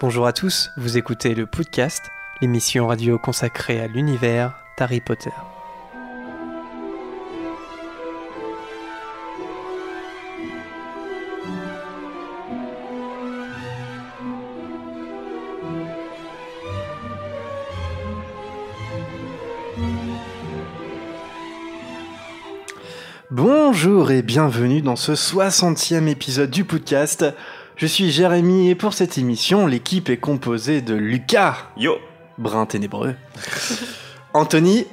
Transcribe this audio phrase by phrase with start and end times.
[0.00, 2.04] Bonjour à tous, vous écoutez le podcast,
[2.40, 5.32] l'émission radio consacrée à l'univers d'Harry Potter.
[23.32, 27.24] Bonjour et bienvenue dans ce 60e épisode du podcast.
[27.78, 31.94] Je suis Jérémy et pour cette émission, l'équipe est composée de Lucas, Yo
[32.36, 33.14] brun ténébreux,
[34.34, 34.86] Anthony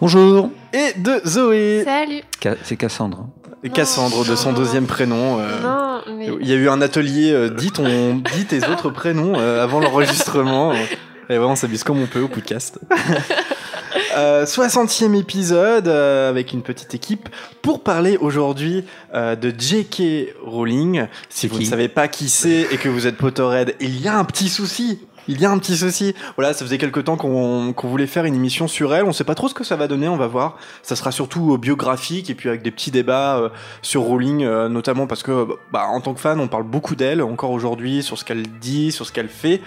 [0.00, 0.50] Bonjour.
[0.72, 1.82] et de Zoé.
[1.84, 2.22] Salut.
[2.42, 3.28] Ca- C'est Cassandre.
[3.62, 5.38] Et Cassandre de son deuxième prénom.
[5.40, 8.90] euh, Non, mais Il y a eu un atelier, euh, dit, ton, dit tes autres
[8.90, 10.72] prénoms euh, avant l'enregistrement.
[11.30, 12.80] Et ouais, on s'amuse comme on peut au podcast.
[14.14, 17.28] Euh, 60e épisode euh, avec une petite équipe
[17.62, 20.34] pour parler aujourd'hui euh, de J.K.
[20.44, 21.06] Rowling.
[21.28, 24.08] Si vous qui ne savez pas qui c'est et que vous êtes Potterhead, il y
[24.08, 25.00] a un petit souci.
[25.28, 26.14] Il y a un petit souci.
[26.36, 29.04] Voilà, ça faisait quelques temps qu'on qu'on voulait faire une émission sur elle.
[29.04, 30.56] On sait pas trop ce que ça va donner, on va voir.
[30.82, 33.48] Ça sera surtout euh, biographique et puis avec des petits débats euh,
[33.82, 37.22] sur Rowling, euh, notamment parce que, bah, en tant que fan, on parle beaucoup d'elle
[37.22, 39.60] encore aujourd'hui, sur ce qu'elle dit, sur ce qu'elle fait.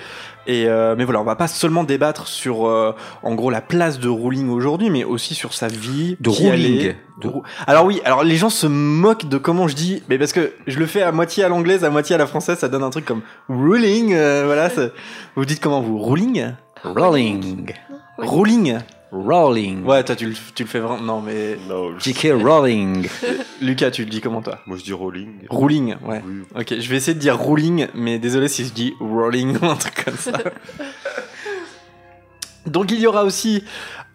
[0.47, 2.93] Et euh, mais voilà, on va pas seulement débattre sur, euh,
[3.23, 6.93] en gros, la place de Rowling aujourd'hui, mais aussi sur sa vie, De Rowling.
[7.21, 7.31] De-
[7.65, 10.77] Alors oui, alors les gens se moquent de comment je dis, mais parce que je
[10.79, 13.05] le fais à moitié à l'anglaise, à moitié à la française, ça donne un truc
[13.05, 14.13] comme ruling.
[14.13, 14.69] euh, voilà,
[15.35, 16.51] vous dites comment vous ruling,
[16.83, 17.73] Rolling.
[18.19, 18.27] Oui.
[19.23, 19.83] Rolling.
[19.85, 21.01] Ouais, toi tu le, tu le fais vraiment.
[21.01, 21.57] Non mais
[21.99, 22.33] je- J.K.
[22.43, 23.07] Rowling.
[23.61, 24.59] Lucas, tu le dis comment toi?
[24.65, 25.29] Moi je dis rolling.
[25.49, 26.21] Ruling, ouais.
[26.25, 26.43] Oui.
[26.59, 29.75] Ok, je vais essayer de dire ruling, mais désolé si je dis rolling ou un
[29.75, 30.31] truc comme ça.
[32.65, 33.63] Donc il y aura aussi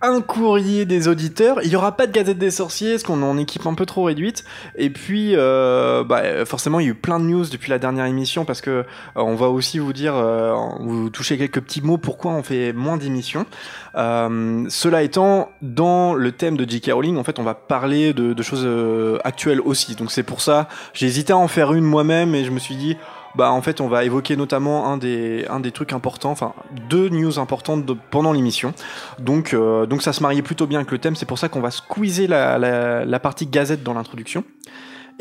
[0.02, 1.60] un courrier des auditeurs.
[1.62, 3.84] Il y aura pas de Gazette des Sorciers, parce qu'on est en équipe un peu
[3.86, 4.44] trop réduite.
[4.76, 8.06] Et puis, euh, bah, forcément, il y a eu plein de news depuis la dernière
[8.06, 8.84] émission, parce que euh,
[9.16, 12.96] on va aussi vous dire, euh, vous toucher quelques petits mots pourquoi on fait moins
[12.96, 13.46] d'émissions.
[13.94, 16.92] Cela étant, dans le thème de J.K.
[16.92, 18.66] Rowling, en fait, on va parler de, choses
[19.22, 19.96] actuelles aussi.
[19.96, 22.76] Donc c'est pour ça, j'ai hésité à en faire une moi-même, et je me suis
[22.76, 22.96] dit,
[23.34, 26.52] bah en fait on va évoquer notamment un des un des trucs importants enfin
[26.88, 28.74] deux news importantes pendant l'émission
[29.18, 31.60] donc euh, donc ça se mariait plutôt bien avec le thème c'est pour ça qu'on
[31.60, 32.58] va squeezer la,
[33.04, 34.44] la, partie gazette dans l'introduction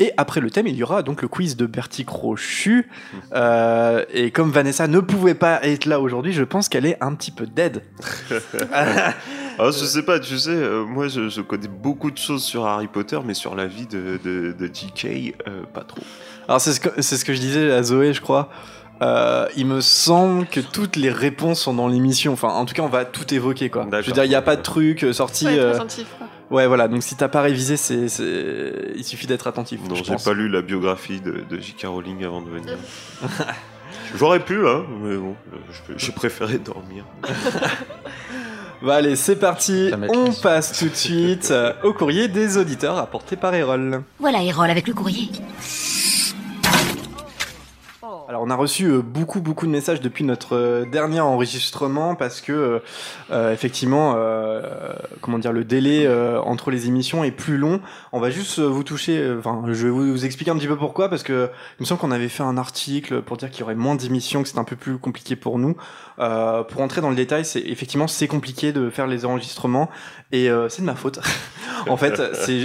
[0.00, 2.88] et après le thème, il y aura donc le quiz de Bertie Crochu.
[3.34, 7.14] Euh, et comme Vanessa ne pouvait pas être là aujourd'hui, je pense qu'elle est un
[7.14, 7.82] petit peu dead.
[9.62, 12.86] Ah, je sais pas, tu sais, euh, moi je, connais beaucoup de choses sur Harry
[12.86, 16.00] Potter, mais sur la vie de, de, de pas trop.
[16.48, 18.48] Alors c'est ce que c'est ce que je disais à Zoé, je crois.
[19.02, 22.34] Euh, il me semble que toutes les réponses sont dans l'émission.
[22.34, 23.86] Enfin, en tout cas, on va tout évoquer, quoi.
[23.90, 25.46] Je veux dire, il n'y a pas de truc euh, sorti.
[25.46, 26.06] être euh, attentif.
[26.18, 26.26] quoi.
[26.50, 26.86] Ouais, voilà.
[26.86, 28.74] Donc, si t'as pas révisé, c'est, c'est...
[28.96, 29.80] il suffit d'être attentif.
[29.88, 30.24] Non, je j'ai pense.
[30.24, 31.86] pas lu la biographie de, de J.K.
[31.86, 32.76] Rowling avant de venir.
[34.18, 35.56] J'aurais pu, hein, mais bon, euh,
[35.88, 37.04] je- j'ai préféré dormir.
[38.82, 39.90] Bah, allez, c'est parti.
[40.08, 41.52] On passe tout de suite
[41.84, 44.02] au courrier des auditeurs apporté par Erol.
[44.18, 45.28] Voilà Erol avec le courrier.
[48.30, 52.40] Alors, on a reçu euh, beaucoup, beaucoup de messages depuis notre euh, dernier enregistrement parce
[52.40, 52.80] que,
[53.32, 54.14] euh, effectivement,
[55.20, 56.06] comment dire, le délai
[56.44, 57.80] entre les émissions est plus long.
[58.12, 61.24] On va juste vous toucher, enfin, je vais vous, expliquer un petit peu pourquoi parce
[61.24, 63.96] que il me semble qu'on avait fait un article pour dire qu'il y aurait moins
[63.96, 65.76] d'émissions, que c'est un peu plus compliqué pour nous.
[66.16, 69.90] Pour entrer dans le détail, c'est effectivement c'est compliqué de faire les enregistrements
[70.30, 71.18] et c'est de ma faute.
[71.88, 72.20] en fait,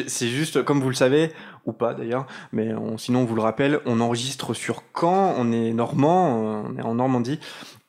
[0.07, 1.31] c'est juste comme vous le savez
[1.65, 5.51] ou pas d'ailleurs, mais on, sinon on vous le rappelle, on enregistre sur Caen, on
[5.51, 7.39] est normand, on est en Normandie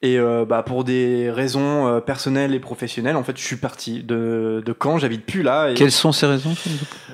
[0.03, 4.03] et euh, bah pour des raisons euh, personnelles et professionnelles, en fait, je suis parti
[4.03, 6.55] de de Caen, j'habite plus là et Quelles sont ces raisons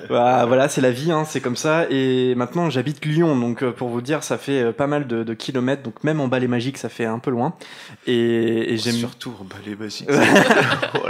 [0.09, 1.85] bah, voilà, c'est la vie, hein, c'est comme ça.
[1.89, 5.23] Et maintenant, j'habite Lyon, donc euh, pour vous dire, ça fait euh, pas mal de,
[5.23, 7.53] de kilomètres, donc même en balai magique, ça fait un peu loin.
[8.05, 10.09] Et, et j'aime Surtout en balai magique.
[10.95, 11.09] Oh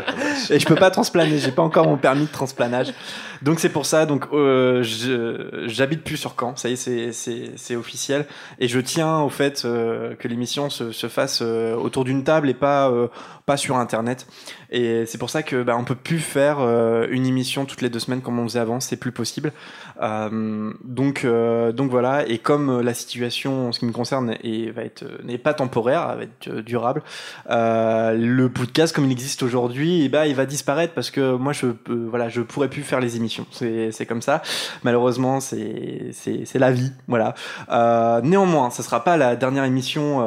[0.50, 2.94] et je peux pas transplaner, j'ai pas encore mon permis de transplanage.
[3.42, 7.12] Donc c'est pour ça, donc euh, je- j'habite plus sur Caen, ça y est, c'est-
[7.12, 8.26] c'est c'est officiel.
[8.60, 12.50] Et je tiens au fait euh, que l'émission se, se fasse euh, autour d'une table
[12.50, 13.08] et pas euh,
[13.46, 14.28] pas sur internet.
[14.70, 17.90] Et c'est pour ça que bah, on peut plus faire euh, une émission toutes les
[17.90, 19.52] deux semaines comme on faisait avant, c'est plus possible.
[20.04, 22.28] Euh, donc euh, donc voilà.
[22.28, 25.54] Et comme euh, la situation, en ce qui me concerne, est, va être n'est pas
[25.54, 27.04] temporaire, elle va être durable.
[27.50, 31.68] Le podcast comme il existe aujourd'hui, eh ben, il va disparaître parce que moi je
[31.88, 33.46] voilà, je pourrais plus faire les émissions.
[33.52, 34.42] C'est comme ça.
[34.84, 37.34] Malheureusement, c'est c'est la vie, voilà.
[38.24, 40.20] Néanmoins, ce sera pas la dernière émission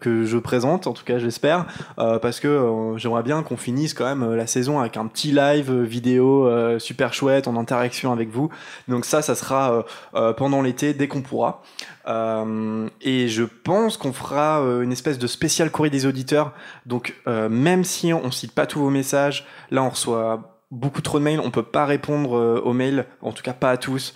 [0.00, 1.66] que je présente, en tout cas j'espère,
[1.96, 6.50] parce que j'aimerais bien qu'on finisse quand même la saison avec un petit live vidéo
[6.78, 8.50] super chouette en interaction avec vous.
[8.88, 9.82] Donc ça, ça sera euh,
[10.14, 11.62] euh, pendant l'été dès qu'on pourra.
[12.06, 16.52] Euh, et je pense qu'on fera une espèce de spécial courrier des auditeurs.
[16.84, 21.24] Donc même si on cite pas tous vos messages, là on reçoit beaucoup trop de
[21.24, 24.14] mails, on peut pas répondre aux mails, en tout cas pas à tous.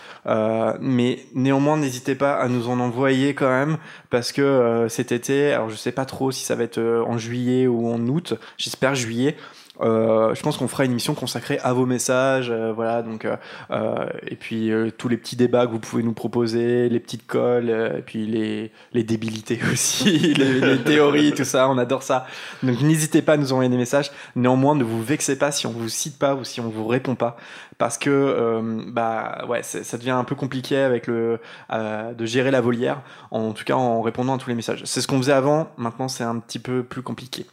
[0.80, 3.78] Mais néanmoins, n'hésitez pas à nous en envoyer quand même,
[4.10, 7.66] parce que cet été, alors je sais pas trop si ça va être en juillet
[7.66, 9.36] ou en août, j'espère juillet.
[9.80, 13.02] Euh, je pense qu'on fera une émission consacrée à vos messages, euh, voilà.
[13.02, 17.26] Donc, euh, et puis tous les petits débats que vous pouvez nous proposer, les petites
[17.26, 21.68] colles, et puis les, les débilités aussi, les, théories, tout ça.
[21.68, 22.26] On adore ça.
[22.62, 24.10] Donc n'hésitez pas à nous envoyer des messages.
[24.36, 27.14] Néanmoins, ne vous vexez pas si on vous cite pas ou si on vous répond
[27.14, 27.36] pas,
[27.78, 31.38] parce que bah ouais, ça devient un peu compliqué avec le
[31.70, 33.02] de gérer la volière.
[33.30, 34.82] En tout cas, en répondant à tous les messages.
[34.84, 35.70] C'est ce qu'on faisait avant.
[35.76, 37.46] Maintenant, c'est un petit peu plus compliqué.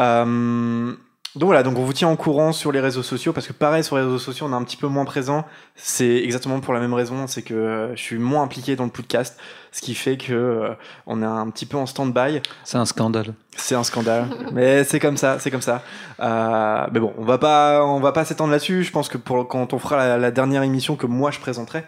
[0.00, 0.94] Euh,
[1.36, 3.84] donc voilà, donc on vous tient au courant sur les réseaux sociaux parce que pareil
[3.84, 5.44] sur les réseaux sociaux on est un petit peu moins présent.
[5.74, 8.90] C'est exactement pour la même raison, c'est que euh, je suis moins impliqué dans le
[8.90, 9.38] podcast,
[9.70, 10.70] ce qui fait que euh,
[11.06, 12.40] on est un petit peu en stand-by.
[12.64, 13.34] C'est un scandale.
[13.54, 15.82] C'est un scandale, mais c'est comme ça, c'est comme ça.
[16.20, 18.82] Euh, mais bon, on va pas, on va pas s'étendre là-dessus.
[18.82, 21.84] Je pense que pour quand on fera la, la dernière émission que moi je présenterai,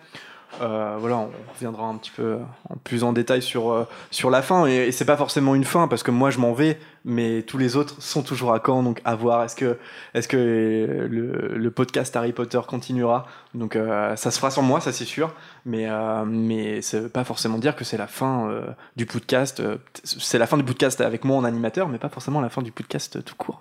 [0.61, 2.39] euh, voilà, on reviendra un petit peu
[2.69, 4.67] en plus en détail sur euh, sur la fin.
[4.67, 7.59] Et, et c'est pas forcément une fin parce que moi je m'en vais, mais tous
[7.59, 9.45] les autres sont toujours à Caen, donc à voir.
[9.45, 9.79] Est-ce que
[10.15, 13.27] est-ce que le, le podcast Harry Potter continuera?
[13.55, 15.33] Donc euh, ça se fera sans moi, ça c'est sûr.
[15.65, 18.63] Mais euh, mais ça veut pas forcément dire que c'est la fin euh,
[18.97, 19.61] du podcast.
[19.61, 22.63] euh, c'est la fin du podcast avec moi en animateur, mais pas forcément la fin
[22.63, 23.61] du podcast euh, tout court.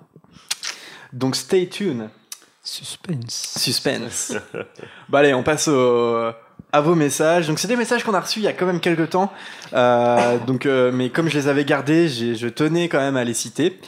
[1.14, 2.10] Donc stay tuned.
[2.64, 3.54] Suspense.
[3.58, 4.34] Suspense.
[5.10, 6.32] bah allez, on passe au-
[6.72, 7.48] à vos messages.
[7.48, 9.32] Donc c'est des messages qu'on a reçus il y a quand même quelques temps.
[9.74, 13.34] Euh, donc, euh, mais comme je les avais gardés, je tenais quand même à les
[13.34, 13.80] citer.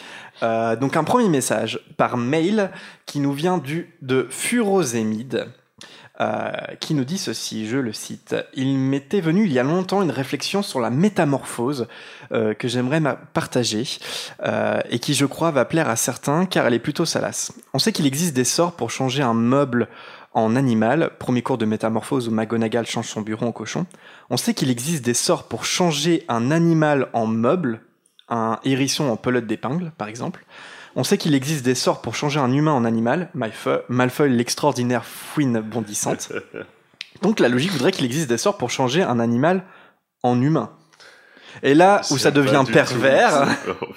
[0.41, 2.71] Euh, donc un premier message par mail
[3.05, 5.47] qui nous vient du de Furosémide.
[6.81, 8.35] qui nous dit ceci, je le cite.
[8.53, 11.87] Il m'était venu il y a longtemps une réflexion sur la métamorphose
[12.29, 13.01] que j'aimerais
[13.33, 13.85] partager
[14.89, 17.53] et qui je crois va plaire à certains car elle est plutôt salace.
[17.73, 19.87] On sait qu'il existe des sorts pour changer un meuble
[20.33, 23.85] en animal, premier cours de métamorphose où McGonagall change son bureau en cochon.
[24.29, 27.81] On sait qu'il existe des sorts pour changer un animal en meuble,
[28.29, 30.45] un hérisson en pelote d'épingle par exemple.
[30.95, 35.61] On sait qu'il existe des sorts pour changer un humain en animal, Malfoy, l'extraordinaire fouine
[35.61, 36.31] bondissante.
[37.21, 39.63] Donc la logique voudrait qu'il existe des sorts pour changer un animal
[40.23, 40.71] en humain.
[41.63, 43.47] Et là où ça devient pervers,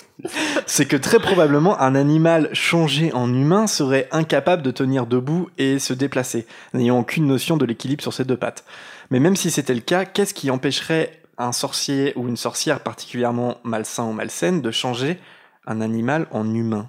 [0.66, 5.78] c'est que très probablement un animal changé en humain serait incapable de tenir debout et
[5.78, 8.64] se déplacer, n'ayant aucune notion de l'équilibre sur ses deux pattes.
[9.10, 13.58] Mais même si c'était le cas, qu'est-ce qui empêcherait un sorcier ou une sorcière particulièrement
[13.64, 15.18] malsain ou malsaine de changer
[15.66, 16.88] un animal en humain?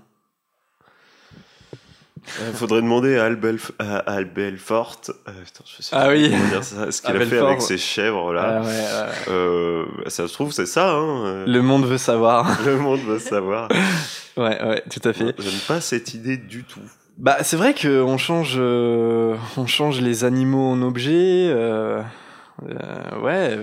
[2.47, 5.01] Il faudrait demander à Albelfort.
[5.09, 6.29] euh, putain, je sais Ah pas oui.
[6.31, 8.59] comment dire ça, ce qu'il a fait avec ses chèvres là.
[8.59, 9.13] Ah ouais, ouais.
[9.29, 10.91] Euh, ça se trouve, c'est ça.
[10.93, 12.57] Hein, euh, Le monde veut savoir.
[12.65, 13.69] le monde va savoir.
[14.37, 15.35] ouais, ouais, tout à fait.
[15.37, 16.79] J'aime pas cette idée du tout.
[17.17, 21.47] Bah, c'est vrai qu'on change, euh, on change les animaux en objets.
[21.49, 22.01] euh,
[22.69, 23.57] euh, ouais,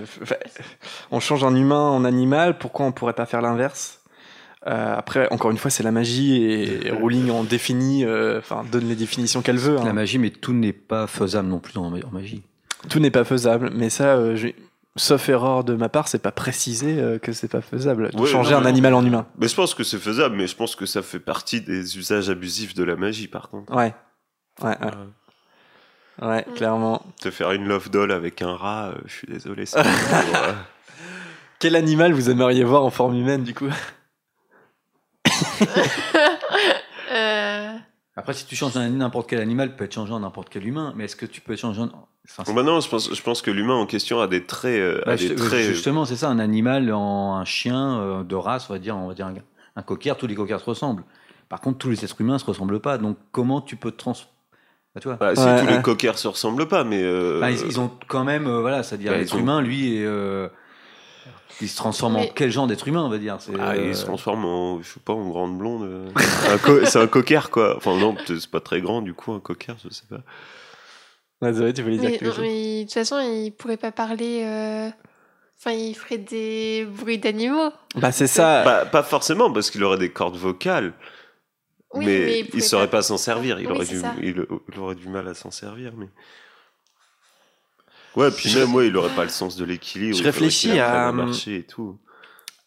[1.11, 2.57] on change un humain en animal.
[2.57, 4.00] Pourquoi on pourrait pas faire l'inverse?
[4.67, 8.87] Euh, Après, encore une fois, c'est la magie et Rowling en définit, euh, enfin donne
[8.87, 9.75] les définitions qu'elle veut.
[9.75, 9.93] La hein.
[9.93, 12.43] magie, mais tout n'est pas faisable non plus en, en magie.
[12.89, 14.55] Tout n'est pas faisable, mais ça, euh, j'ai-
[14.97, 18.11] sauf erreur de ma part, c'est pas précisé euh, que c'est pas faisable.
[18.11, 19.25] de Ouais, changer non, un animal en humain.
[19.39, 22.29] Mais je pense que c'est faisable, mais je pense que ça fait partie des usages
[22.29, 23.73] abusifs de la magie, par contre.
[23.75, 23.93] Ouais,
[24.63, 26.53] ouais, ouais, ouais, Mm.
[26.53, 27.01] clairement.
[27.19, 29.65] Te faire une love doll avec un rat, euh, je suis désolé.
[29.65, 30.53] c'est pas pour, euh,
[31.59, 33.69] Quel animal vous aimeriez voir en forme humaine, du coup?
[37.13, 37.73] Euh,
[38.15, 40.93] Après, si tu changes n'importe quel animal, peut être changé en n'importe quel humain.
[40.95, 41.89] Mais est-ce que tu peux changer en...
[42.29, 44.79] Enfin, Bon, bah non, je pense, je pense que l'humain en question a des traits.
[44.79, 48.23] euh, Bah, a des ju- traits Justement, c'est ça, un animal en un chien euh,
[48.23, 49.33] de race, on va dire, on va dire un,
[49.75, 51.03] un coquillard, tous les coquillards se ressemblent.
[51.49, 52.97] Par contre, tous les êtres humains se ressemblent pas.
[52.97, 54.13] Donc, comment tu peux te trans...
[54.95, 55.75] Bah, tu vois, Bah, si Ouais, tous ouais.
[55.77, 57.01] les coquers se ressemblent pas, mais.
[57.03, 59.97] euh, Bah, ils, ils ont quand même, euh, voilà, c'est-à-dire Bah, l'être ont- humain, lui,
[59.97, 60.47] est, euh,
[61.61, 63.37] il se transforme en quel genre d'être humain, on va dire.
[63.39, 65.83] C'est, Ah, euh, il se transforme en, je sais pas, en grande blonde.
[65.83, 66.85] euh.
[66.85, 67.77] C'est un cocker, quoi.
[67.77, 71.51] Enfin, non, c'est pas très grand, du coup, un cocker, je sais pas.
[71.53, 74.43] Zoé, tu voulais dire mais, quelque chose mais de toute façon, il pourrait pas parler.
[74.45, 74.89] euh,
[75.59, 77.69] Enfin, il ferait des bruits d'animaux.
[77.95, 78.63] Bah, c'est ça.
[78.63, 80.93] Bah, pas forcément, parce qu'il aurait des cordes vocales.
[81.93, 83.59] Oui, mais, il il, pourrait saurait pas, s'en servir.
[83.59, 84.13] Il, Oui, aurait c'est du, ça.
[84.21, 86.07] il, il aurait du mal à s'en servir, mais.
[88.15, 90.15] Ouais, puis Je- même, ouais, il aurait pas le sens de l'équilibre.
[90.17, 91.97] Je il réfléchis à, à marcher et tout.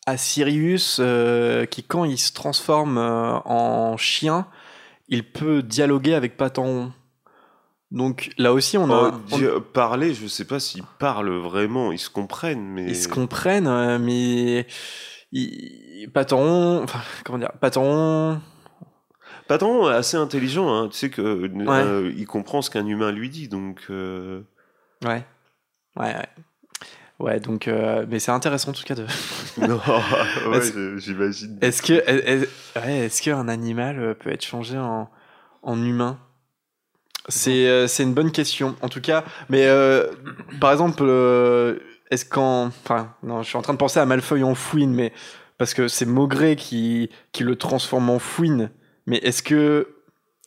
[0.07, 4.47] à Sirius euh, qui quand il se transforme euh, en chien
[5.09, 6.91] il peut dialoguer avec Patan.
[7.91, 9.21] Donc là aussi, on Oh, a.
[9.33, 12.87] on- di- parler, je sais pas s'ils parlent vraiment, ils se comprennent, mais.
[12.87, 14.67] Ils se comprennent, euh, mais.
[15.31, 16.09] Ils...
[16.13, 16.83] Patan.
[16.83, 18.41] Enfin, comment dire Patan.
[19.47, 20.89] Patron est assez intelligent, hein.
[20.89, 23.83] tu sais que euh, il comprend ce qu'un humain lui dit, donc.
[23.91, 24.41] euh,
[25.05, 25.23] Ouais.
[25.97, 26.29] Ouais, ouais.
[27.21, 27.69] Ouais, donc.
[27.69, 29.07] euh, mais c'est intéressant en tout cas de.
[29.59, 29.81] Non,
[30.51, 31.59] ouais, Est-ce- j'imagine.
[31.61, 35.09] Est-ce que, est- est- ouais, est-ce qu'un animal euh, peut être changé en,
[35.63, 36.19] en humain?
[37.29, 38.77] C'est euh, c'est une bonne question.
[38.83, 40.11] En tout cas, mais euh,
[40.61, 41.79] par exemple, euh,
[42.11, 45.13] est-ce qu'en, enfin, non, je suis en train de penser à Malfeuille en fouine, mais
[45.57, 48.71] parce que c'est Maugré qui qui le transforme en fouine.
[49.07, 49.89] Mais est-ce que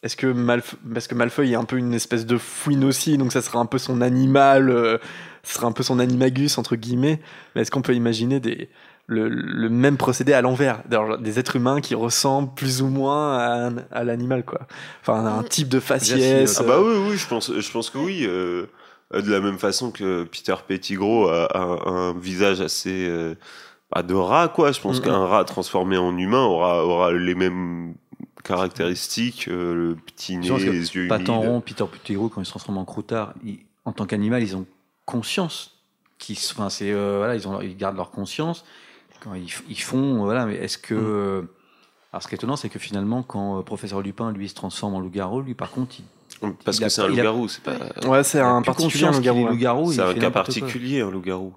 [0.04, 3.32] est-ce que Malfeuille, parce que Malfeuille est un peu une espèce de fouine aussi, donc
[3.32, 5.00] ça sera un peu son animal, euh,
[5.48, 7.20] ce sera un peu son animagus entre guillemets.
[7.56, 8.70] Mais est-ce qu'on peut imaginer des
[9.10, 13.72] le, le même procédé à l'envers, D'ailleurs, des êtres humains qui ressemblent plus ou moins
[13.90, 14.68] à, l'animal, quoi.
[15.02, 15.48] Enfin, un Mm.
[15.48, 16.60] type de Déjà, si, faciès.
[16.60, 18.26] Ah bah oui, oui, je pense, je pense que oui.
[18.28, 18.66] euh,
[19.14, 23.34] de la même façon que Peter Pettigrew a, a un visage assez euh,
[24.06, 24.74] de rat, quoi.
[24.74, 27.94] Je pense qu'un rat transformé en humain aura, aura les mêmes
[28.44, 31.50] caractéristiques, euh, le petit nez, les yeux Pas tant humides.
[31.50, 33.34] rond, Peter Pettigrew, quand ils se transforment en croutard,
[33.86, 34.66] en tant qu'animal, ils ont
[35.08, 35.72] conscience.
[36.20, 38.64] Qu'ils, s- enfin, c'est, euh, voilà, ils, ont, ils gardent leur conscience.
[39.24, 39.50] Quand ils,
[39.82, 40.94] font, voilà, mais est-ce que.
[40.94, 41.42] euh,
[42.14, 44.94] Alors, ce qui est étonnant, c'est que finalement, quand euh, Professeur Lupin, lui, se transforme
[44.94, 46.06] en loup-garou, lui, par contre, il,
[46.64, 47.78] Parce il que c'est un loup-garou, c'est pas.
[48.08, 49.06] Ouais, c'est un particulier,
[49.50, 49.92] loup-garou.
[49.92, 51.54] C'est un cas particulier, un loup-garou.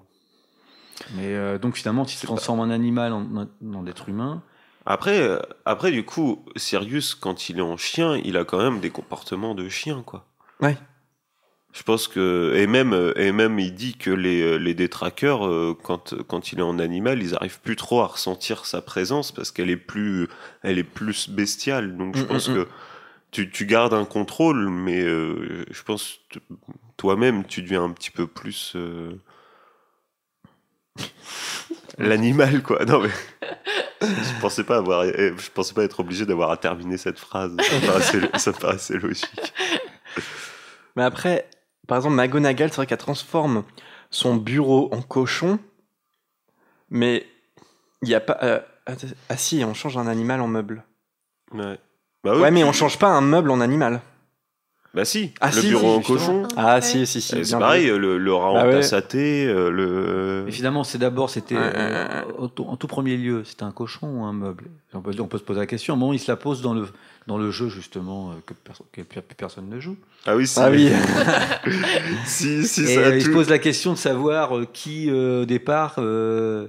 [1.15, 4.41] Mais euh, donc, finalement, il se transforme en animal, en, en, en être humain.
[4.85, 8.79] Après, euh, après, du coup, Sirius, quand il est en chien, il a quand même
[8.79, 10.25] des comportements de chien, quoi.
[10.59, 10.77] Ouais.
[11.73, 16.13] Je pense que et même et même il dit que les les détraqueurs euh, quand
[16.27, 19.69] quand il est en animal ils arrivent plus trop à ressentir sa présence parce qu'elle
[19.69, 20.27] est plus
[20.63, 21.95] elle est plus bestiale.
[21.97, 22.67] Donc je Mm, pense mm, que
[23.31, 26.19] tu, tu gardes un contrôle mais euh, je pense
[26.97, 29.13] toi-même tu deviens un petit peu plus euh,
[31.97, 32.83] l'animal quoi.
[32.85, 33.09] Non mais
[34.01, 37.55] je pensais pas avoir eh, je pensais pas être obligé d'avoir à terminer cette phrase.
[37.61, 39.53] Ça me paraissait, ça me paraissait logique.
[40.95, 41.47] Mais après,
[41.91, 43.65] par exemple, McGonagall, c'est vrai qu'elle transforme
[44.11, 45.59] son bureau en cochon,
[46.89, 47.27] mais
[48.01, 48.37] il n'y a pas.
[48.43, 48.61] euh,
[49.27, 50.85] ah si, on change un animal en meuble.
[51.53, 51.77] ouais
[52.23, 53.99] bah oui, Ouais, mais on change pas un meuble en animal.
[54.93, 56.43] Bah si, Ah, le si, bureau si, en cochon.
[56.57, 56.81] Ah Ouais.
[56.81, 57.33] si, si, si.
[57.33, 58.71] euh, bien C'est pareil, le, le rat Ah en ouais.
[58.73, 60.43] tassaté, euh, le.
[60.45, 62.21] Mais finalement, c'est d'abord, c'était euh,
[62.53, 64.65] tout- en tout premier lieu, c'était un cochon ou un meuble?
[64.93, 65.93] On peut, on peut se poser la question.
[65.93, 66.87] À un moment, il se la pose dans le,
[67.27, 69.95] dans le jeu, justement, euh, que, perso- que plus personne ne joue.
[70.25, 70.59] Ah oui, si.
[70.59, 70.89] Ah oui.
[72.25, 73.33] si, si, Et ça a euh, il se tout.
[73.33, 76.67] pose la question de savoir euh, qui, euh, au départ, euh.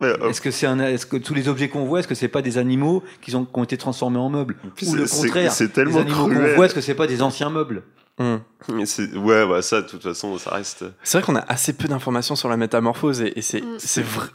[0.00, 2.42] Est-ce que c'est un, est-ce que tous les objets qu'on voit, est-ce que c'est pas
[2.42, 5.64] des animaux qui, ont, qui ont été transformés en meubles Ou le c'est- contraire, C'est
[5.64, 6.54] Les tellement animaux qu'on cruel.
[6.56, 7.82] voit, est-ce que c'est pas des anciens meubles
[8.20, 8.38] Hmm.
[8.74, 8.82] Mais
[9.16, 10.84] Ouais, bah ça, de toute façon, ça reste.
[11.04, 14.26] C'est vrai qu'on a assez peu d'informations sur la métamorphose et, et c'est c'est vrai.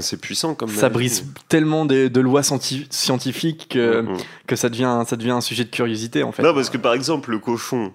[0.00, 0.70] C'est puissant comme.
[0.70, 4.16] Ça brise tellement de lois scienti- scientifiques que, Mhm.
[4.46, 6.42] que ça, devient, ça devient un sujet de curiosité en fait.
[6.42, 7.92] Non, parce que par exemple, le cochon,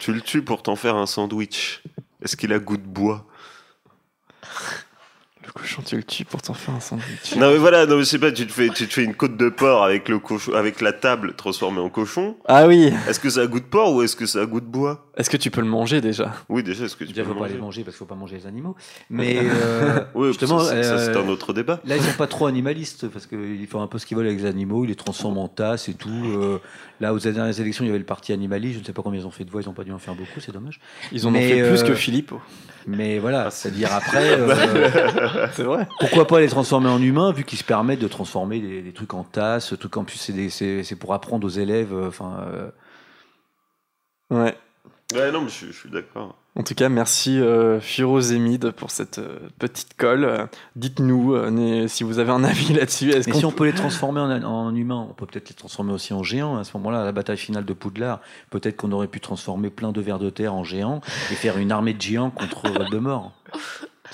[0.00, 1.82] tu le tues pour t'en faire un sandwich.
[2.24, 3.24] Est-ce qu'il a goût de bois?
[5.54, 7.36] Le cochon, tu le tues pour t'en faire un sandwich.
[7.36, 9.14] Non, mais voilà, non, mais je sais pas, tu te fais, tu te fais une
[9.14, 12.36] côte de porc avec, le cochon, avec la table transformée en cochon.
[12.46, 14.60] Ah oui Est-ce que ça a goût de porc ou est-ce que ça a goût
[14.60, 15.06] de bois?
[15.14, 16.32] Est-ce que tu peux le manger déjà?
[16.48, 17.98] Oui, déjà, est-ce que tu Déjà, peux faut le pas les manger manger parce qu'il
[17.98, 18.74] faut pas manger les animaux.
[19.10, 21.80] Mais euh, Oui, justement, ça, c'est- ça, c'est euh, un autre débat.
[21.84, 24.38] Là, ils sont pas trop animalistes parce qu'ils font un peu ce qu'ils veulent avec
[24.40, 24.84] les animaux.
[24.84, 26.08] Ils les transforment en tasses et tout.
[26.08, 26.60] Euh,
[26.98, 28.76] là, aux dernières élections, il y avait le parti animaliste.
[28.76, 29.60] Je ne sais pas combien ils ont fait de voix.
[29.60, 30.40] Ils n'ont pas dû en faire beaucoup.
[30.40, 30.80] C'est dommage.
[31.12, 32.32] Ils en ont fait plus euh, que Philippe.
[32.86, 35.86] Mais voilà, c'est-à-dire après, euh, C'est vrai.
[36.00, 39.14] pourquoi pas les transformer en humains vu qu'ils se permettent de transformer des, des trucs
[39.14, 41.92] en tasses, trucs en plus c'est des- c'est c'est pour apprendre aux élèves.
[41.94, 42.70] euh, Enfin, euh,
[44.30, 44.56] Ouais.
[45.14, 46.36] Ouais, non, mais je, je suis d'accord.
[46.54, 50.24] En tout cas, merci euh, Firozemide pour cette euh, petite colle.
[50.24, 50.44] Euh,
[50.76, 53.10] Dites-nous euh, si vous avez un avis là-dessus.
[53.10, 55.54] Est-ce Mais qu'on si on peut- les transformer en, en humains, on peut peut-être les
[55.54, 56.58] transformer aussi en géants.
[56.58, 59.92] À ce moment-là, à la bataille finale de Poudlard, peut-être qu'on aurait pu transformer plein
[59.92, 63.32] de vers de terre en géants et faire une armée de géants contre Voldemort.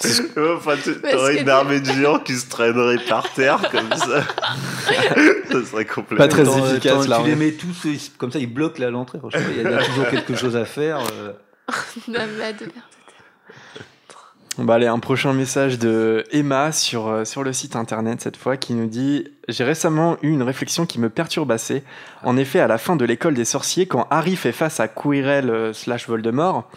[0.01, 3.93] enfin, tu Parce aurais que- une armée de géants qui se traînerait par terre comme
[3.97, 4.23] ça.
[5.51, 6.19] ça serait complètement.
[6.19, 9.19] Pas très efficace, là, Tu les mets tous, comme ça, ils bloquent là l'entrée.
[9.35, 11.01] Il y, a- il y a toujours quelque chose à faire.
[12.09, 12.73] La blague de.
[14.59, 18.57] Bah allez, un prochain message de Emma sur, euh, sur le site internet cette fois
[18.57, 21.85] qui nous dit J'ai récemment eu une réflexion qui me perturbe assez.
[22.25, 25.49] En effet, à la fin de l'école des sorciers, quand Harry fait face à Quirrell
[25.49, 26.69] euh, slash Voldemort,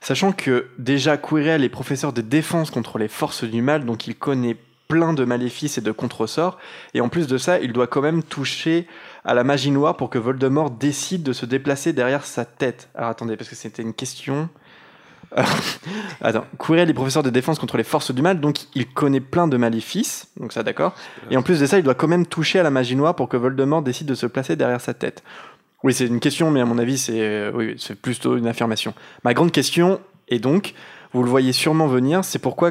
[0.00, 4.14] sachant que déjà Quirrell est professeur de défense contre les forces du mal, donc il
[4.14, 4.56] connaît
[4.88, 6.58] plein de maléfices et de contresorts,
[6.94, 8.86] et en plus de ça, il doit quand même toucher
[9.26, 12.88] à la magie noire pour que Voldemort décide de se déplacer derrière sa tête.
[12.94, 14.48] Alors attendez, parce que c'était une question.
[16.20, 19.48] Attends, Quirrell est professeur de défense contre les forces du mal, donc il connaît plein
[19.48, 20.94] de maléfices, donc ça d'accord.
[21.32, 23.28] Et en plus de ça, il doit quand même toucher à la magie noire pour
[23.28, 25.24] que Voldemort décide de se placer derrière sa tête.
[25.82, 28.94] Oui, c'est une question, mais à mon avis, c'est euh, oui, c'est plutôt une affirmation.
[29.24, 30.74] Ma grande question est donc,
[31.12, 32.70] vous le voyez sûrement venir, c'est pourquoi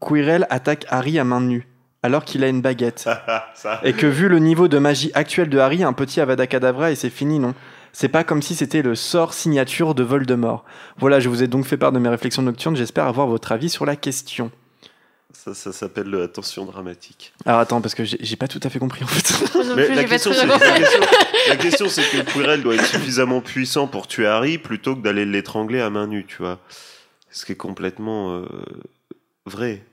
[0.00, 1.68] Quirrell attaque Harry à main nue,
[2.02, 3.08] alors qu'il a une baguette.
[3.54, 3.80] Ça.
[3.84, 6.94] Et que vu le niveau de magie actuel de Harry, un petit Avada Kedavra et
[6.94, 7.54] c'est fini, non?
[7.92, 10.64] C'est pas comme si c'était le sort signature de Voldemort.
[10.98, 13.68] Voilà, je vous ai donc fait part de mes réflexions nocturnes, j'espère avoir votre avis
[13.68, 14.50] sur la question.
[15.32, 17.32] Ça, ça s'appelle la tension dramatique.
[17.46, 19.54] Alors attends, parce que j'ai pas tout à fait compris en fait.
[19.54, 20.32] Moi non Mais plus, la pas question-
[21.48, 25.24] la question, c'est que Quirrell doit être suffisamment puissant pour tuer Harry plutôt que d'aller
[25.24, 26.58] l'étrangler à main nue, tu vois.
[27.30, 28.44] Ce qui est complètement euh,
[29.46, 29.84] vrai.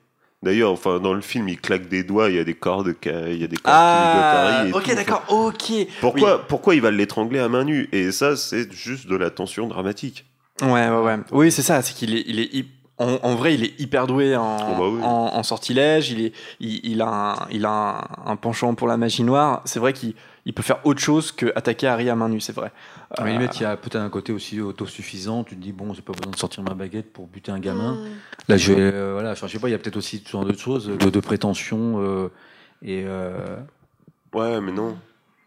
[0.44, 3.38] D'ailleurs, enfin, dans le film, il claque des doigts, il y a des cordes, il
[3.38, 5.88] y a des cordes qui Harry et ok, d'accord, ok.
[6.00, 7.90] Pourquoi, pourquoi il va l'étrangler à main nue?
[7.92, 10.26] Et ça, c'est juste de la tension dramatique.
[10.62, 11.18] Ouais, ouais, ouais.
[11.32, 12.66] Oui, c'est ça, c'est qu'il est, il est
[13.00, 15.02] en, en vrai, il est hyper doué en, Oh bah oui.
[15.04, 16.12] en, en sortilège.
[16.12, 17.70] Il, est, il, il a, un, il a
[18.26, 19.62] un, un penchant pour la magie noire.
[19.66, 20.14] C'est vrai qu'il
[20.46, 22.72] il peut faire autre chose que attaquer Harry à main nue, c'est vrai.
[23.12, 25.44] À la Euh, limite, il y a peut-être un côté aussi autosuffisant.
[25.44, 27.94] Tu te dis, bon, j'ai pas besoin de sortir ma baguette pour buter un gamin.
[27.94, 28.08] Hmm.
[28.50, 30.44] Là, je, vais, euh, voilà, je sais pas, il y a peut-être aussi ce genre
[30.46, 32.02] d'autres choses, de, de prétention.
[32.02, 32.28] euh,
[32.84, 33.56] et euh,
[34.34, 34.98] Ouais, mais non.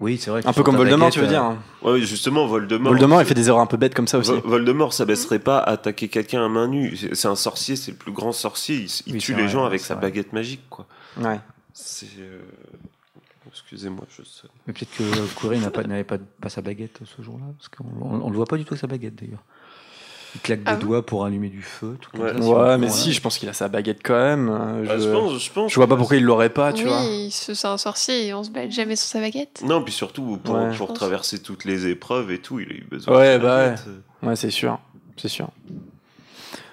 [0.00, 0.40] oui, c'est vrai.
[0.46, 1.42] un peu comme Voldemort, baguette, tu veux euh, dire.
[1.44, 1.58] hein.
[1.82, 2.92] Ouais, justement, Voldemort.
[2.92, 4.30] Voldemort, il fait des erreurs un peu bêtes comme ça aussi.
[4.32, 6.96] Vo- Voldemort s'abaisserait pas à attaquer quelqu'un à main nue.
[7.12, 8.76] C'est un sorcier, c'est le plus grand sorcier.
[8.76, 10.02] Il, il Oui, tue les vrai, gens avec sa vrai.
[10.08, 10.86] baguette magique, quoi.
[11.20, 11.38] Ouais.
[11.74, 12.06] C'est.
[13.50, 14.48] Excusez-moi, je sais.
[14.66, 18.30] Mais peut-être que pas- n'avait pas, pas sa baguette ce jour-là, parce qu'on on, on
[18.30, 19.42] le voit pas du tout avec sa baguette d'ailleurs.
[20.36, 21.96] Il claque Ah des bon doigts pour allumer du feu.
[22.00, 22.40] Tout comme Ouais.
[22.40, 24.48] ça, Ouais, mais si, je pense qu'il a sa baguette quand même.
[24.48, 25.02] euh, Ah, je...
[25.02, 25.70] je pense, je pense.
[25.72, 27.02] je vois pas pourquoi il l'aurait pas, tu oui, vois.
[27.32, 29.62] ce- c'est un sorcier et on se balade jamais sur sa baguette.
[29.66, 30.72] Non, puis surtout pour, Ouais.
[30.94, 33.16] traverser toutes les épreuves et tout, il a eu besoin.
[33.16, 33.84] Ouais, de sa bah baguette.
[34.22, 34.78] Ouais, c'est sûr.
[35.16, 35.48] C'est sûr.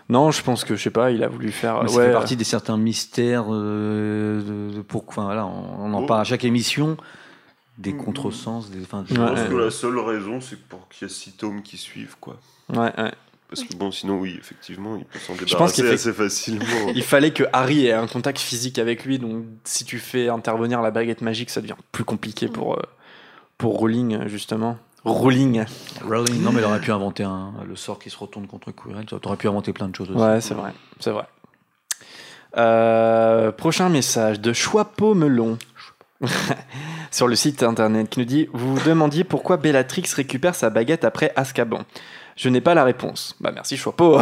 [0.10, 1.84] Non, je pense que, je sais pas, il a voulu faire.
[1.84, 4.42] Mais ça ouais, fait partie des certains mystères euh,
[4.72, 6.06] de, de- pour, enfin, voilà, on, on en Oh.
[6.06, 6.96] parle à chaque émission,
[7.78, 7.98] des Mm.
[8.06, 9.48] contresens, des, enfin, Je Ouais, pense ouais.
[9.50, 12.38] que la seule raison, c'est pour qu'il y ait six tomes qui suivent, quoi.
[12.74, 13.12] ouais, ouais.
[13.50, 16.66] Parce que bon, sinon, oui, effectivement, il peut s'en pense débarrasser qu'il fait- assez facilement.
[16.96, 20.82] Il fallait que Harry ait un contact physique avec lui, donc si tu fais intervenir
[20.82, 22.82] la baguette magique, ça devient plus compliqué pour, euh,
[23.58, 24.78] pour Rowling, justement.
[25.06, 25.64] Rowling.
[26.04, 29.06] Rowling, non, mais il aurait pu inventer un, le sort qui se retourne contre Quirrell.
[29.06, 30.20] Tu aurais pu inventer plein de choses aussi.
[30.20, 30.74] Ouais, c'est vrai.
[31.00, 31.26] C'est vrai.
[32.58, 35.58] Euh, prochain message de Choipeau Melon.
[37.12, 41.06] Sur le site internet qui nous dit Vous vous demandiez pourquoi Bellatrix récupère sa baguette
[41.06, 41.82] après Azkaban.
[42.36, 43.36] Je n'ai pas la réponse.
[43.40, 44.20] Bah merci Choipeau.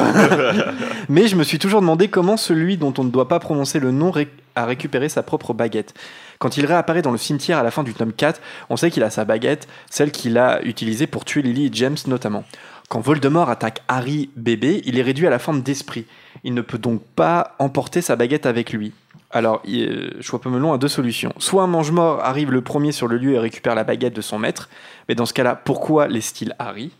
[1.10, 3.92] Mais je me suis toujours demandé comment celui dont on ne doit pas prononcer le
[3.92, 5.94] nom ré- a récupéré sa propre baguette.
[6.40, 9.04] Quand il réapparaît dans le cimetière à la fin du tome 4, on sait qu'il
[9.04, 12.44] a sa baguette, celle qu'il a utilisée pour tuer Lily et James notamment.
[12.90, 16.06] Quand Voldemort attaque Harry bébé, il est réduit à la forme d'esprit.
[16.44, 18.94] Il ne peut donc pas emporter sa baguette avec lui.
[19.32, 21.34] Alors, euh, Choix-Pomelon a deux solutions.
[21.40, 24.38] Soit un mange-mort arrive le premier sur le lieu et récupère la baguette de son
[24.38, 24.70] maître,
[25.10, 26.92] mais dans ce cas-là, pourquoi les styles Harry?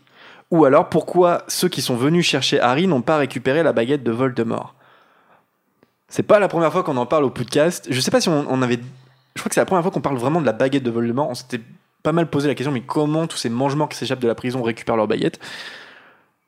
[0.50, 4.12] Ou alors, pourquoi ceux qui sont venus chercher Harry n'ont pas récupéré la baguette de
[4.12, 4.74] Voldemort?
[6.08, 7.86] C'est pas la première fois qu'on en parle au podcast.
[7.90, 8.78] Je sais pas si on, on avait.
[9.34, 11.28] Je crois que c'est la première fois qu'on parle vraiment de la baguette de Voldemort.
[11.28, 11.60] On s'était
[12.02, 14.62] pas mal posé la question, mais comment tous ces mange-morts qui s'échappent de la prison
[14.62, 15.38] récupèrent leur baguette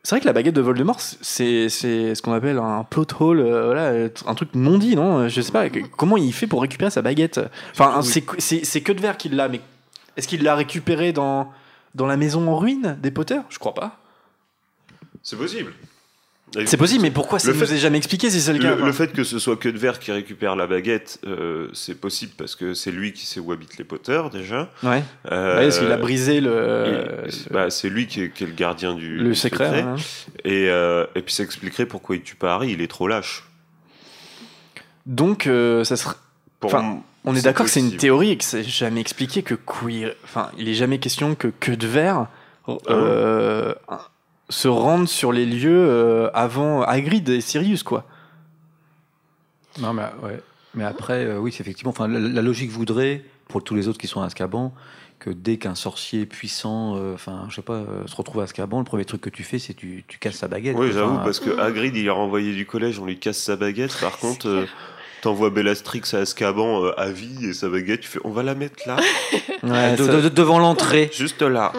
[0.05, 3.40] c'est vrai que la baguette de Voldemort, c'est c'est ce qu'on appelle un plot hole,
[3.40, 5.29] euh, voilà, un truc non dit, non?
[5.29, 7.40] Je sais pas, que- comment il fait pour récupérer sa baguette?
[7.73, 8.01] Enfin,
[8.38, 9.61] c'est que de verre qu'il l'a, mais
[10.16, 11.53] est-ce qu'il l'a récupéré dans,
[11.97, 13.38] dans la maison en ruine des Potter?
[13.51, 13.99] Je crois pas.
[15.23, 15.75] C'est possible.
[16.67, 18.85] C'est possible, mais pourquoi ça ne nous est jamais expliqué si c'est le cas Le,
[18.87, 22.33] le fait que ce soit que de verre qui récupère la baguette, euh, c'est possible
[22.39, 24.71] parce que c'est lui qui sait où habitent les Potter déjà.
[24.83, 28.45] Ouais, Euh, Ouais, parce qu'il a brisé le, et- bah, c'est lui qui est, qui
[28.45, 29.83] est le gardien du, le du secret.
[29.83, 29.97] hein.
[30.45, 33.45] Et, euh, et puis ça expliquerait pourquoi il tue pas Harry, il est trop lâche.
[35.07, 36.15] Donc, euh, ça serait.
[36.63, 40.15] Enfin, On est, d'accord que c'est une théorie et que c'est jamais expliqué que queer.
[40.25, 42.27] Enfin, il est jamais question que que de verre
[42.91, 43.75] euh,
[44.49, 48.07] se rendent sur les lieux euh, avant Hagrid et Sirius, quoi.
[49.81, 50.41] Non, mais, ouais.
[50.75, 51.91] mais après, euh, oui, c'est effectivement.
[51.91, 54.73] Enfin, la, la logique voudrait, pour tous les autres qui sont à Azkaban,
[55.19, 58.79] que dès qu'un sorcier puissant, euh, enfin, je sais pas, euh, se retrouve à Azkaban,
[58.79, 60.77] le premier truc que tu fais, c'est tu, tu casses sa baguette.
[60.79, 63.99] Oui, j'avoue, parce que Hagrid, il est renvoyé du collège, on lui casse sa baguette.
[64.01, 64.67] Par contre, euh,
[65.29, 68.55] t'envoies Bellatrix à Azkaban euh, à vie et sa baguette, tu fais on va la
[68.55, 68.97] mettre là,
[69.62, 71.11] Ouais, de- ça- de- de- devant l'entrée.
[71.12, 71.73] juste là.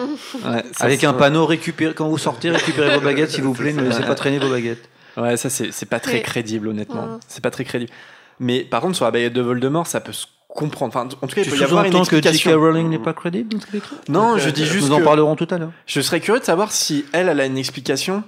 [0.44, 3.72] ouais, ça, Avec un panneau récupéré quand vous sortez, récupérez vos baguettes s'il vous plaît,
[3.72, 4.88] ne laissez pas traîner vos baguettes.
[5.16, 7.02] Ouais, ça c'est c'est pas très crédible, honnêtement.
[7.04, 7.18] Ouais.
[7.26, 7.90] C'est pas très crédible.
[8.38, 10.94] Mais par contre, sur la baguette de Voldemort, ça peut se comprendre.
[10.96, 12.50] Enfin, en tout cas, il peut y avoir une que J.K.
[12.54, 15.34] Rowling n'est pas crédible dans ce qu'elle écrit Non, je dis juste Nous en parlerons
[15.36, 15.72] tout à l'heure.
[15.86, 18.22] je serais curieux de savoir si elle, elle a une explication.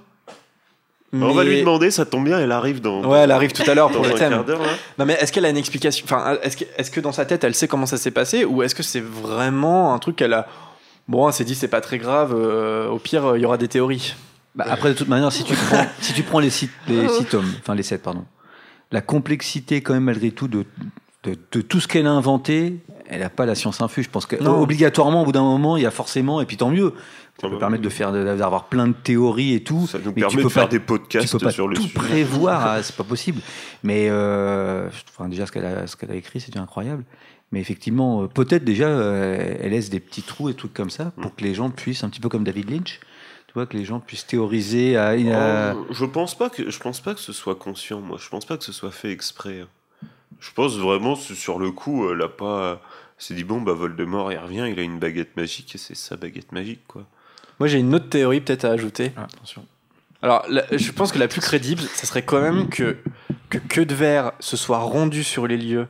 [1.15, 3.75] On va lui demander, ça tombe bien, elle arrive dans, Ouais, elle arrive tout à
[3.75, 4.31] l'heure pour le un thème.
[4.31, 4.63] quart d'heure.
[4.63, 4.69] là.
[4.99, 7.45] Non, mais est-ce qu'elle a une explication Enfin, est-ce que, est-ce que dans sa tête,
[7.45, 10.47] elle sait comment ça s'est passé Ou est-ce que c'est vraiment un truc qu'elle a.
[11.09, 13.69] Bon, elle s'est dit, c'est pas très grave, euh, au pire, il y aura des
[13.69, 14.15] théories.
[14.55, 17.13] Bah, après, de toute manière, si tu prends, si tu prends les, six, les Oh.
[17.19, 18.25] six tomes, enfin les sept, pardon,
[18.91, 20.65] la complexité, quand même, malgré tout, de,
[21.25, 22.77] de, de tout ce qu'elle a inventé,
[23.09, 24.05] elle n'a pas la science infuse.
[24.07, 24.61] Je pense que Non.
[24.63, 26.95] obligatoirement, au bout d'un moment, il y a forcément, et puis tant mieux,
[27.41, 29.87] ça peut permettre de faire, d'avoir plein de théories et tout.
[29.89, 31.75] Ça nous mais tu permet de faire pas- des tu podcasts peux pas sur le
[31.77, 31.95] tout sujet.
[31.95, 33.41] prévoir, ah, c'est pas possible.
[33.83, 37.05] Mais euh, enfin, déjà, ce qu'elle a, écrit, c'est incroyable.
[37.51, 41.13] Mais effectivement, euh, peut-être déjà, euh, elle laisse des petits trous et trucs comme ça
[41.17, 41.23] Mm.
[41.23, 43.01] pour que les gens puissent, un petit peu comme David Lynch,
[43.49, 46.79] tu vois, que les gens puissent théoriser à, à- Oh, je pense pas que je
[46.79, 49.67] pense pas que ce soit conscient moi je pense pas que ce soit fait exprès
[50.41, 52.81] je pense vraiment sur le coup elle a pas
[53.19, 56.17] s'est dit bon bah Voldemort il revient il a une baguette magique et c'est sa
[56.17, 57.05] baguette magique quoi
[57.61, 59.13] Moi, j'ai une autre théorie peut-être à ajouter.
[59.17, 59.65] Ah, attention.
[60.23, 62.97] Alors, la- je pense que la plus crédible, ça serait quand même que
[63.51, 65.87] que, que de verre se soit rendu sur les lieux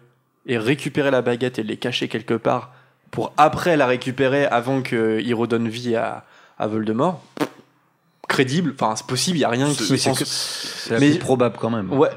[0.47, 2.73] et récupérer la baguette et les cacher quelque part
[3.13, 6.25] pour après la récupérer avant qu'il redonne vie à,
[6.59, 7.23] à Voldemort.
[8.29, 11.11] Crédible, enfin c'est possible, il y a rien qui c'est pense- que- c'est la Mais-
[11.11, 11.93] plus probable quand même.
[11.93, 12.09] Ouais,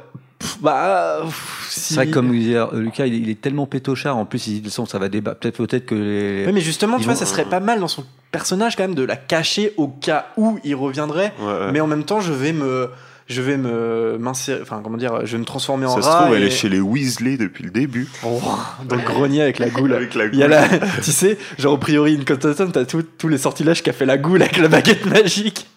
[0.61, 3.65] bah pff, si- C'est vrai que comme disait euh, Lucas, il est, il est tellement
[3.65, 4.17] pétochard.
[4.17, 5.39] En plus, il dit de toute façon, ça va débattre.
[5.39, 6.45] Peut-être, peut-être que les.
[6.45, 8.95] Ouais, mais justement, Ils tu vois, ça serait pas mal dans son personnage quand même
[8.95, 11.33] de la cacher au cas où il reviendrait.
[11.39, 11.71] Ouais, ouais.
[11.71, 12.89] Mais en même temps, je vais me,
[13.27, 16.21] je vais me m'insérer, enfin comment dire, je vais me transformer en ça se rat.
[16.23, 18.39] trouve elle et- est chez les Weasley depuis le début Oh,
[18.87, 19.93] dans le grenier avec la goule.
[19.93, 20.79] avec la Il y a goule.
[20.79, 24.17] la, tu sais, genre au priori, une Cotton, t'as tous les sortilèges qu'a fait la
[24.17, 25.67] goule avec la baguette magique.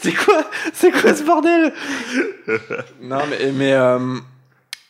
[0.02, 1.72] C'est quoi, c'est quoi ce bordel?
[3.02, 4.16] Non, mais, mais euh,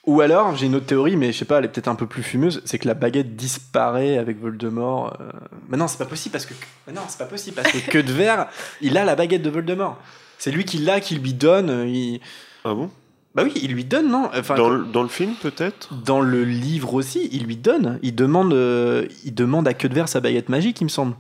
[0.07, 2.07] ou alors j'ai une autre théorie, mais je sais pas, elle est peut-être un peu
[2.07, 5.17] plus fumeuse, c'est que la baguette disparaît avec Voldemort.
[5.21, 5.31] euh.
[5.69, 6.55] Mais non, c'est pas possible parce que,
[6.87, 8.47] mais non, c'est pas possible parce que que de verre,
[8.81, 9.99] il a la baguette de Voldemort.
[10.39, 11.71] C'est lui qui l'a, qui lui donne.
[11.71, 12.21] euh, il-
[12.65, 12.91] ah bon?
[13.35, 15.93] Bah oui, il lui donne, non Enfin, dans, le, dans le film peut-être?
[16.05, 17.99] Dans le livre aussi, il lui donne.
[18.03, 21.15] Il demande, euh, il demande à queue de verre sa baguette magique, il me semble.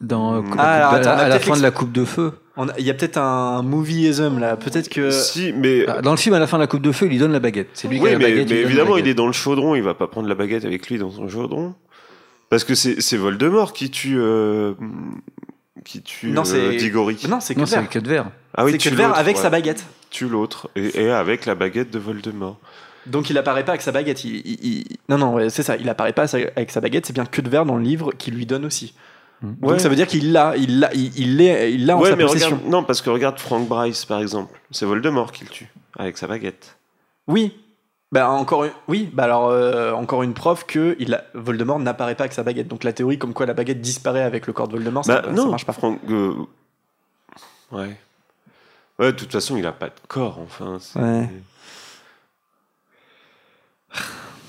[0.00, 0.52] Dans, Mm.
[0.58, 2.32] à, Ah, alors, attends, on a à la peut-être fin de la Coupe de Feu.
[2.78, 4.56] Il y a peut-être un movieism là.
[4.56, 5.10] Peut-être que.
[5.10, 7.10] si mais Ah, Dans le film, à la fin de la Coupe de Feu, il
[7.10, 7.70] lui donne la baguette.
[7.74, 8.50] C'est lui qui a la mais, baguette.
[8.50, 10.98] mais évidemment, il est dans le chaudron, il va pas prendre la baguette avec lui
[10.98, 11.74] dans son chaudron.
[12.50, 14.74] Parce que c'est Voldemort qui tue, euh,
[15.84, 17.16] qui tue Non, euh, c'est- Diggory.
[17.28, 17.54] Non, c'est
[18.08, 18.26] verre.
[18.56, 19.42] Ah oui, c'est tue que de verre l'autre, avec ouais.
[19.42, 19.84] sa baguette.
[20.10, 20.70] Tue l'autre.
[20.76, 22.58] Et, et avec la baguette de Voldemort.
[23.06, 24.22] Donc il apparaît pas avec sa baguette.
[24.24, 25.76] Il, il- il- Non, non, ouais, c'est ça.
[25.76, 27.06] Il apparaît pas avec sa baguette.
[27.06, 28.94] C'est bien que de verre dans le livre qui lui donne aussi.
[29.60, 32.10] Donc ça veut dire qu'il l'a, il l'a, il, il l'est, il l'a en ouais,
[32.10, 32.56] sa mais possession.
[32.56, 34.58] regarde, non, parce que regarde Frank Bryce, par exemple.
[34.70, 36.76] C'est Voldemort qui le tue, avec sa baguette.
[37.26, 37.56] Oui.
[38.12, 38.70] Bah encore une...
[38.86, 39.10] oui.
[39.12, 41.24] Bah alors euh, encore une preuve que il a...
[41.34, 42.68] Voldemort n'apparaît pas avec sa baguette.
[42.68, 45.28] Donc la théorie comme quoi la baguette disparaît avec le corps de Voldemort, ça, Bah,
[45.28, 45.72] ça non, marche pas.
[45.72, 45.98] Frank.
[46.08, 46.34] euh,
[47.72, 47.96] Ouais.
[49.00, 50.78] Ouais, de toute façon, il a pas de corps, enfin.
[50.94, 51.28] Ouais.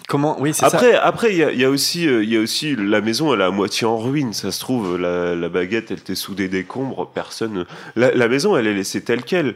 [0.08, 0.78] Comment Oui, c'est ça.
[0.78, 3.02] Après, après, il y a, il y a aussi, euh, il y a aussi la
[3.02, 4.34] maison, elle est à moitié en ruine.
[4.34, 7.10] Ça se trouve, la, la baguette, elle était sous des décombres.
[7.13, 7.65] Personne,
[7.96, 9.56] la, la maison, elle est laissée telle quelle.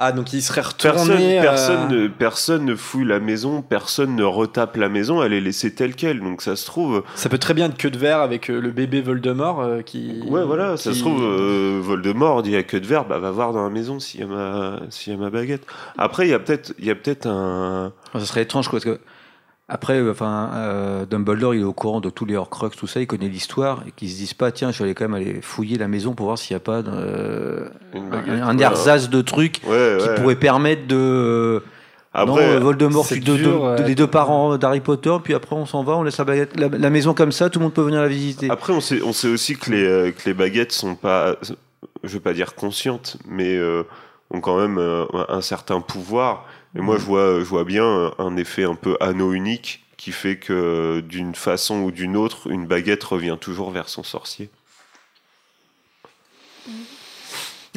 [0.00, 1.40] Ah donc il serait Personne, retourné.
[1.40, 5.24] euh, personne, ne- personne ne fouille la maison, personne ne retape la maison.
[5.24, 6.20] Elle est laissée telle quelle.
[6.20, 8.70] Donc ça se trouve, Ça peut très bien être que de verre avec euh, le
[8.70, 10.22] bébé Voldemort euh, qui.
[10.28, 13.52] ouais, voilà, ça se trouve, euh, Voldemort dit à que de verre, bah va voir
[13.52, 15.66] dans la maison s'il y a ma, s'il y a ma baguette.
[15.98, 18.84] Après, il y a peut-être, il y a peut-être un, Ça serait étrange quoi, parce
[18.96, 19.00] que
[19.68, 23.00] après, euh, enfin, euh, Dumbledore, il est au courant de tous les Horcruxes, tout ça,
[23.00, 25.40] il connaît l'histoire et qu'ils se disent pas, tiens, je vais aller quand même aller
[25.42, 29.96] fouiller la maison pour voir s'il n'y a pas euh, un, ersatz de trucs Ouais,
[30.00, 30.14] qui ouais.
[30.14, 31.62] pourrait permettre de
[32.14, 35.84] non, Après, euh, Voldemort dur, euh, les deux parents d'Harry Potter, puis après on s'en
[35.84, 38.00] va, on laisse la, baguette, la, la maison comme ça, tout le monde peut venir
[38.00, 38.48] la visiter.
[38.50, 41.36] Après, on sait, on sait aussi que les, que les baguettes sont pas,
[42.02, 43.82] je veux pas dire conscientes, mais euh,
[44.30, 44.78] ont quand même
[45.28, 46.46] un certain pouvoir.
[46.76, 50.36] Et moi, je vois, je vois bien un effet un peu anneau unique qui fait
[50.36, 54.50] que d'une façon ou d'une autre, une baguette revient toujours vers son sorcier.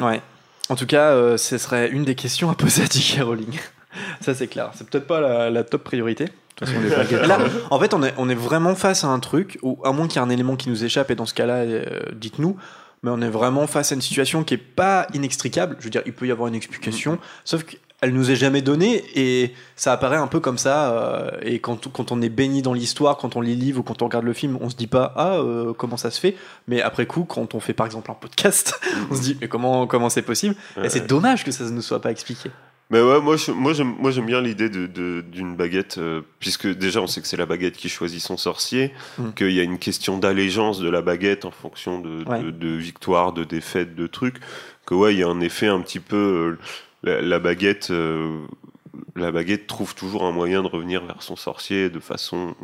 [0.00, 0.22] Ouais.
[0.68, 3.22] En tout cas, euh, ce serait une des questions à poser à J.K.
[3.22, 3.58] Rowling.
[4.20, 4.70] Ça, c'est clair.
[4.74, 6.26] C'est peut-être pas la, la top priorité.
[6.26, 7.38] De toute façon, les Là,
[7.70, 10.20] en fait, on est, on est vraiment face à un truc où, à moins qu'il
[10.20, 12.56] y ait un élément qui nous échappe, et dans ce cas-là, euh, dites-nous,
[13.02, 15.76] mais on est vraiment face à une situation qui est pas inextricable.
[15.80, 17.64] Je veux dire, il peut y avoir une explication, sauf
[18.02, 20.92] qu'elle nous est jamais donnée et ça apparaît un peu comme ça.
[20.92, 23.82] euh, et quand, quand on est baigné dans l'histoire, quand on lit le livre ou
[23.82, 26.36] quand on regarde le film, on se dit pas ah euh, comment ça se fait?
[26.68, 29.86] Mais après coup, quand on fait par exemple un podcast, on se dit mais comment
[29.86, 30.54] comment c'est possible?
[30.82, 32.50] Et c'est dommage que ça ne nous soit pas expliqué.
[32.90, 36.20] Mais ouais, moi, je- moi, j'aime, moi, j'aime bien l'idée de, de- d'une baguette, euh,
[36.40, 39.30] puisque déjà, on sait que c'est la baguette qui choisit son sorcier, Mm.
[39.34, 42.42] qu'il y a une question d'allégeance de la baguette en fonction de, Ouais.
[42.42, 44.36] de, de victoire, de défaite, de trucs.
[44.84, 46.58] Que ouais, il y a un effet un petit peu.
[47.02, 48.40] La, la baguette, euh,
[49.16, 52.54] la baguette trouve toujours un moyen de revenir vers son sorcier de façon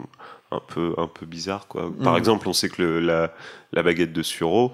[0.50, 1.90] un peu, un peu bizarre, quoi.
[2.02, 2.18] Par Mm.
[2.18, 3.32] exemple, on sait que le- la,
[3.72, 4.72] la baguette de Suro,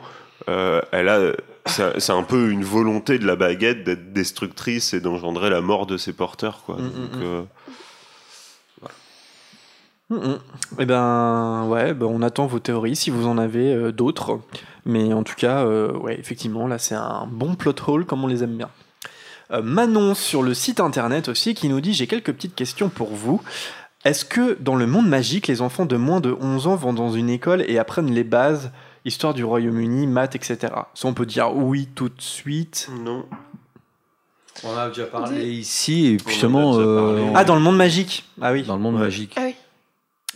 [0.48, 1.32] euh, elle a,
[1.66, 5.96] c'est un peu une volonté de la baguette d'être destructrice et d'engendrer la mort de
[5.96, 6.76] ses porteurs, quoi.
[6.76, 7.22] Mm, mm, Donc, mm.
[7.22, 7.42] euh.
[10.78, 14.38] Eh ben, ouais, ben, on attend vos théories si vous en avez euh, d'autres.
[14.84, 18.26] Mais en tout cas, euh, ouais, effectivement, là, c'est un bon plot hole comme on
[18.26, 18.68] les aime bien.
[19.50, 23.10] Euh, Manon sur le site internet aussi qui nous dit J'ai quelques petites questions pour
[23.14, 23.42] vous.
[24.04, 27.10] Est-ce que dans le monde magique, les enfants de moins de 11 ans vont dans
[27.12, 28.70] une école et apprennent les bases,
[29.06, 30.72] histoire du Royaume-Uni, maths, etc.
[30.94, 32.88] Ça, on peut dire oui tout de suite.
[33.04, 33.24] non.
[34.62, 38.52] On en a déjà parlé ici, et justement, euh, Ah, dans le monde magique Ah
[38.52, 38.62] oui.
[38.62, 39.00] dans le monde Ouais.
[39.00, 39.32] magique.
[39.36, 39.54] Ah oui.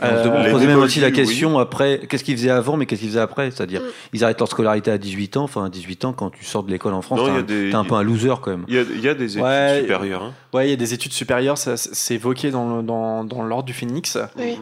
[0.02, 1.12] Euh, on posait même aussi la oui.
[1.12, 3.86] question après, qu'est-ce qu'ils faisaient avant, mais qu'est-ce qu'ils faisaient après C'est-à-dire, Mm.
[4.12, 5.44] ils arrêtent leur scolarité à 18 ans.
[5.44, 7.74] Enfin, à 18 ans, quand tu sors de l'école en France, t'es il un, des-
[7.74, 8.64] un peu un loser quand même.
[8.68, 9.78] Il y a, il y a des études Ouais.
[9.82, 10.22] supérieures.
[10.22, 10.34] hein.
[10.54, 13.72] Ouais, il y a des études supérieures, ça, c'est évoqué dans, dans, dans l'ordre du
[13.72, 14.16] Phénix.
[14.38, 14.58] Oui.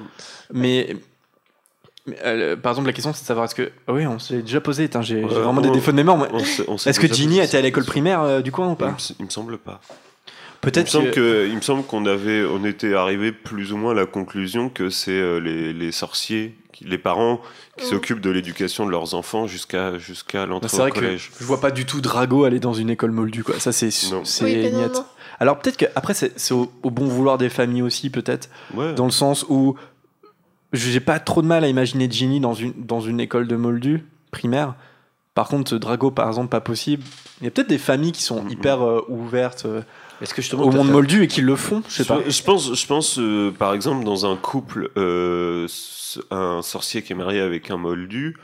[0.52, 0.96] Mais,
[2.06, 3.70] mais, euh, par exemple, la question c'est de savoir est-ce que.
[3.88, 6.18] ah Oui, on s'est déjà posé, j'ai vraiment des défauts de mémoire.
[6.32, 8.76] On on sait Est-ce que Ginny était à l'école primaire euh, du coin ou il
[8.76, 9.80] pas me, s- il me semble pas.
[10.66, 11.44] Il me Peut-être semble que.
[11.44, 14.68] que, il me semble qu'on avait, on était arrivé plus ou moins à la conclusion
[14.68, 17.40] que c'est euh, les, les sorciers, les parents
[17.78, 17.88] qui Mm.
[17.90, 21.30] s'occupent de l'éducation de leurs enfants jusqu'à jusqu'à Bah, l'entrée c'est au vrai que collège.
[21.38, 23.60] je vois pas du tout Drago aller dans une école moldue, quoi.
[23.60, 24.72] Ça, c'est c'est Oui.
[25.38, 28.94] Alors peut-être que après c'est au, au bon vouloir des familles aussi, peut-être, Ouais.
[28.94, 29.76] dans le sens où
[30.72, 34.04] j'ai pas trop de mal à imaginer Ginny dans une, dans une école de moldu
[34.30, 34.74] primaire.
[35.34, 37.02] Par contre, Drago, par exemple, pas possible.
[37.40, 38.50] Il y a peut-être des familles qui sont Mhm.
[38.50, 39.82] hyper euh, ouvertes euh,
[40.20, 42.20] Est-ce que justement, au monde moldu et qui le font, je sais pas.
[42.26, 45.68] Je pense, je pense euh, par exemple, dans un couple, euh,
[46.30, 48.36] un sorcier qui est marié avec un moldu,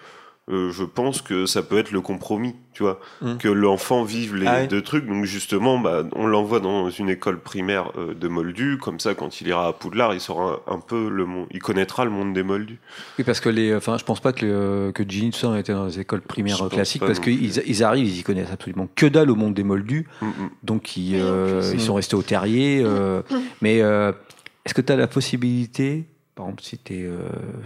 [0.50, 3.36] euh, je pense que ça peut être le compromis, tu vois, Mm.
[3.36, 4.66] que l'enfant vive les Ah ouais.
[4.66, 5.06] deux trucs.
[5.06, 9.40] Donc justement, bah, on l'envoie dans une école primaire euh, de moldus, comme ça, quand
[9.40, 12.34] il ira à Poudlard, il saura un, un peu le monde, il connaîtra le monde
[12.34, 12.80] des moldus.
[13.18, 15.86] Oui, parce que les, enfin, je pense pas que, le- que Ginny tout été dans
[15.86, 19.36] les écoles primaires classiques, parce qu'ils ils arrivent, ils y connaissent absolument que dalle au
[19.36, 20.50] monde des moldus, Mm, mm.
[20.64, 22.82] donc ils, euh, ils sont restés au terrier.
[22.84, 23.22] euh,
[23.60, 24.10] mais euh,
[24.64, 27.10] est-ce que tu as la possibilité, par exemple, si tu es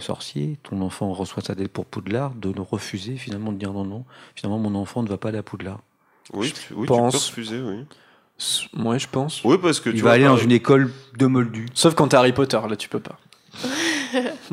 [0.01, 4.05] sorcier, ton enfant reçoit sa dette pour Poudlard, de refuser finalement de dire non, non,
[4.35, 5.81] finalement mon enfant ne va pas aller à Poudlard.
[6.33, 7.13] Oui, tu, oui, tu pense.
[7.13, 7.85] peux refuser, oui.
[8.85, 9.43] Ouais, je pense.
[9.45, 11.67] Oui, parce que Il tu va vois, aller dans une école de moldus.
[11.75, 13.19] Sauf quand t'es Harry Potter, là tu peux pas.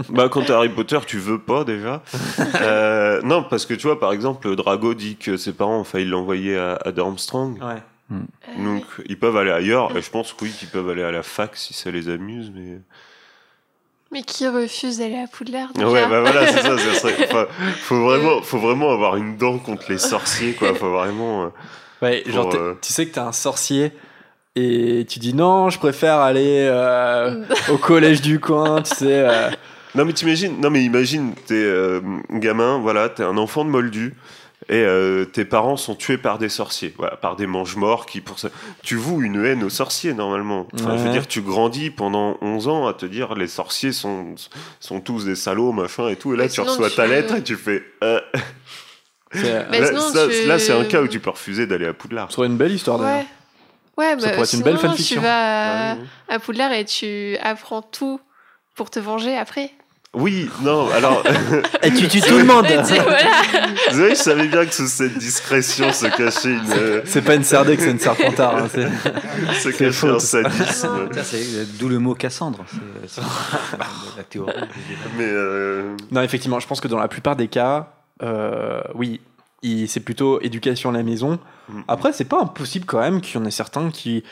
[0.10, 2.02] Bah, quand t'es Harry Potter, tu veux pas déjà.
[2.62, 6.06] Euh, non, parce que tu vois, par exemple, Drago dit que ses parents ont failli
[6.06, 7.54] l'envoyer à, à Durmstrang.
[7.62, 7.82] Ouais.
[8.12, 8.16] Euh,
[8.64, 9.96] Donc, ils peuvent aller ailleurs.
[9.98, 12.52] Et je pense que oui, qu'ils peuvent aller à la fac si ça les amuse.
[12.56, 12.80] Mais
[14.14, 16.78] Mais qui refuse d'aller à Poudlard déjà ouais, bah voilà, c'est ça.
[16.78, 17.16] ça serait...
[17.30, 17.48] enfin,
[17.82, 20.74] faut vraiment, faut vraiment avoir une dent contre les sorciers, quoi.
[20.76, 21.46] Faut vraiment.
[21.46, 21.48] euh,
[22.04, 23.92] Ouais, Pour, genre euh, tu sais que t'es un sorcier
[24.56, 29.06] et tu dis non, je préfère aller euh, au collège du coin, tu sais.
[29.28, 29.50] euh.
[29.96, 30.60] Non, mais t'imagines.
[30.62, 34.14] Non, mais imagine, t'es euh, gamin, voilà, t'es un enfant de Moldu.
[34.70, 38.40] Et euh, tes parents sont tués par des sorciers, voilà, par des mange-morts qui, pour
[38.40, 38.50] ça.
[38.82, 40.68] Tu voues une haine aux sorciers, normalement.
[40.74, 41.12] Enfin, Je veux Ouais.
[41.12, 44.36] dire, tu grandis pendant 11 ans à te dire les sorciers sont,
[44.80, 46.34] sont tous des salauds, machin et tout.
[46.34, 47.84] Et là, tu reçois ta lettre et tu fais.
[48.04, 48.22] euh,
[49.34, 52.30] là, sinon, ça- tu- là, c'est un cas où tu peux refuser d'aller à Poudlard.
[52.30, 53.18] ce serait une belle histoire d'ailleurs.
[53.20, 53.26] Ouais.
[53.96, 55.18] Ouais, Ça bah, pourrait être une belle fanfiction.
[55.18, 56.06] Tu vas Ouais, ouais.
[56.36, 58.20] à Poudlard et tu apprends tout
[58.76, 59.72] pour te venger après.
[60.16, 61.24] Oui, non, alors.
[61.82, 63.32] Et tu tues tout le monde Et tu- voilà.
[63.90, 66.72] Vous savez, je savais bien que sous cette discrétion se cachait une.
[66.78, 68.58] euh, C'est pas une serdec, c'est une serpentard.
[68.58, 71.10] hein, c'est- se cachait un sadisme.
[71.24, 72.64] C'est euh, d'où le mot Cassandre.
[73.08, 73.22] C'est c'est
[74.18, 74.54] la théorie.
[75.18, 75.26] Mais.
[75.28, 77.88] euh, Non, effectivement, je pense que dans la plupart des cas,
[78.22, 79.20] euh, oui,
[79.88, 81.40] c'est plutôt éducation à la maison.
[81.70, 81.82] Mm.
[81.88, 84.24] Après, c'est pas impossible quand même qu'il y en ait certains qui,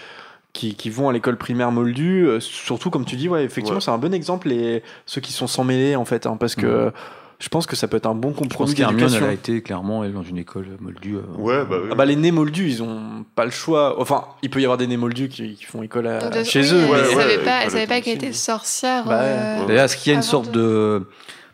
[0.53, 2.27] qui, qui vont à l'école primaire moldue.
[2.27, 3.81] euh, surtout, comme tu dis, ouais, effectivement, Ouais.
[3.81, 6.91] c'est un bon exemple, les, ceux qui sont sans mêler, en fait, hein, parce que
[7.39, 9.25] je pense que ça peut être un bon Je pense compromis elle d'éducation.
[9.27, 11.15] a été clairement elle, dans une école moldue.
[11.15, 11.89] euh, Ouais, bah oui.
[11.91, 13.99] Ah bah, les nés moldus, ils ont pas le choix.
[13.99, 16.59] Enfin, il peut y avoir des nés moldus qui, qui font école à- Donc, chez
[16.61, 16.81] oui, eux.
[16.83, 17.21] Elle Ouais, mais- ouais.
[17.23, 19.05] savait pas, elle savait pas qu'elle était sorcière.
[19.05, 21.07] Bah euh, D'ailleurs, est-ce qu'il y a une sorte de-.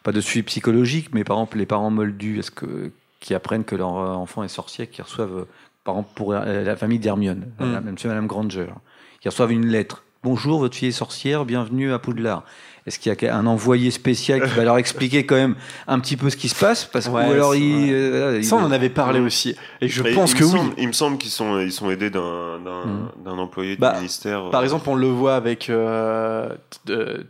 [0.04, 3.76] Pas de suivi psychologique, mais par exemple, les parents moldus, est-ce que, qui apprennent que
[3.76, 5.46] leur enfant est sorcier, qui reçoivent,
[5.84, 7.98] par exemple, pour la famille d'Hermione, Mm.
[7.98, 8.68] si Madame Granger,
[9.22, 12.44] qui reçoivent une lettre Bonjour, votre fille est sorcière, bienvenue à Poudlard.
[12.86, 15.56] Est-ce qu'il y a un envoyé spécial qui va leur expliquer quand même
[15.88, 16.86] un petit peu ce qui se passe?
[16.86, 17.90] Parce que, Ouais, ou alors il, vrai.
[17.94, 19.56] euh, il- Ça, on en avait parlé aussi.
[19.80, 20.58] Et je pense il que me oui.
[20.58, 23.10] semble- il me semble qu'ils sont, ils sont aidés d'un, d'un, Mm.
[23.26, 24.50] d'un employé Bah, du ministère.
[24.50, 26.50] Par euh, exemple, on le voit avec euh,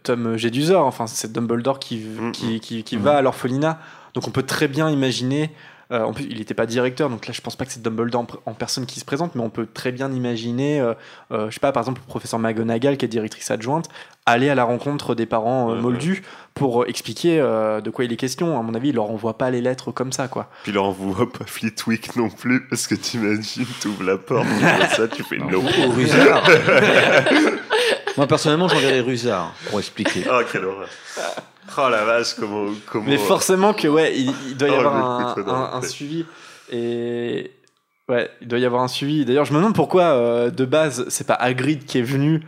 [0.03, 3.01] Tom Jedusor, enfin c'est Dumbledore qui, Mm, qui, qui, qui Mm.
[3.01, 3.79] va à l'orphelinat.
[4.13, 5.51] Donc on peut très bien imaginer,
[5.91, 8.25] euh, en plus il n'était pas directeur, donc là je pense pas que c'est Dumbledore
[8.45, 10.93] en, personne qui se présente, mais on peut très bien imaginer, euh,
[11.31, 13.89] euh, je sais pas, par exemple le professeur McGonagall qui est directrice adjointe,
[14.27, 16.21] aller à la rencontre des parents euh, moldus
[16.53, 18.59] pour euh, expliquer euh, de quoi il est question.
[18.59, 20.49] À mon avis, il leur envoie pas les lettres comme ça, quoi.
[20.63, 24.87] Puis il envoie pas Fleetwick non plus, parce que t'imagines, t'ouvres la porte, tu vois
[24.89, 25.47] ça, tu fais non.
[28.17, 30.23] Moi personnellement, j'enverrais Rusard pour expliquer.
[30.29, 30.89] Ah, quelle horreur.
[31.77, 32.71] Oh la vache, comment.
[32.91, 36.25] comment Mais forcément que ouais, il, il doit y Oh, avoir un, suivi
[36.71, 37.51] et
[38.09, 39.25] ouais, il doit y avoir un suivi.
[39.25, 42.41] D'ailleurs, je me demande pourquoi euh, de base c'est pas Hagrid qui est venu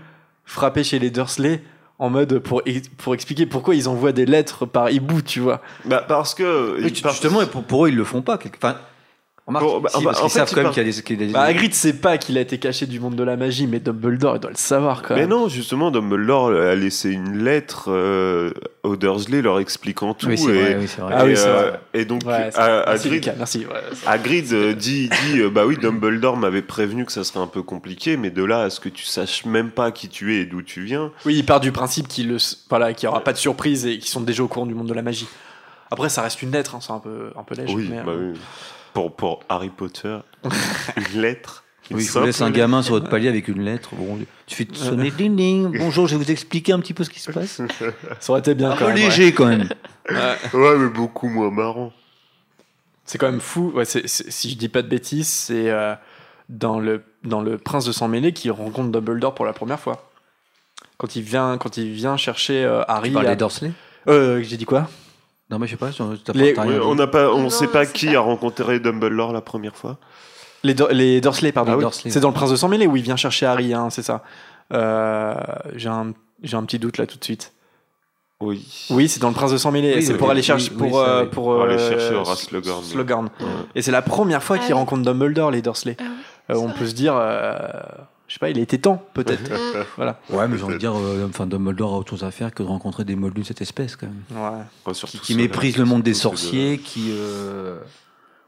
[0.45, 1.61] frapper chez les Dursley
[1.99, 2.63] en mode pour
[2.97, 5.61] pour expliquer pourquoi ils envoient des lettres par hibou, tu vois.
[5.85, 6.77] Bah, parce que.
[6.81, 8.37] Oui, justement, et pour, pour eux, ils le font pas.
[8.37, 8.77] quelque- Enfin,
[9.49, 10.91] remarque, Bon, bah, si, bah, parce en qu'ils fait, savent quand même qu'il y a
[10.91, 10.97] des.
[10.97, 13.35] y a des- Bah, Hagrid sait pas qu'il a été caché du monde de la
[13.37, 15.29] magie, mais Dumbledore il doit le savoir quand Mais même.
[15.29, 18.51] non, justement, Dumbledore a laissé une lettre euh,
[18.83, 20.27] aux Dursley leur expliquant tout.
[20.27, 21.13] Oui, c'est et, vrai, oui, c'est vrai.
[21.17, 21.79] Ah oui, et, c'est euh, vrai.
[21.93, 23.59] et donc, Ouais, c'est- à- merci, Hagrid, Lucas, merci.
[23.59, 27.39] ouais, c'est- Hagrid euh, dit, dit euh, bah oui, Dumbledore m'avait prévenu que ça serait
[27.39, 30.35] un peu compliqué, mais de là à ce que tu saches même pas qui tu
[30.35, 31.11] es et d'où tu viens.
[31.25, 32.37] Oui, il part du principe qu'il le
[32.69, 35.01] voilà, aura pas de surprise et qu'ils sont déjà au courant du monde de la
[35.01, 35.27] magie.
[35.91, 37.73] Après, ça reste une lettre, hein, c'est un peu un peu léger.
[37.73, 38.39] oui, mais, bah euh, oui.
[38.99, 41.63] Pour, pour Harry Potter, une lettre.
[41.89, 43.91] Oui, je vous laisse un gamin sur votre palier avec une lettre.
[43.93, 45.77] Bon, suffit de sonner ding ding.
[45.77, 47.61] Bonjour, je vais vous expliquer un petit peu ce qui se passe.
[48.19, 48.95] Ça aurait été bien Un quand peu même.
[48.97, 49.03] ouais.
[49.05, 49.69] léger quand même.
[50.09, 50.35] Ouais.
[50.53, 51.93] Ouais, mais beaucoup moins marrant.
[53.05, 53.71] C'est quand même fou.
[53.73, 55.95] Ouais, si je dis pas de bêtises, c'est euh,
[56.49, 60.11] dans, le, dans le Prince de Sang Mêlé qu'il rencontre Dumbledore pour la première fois.
[60.97, 63.11] Quand il vient, quand il vient chercher euh, Harry.
[63.13, 63.71] Tu à- des Dursley
[64.09, 64.89] Euh, J'ai dit quoi?
[65.49, 65.89] Non, mais je sais pas.
[66.33, 66.99] Les- pas- on dit.
[66.99, 69.97] n'a pas, on Non, sait pas qui pas- a rencontré Dumbledore la première fois.
[70.63, 71.71] les, les Dursley, pardon.
[71.71, 71.83] Ah oui.
[71.83, 71.89] Oui.
[71.89, 72.11] Dursley.
[72.11, 74.23] C'est dans le Prince de Sang Mêlé où il vient chercher Harry, hein, c'est ça.
[74.73, 75.33] Euh,
[75.75, 77.53] J'ai un, j'ai un petit doute là tout de suite.
[78.41, 78.65] Oui.
[78.91, 79.95] Oui, c'est dans le Prince de Sang Mêlé.
[79.95, 81.89] Oui, c'est oui, pour oui, aller oui, chercher oui, pour, euh, pour, Pour aller euh,
[81.89, 82.83] chercher Horace Slughorn.
[82.83, 83.25] Slughorn.
[83.39, 83.45] Ouais.
[83.75, 84.79] Et c'est la première fois Ah qu'il oui.
[84.79, 85.97] rencontre Dumbledore, les Dursley.
[85.99, 87.57] Ah oui, Euh, on peut se dire, euh,
[88.29, 89.49] je sais pas, il était temps, peut-être.
[89.49, 89.83] Mm.
[89.97, 90.19] voilà.
[90.29, 92.61] Ouais, mais j'ai envie de dire, euh, enfin, Dumbledore a autre chose à faire que
[92.63, 94.43] de rencontrer des moldus de cette espèce, quand même.
[94.43, 94.93] Ouais.
[95.05, 97.79] Qui, qui méprisent le monde des sorciers, qui, euh,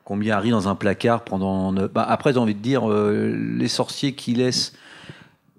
[0.06, 1.74] qui ont mis Harry dans un placard pendant.
[1.74, 4.74] Bah, après, j'ai envie de dire, euh, les sorciers qui laissent.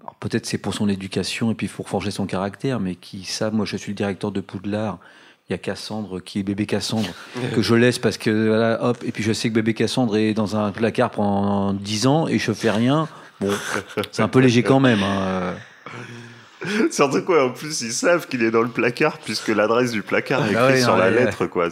[0.01, 3.53] alors, Peut-être c'est pour son éducation et puis pour forger son caractère, mais qui savent,
[3.53, 4.99] moi je suis le directeur de Poudlard,
[5.49, 7.09] il y a Cassandre qui est bébé Cassandre,
[7.53, 10.33] que je laisse parce que voilà, hop, et puis je sais que bébé Cassandre est
[10.33, 13.09] dans un placard pendant 10 ans et je fais rien.
[13.41, 13.51] Bon,
[14.11, 15.01] c'est un peu léger quand même.
[15.03, 15.53] hein.
[16.91, 20.45] Surtout quoi, en plus, ils savent qu'il est dans le placard, puisque l'adresse du placard
[20.45, 21.67] est Ah écrite ouais, sur non, la ouais, lettre, quoi.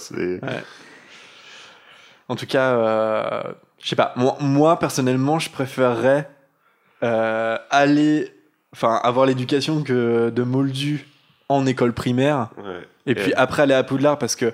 [2.27, 3.41] En tout cas, euh,
[3.81, 4.13] je sais pas.
[4.15, 6.29] Moi, moi, personnellement, je préférerais
[7.03, 8.33] euh, aller,
[8.73, 11.07] enfin, avoir l'éducation que de Moldu
[11.49, 12.81] en école primaire, Ouais.
[13.05, 14.53] et puis après aller à Poudlard, parce que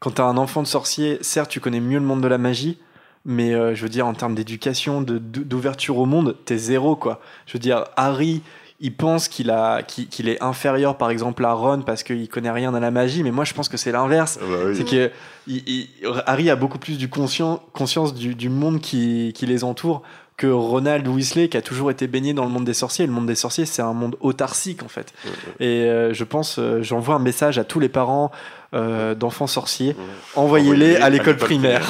[0.00, 2.78] quand t'as un enfant de sorcier, certes, tu connais mieux le monde de la magie.
[3.24, 7.20] Mais euh, je veux dire, en termes d'éducation, d'ouverture au monde, t'es zéro, quoi.
[7.46, 8.42] Je veux dire, Harry,
[8.80, 12.74] il pense qu'il a, qu'il est inférieur, par exemple, à Ron parce qu'il connaît rien
[12.74, 14.38] à la magie, mais moi, je pense que c'est l'inverse.
[14.42, 14.76] Ah bah oui.
[14.76, 15.10] C'est que
[15.46, 15.88] il- il-
[16.26, 20.02] Harry a beaucoup plus du conscient, conscience du, du monde qui, qui les entoure
[20.36, 23.06] que Ronald Weasley, qui a toujours été baigné dans le monde des sorciers.
[23.06, 25.14] Le monde des sorciers, c'est un monde autarcique, en fait.
[25.60, 28.32] Et euh, je pense, euh, j'envoie un message à tous les parents
[28.74, 29.90] euh, d'enfants sorciers.
[29.90, 30.04] Ouais.
[30.34, 31.86] Envoyez-les à l'école primaire.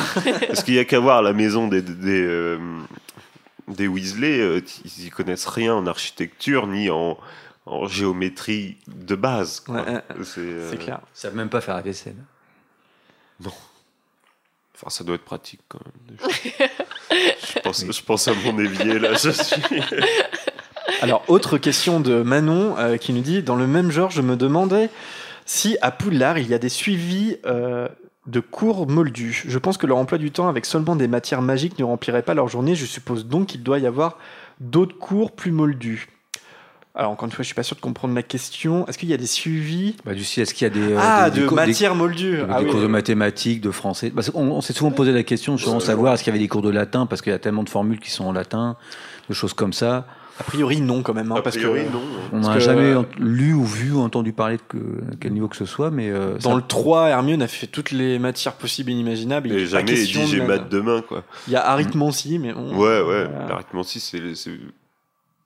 [0.46, 2.58] Parce qu'il y a qu'à voir la maison des, des, euh,
[3.68, 7.16] des Weasley, euh, ils y connaissent rien en architecture ni en,
[7.64, 9.64] en géométrie de base.
[9.68, 11.00] Ouais, c'est, euh, clair.
[11.16, 12.16] Ils savent même pas faire la vaisselle.
[14.84, 16.18] Enfin, ça doit être pratique quand même.
[17.10, 19.14] je, pense, je pense à mon évier là.
[19.14, 19.62] Je suis...
[21.00, 24.36] Alors, autre question de Manon euh, qui nous dit Dans le même genre, je me
[24.36, 24.90] demandais
[25.46, 27.88] si à Poudlard il y a des suivis euh,
[28.26, 29.44] de cours moldus.
[29.46, 32.34] Je pense que leur emploi du temps avec seulement des matières magiques ne remplirait pas
[32.34, 32.74] leur journée.
[32.74, 34.18] Je suppose donc qu'il doit y avoir
[34.60, 36.08] d'autres cours plus moldus.
[36.96, 38.86] Alors, encore une fois, je suis pas sûr de comprendre la question.
[38.86, 39.96] Est-ce qu'il y a des suivis?
[40.04, 42.36] Bah, du coup, est-ce qu'il y a des, euh, Ah, des- de des- matières moldues
[42.36, 42.70] des Ah oui.
[42.70, 44.10] cours de mathématiques, de français.
[44.14, 46.48] Parce qu'on on s'est souvent posé la question de savoir est-ce qu'il y avait des
[46.48, 48.76] cours de latin, parce qu'il y a tellement de formules qui sont en latin,
[49.28, 50.06] de choses comme ça.
[50.38, 51.30] A priori, non, quand même.
[51.32, 52.00] hein, A parce priori, que non.
[52.32, 54.78] On Parce n'a jamais lu ou vu ou entendu parler de que,
[55.20, 57.90] quel niveau que ce soit, mais euh, dans ça- le 3, Hermione a fait toutes
[57.92, 59.48] les matières possibles et inimaginables.
[59.48, 61.22] Il Et jamais dit de maths demain quoi.
[61.48, 62.70] Il y a arithmancie, mais bon.
[62.76, 63.26] Ouais, ouais.
[63.28, 63.46] Voilà.
[63.48, 64.20] L'arithmancie, c'est,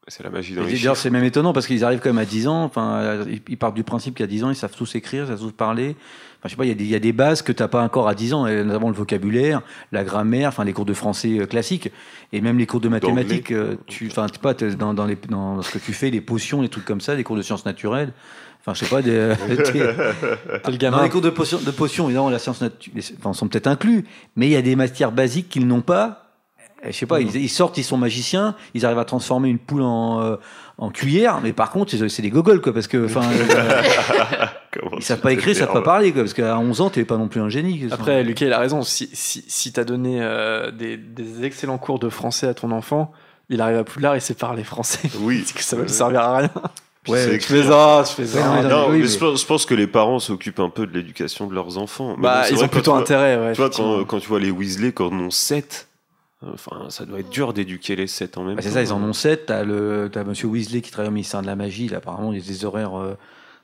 [0.09, 1.03] c'est, la magie dans Et les D'ailleurs, chiffres.
[1.03, 2.65] c'est même étonnant parce qu'ils arrivent quand même à 10 ans.
[2.65, 5.53] Enfin, ils- partent du principe qu'à 10 ans, ils savent tous écrire, ils savent tous
[5.53, 5.97] parler.
[6.39, 7.67] Enfin, je sais pas, il y, a des- il y a des bases que t'as
[7.69, 9.61] pas encore à 10 ans, notamment le vocabulaire,
[9.93, 11.91] la grammaire, enfin les cours de français euh, classiques,
[12.33, 13.51] et même les cours de mathématiques.
[13.51, 16.21] euh, tu, enfin, tu sais pas, dans, dans, les, dans ce que tu fais, les
[16.21, 18.13] potions, les trucs comme ça, les cours de sciences naturelles.
[18.61, 21.03] Enfin, je sais pas, des, t'es- T'es le dans gamin.
[21.03, 22.63] les cours de potions, de potions évidemment, la science
[23.19, 24.05] enfin, sont peut-être inclus,
[24.37, 26.28] mais il y a des matières basiques qu'ils n'ont pas.
[26.85, 29.59] Et je sais pas, ils, ils sortent, ils sont magiciens, ils arrivent à transformer une
[29.59, 30.37] poule en, euh,
[30.79, 33.83] en cuillère, mais par contre, c'est des gogoles, quoi, parce que, enfin, euh,
[34.97, 37.17] ils savent pas écrire, ils savent pas parler, quoi, parce qu'à 11 ans, t'es pas
[37.17, 37.89] non plus un génie.
[37.91, 38.83] Après, Lucas, il a raison.
[38.83, 43.13] Si, si, si t'as donné euh, des, des excellents cours de français à ton enfant,
[43.51, 45.09] il arrive à Poudlard et sait parler français.
[45.21, 45.45] Oui.
[45.55, 46.51] Que ça va lui servir à rien.
[47.07, 48.45] Ouais, je fais ça, je fais ça.
[48.45, 50.69] non, mais Non, oui, mais mais- je pense- je pense que les parents s'occupent un
[50.69, 52.15] peu de l'éducation de leurs enfants.
[52.19, 53.53] Mais Bah, bon, ils ont plutôt vois- intérêt, ouais.
[53.53, 55.88] Tu vois, quand, quand tu vois les Weasley, quand on ont 7,
[56.47, 58.69] enfin, ça doit être dur d'éduquer les 7 en même Bah, temps.
[58.69, 59.47] c'est ça, ils en ont 7.
[59.47, 61.89] T'as le, t'as Monsieur Weasley qui travaille au ministère de la magie.
[61.89, 62.99] Là, apparemment, il y a des horaires.
[62.99, 63.15] euh,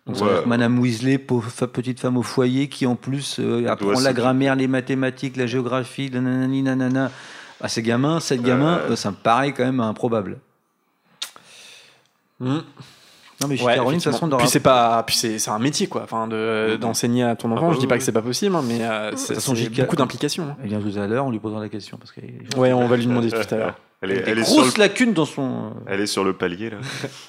[0.06, 0.44] donc, Ouais.
[0.44, 4.68] Madame Weasley, pauvre petite femme au foyer, qui en plus euh, apprend la grammaire, les
[4.68, 7.10] mathématiques, la géographie, la nanani, nanana.
[7.60, 8.90] À ces gamins, 7 gamins, Ouais.
[8.92, 10.38] euh, ça me paraît quand même improbable.
[12.40, 12.58] Hmm.
[13.40, 15.58] Non, mais chez Ouais, Caroline, de toute façon, puis c'est pas, puis c'est, c'est un
[15.58, 16.02] métier quoi.
[16.04, 16.76] Enfin, de, Mhm.
[16.78, 17.66] d'enseigner à ton enfant.
[17.66, 19.64] Ah bah je dis pas que c'est pas possible, hein, mais euh, c'est, façon, c'est
[19.64, 20.44] JK beaucoup d'implications.
[20.44, 20.56] hein.
[20.62, 21.98] Elle vient tout à l'heure, on lui posera la question.
[21.98, 23.74] Parce qu'elle Ouais, on va lui demander tout à l'heure.
[24.04, 25.72] Elle est, elle est sur le, dans son.
[25.86, 26.76] elle est sur le palier, là.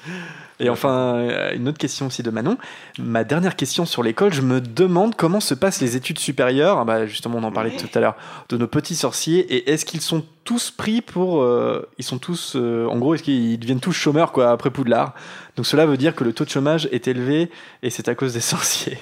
[0.60, 2.58] Et enfin, euh, une autre question aussi de Manon.
[3.00, 6.80] Ma dernière question sur l'école, je me demande comment se passent les études supérieures.
[6.80, 8.16] Ah Bah, justement, on en parlait tout à l'heure
[8.50, 9.40] de nos petits sorciers.
[9.54, 13.24] Et est-ce qu'ils sont tous pris pour, euh, ils sont tous, euh, en gros, est-ce
[13.24, 15.14] qu'ils deviennent tous chômeurs quoi après Poudlard?
[15.56, 17.50] Donc cela veut dire que le taux de chômage est élevé
[17.84, 18.98] et c'est à cause des sorciers.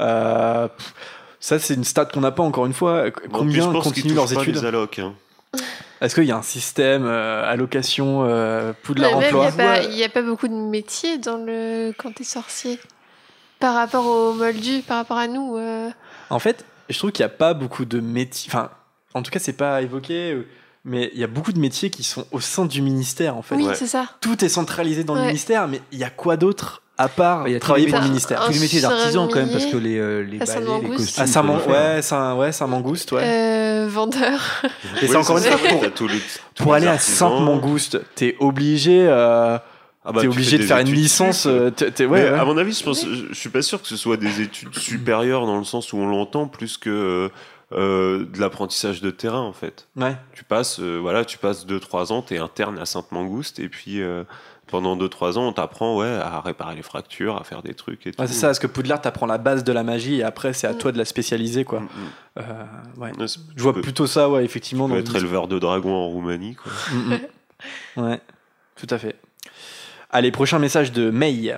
[0.00, 0.66] Euh,
[1.38, 3.10] ça, c'est une stat qu'on n'a pas encore une fois.
[3.32, 4.56] Combien continuent leurs touchent pas études?
[4.56, 5.14] les allocs, hein.
[6.00, 9.40] Est-ce qu'il y a un système euh, allocation euh, Poudlard même, il
[9.96, 12.78] n'y a, pas- a beaucoup de métiers dans le quand t'es sorcier.
[13.58, 15.56] Par rapport aux moldus, par rapport à nous.
[15.56, 15.90] euh,
[16.30, 18.48] En fait, je trouve qu'il n'y a pas beaucoup de métiers.
[18.52, 18.70] Enfin,
[19.14, 20.46] en tout cas, c'est pas évoqué,
[20.84, 23.56] mais il y a beaucoup de métiers qui sont au sein du ministère, en fait.
[23.56, 23.74] Oui, Ouais.
[23.74, 24.06] c'est ça.
[24.20, 25.26] Tout est centralisé dans le Ouais.
[25.26, 28.04] ministère, mais il y a quoi d'autre à part Il y a travailler pour le
[28.06, 30.66] ministère Tous les métiers d'artisans, quand même, parce que les, euh, les À balais, les
[30.66, 31.16] Saint-Mangouste.
[31.16, 31.50] costumes.
[31.68, 33.22] Ah, ouais, ça, ouais, ça mangouste, ouais.
[33.24, 34.40] Euh, vendeur.
[34.64, 34.68] Et
[35.02, 36.18] Oui, c'est encore une ça, fois, pour, tous les-
[36.54, 36.98] tous pour aller à.
[36.98, 39.56] Sainte-Mangouste, t'es obligé, euh,
[40.04, 41.46] Ah bah, t'es obligé de faire une licence.
[41.46, 41.70] euh,
[42.00, 42.26] ouais.
[42.28, 44.74] à mon avis, je, pense, je, je suis pas sûr que ce soit des études
[44.76, 47.30] supérieures dans le sens où on l'entend plus que
[47.74, 49.88] euh, de l'apprentissage de terrain en fait.
[49.96, 50.16] Ouais.
[50.32, 54.24] Tu passes, euh, voilà, tu passes 2-3 ans, t'es interne à Sainte-Mangouste et puis euh,
[54.70, 58.12] pendant 2-3 ans, on t'apprend ouais, à réparer les fractures, à faire des trucs et
[58.12, 58.20] tout.
[58.20, 60.66] Ouais, c'est ça, parce que Poudlard t'apprend la base de la magie et après c'est
[60.66, 60.78] à Mm.
[60.78, 61.80] toi de la spécialiser, quoi.
[61.80, 61.88] Mm, mm.
[62.38, 62.42] Euh,
[62.98, 63.12] ouais.
[63.18, 64.86] Ouais, c'est- Je vois peux- plutôt ça, ouais, effectivement.
[64.86, 66.54] tu peux être une- éleveur de dragons en Roumanie.
[66.56, 66.72] Quoi.
[66.92, 67.14] Mm.
[67.96, 68.20] Ouais,
[68.76, 69.16] tout à fait.
[70.10, 71.54] Allez, prochain message de May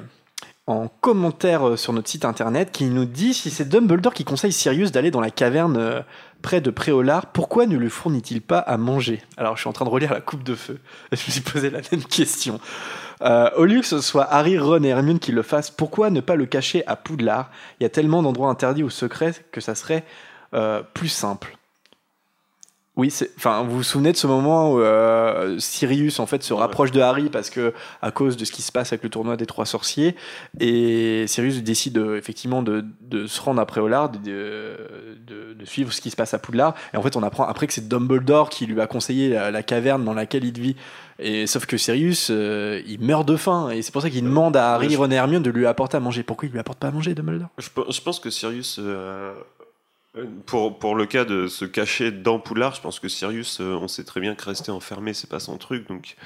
[0.67, 4.53] en commentaire euh, sur notre site internet qui nous dit si c'est Dumbledore qui conseille
[4.53, 6.01] Sirius d'aller dans la caverne euh,
[6.43, 9.21] près de Préolard, pourquoi ne lui fournit-il pas à manger?
[9.37, 10.79] Alors, je suis en train de relire la coupe de feu.
[11.13, 12.61] Je me suis posé la même question.
[13.23, 16.21] Euh, au lieu que ce soit Harry, Ron et Hermione qui le fassent, pourquoi ne
[16.21, 17.51] pas le cacher à Poudlard?
[17.79, 20.05] Il y a tellement d'endroits interdits ou secrets que ça serait
[20.55, 21.57] euh, plus simple.
[23.01, 23.13] Oui.
[23.39, 27.01] Enfin, vous vous souvenez de ce moment où euh, Sirius en fait se rapproche de
[27.01, 27.73] Harry parce que
[28.03, 30.15] à cause de ce qui se passe avec le tournoi des trois sorciers
[30.61, 34.19] et Sirius décide euh, effectivement de, de se rendre à Préolard, de,
[35.27, 36.75] de, de suivre ce qui se passe à Poudlard.
[36.93, 39.63] Et en fait on apprend après que c'est Dumbledore qui lui a conseillé la, la
[39.63, 40.77] caverne dans laquelle il vit.
[41.19, 43.71] Et sauf que Sirius euh, il meurt de faim.
[43.71, 46.01] Et c'est pour ça qu'il demande à Harry, Ron et Hermione de lui apporter à
[46.01, 46.23] manger.
[46.23, 47.49] Pourquoi il lui apporte pas à manger Dumbledore?
[47.59, 48.79] Je, pe- je pense que Sirius,
[50.47, 53.89] pour, pour le cas de se cacher dans Poudlard, je pense que Sirius, euh, on
[53.89, 55.87] sait très bien que rester enfermé, c'est pas son truc.
[55.89, 56.17] Donc,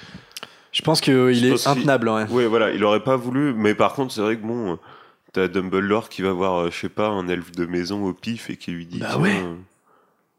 [0.72, 2.08] Je pense qu'il est pense intenable.
[2.30, 3.52] Ouais, voilà, il aurait pas voulu.
[3.54, 4.76] Mais par contre, c'est vrai que bon, euh,
[5.32, 8.48] t'as Dumbledore qui va voir, euh, je sais pas, un elfe de maison au pif
[8.50, 9.00] et qui lui dit.
[9.00, 9.36] Bah ouais.
[9.42, 9.54] euh,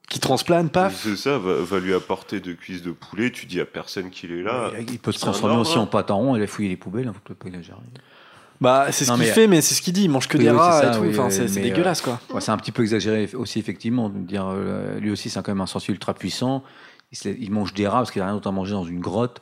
[0.10, 1.04] Qui transplane, paf.
[1.04, 3.32] C'est ça, va, va lui apporter deux cuisses de poulet.
[3.32, 4.72] Tu dis à personne qu'il est là.
[4.90, 7.14] Il peut se transformer aussi en pâte à rond et la fouiller les poubelles, hein,
[7.28, 7.78] faut pas exagérer.
[8.62, 10.04] Bah, c'est ce qu'il fait, mais c'est ce qu'il dit.
[10.06, 11.00] Il mange que Oui, des oui, rats c'est et tout.
[11.04, 12.20] oui, enfin, oui, c'est mais, dégueulasse, quoi.
[12.34, 15.52] Ouais, c'est un petit peu exagéré aussi, effectivement, de dire euh, lui aussi, c'est quand
[15.52, 16.64] même un sorcier ultra puissant.
[17.12, 19.00] Il, se- il mange des rats parce qu'il n'a rien d'autre à manger dans une
[19.02, 19.42] grotte.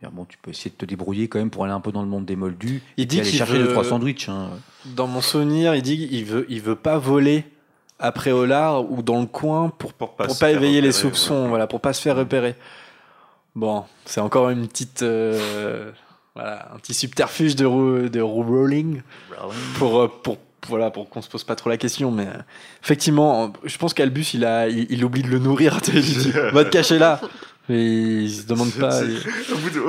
[0.00, 2.02] Dire, Bon, tu peux essayer de te débrouiller quand même pour aller un peu dans
[2.02, 2.82] le monde des moldus.
[2.96, 4.28] Il et dit aller qu'il chercher veut- deux trois sandwichs.
[4.28, 4.48] hein.
[4.86, 7.44] Dans mon souvenir, il dit qu'il veut, il veut pas voler
[7.98, 11.48] après Olar ou dans le coin pour, Pour pas éveiller les soupçons, ouais.
[11.48, 12.56] voilà, pour pas se faire repérer.
[13.54, 15.92] Bon, c'est encore une petite, euh,
[16.34, 19.02] voilà, un petit subterfuge de, Ro- de Rowling
[19.78, 22.10] pour, euh, pour, voilà, pour qu'on se pose pas trop la question.
[22.10, 22.40] Mais euh,
[22.82, 25.78] effectivement, je pense qu'Albus, il, a, il, il oublie de le nourrir.
[25.92, 27.20] Il va te cacher là.
[27.68, 29.00] Et ils se demandent pas.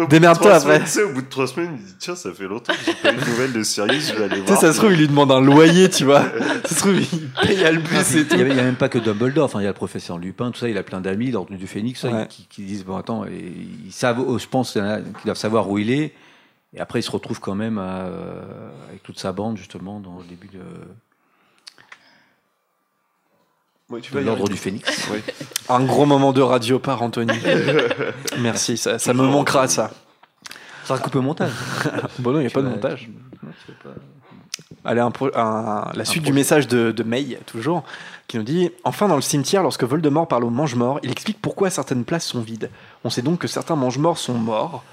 [0.08, 0.80] Démerde-toi après.
[0.82, 2.94] tu sais, au bout de trois semaines, il dit Tiens, ça fait longtemps que j'ai
[2.94, 4.60] pas eu de nouvelles de Sirius, je vais aller Tu sais, voir.
[4.62, 6.22] ça se trouve, il lui demande un loyer, tu vois.
[6.66, 8.36] ça se trouve, il paye à le bus et Il tout.
[8.36, 10.20] n'y a, il y a même pas que Dumbledore, enfin, il y a le professeur
[10.20, 12.28] Lupin, tout ça, il a plein d'amis, l'ordre du Phénix, ça, Ouais.
[12.30, 13.52] qui, qui disent Bon, attends, et
[13.88, 16.14] ils savent, oh, je pense qu'il y en a qui doivent savoir où il est,
[16.76, 20.18] et après il se retrouve quand même à, euh, avec toute sa bande, justement, dans
[20.18, 20.60] le début de,
[23.90, 25.08] Ouais, tu de vas y l'ordre du Phénix.
[25.12, 25.22] Ouais.
[25.70, 27.34] Un gros moment de radio par Anthony.
[28.40, 29.92] Merci, ça, ça me manquera, ça.
[30.86, 31.52] Ça coupe au montage.
[32.20, 33.10] Bon, non, il n'y a Tu pas de montage.
[33.44, 33.50] Non,
[33.84, 33.90] pas-
[34.86, 37.84] Allez, un pro- un- la suite du message de, de May, toujours,
[38.28, 41.70] qui nous dit Enfin, dans le cimetière, lorsque Voldemort parle aux mange-morts, il explique pourquoi
[41.70, 42.70] certaines places sont vides.
[43.04, 44.84] On sait donc que certains mange-morts sont morts,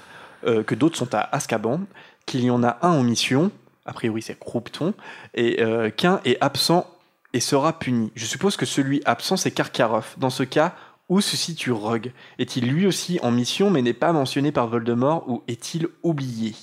[0.45, 1.81] euh, que d'autres sont à Azkaban,
[2.25, 3.51] qu'il y en a un en mission,
[3.85, 4.93] a priori c'est Croupton,
[5.33, 6.87] et euh, qu'un est absent
[7.33, 8.11] et sera puni.
[8.15, 10.17] Je suppose que celui absent c'est Karkaroff.
[10.19, 10.75] Dans ce cas,
[11.09, 15.27] où se situe Rogue Est-il lui aussi en mission mais n'est pas mentionné par Voldemort
[15.27, 16.55] ou est-il oublié?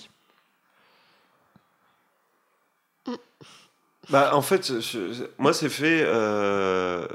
[4.11, 4.73] Bah, en fait,
[5.37, 7.09] moi, euh,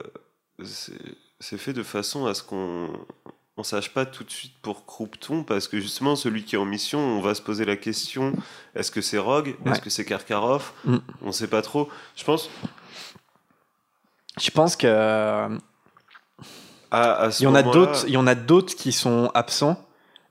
[1.40, 2.90] c'est fait de façon à ce qu'on
[3.58, 6.66] on sache pas tout de suite pour Croupton, parce que justement, celui qui est en
[6.66, 8.34] mission, on va se poser la question
[8.76, 9.72] est-ce que c'est Rogue Ouais.
[9.72, 10.74] Est-ce que c'est Karkaroff?
[10.86, 10.98] Mm.
[11.22, 11.88] On sait pas trop.
[12.16, 12.50] Je pense
[14.42, 14.88] Je pense que
[16.92, 18.92] à, à ce Il y en a moment-là- d'autres, il y en a d'autres qui
[18.92, 19.84] sont absents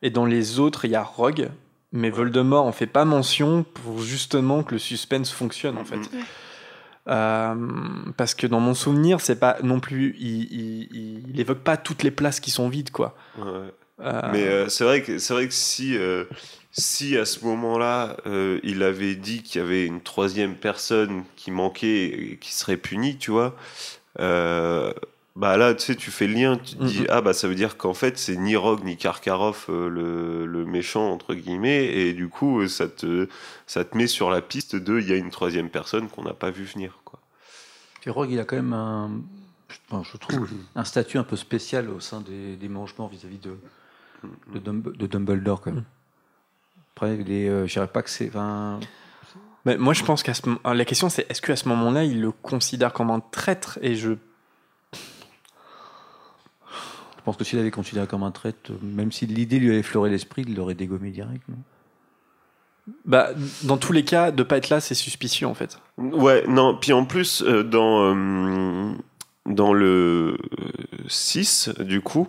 [0.03, 1.51] et dans les autres il y a Rogue,
[1.93, 5.97] mais Voldemort en fait pas mention pour justement que le suspense fonctionne en fait.
[5.97, 6.09] Mm.
[7.09, 7.55] Euh,
[8.17, 12.13] parce que dans mon souvenir c'est pas non plus, il, il, évoque pas toutes les
[12.13, 13.17] places qui sont vides quoi.
[13.39, 13.73] Ouais.
[14.01, 15.97] Euh, Mais euh, c'est vrai que c'est vrai que si
[16.71, 18.17] si à ce moment-là
[18.63, 23.17] il avait dit qu'il y avait une troisième personne qui manquait et qui serait punie,
[23.17, 23.57] tu vois,
[25.35, 27.07] bah là tu sais tu fais le lien, tu te dis Mhm.
[27.09, 30.65] ah bah ça veut dire qu'en fait c'est ni Rogue ni Karkaroff euh, le, le
[30.67, 33.29] méchant entre guillemets et du coup euh, ça te
[33.67, 36.35] ça te met sur la piste de il y a une troisième personne qu'on n'a
[36.35, 37.19] pas vu venir quoi.
[38.03, 39.11] Puis Rogue, il a quand même un,
[39.69, 43.39] je, enfin, je trouve, un statut un peu spécial au sein des, des mangements vis-à-vis
[43.39, 43.57] de,
[44.53, 45.85] de, Dumb- de Dumbledore, quand même.
[46.97, 48.27] Après, il est, euh, je dirais pas que c'est.
[48.29, 48.81] Enfin,
[49.65, 52.33] mais moi je pense qu'à ce, la question c'est est-ce qu'à ce moment-là il le
[52.33, 53.79] considère comme un traître?
[53.83, 54.15] Et je
[57.23, 60.11] je pense que s'il avait considéré comme un traître, même si l'idée lui avait effleuré
[60.11, 61.43] l'esprit, il l'aurait dégommé direct.
[61.49, 61.57] non?
[63.05, 63.29] Bah
[63.63, 65.79] dans tous les cas de pas être là c'est suspicieux en fait.
[65.99, 68.93] Ouais, non, puis en plus, euh, dans, euh,
[69.47, 70.37] dans le
[71.07, 72.27] 6, du coup,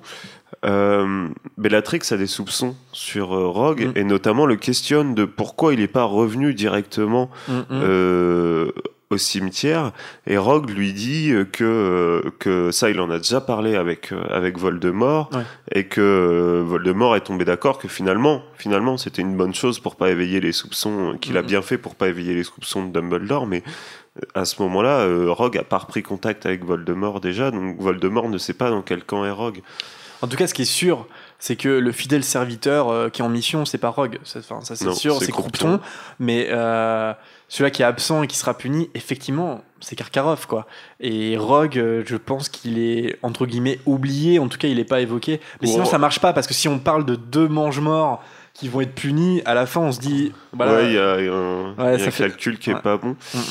[0.64, 1.28] euh,
[1.58, 3.98] Bellatrix a des soupçons sur euh, Rogue, Mm.
[3.98, 7.66] et notamment le questionne de pourquoi il n'est pas revenu directement Mm, mm.
[7.72, 8.72] euh,
[9.14, 9.92] au cimetière,
[10.28, 14.12] et Rogue lui dit euh, que, euh, que ça, il en a déjà parlé avec,
[14.12, 15.44] euh, avec Voldemort, Ouais.
[15.72, 20.10] et que Voldemort est tombé d'accord que finalement, finalement, c'était une bonne chose pour pas
[20.10, 23.64] éveiller les soupçons, qu'il a bien fait pour pas éveiller les soupçons de Dumbledore, mais
[24.36, 28.54] à ce moment-là, Rogue a pas repris contact avec Voldemort déjà, donc Voldemort ne sait
[28.54, 29.62] pas dans quel camp est Rogue.
[30.22, 31.06] En tout cas, ce qui est sûr,
[31.38, 34.20] c'est que le fidèle serviteur qui est en mission, c'est pas Rogue.
[34.24, 35.78] Ça, enfin, ça c'est sûr, c'est Croupton.
[35.78, 35.80] Croupton.
[36.20, 37.12] Mais euh,
[37.48, 40.66] celui-là qui est absent et qui sera puni, effectivement, c'est Karkaroff, quoi.
[41.00, 44.40] Et Rogue, euh, je pense qu'il est entre guillemets oublié.
[44.40, 45.40] En tout cas, il est pas évoqué.
[45.62, 48.24] Mais sinon, ça marche pas parce que si on parle de deux mange-morts
[48.54, 50.74] qui vont être punis, à la fin, on se dit, voilà.
[50.76, 52.24] Ouais, il y a, il y a un, Ouais, il y a ça un fait-
[52.24, 52.82] calcul qui est Ouais.
[52.82, 53.10] pas bon.
[53.34, 53.42] Mm, mm.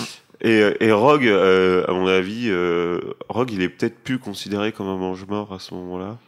[0.44, 4.88] Et, et Rogue, euh, à mon avis, euh, Rogue, il est peut-être plus considéré comme
[4.88, 6.18] un mange-mort à ce moment-là.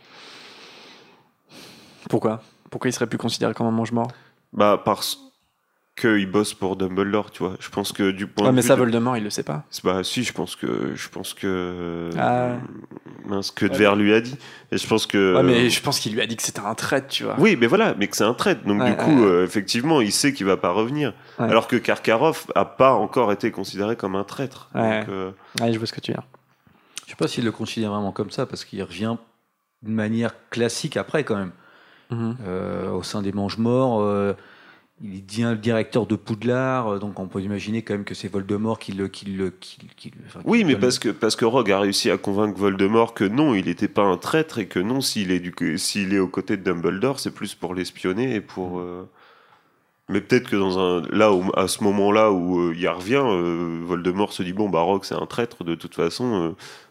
[2.08, 2.40] Pourquoi?
[2.70, 4.08] Pourquoi il serait plus considéré comme un mange-mort
[4.52, 5.18] Bah, parce
[5.96, 7.54] qu'il bosse pour Dumbledore, tu vois.
[7.60, 9.42] Je pense que du point Ouais, de mais vue ça, de- Voldemort, il le sait
[9.44, 9.64] pas.
[9.84, 10.92] Bah, si, je pense que.
[10.96, 12.10] Je pense que.
[12.18, 12.56] Ah.
[13.26, 14.36] Mince, que Devers lui a dit.
[14.72, 15.36] Et je pense que.
[15.36, 17.36] Ouais, mais je pense qu'il lui a dit que c'était un traître, tu vois.
[17.38, 18.64] Oui, mais voilà, mais que c'est un traître.
[18.64, 19.26] Donc, Ouais, du coup, ouais.
[19.26, 21.14] euh, effectivement, il sait qu'il va pas revenir.
[21.38, 21.46] Ouais.
[21.46, 24.70] Alors que Karkaroff a pas encore été considéré comme un traître.
[24.74, 25.00] Ouais.
[25.00, 25.30] Donc, euh,
[25.60, 26.24] Ouais, je vois ce que tu veux dire.
[27.06, 29.16] Je sais pas s'il le considère vraiment comme ça, parce qu'il revient
[29.82, 31.52] d'une manière classique après, quand même.
[32.10, 32.36] Mhm.
[32.46, 34.34] Euh, au sein des mange-morts, euh,
[35.02, 38.28] il devient le directeur de Poudlard, euh, donc on peut imaginer quand même que c'est
[38.28, 39.08] Voldemort qui le.
[39.08, 41.80] Qui le qui, qui- enfin, qui Oui, le mais parce que, parce que Rogue a
[41.80, 45.30] réussi à convaincre Voldemort que non, il n'était pas un traître et que non, s'il
[45.32, 48.78] est, du, s'il est aux côtés de Dumbledore, c'est plus pour l'espionner et pour.
[48.78, 49.08] euh,
[50.08, 53.80] Mais peut-être que dans un, là, où- à ce moment-là où euh, il revient, euh,
[53.84, 56.40] Voldemort se dit bon, bah Rogue c'est un traître de toute façon.
[56.42, 56.50] euh,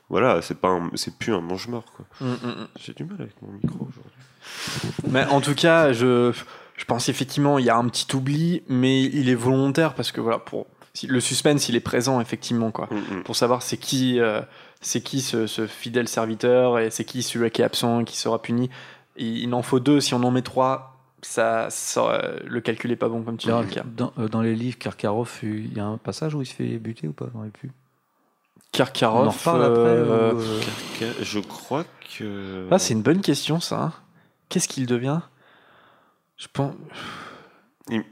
[0.10, 2.06] voilà, c'est pas, c'est plus un mange-mort quoi.
[2.22, 2.68] Mm, mm, mm.
[2.80, 5.08] J'ai du mal avec mon micro aujourd'hui.
[5.10, 6.32] Mais en tout cas, je,
[6.78, 10.21] je pense effectivement il y a un petit oubli, mais il est volontaire parce que
[10.21, 10.65] voilà, pour
[11.07, 13.24] le suspense il est présent effectivement quoi, Mm, mm.
[13.24, 14.41] pour savoir c'est qui, euh,
[14.82, 18.17] c'est qui ce, ce fidèle serviteur et c'est qui celui qui est absent et qui
[18.17, 18.69] sera puni.
[19.17, 19.99] il, il en faut deux.
[20.01, 23.47] Si on en met trois, ça, ça, euh, le calcul est pas bon comme tu
[23.47, 23.78] Dans, dis.
[23.95, 26.78] Dans, euh, dans les livres, Karkaroff, il y a un passage où il se fait
[26.80, 27.28] buter ou pas?
[27.34, 27.69] J'en ai plus.
[27.69, 29.38] On en Karkaroff.
[29.45, 30.34] reparle euh,
[31.01, 31.86] euh, Je crois
[32.17, 32.67] que.
[32.71, 33.82] Ah, c'est une bonne question, ça.
[33.82, 33.93] hein.
[34.49, 35.19] Qu'est-ce qu'il devient?
[36.44, 36.76] Je pense.
[37.89, 38.04] Il-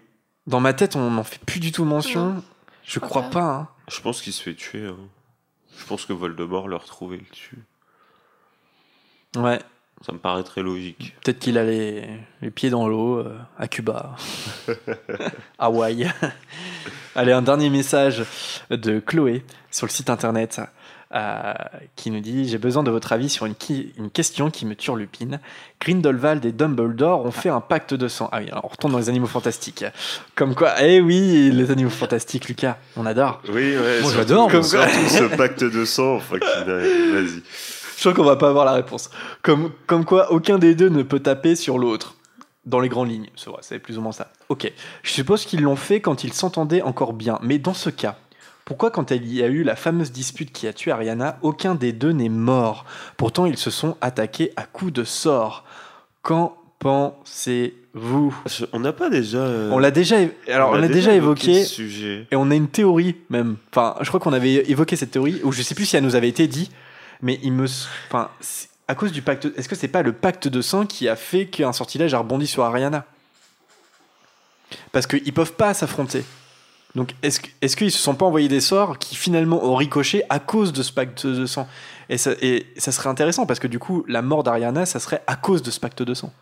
[0.48, 2.42] Dans ma tête, on n'en fait plus du tout mention.
[2.86, 3.30] Je crois crois pas.
[3.40, 3.54] pas.
[3.56, 3.68] hein.
[3.90, 4.88] Je pense qu'il se fait tuer.
[4.88, 4.96] hein.
[5.78, 7.60] Je pense que Voldemort l'a retrouvé le tue.
[9.36, 9.60] Ouais.
[10.06, 11.14] Ça me paraît très logique.
[11.24, 12.08] Peut-être qu'il a les,
[12.42, 14.16] les pieds dans l'eau euh, à Cuba.
[15.60, 16.10] Hawaï.
[17.16, 18.24] Allez, un dernier message
[18.70, 20.62] de Chloé sur le site internet
[21.14, 21.54] euh,
[21.96, 24.76] qui nous dit J'ai besoin de votre avis sur une, qui- une question qui me
[24.76, 25.40] turlupine.
[25.80, 28.30] Grindelwald et Dumbledore ont fait un pacte de sang.
[28.32, 29.84] Ah oui, alors on retourne dans les animaux fantastiques.
[30.36, 33.42] Comme quoi, eh oui, les animaux fantastiques, Lucas, on adore.
[33.50, 34.02] Oui, ouais.
[34.02, 36.16] Moi, surtout- j'adore, Comme surtout ce pacte de sang.
[36.16, 37.42] Enfin, Vas-y.
[37.98, 39.10] Je sens qu'on va pas avoir la réponse.
[39.44, 42.16] Comme, comme quoi, aucun des deux ne peut taper sur l'autre.
[42.66, 44.32] Dans les grandes lignes, c'est vrai, c'est plus ou moins ça.
[44.50, 48.18] Ok, je suppose qu'ils l'ont fait quand ils s'entendaient encore bien, mais dans ce cas,
[48.66, 51.92] pourquoi quand il y a eu la fameuse dispute qui a tué Ariana, aucun des
[51.94, 52.86] deux n'est mort?
[53.18, 55.66] Pourtant, ils se sont attaqués à coups de sort.
[56.22, 58.36] Qu'en pensez-vous?
[58.74, 59.40] On n'a pas déjà.
[59.40, 62.28] euh, On l'a déjà, é- alors on, a déjà évoqué, sujet.
[62.32, 63.58] et on a une théorie même.
[63.72, 66.16] Enfin, je crois qu'on avait évoqué cette théorie, ou je sais plus si elle nous
[66.16, 66.70] avait été dit,
[67.22, 67.66] mais il me,
[68.10, 68.30] enfin,
[68.88, 71.48] à cause du pacte, est-ce que c'est pas le pacte de sang qui a fait
[71.48, 73.06] qu'un sortilège a rebondi sur Ariana?
[74.92, 76.24] Parce qu'ils peuvent pas s'affronter.
[76.96, 80.24] Donc, est-ce que- est-ce qu'ils se sont pas envoyés des sorts qui finalement ont ricoché
[80.30, 81.68] à cause de ce pacte de sang?
[82.10, 85.24] Et ça, et ça serait intéressant parce que du coup, la mort d'Ariana, ça serait
[85.28, 86.34] à cause de ce pacte de sang.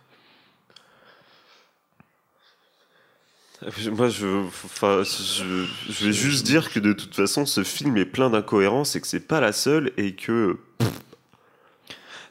[3.91, 8.05] Moi, je, enfin, je, je vais juste dire que de toute façon, ce film est
[8.05, 10.57] plein d'incohérences et que c'est pas la seule et que.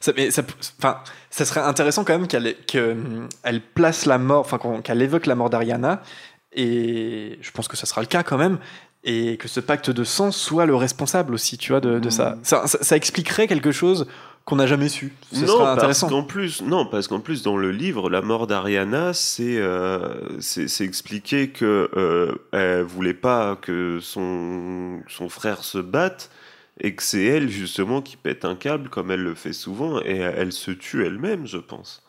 [0.01, 0.43] Ça, mais ça,
[0.79, 2.97] enfin, ça serait intéressant quand même qu'elle que,
[3.43, 6.03] elle place la mort, enfin qu'elle évoque la mort d'Ariana,
[6.53, 8.59] et je pense que ça sera le cas quand même,
[9.05, 12.37] et que ce pacte de sang soit le responsable aussi, tu vois, de, de ça.
[12.43, 12.79] Ça, ça.
[12.83, 14.07] ça expliquerait quelque chose
[14.49, 15.13] qu'on n'a jamais su.
[15.31, 16.09] Ce non, parce intéressant.
[16.09, 20.39] qu'en plus, non, parce qu'en plus dans le livre, la mort d'Ariana, c'est euh,
[20.81, 26.31] expliqué que euh, elle voulait pas que son son frère se batte
[26.81, 30.17] et que c'est elle justement qui pète un câble comme elle le fait souvent et
[30.17, 32.03] elle se tue elle-même, je pense,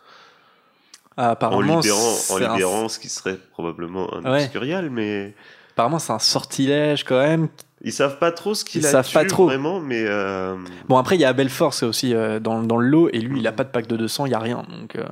[1.28, 4.43] En apparemment, libérant en c'est un- libérant ce qui serait probablement un Ouais.
[4.43, 5.34] obscurial, mais
[5.72, 7.47] apparemment, c'est un sortilège quand même.
[7.82, 9.45] ils savent pas trop ce qu'il a savent pas trop.
[9.45, 10.55] vraiment, mais euh,
[10.89, 13.47] Bon, après, il y a Belfort, aussi euh, dans, dans le lot, et lui, il
[13.47, 14.63] a pas de pacte de sang, il y a rien.
[14.70, 15.03] Donc, euh,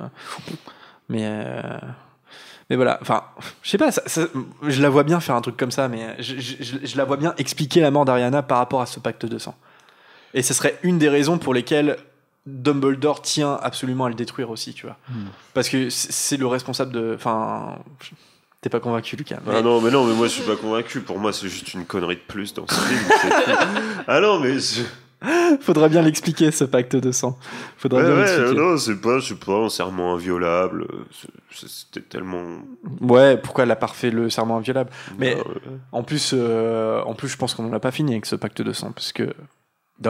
[1.08, 1.26] mais,
[2.70, 3.24] mais voilà, enfin,
[3.62, 4.26] je sais pas, ça- ça-
[4.62, 7.04] je la vois bien faire un truc comme ça, mais je, je- je- je la
[7.04, 9.54] vois bien expliquer la mort d'Ariana par rapport à ce pacte de sang.
[10.34, 11.96] Et ce serait une des raisons pour lesquelles
[12.48, 14.96] Dumbledore tient absolument à le détruire aussi, tu vois.
[15.10, 15.26] Hmm.
[15.54, 17.12] Parce que c'est le responsable de.
[17.14, 17.78] Enfin.
[18.60, 19.38] T'es pas convaincu, Lucas.
[19.46, 21.00] mais- Ah non, mais non, mais moi je suis pas convaincu.
[21.00, 23.00] Pour moi, c'est juste une connerie de plus dans ce film.
[24.08, 24.82] ah non, mais je-
[25.60, 27.38] Faudrait bien l'expliquer, ce pacte de sang.
[27.76, 28.60] Faudrait ouais, bien ouais, l'expliquer.
[28.60, 30.86] non, c'est pas, je sais pas, un serment inviolable.
[31.52, 32.42] C'était tellement.
[33.00, 34.90] Ouais, pourquoi elle a pas refait le serment inviolable?
[35.18, 35.76] Mais- Bah, ouais.
[35.92, 38.62] En plus, euh, en plus, je pense qu'on n'en a pas fini avec ce pacte
[38.62, 39.34] de sang, parce que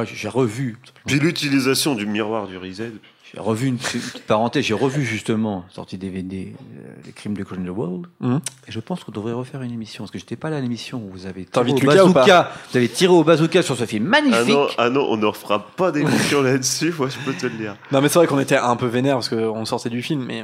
[0.04, 0.76] j'ai revu.
[1.06, 2.92] Puis l'utilisation du miroir du Rizet.
[3.34, 8.06] J'ai revu une petite parenthèse, j'ai revu justement, sortie DVD, euh, Les crimes de Grindelwald.
[8.20, 8.40] Mhm.
[8.66, 10.96] Et je pense qu'on devrait refaire une émission, parce que j'étais pas là à l'émission
[11.06, 11.74] où vous avez tiré au
[12.08, 12.50] bazooka.
[12.70, 14.48] Vous avez tiré au bazooka sur ce film Ah magnifique.
[14.54, 17.76] non, ah non, on ne refera pas d'émission là-dessus, moi je peux te le dire.
[17.92, 20.42] non, mais c'est vrai qu'on était un peu vénère parce qu'on sortait du film, mais,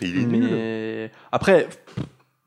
[0.00, 1.10] Il est nul.
[1.30, 1.68] après,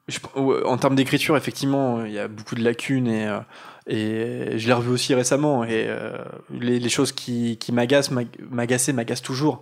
[0.09, 0.19] je-
[0.65, 3.39] en termes d'écriture, effectivement, il y a beaucoup de lacunes et euh,
[3.87, 6.17] et je l'ai revu aussi récemment et euh,
[6.59, 9.61] les, les choses qui, qui m'agacent, m'ag- m'agaçaient, m'agacent toujours.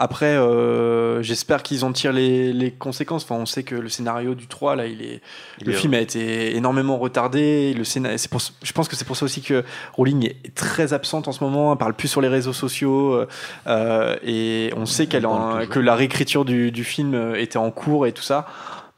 [0.00, 3.24] Après, euh, j'espère qu'ils en tirent les, les conséquences.
[3.24, 5.20] Enfin, on sait que le scénario du 3, là, il est,
[5.60, 7.74] Il le est- film a été énormément retardé.
[7.74, 9.64] Le scénar- c'est pour, je pense que c'est pour ça aussi que
[9.94, 11.72] Rowling est très absente en ce moment.
[11.72, 13.24] Elle parle plus sur les réseaux sociaux
[13.66, 15.26] euh, et on sait qu'elle
[15.68, 18.46] que la réécriture du, du film euh, était en cours et tout ça.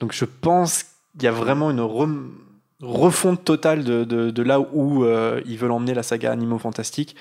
[0.00, 2.30] Donc je pense qu'il y a vraiment une rem-
[2.80, 7.16] refonte totale de, de- de là où euh, ils veulent emmener la saga Animaux Fantastiques.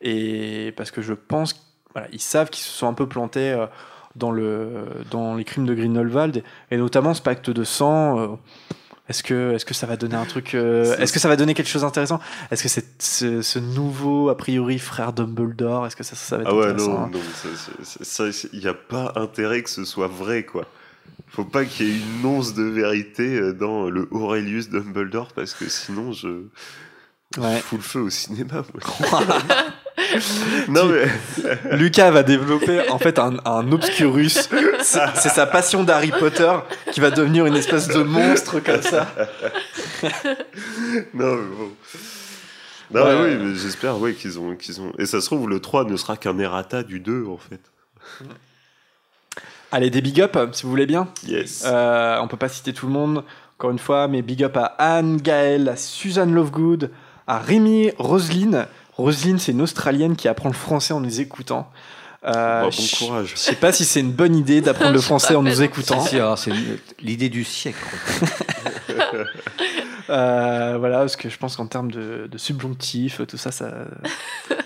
[0.00, 1.62] Et parce que je pense
[1.94, 3.66] voilà, ils savent qu'ils se sont un peu plantés euh,
[4.16, 4.68] dans, le,
[5.10, 8.18] dans les crimes de Grindelwald et notamment ce pacte de sang.
[8.20, 8.26] euh,
[9.08, 11.68] est-ce que, est que ça va donner un truc Est-ce que ça va donner quelque
[11.68, 12.18] chose d'intéressant?
[12.50, 16.42] Est-ce que c'est ce, ce nouveau, a priori, frère Dumbledore Est-ce que ça, ça va
[16.42, 17.06] être Ah ouais, intéressant?
[17.06, 17.20] non, non,
[18.52, 20.66] il n'y a pas intérêt que ce soit vrai, quoi.
[21.36, 25.52] Faut pas qu'il y ait une once de vérité euh, dans le Aurelius Dumbledore, parce
[25.54, 26.28] que sinon je,
[27.36, 27.56] Ouais.
[27.56, 28.64] je fous le feu au cinéma.
[29.10, 29.22] moi.
[30.68, 31.06] Non, mais.
[31.76, 34.48] Lucas va développer en fait un, un obscurus.
[34.82, 36.52] C'est sa passion d'Harry Potter
[36.92, 39.08] qui va devenir une espèce de monstre comme ça.
[41.14, 41.70] Non, mais bon.
[42.92, 43.14] Non, Ouais.
[43.28, 44.92] mais oui, mais j'espère oui, qu'ils ont, qu'ils ont.
[44.98, 47.60] Et ça se trouve, le 3 ne sera qu'un errata du 2, en fait.
[49.72, 51.08] Allez, des big up si vous voulez bien.
[51.26, 51.64] Yes.
[51.66, 53.24] Euh, on peut pas citer tout le monde,
[53.58, 56.90] encore une fois, mais big up à Anne, Gaël, à Suzanne Lovegood,
[57.26, 58.66] à Rémi Roseline.
[58.96, 61.70] Roseline, c'est une Australienne qui apprend le français en nous écoutant.
[62.24, 63.32] Euh, Bah, bon je- courage.
[63.34, 66.00] Je sais pas si c'est une bonne idée d'apprendre le français en nous écoutant.
[66.00, 66.52] Si, si, alors, c'est
[67.00, 67.78] l'idée du siècle.
[70.08, 73.72] Euh, voilà, parce que je pense qu'en termes de, de subjonctif, tout ça, ça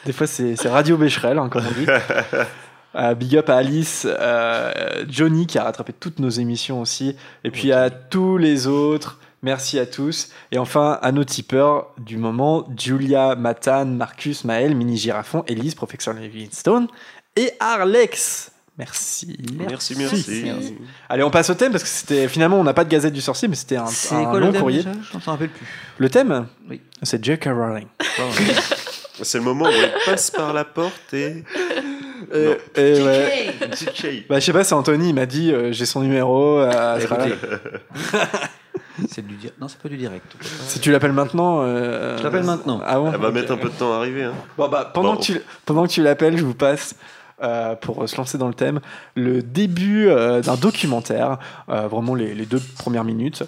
[0.05, 1.86] des fois c'est radio Becherel, hein, comme on dit.
[2.97, 7.14] Euh, big up à Alice, euh, Johnny qui a rattrapé toutes nos émissions aussi,
[7.45, 9.20] et puis à tous les autres.
[9.43, 10.28] Merci à tous.
[10.53, 16.12] Et enfin, à nos tipeurs du moment, Julia, Matan, Marcus, Maël, Mini Girafon, Elise, Professeur
[16.12, 16.88] Livingstone
[17.36, 18.51] et Arlex.
[18.76, 19.38] Merci.
[19.59, 20.43] Merci, merci.
[20.45, 20.78] Merci.
[21.09, 23.20] Allez, on passe au thème parce que c'était finalement on n'a pas de Gazette du
[23.20, 24.82] Sorcier, mais c'était un, un quoi long le thème courrier.
[24.82, 25.66] Je m'en rappelle plus.
[25.99, 26.47] Le thème?
[26.68, 26.80] Oui.
[27.03, 27.45] C'est J.K.
[27.47, 27.86] Rowling.
[29.22, 31.45] C'est le moment où elle passe par la porte et.
[32.33, 32.55] Et, Non.
[32.76, 33.55] et ouais.
[33.72, 34.26] JK.
[34.28, 36.59] Bah, je sais pas, c'est Anthony, il m'a dit euh, j'ai son numéro.
[36.61, 36.99] euh.
[39.09, 40.26] C'est du di- Non, c'est pas du direct.
[40.66, 41.62] Si tu l'appelles maintenant.
[41.62, 42.81] euh, Je l'appelle maintenant.
[42.85, 44.24] Ah bon Elle va mettre un peu de temps à arriver.
[44.24, 44.35] Hein.
[44.59, 45.18] Bon, bah, pendant, Bon.
[45.20, 46.95] que tu, pendant que tu l'appelles, je vous passe.
[47.43, 48.81] euh, pour se lancer dans le thème,
[49.14, 51.39] le début euh, d'un documentaire,
[51.70, 53.45] euh, vraiment les, les deux premières minutes,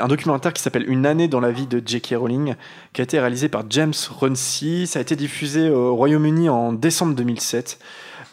[0.00, 2.14] un documentaire qui s'appelle Une année dans la vie de J.K.
[2.16, 2.54] Rowling,
[2.92, 4.86] qui a été réalisé par James Runcie.
[4.86, 7.78] Ça a été diffusé au Royaume-Uni en décembre 2007.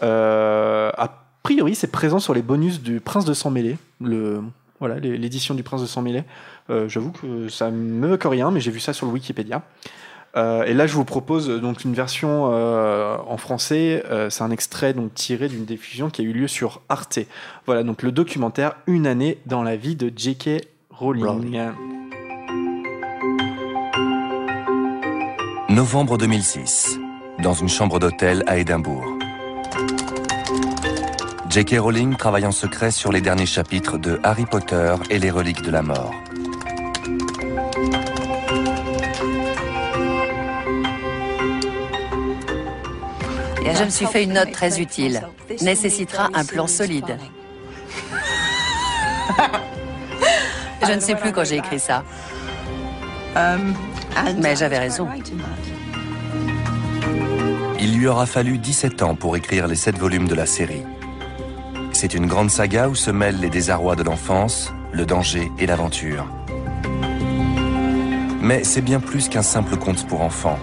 [0.03, 3.77] Euh, a priori, c'est présent sur les bonus du Prince de Sang Mêlé,
[4.79, 6.23] voilà, l'édition du Prince de Sang Mêlé.
[6.69, 9.63] Euh, J'avoue que ça me que rien, mais j'ai vu ça sur le Wikipédia.
[10.35, 14.03] Euh, et là, je vous propose donc une version en français.
[14.29, 17.19] C'est un extrait donc tiré d'une diffusion qui a eu lieu sur Arte.
[17.65, 20.76] Voilà donc le documentaire Une année dans la vie de J.K.
[20.99, 21.59] Rowling.
[25.69, 26.97] Novembre 2006,
[27.43, 29.05] dans une chambre d'hôtel à Édimbourg.
[31.49, 31.75] J.K.
[31.77, 35.69] Rowling travaille en secret sur les derniers chapitres de Harry Potter et les reliques de
[35.69, 36.13] la mort.
[43.61, 45.21] Je me suis fait une note très utile.
[45.61, 47.19] Nécessitera un plan solide.
[50.85, 52.03] Je ne sais plus quand j'ai écrit ça.
[54.37, 55.07] Mais j'avais raison.
[57.79, 60.83] Il lui aura fallu 17 ans pour écrire les 7 volumes de la série.
[61.93, 66.25] C'est une grande saga où se mêlent les désarrois de l'enfance, le danger et l'aventure.
[68.41, 70.59] Mais c'est bien plus qu'un simple conte pour enfants.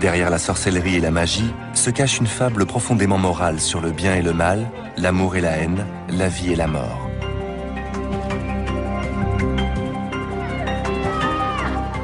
[0.00, 4.14] Derrière la sorcellerie et la magie se cache une fable profondément morale sur le bien
[4.14, 7.07] et le mal, l'amour et la haine, la vie et la mort.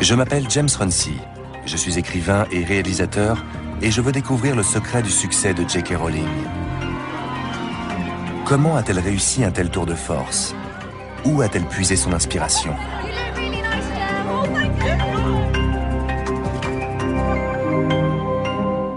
[0.05, 1.17] Je m'appelle James Runcie.
[1.65, 3.43] Je suis écrivain et réalisateur
[3.81, 5.95] et je veux découvrir le secret du succès de J.K.
[5.97, 6.29] Rowling.
[8.45, 10.55] Comment a-t-elle réussi un tel tour de force?
[11.25, 12.75] Où a-t-elle puisé son inspiration?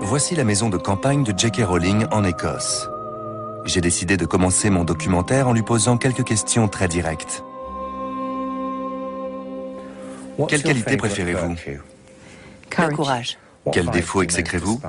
[0.01, 1.61] Voici la maison de campagne de J.K.
[1.65, 2.89] Rowling en Écosse.
[3.63, 7.45] J'ai décidé de commencer mon documentaire en lui posant quelques questions très directes.
[10.45, 11.55] Quelle qualité préférez-vous
[12.79, 13.37] Le courage.
[13.71, 14.79] Quel défaut exécrez-vous?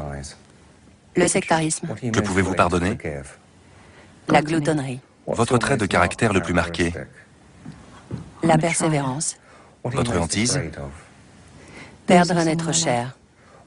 [1.16, 1.88] Le sectarisme.
[1.94, 2.96] Que pouvez-vous pardonner?
[4.28, 5.00] La gloutonnerie.
[5.26, 6.92] Votre trait de caractère le plus marqué?
[8.42, 9.36] La persévérance.
[9.84, 10.60] Votre hantise?
[12.06, 13.16] Perdre un être cher.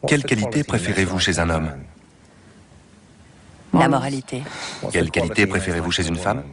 [0.07, 1.71] Quelle qualité préférez-vous chez un homme?
[3.73, 4.43] La moralité.
[4.91, 6.43] Quelle qualité préférez-vous chez une femme?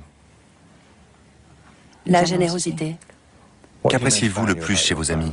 [2.07, 2.97] La générosité.
[3.89, 5.33] Qu'appréciez-vous le plus chez vos amis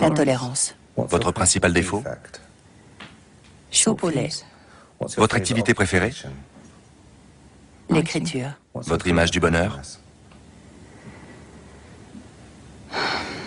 [0.00, 0.74] La tolérance.
[0.96, 2.02] Votre principal défaut
[3.70, 4.30] Choupe au lait.
[5.16, 6.12] Votre activité préférée
[7.90, 8.48] L'écriture.
[8.74, 9.80] Votre image du bonheur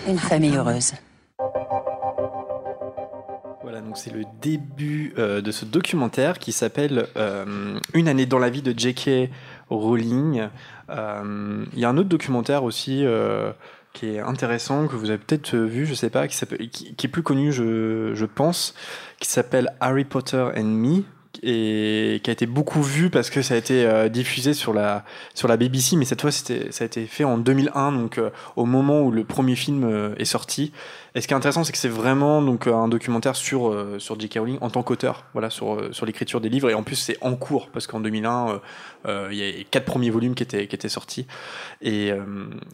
[0.08, 0.94] Une famille heureuse.
[3.64, 8.40] Voilà, donc c'est le début euh, de ce documentaire qui s'appelle euh, Une année dans
[8.40, 9.30] la vie de J.K.
[9.70, 10.48] Rowling.
[10.90, 13.52] Euh, Il y a un autre documentaire aussi euh,
[13.94, 17.52] qui est intéressant, que vous avez peut-être vu, je sais pas, qui, est plus connu,
[17.52, 18.76] je, je pense,
[19.20, 21.04] qui s'appelle Harry Potter and Me,
[21.44, 25.04] et qui a été beaucoup vu parce que ça a été euh, diffusé sur la,
[25.34, 28.30] sur la BBC, mais cette fois c'était, ça a été fait en 2001, donc euh,
[28.56, 30.72] au moment où le premier film euh, est sorti.
[31.16, 34.38] Et ce qui est intéressant, c'est que c'est vraiment donc, un documentaire sur, sur J.K.
[34.38, 37.36] Rowling en tant qu'auteur, voilà, sur, sur l'écriture des livres, et en plus c'est en
[37.36, 38.60] cours, parce qu'en 2001, euh,
[39.08, 41.26] euh, il y a quatre premiers volumes qui étaient, qui étaient sortis.
[41.82, 42.12] Et,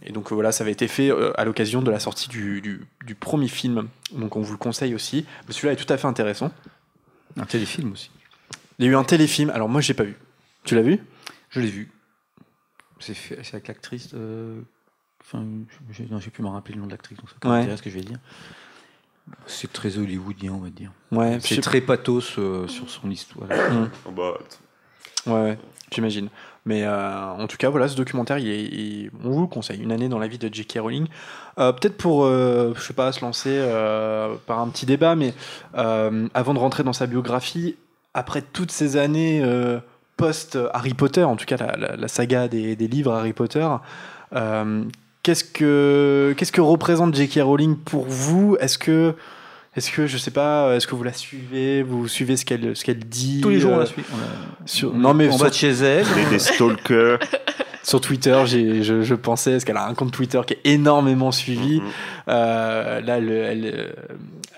[0.09, 3.47] donc voilà, ça avait été fait à l'occasion de la sortie du, du, du premier
[3.47, 5.25] film, donc on vous le conseille aussi.
[5.49, 6.51] Celui-là est tout à fait intéressant.
[7.37, 8.11] Un téléfilm aussi.
[8.79, 10.15] Il y a eu un téléfilm, alors moi j'ai pas vu.
[10.63, 10.99] Tu l'as vu?
[11.49, 11.91] Je l'ai vu.
[12.99, 14.09] C'est fait- c'est avec l'actrice.
[14.13, 14.61] euh,
[15.25, 15.45] Enfin,
[15.91, 17.57] je non, j'ai plus me rappeler le nom de l'actrice, donc ça Ouais.
[17.59, 18.19] m'intéresse ce que je vais dire.
[19.47, 20.91] C'est très hollywoodien, on va dire.
[21.13, 23.47] Ouais, C'est très pathos euh, sur son histoire.
[24.05, 24.33] Oh, bah,
[25.25, 25.57] Ouais, ouais,
[25.93, 26.27] j'imagine.
[26.65, 29.79] Mais euh, en tout cas, voilà, ce documentaire, il est, il- on vous le conseille.
[29.81, 30.79] Une année dans la vie de J.K.
[30.81, 31.07] Rowling.
[31.57, 35.33] Euh, Peut-être pour, euh, je sais pas, se lancer euh, par un petit débat, mais
[35.75, 37.77] euh, avant de rentrer dans sa biographie,
[38.13, 39.79] après toutes ces années euh,
[40.17, 43.67] post-Harry Potter, en tout cas la, la- la saga des, des livres Harry Potter,
[44.35, 44.83] euh,
[45.23, 47.39] qu'est-ce que qu'est-ce que représente J.K.
[47.43, 48.55] Rowling pour vous?
[48.59, 49.15] Est-ce que
[49.75, 52.83] est-ce que je sais pas, est-ce que vous la suivez, vous suivez ce qu'elle ce
[52.85, 54.03] qu'elle dit Tous les jours, on euh, la suit.
[54.13, 56.05] On sur- on non, mais sur- bas de chez elle.
[56.15, 57.19] on est des stalkers.
[57.83, 61.81] Sur Twitter, je, je pensais, parce qu'elle a un compte Twitter qui est énormément suivi.
[61.81, 61.87] Mhm.
[62.29, 63.93] Euh, là, elle, elle,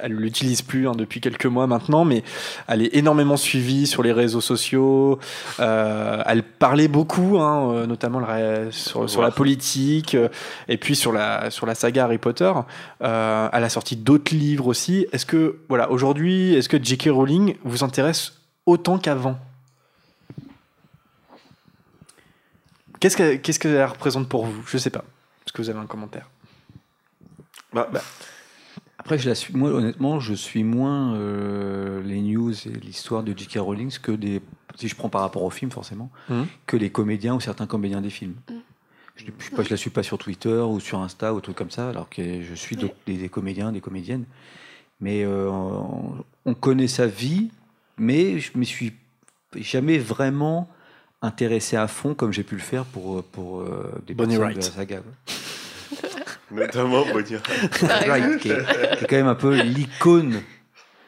[0.04, 2.24] euh, l'utilise plus hein, depuis quelques mois maintenant, mais
[2.68, 5.20] elle est énormément suivie sur les réseaux sociaux.
[5.60, 10.16] Euh, elle parlait beaucoup, hein, notamment le sur, sur la politique,
[10.68, 12.52] et puis sur la, sur la saga Harry Potter.
[13.02, 15.08] Euh, elle a sorti d'autres livres aussi.
[15.12, 17.10] Est-ce que, voilà, aujourd'hui, est-ce que J.K.
[17.12, 18.34] Rowling vous intéresse
[18.66, 19.38] autant qu'avant?
[23.06, 24.64] Qu'est-ce que qu'est-ce qu'elle représente pour vous?
[24.66, 25.04] Je sais pas.
[25.46, 26.28] Est-ce que vous avez un commentaire
[27.72, 27.88] Bah,
[28.98, 33.38] Après, je la suis, moi, honnêtement, je suis moins euh, les news et l'histoire de
[33.38, 33.60] J.K.
[33.60, 34.42] Rowling que des.
[34.74, 36.48] Si je prends par rapport au film, forcément, Mhm.
[36.66, 38.34] que les comédiens ou certains comédiens des films.
[39.16, 41.88] Je ne je la suis pas sur Twitter ou sur Insta ou trucs comme ça,
[41.90, 44.26] alors que je suis des, des comédiens, des comédiennes.
[45.00, 47.52] Mais euh, on, on connaît sa vie,
[48.00, 48.94] mais je me suis
[49.56, 50.68] jamais vraiment
[51.26, 54.56] intéressé à fond comme j'ai pu le faire pour, pour euh, des Bonnie personnes de
[54.56, 54.58] Wright.
[54.58, 55.00] la saga.
[56.52, 57.36] notamment, Bonnie.
[58.08, 60.42] Wright, qui est, qui est quand même un peu l'icône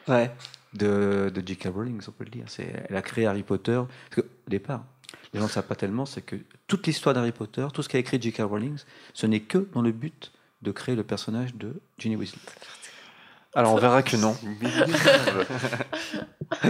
[0.06, 0.30] Ouais.
[0.72, 1.68] de, de J.K.
[1.74, 2.44] Rowling, si on peut le dire.
[2.46, 3.74] C'est, elle a créé Harry Potter.
[4.10, 4.84] Parce que, au départ,
[5.32, 7.98] les gens ne savent pas tellement, c'est que toute l'histoire d'Harry Potter, tout ce qu'a
[7.98, 8.38] écrit J.K.
[8.40, 8.76] Rowling,
[9.12, 12.40] ce n'est que dans le but de créer le personnage de Ginny Weasley.
[13.54, 14.36] Alors on verra que non.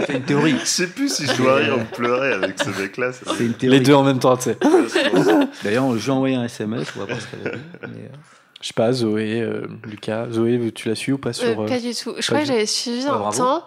[0.07, 0.55] C'est une théorie.
[0.59, 3.11] Je sais plus si je dois rire ou pleurer avec ce mec-là.
[3.13, 3.77] ça C'est une théorie.
[3.79, 4.57] Les deux en même temps, tu sais.
[5.63, 7.61] D'ailleurs, je lui ai envoyé un SMS, on va voir ce qu'elle a dit.
[7.83, 8.15] mais, euh,
[8.61, 10.27] Je sais pas, Zoé, euh, Lucas.
[10.31, 11.61] Zoé, tu la suis ou pas sur.
[11.61, 12.15] Euh, pas du tout.
[12.17, 13.37] Je crois du- que j'avais suivi Ah, un bravo.
[13.37, 13.63] temps.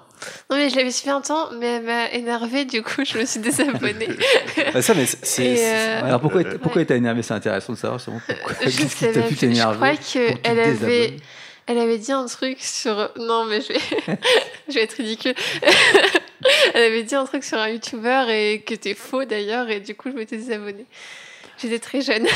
[0.51, 3.25] Non, mais je l'avais suivi un temps, mais elle m'a énervée, du coup, je me
[3.25, 4.09] suis désabonnée.
[4.75, 5.45] bah, ça, mais c'est- c'est.
[5.47, 8.55] Et, c'est- euh, Alors pourquoi, pourquoi elle t'a énervé C'est intéressant de savoir pourquoi.
[8.61, 9.35] je Qu'est-ce qui sais t'a même pu plus.
[9.35, 11.21] Je t'énerver crois pour que tu te qu'elle avait, désabonnes
[11.73, 13.11] elle avait dit un truc sur.
[13.19, 13.81] Non, mais je vais,
[14.69, 15.35] je vais être ridicule.
[16.75, 19.95] elle avait dit un truc sur un youtubeur et que c'était faux d'ailleurs, et du
[19.95, 20.87] coup, je m'étais désabonnée.
[21.59, 22.27] J'étais très jeune.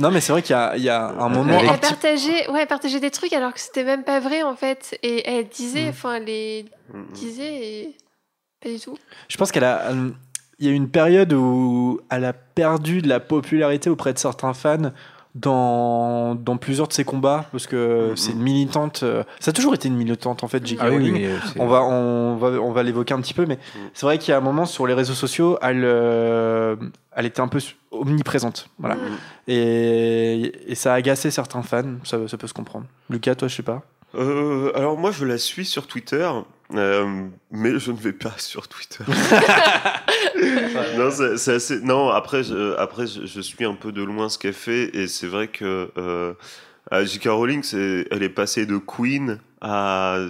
[0.00, 1.58] Non, mais c'est vrai qu'il y a, il y a un moment.
[1.60, 4.20] Elle un Elle petit- partageait, ouais, elle partageait des trucs alors que c'était même pas
[4.20, 4.98] vrai en fait.
[5.02, 5.88] Et elle disait, Mm.
[5.90, 7.06] enfin, elle les Mhm.
[7.12, 7.96] disait et.
[8.62, 8.96] Pas du tout.
[9.28, 9.90] Je pense qu'elle a.
[10.58, 14.18] Il y a eu une période où elle a perdu de la popularité auprès de
[14.18, 14.90] certains fans
[15.40, 18.16] dans, dans plusieurs de ses combats parce que Mhm.
[18.16, 19.02] c'est une militante.
[19.02, 20.80] euh, Ça a toujours été une militante en fait, J.K.
[20.82, 21.24] Ah Rowling.
[21.24, 23.78] euh, On va, on va, on va l'évoquer un petit peu, mais Mm.
[23.94, 26.76] c'est vrai qu'il y a un moment sur les réseaux sociaux, elle, euh,
[27.14, 27.58] elle était un peu
[27.90, 28.68] omniprésente.
[28.78, 28.94] Voilà.
[28.96, 29.02] Mhm.
[29.48, 32.86] Et, et ça a agacé certains fans, ça, ça peut se comprendre.
[33.10, 33.82] Lucas, toi, je sais pas.
[34.14, 36.26] Euh, alors moi je la suis sur Twitter,
[36.74, 39.04] euh, mais je ne vais pas sur Twitter.
[40.96, 41.80] non, c'est assez.
[41.80, 45.26] Non, après, je, après je, suis un peu de loin ce qu'elle fait, et c'est
[45.26, 46.34] vrai que euh,
[46.92, 47.26] J.K.
[47.26, 50.26] Rowling, elle est passée de Queen à,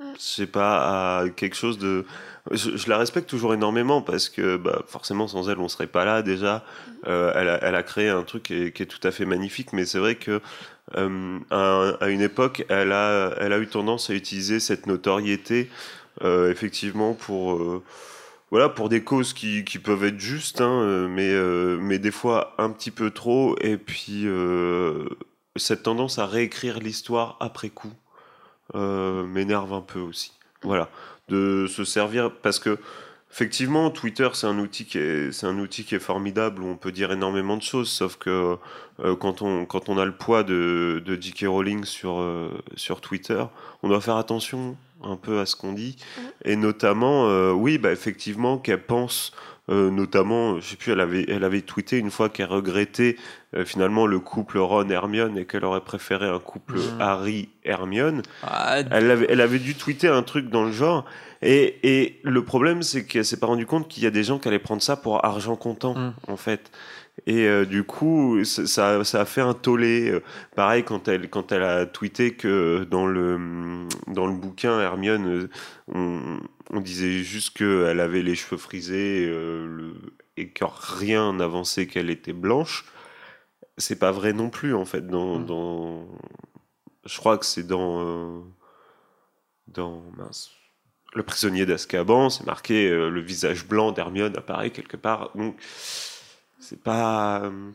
[0.00, 2.04] je sais pas, à quelque chose de.
[2.50, 6.22] Je, la respecte toujours énormément parce que bah, forcément sans elle on serait pas là
[6.22, 6.64] déjà.
[7.06, 10.16] Euh, elle, a, créé un truc qui est, tout à fait magnifique, mais c'est vrai
[10.16, 10.40] que
[10.96, 15.70] euh, à, une époque, elle a, elle a eu tendance à utiliser cette notoriété
[16.22, 17.82] euh, effectivement pour
[18.52, 22.10] voilà pour des causes qui, qui peuvent être justes, hein, euh, mais euh, mais des
[22.10, 23.56] fois un petit peu trop.
[23.62, 25.08] Et puis euh,
[25.56, 27.92] cette tendance à réécrire l'histoire après coup
[28.74, 30.32] m'énerve un peu aussi.
[30.62, 30.90] Voilà,
[31.28, 32.78] de se servir parce que
[33.30, 36.76] effectivement Twitter c'est un outil qui est c'est un outil qui est formidable où on
[36.76, 38.56] peut dire énormément de choses, sauf que
[39.20, 41.46] quand on quand on a le poids de de J.K.
[41.48, 42.22] Rowling sur
[42.76, 43.44] sur Twitter,
[43.82, 45.96] on doit faire attention un peu à ce qu'on dit.
[46.44, 49.32] Et notamment, euh, oui, bah, effectivement, qu'elle pense,
[49.70, 53.16] euh, notamment, je sais plus, elle avait, elle avait tweeté une fois qu'elle regrettait
[53.54, 57.00] euh, finalement le couple Ron-Hermione et qu'elle aurait préféré un couple Mhm.
[57.00, 58.22] Harry-Hermione.
[58.42, 61.04] Ah, Elle avait, elle avait dû tweeter un truc dans le genre.
[61.42, 64.38] Et, et le problème, c'est qu'elle s'est pas rendu compte qu'il y a des gens
[64.38, 66.12] qui allaient prendre ça pour argent comptant, Mm.
[66.28, 66.70] en fait.
[67.26, 70.10] Et euh, du coup, ça- ça, a fait un tollé.
[70.10, 70.22] Euh,
[70.56, 75.48] Pareil, quand elle, quand elle a tweeté que dans le, dans le bouquin, Hermione, euh,
[75.88, 76.40] on,
[76.70, 82.10] on disait juste qu'elle avait les cheveux frisés euh, le- et que rien n'avançait qu'elle
[82.10, 82.84] était blanche.
[83.78, 85.06] C'est pas vrai non plus, en fait.
[85.08, 85.46] Dans, Mm.
[85.46, 86.08] dans...
[87.06, 88.02] Je crois que c'est dans.
[88.06, 88.40] euh,
[89.66, 90.50] dans mince,
[91.14, 95.30] le prisonnier d'Azkaban, c'est marqué euh, le visage blanc d'Hermione apparaît quelque part.
[95.36, 95.56] Donc
[96.62, 97.42] c'est pas.
[97.42, 97.70] euh,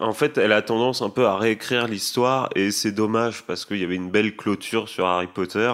[0.00, 3.78] En fait, elle a tendance un peu à réécrire l'histoire et c'est dommage parce qu'il
[3.78, 5.72] y avait une belle clôture sur Harry Potter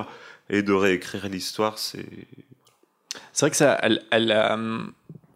[0.50, 2.06] et de réécrire l'histoire, c'est.
[3.32, 4.82] C'est vrai que ça, elle, elle, euh,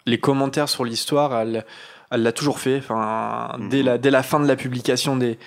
[0.04, 1.64] les commentaires sur l'histoire, elle,
[2.10, 2.78] elle l'a toujours fait.
[2.78, 3.84] Enfin, dès Mhm.
[3.86, 5.38] la, dès la fin de la publication des,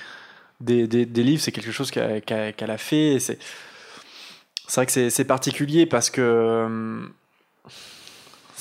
[0.62, 3.20] des, des, des livres, c'est quelque chose qu'elle qu'elle a fait.
[3.20, 3.38] C'est,
[4.68, 7.06] c'est vrai que c'est, c'est particulier parce que euh,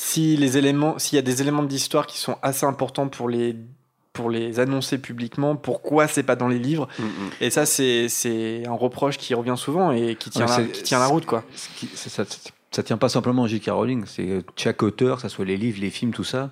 [0.01, 3.55] si les éléments, s'il y a des éléments d'histoire qui sont assez importants pour les
[4.12, 6.88] pour les annoncer publiquement, pourquoi c'est pas dans les livres
[7.40, 8.09] Et ça, c'est,
[8.66, 11.44] un reproche qui revient souvent et qui tient, Ouais, la, qui tient la route, quoi.
[11.94, 12.36] Ça, ça,
[12.72, 13.66] ça tient pas simplement à J.K.
[13.70, 16.51] Rowling, c'est chaque auteur, que ce soit les livres, les films, tout ça.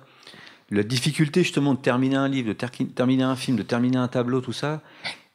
[0.71, 4.07] La difficulté justement de terminer un livre, de ter- terminer un film, de terminer un
[4.07, 4.81] tableau, tout ça.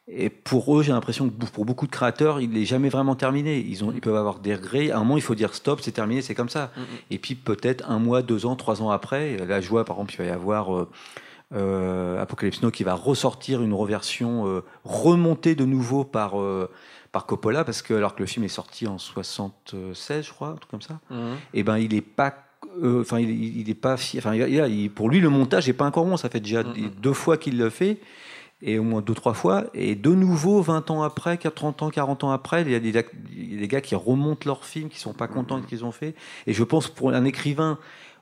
[0.06, 3.58] Et pour eux, j'ai l'impression que pour beaucoup de créateurs, il n'est jamais vraiment terminé.
[3.58, 4.90] Ils, ont, ils peuvent avoir des regrets.
[4.90, 6.72] À un moment, il faut dire stop, c'est terminé, c'est comme ça.
[7.10, 10.12] Et puis peut-être un mois, deux ans, trois ans après, là je vois par exemple,
[10.14, 10.88] il va y avoir euh,
[11.54, 16.70] euh, Apocalypse Now qui va ressortir une reversion euh, remontée de nouveau par, euh,
[17.12, 20.54] par Coppola, parce que alors que le film est sorti en 76, je crois, un
[20.56, 20.98] truc comme ça,
[21.54, 22.34] et ben il est pas.
[22.82, 23.96] Enfin, il, il- il est pas.
[23.96, 24.42] fi- Enfin, il
[24.74, 26.16] il pour lui, le montage n'est pas encore bon.
[26.16, 26.62] Ça fait déjà
[27.00, 27.98] deux fois qu'il le fait,
[28.64, 29.64] et au moins deux, trois fois.
[29.74, 33.68] Et de nouveau, 20 ans après, 30 ans, 40 ans après, il y a des,
[33.68, 36.14] gars qui remontent leur film, qui sont pas contents de ce qu'ils ont fait.
[36.46, 37.78] Et je pense pour un écrivain,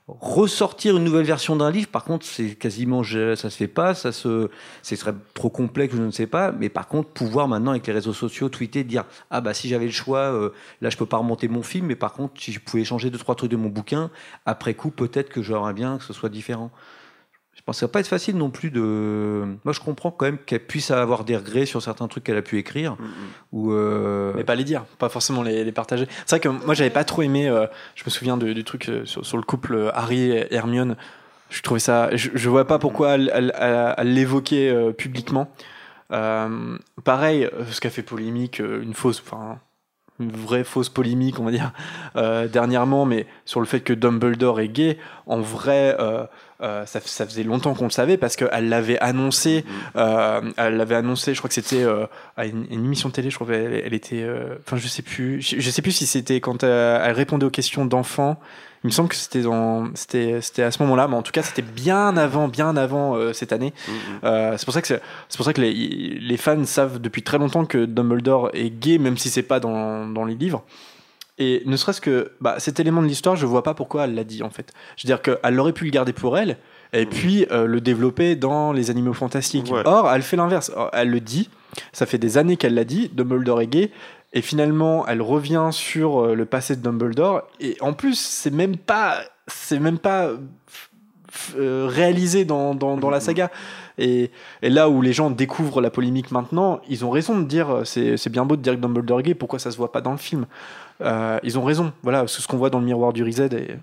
[0.07, 4.11] ressortir une nouvelle version d'un livre, par contre, c'est quasiment, ça se fait pas, ça
[4.11, 4.49] se,
[4.81, 6.51] ce serait trop complexe, je ne sais pas.
[6.51, 9.85] Mais par contre, pouvoir maintenant avec les réseaux sociaux tweeter, dire ah bah si j'avais
[9.85, 10.49] le choix, euh,
[10.81, 13.17] là je peux pas remonter mon film, mais par contre si je pouvais changer deux
[13.17, 14.11] trois trucs de mon bouquin,
[14.45, 16.69] après coup peut-être que j'aurais bien que ce soit différent.
[17.63, 19.45] Je pense que ça va pas être facile non plus de.
[19.63, 22.41] Moi je comprends quand même qu'elle puisse avoir des regrets sur certains trucs qu'elle a
[22.41, 22.97] pu écrire
[23.53, 23.71] ou.
[23.71, 26.05] euh, Mais pas les dire, pas forcément les, les partager.
[26.25, 29.05] C'est vrai que moi j'avais pas trop aimé, euh, je me souviens du truc euh,
[29.05, 30.97] sur, sur le couple Harry et Hermione.
[31.49, 33.53] Je trouvais ça, je, je vois pas pourquoi elle,
[34.03, 35.49] l'évoquait euh, publiquement.
[37.03, 39.59] Pareil, ce qu'a fait polémique, une fausse, enfin
[40.19, 41.71] une vraie fausse polémique, on va dire,
[42.15, 46.25] euh, dernièrement, mais sur le fait que Dumbledore est gay, en vrai, euh,
[46.61, 50.95] euh, ça, ça faisait longtemps qu'on le savait parce qu'elle l'avait annoncé, euh, elle l'avait
[50.95, 52.05] annoncé, je crois que c'était euh,
[52.37, 55.01] à une, une émission de télé, je crois qu'elle elle était, euh, enfin je sais
[55.01, 58.39] plus, je, je sais plus si c'était quand elle répondait aux questions d'enfants.
[58.83, 61.41] Il me semble que c'était dans, c'était, c'était à ce moment-là, mais en tout cas
[61.41, 63.73] c'était bien avant, bien avant euh, cette année.
[64.23, 65.01] Euh, c'est pour ça que c'est,
[65.37, 69.17] pour ça que les, les fans savent depuis très longtemps que Dumbledore est gay, même
[69.17, 70.63] si c'est pas dans, dans les livres.
[71.39, 74.23] Et ne serait-ce que bah, cet élément de l'histoire, je vois pas pourquoi elle l'a
[74.23, 74.71] dit en fait.
[74.97, 76.57] Je veux dire qu'elle aurait pu le garder pour elle
[76.93, 79.71] et puis euh, le développer dans les animaux fantastiques.
[79.71, 79.81] Ouais.
[79.85, 80.71] Or, elle fait l'inverse.
[80.93, 81.49] Elle le dit,
[81.91, 83.91] ça fait des années qu'elle l'a dit, Dumbledore est gay.
[84.33, 87.43] Et finalement, elle revient sur euh, le passé de Dumbledore.
[87.59, 90.29] Et en plus, c'est même pas, c'est même pas
[91.55, 93.51] euh, réalisé dans, dans, dans la saga.
[93.99, 94.31] Et,
[94.63, 97.83] et là où les gens découvrent la polémique maintenant, ils ont raison de dire euh,
[97.83, 100.11] c'est bien beau de dire que Dumbledore est gay, pourquoi ça se voit pas dans
[100.13, 100.47] le film?
[101.01, 101.93] Euh, Ils ont raison.
[102.01, 103.53] Voilà, ce qu'on voit dans le miroir du Rized.
[103.53, 103.77] Et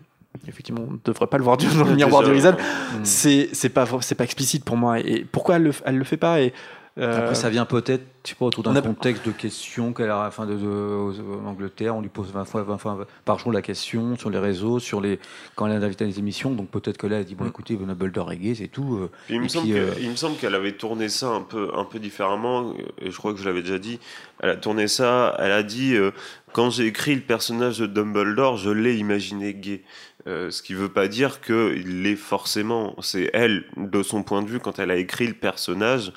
[0.49, 2.57] effectivement, on ne devrait pas le voir dans le miroir du Rized.
[2.57, 3.05] hmm.
[3.05, 4.99] C'est pas, pas explicite pour moi.
[4.99, 6.41] Et pourquoi elle le, elle le fait pas?
[6.41, 6.53] Et,
[6.97, 10.11] Après, ça vient peut-être, je sais pas, autour on d'un a- contexte de questions qu'elle
[10.11, 13.53] a, enfin, de, de- en Angleterre, on lui pose 20 fois, 20 fois par jour
[13.53, 15.19] la question sur les réseaux, sur les,
[15.55, 16.51] quand elle est invitée à des émissions.
[16.51, 17.49] Donc peut-être que là, elle dit bon, Mm.
[17.49, 18.99] écoutez, Dumbledore est gay, c'est tout.
[19.01, 21.85] euh, Il me, semble euh, il me semble qu'elle avait tourné ça un peu, un
[21.85, 23.99] peu différemment, et je crois que je l'avais déjà dit.
[24.43, 26.11] Elle a tourné ça, elle a dit euh,
[26.53, 29.83] Quand j'ai écrit le personnage de Dumbledore, je l'ai imaginé gay.
[30.27, 32.95] Euh, ce qui veut pas dire qu'il l'est forcément.
[33.01, 36.13] C'est elle, de son point de vue, quand elle a écrit le personnage,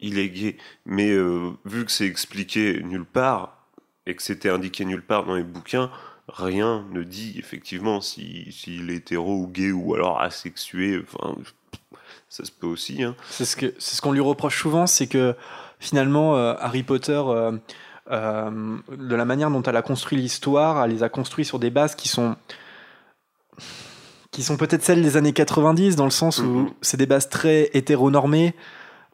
[0.00, 0.56] il est gay.
[0.86, 3.56] Mais euh, vu que c'est expliqué nulle part,
[4.06, 5.90] et que c'était indiqué nulle part dans les bouquins,
[6.28, 11.02] rien ne dit effectivement si- s'il est hétéro ou gay ou alors asexué.
[11.02, 11.34] Enfin,
[12.28, 13.02] ça se peut aussi.
[13.02, 13.14] Hein.
[13.30, 15.34] C'est ce que c'est ce qu'on lui reproche souvent, c'est que
[15.78, 17.52] finalement euh, Harry Potter euh,
[18.10, 21.94] de la manière dont elle a construit l'histoire, elle les a construits sur des bases
[21.94, 22.36] qui sont
[24.30, 26.70] qui sont peut-être celles des années 90 dans le sens où Mhm.
[26.82, 28.54] c'est des bases très hétéronormées.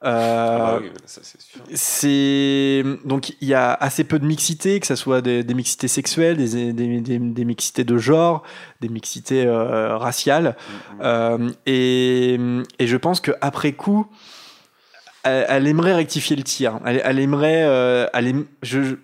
[0.05, 1.21] Euh, Ah bah oui, ça
[1.73, 5.89] c'est donc il y a assez peu de mixité, que ce soit des, des mixités
[5.89, 8.43] sexuelles, des, des, mixités de genre,
[8.81, 10.57] des mixités euh, raciales,
[11.01, 12.39] Euh, et,
[12.79, 14.07] et je pense qu'après coup,
[15.23, 16.81] elle, elle aimerait rectifier le tir.
[16.85, 17.63] Elle, elle aimerait,
[18.13, 18.97] elle aim- je,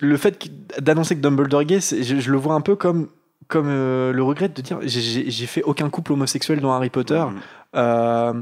[0.00, 3.08] le fait que- d'annoncer que Dumbledore est gay, je, je le vois un peu comme
[3.48, 7.24] comme le regret de dire j'ai- fait aucun couple homosexuel dans Harry Potter.
[7.76, 8.32] Euh,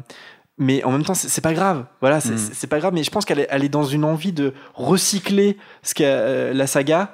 [0.58, 1.84] mais en même temps, c'est pas grave.
[2.00, 2.38] Voilà, c'est Mm.
[2.52, 2.92] c'est- pas grave.
[2.94, 6.54] Mais je pense qu'elle est, elle est dans une envie de recycler ce qu'a euh,
[6.54, 7.12] la saga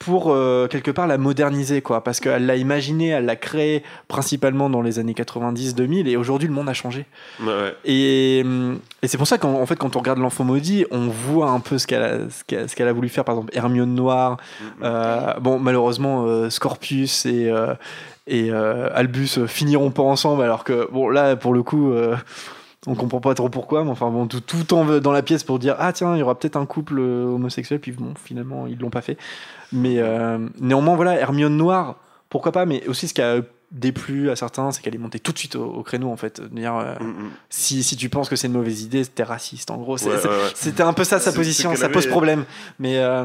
[0.00, 2.02] pour euh, quelque part la moderniser, quoi.
[2.02, 6.54] Parce qu'elle l'a imaginée, elle l'a créée principalement dans les années 90-2000, et aujourd'hui le
[6.54, 7.04] monde a changé.
[7.38, 7.74] Ouais, ouais.
[7.84, 11.08] Et, hum, et c'est pour ça qu'en en fait, quand on regarde l'enfant maudit, on
[11.08, 12.12] voit un peu ce qu'elle a,
[12.46, 13.24] qu'elle- ce qu'elle a voulu faire.
[13.26, 14.38] Par exemple, Hermione Noire.
[14.82, 17.52] Euh, bon, malheureusement, Scorpius et,
[18.26, 21.92] et Albus finiront pas ensemble, alors que, bon, là, pour le coup.
[22.86, 25.22] Euh, on comprend pas trop pourquoi, mais enfin bon, tout, tout le temps dans la
[25.22, 28.14] pièce pour dire ah tiens, il y aura peut-être un couple euh, homosexuel, puis bon,
[28.22, 29.16] finalement ils l'ont pas fait.
[29.72, 31.96] Mais euh, néanmoins, voilà, Hermione Noire,
[32.28, 33.40] pourquoi pas, mais aussi ce qui a
[33.72, 36.40] déplu à certains, c'est qu'elle est montée tout de suite au, au créneau en fait.
[36.40, 37.30] De dire, euh, Mm, mm.
[37.50, 39.96] si, si tu penses que c'est une mauvaise idée, t'es raciste en gros.
[39.96, 40.50] C'est- Ouais, c'est- ouais, ouais.
[40.56, 42.44] C'était un peu ça sa position, ça pose problème.
[42.80, 43.24] Mais euh,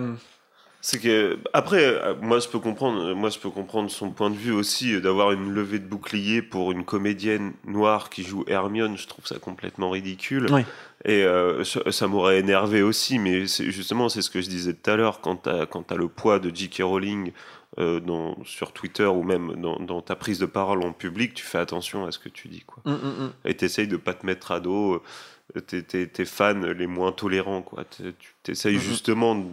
[0.88, 4.36] C'est que après, euh, moi je peux comprendre, moi je peux comprendre son point de
[4.36, 8.96] vue aussi euh, d'avoir une levée de bouclier pour une comédienne noire qui joue Hermione.
[8.96, 10.46] Je trouve ça complètement ridicule.
[10.52, 10.62] Oui.
[11.04, 14.92] Et euh, ça, m'aurait énervé aussi, mais c'est- justement c'est ce que je disais tout
[14.92, 16.84] à l'heure quand t'as quand t'as le poids de J.K.
[16.84, 17.32] Rowling
[17.80, 21.44] euh, dans, sur Twitter ou même dans, dans ta prise de parole en public, tu
[21.44, 22.84] fais attention à ce que tu dis quoi.
[22.86, 23.32] hum, hum, hum.
[23.44, 25.02] Et t'essayes de pas te mettre à dos
[25.56, 27.86] euh, tes, fans les moins tolérants, quoi.
[28.44, 28.82] T'essayes Mhm.
[28.82, 29.44] justement, de-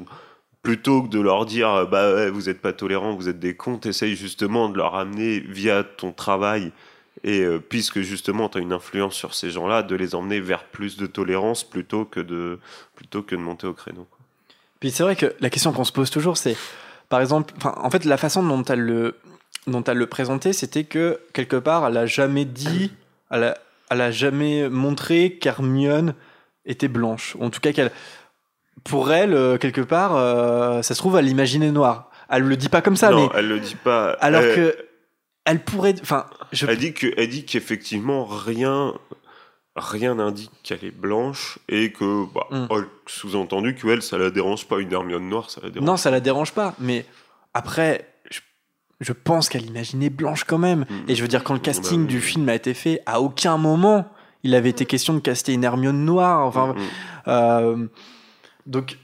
[0.63, 3.79] plutôt que de leur dire, euh, bah vous êtes pas tolérants, vous êtes des cons,
[3.79, 6.73] t'essayes justement de leur amener via ton travail,
[7.25, 10.97] et euh, puisque justement t'as une influence sur ces gens-là, de les emmener vers plus
[10.97, 12.59] de tolérance plutôt que de,
[12.95, 14.07] plutôt que de monter au créneau.
[14.81, 16.57] Puis c'est vrai que la question qu'on se pose toujours, c'est,
[17.09, 19.17] par exemple, en fait, la façon dont elle le,
[19.67, 22.91] dont elle le présentait, c'était que quelque part, elle a jamais dit,
[23.31, 23.55] elle
[23.91, 26.15] a, jamais montré qu'Hermione
[26.67, 27.37] était blanche.
[27.39, 27.93] En tout cas, qu'elle,
[28.85, 32.11] pour elle, euh, quelque part, euh, ça se trouve, elle l'imaginait noire.
[32.29, 34.13] Elle le dit pas comme ça, non, mais elle le dit pas.
[34.21, 34.77] alors elle, que
[35.45, 38.95] elle pourrait, enfin, je, elle dit que, elle dit qu'effectivement rien,
[39.77, 42.67] rien n'indique qu'elle est blanche et que, bah, Mm.
[42.71, 45.87] oh, sous-entendu que elle, ça la dérange pas une Hermione noire, ça la dérange.
[45.87, 46.75] non, ça la dérange pas.
[46.79, 47.05] Mais
[47.55, 48.41] après, je,
[49.01, 50.81] je pense qu'elle imaginait blanche quand même.
[50.89, 50.95] Mm.
[51.09, 54.11] Et je veux dire, quand le casting du film a été fait, à aucun moment
[54.45, 56.45] il avait été question de caster une Hermione noire.
[56.47, 56.79] Enfin, mm.
[57.29, 57.87] euh,
[58.67, 58.97] donc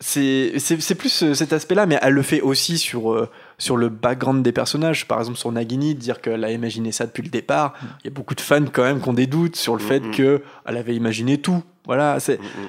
[0.00, 4.42] c'est plus euh, cet aspect-là, mais elle le fait aussi sur euh, sur le background
[4.42, 5.06] des personnages.
[5.06, 7.74] Par exemple, sur Nagini, de dire qu'elle a imaginé ça depuis le départ.
[8.02, 9.86] Il y a beaucoup de fans quand même qui ont des doutes sur le Mm,
[9.86, 10.10] fait mm.
[10.10, 11.62] que elle avait imaginé tout.
[11.86, 12.68] Voilà, c'est Mm, mm.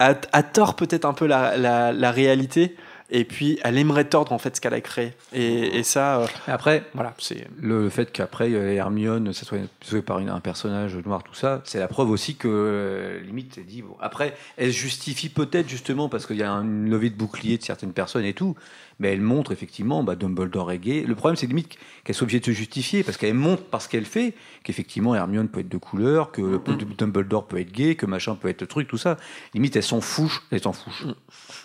[0.00, 2.74] à, à tort peut-être un peu la, la, la réalité.
[3.14, 5.12] Et puis, elle aimerait tordre en fait ce qu'elle a créé.
[5.34, 7.46] Et, et ça, euh, Après, voilà, c'est.
[7.60, 11.60] le fait qu'après euh, Hermione, ça soit joué par une- un personnage noir, tout ça,
[11.64, 13.94] c'est la preuve aussi que euh, limite, elle dit bon.
[14.00, 17.62] Après, elle se justifie peut-être justement parce qu'il y a une levée de bouclier de
[17.62, 18.56] certaines personnes et tout,
[18.98, 21.04] mais elle montre effectivement, bah, Dumbledore est gay.
[21.06, 23.90] Le problème, c'est limite qu'elle soit obligée de se justifier parce qu'elle montre par ce
[23.90, 24.32] qu'elle fait
[24.62, 26.60] qu'effectivement Hermione peut être de couleur, que le
[26.96, 29.18] Dumbledore peut être gay, que machin peut être truc, tout ça.
[29.52, 31.04] Limite, elle s'en fouche, elle s'en fouche,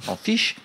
[0.08, 0.58] en fiche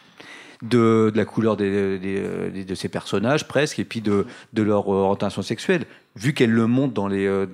[0.62, 4.62] de, de la couleur des, des- des- de ces personnages presque et puis de, de
[4.62, 5.84] leur euh, orientation sexuelle
[6.16, 7.46] vu qu'elle le montre dans les euh,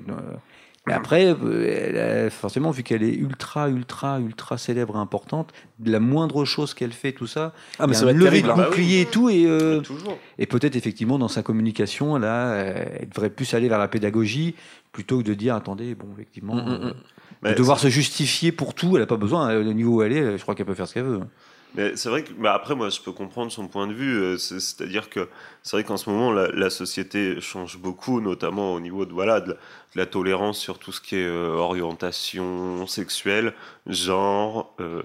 [0.86, 5.52] mais après euh, elle a- forcément vu qu'elle est ultra ultra ultra célèbre et importante
[5.84, 8.48] la moindre chose qu'elle fait tout ça Ah, mais ça va lever terrible.
[8.48, 8.56] de hein.
[8.56, 10.18] Bah bouclier et tout et euh, Toujours.
[10.38, 14.54] et peut-être effectivement dans sa communication là elle devrait plus aller vers la pédagogie
[14.92, 16.84] plutôt que de dire attendez bon effectivement Mm, mm, mm.
[16.86, 16.92] euh,
[17.42, 20.02] Mais de devoir se justifier pour tout elle a pas besoin euh, au niveau où
[20.02, 21.20] elle est je crois qu'elle peut faire ce qu'elle veut
[21.74, 24.16] Mais c'est vrai que, bah après, moi, je peux comprendre son point de vue.
[24.18, 25.28] euh, c'est- C'est-à-dire que
[25.62, 29.56] c'est vrai qu'en ce moment, la, société change beaucoup, notamment au niveau de, voilà, de,
[29.94, 33.52] la, tolérance sur tout ce qui est euh, orientation sexuelle,
[33.86, 35.02] genre, euh,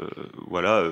[0.47, 0.85] voilà,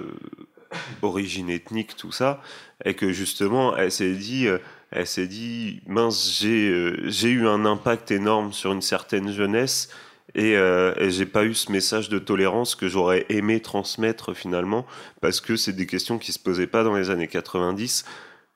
[1.02, 2.42] origine ethnique, tout ça.
[2.86, 4.48] Et que justement, elle s'est dit,
[4.92, 9.90] elle s'est dit, mince, j'ai j'ai eu un impact énorme sur une certaine jeunesse.
[10.36, 14.86] Et, euh, et j'ai pas eu ce message de tolérance que j'aurais aimé transmettre finalement
[15.20, 18.06] parce que c'est des questions qui se posaient pas dans les années 90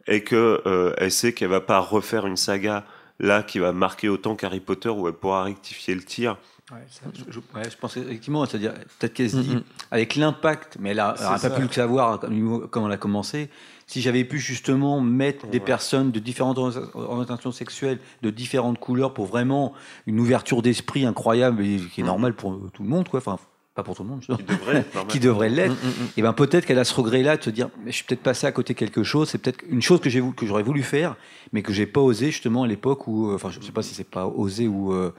[0.08, 2.86] et que euh, elle sait qu'elle va pas refaire une saga
[3.20, 6.38] là qui va marquer autant qu'Harry Potter où elle pourra rectifier le tir
[6.72, 9.64] Ouais, ça, je, je- ouais, je pense effectivement, c'est-à-dire peut-être qu'elle se dit, Mhm.
[9.92, 13.50] avec l'impact, mais elle n'a pas pu le savoir comme, comme on a commencé.
[13.88, 19.14] Si j'avais pu justement mettre des personnes de différentes ori- orientations sexuelles, de différentes couleurs,
[19.14, 19.74] pour vraiment
[20.08, 22.08] une ouverture d'esprit incroyable et qui est Mhm.
[22.10, 23.20] normale pour tout le monde, quoi.
[23.20, 23.38] Enfin,
[23.76, 25.74] pas pour tout le monde, je Qui devrait qui devrait l'être.
[25.76, 26.08] Mm, mm, mm.
[26.18, 28.48] Et ben peut-être qu'elle a ce regret-là de se dire, mais je suis peut-être passé
[28.48, 29.30] à côté de quelque chose.
[29.30, 31.16] C'est peut-être une chose que j'ai vou- que j'aurais voulu faire,
[31.52, 33.94] mais que j'ai pas osé justement à l'époque où, euh, enfin, je sais pas si
[33.94, 35.14] c'est pas osé ou, euh,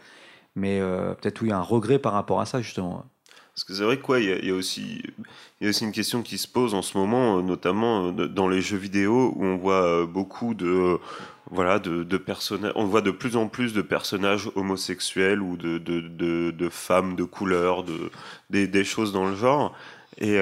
[0.57, 3.05] mais euh, peut-être où il y a un regret par rapport à ça justement.
[3.57, 5.03] Parce que c'est vrai que quoi, il y, a- aussi,
[5.63, 9.33] une question qui se pose en ce moment, euh, notamment euh, dans les jeux vidéo,
[9.35, 10.99] où on voit euh, beaucoup de,
[11.51, 16.51] voilà, de, personnages, on voit de plus en plus de personnages homosexuels ou de, de,
[16.51, 18.11] de, femmes de couleur, de,
[18.51, 19.75] des, choses dans le genre,
[20.19, 20.39] et,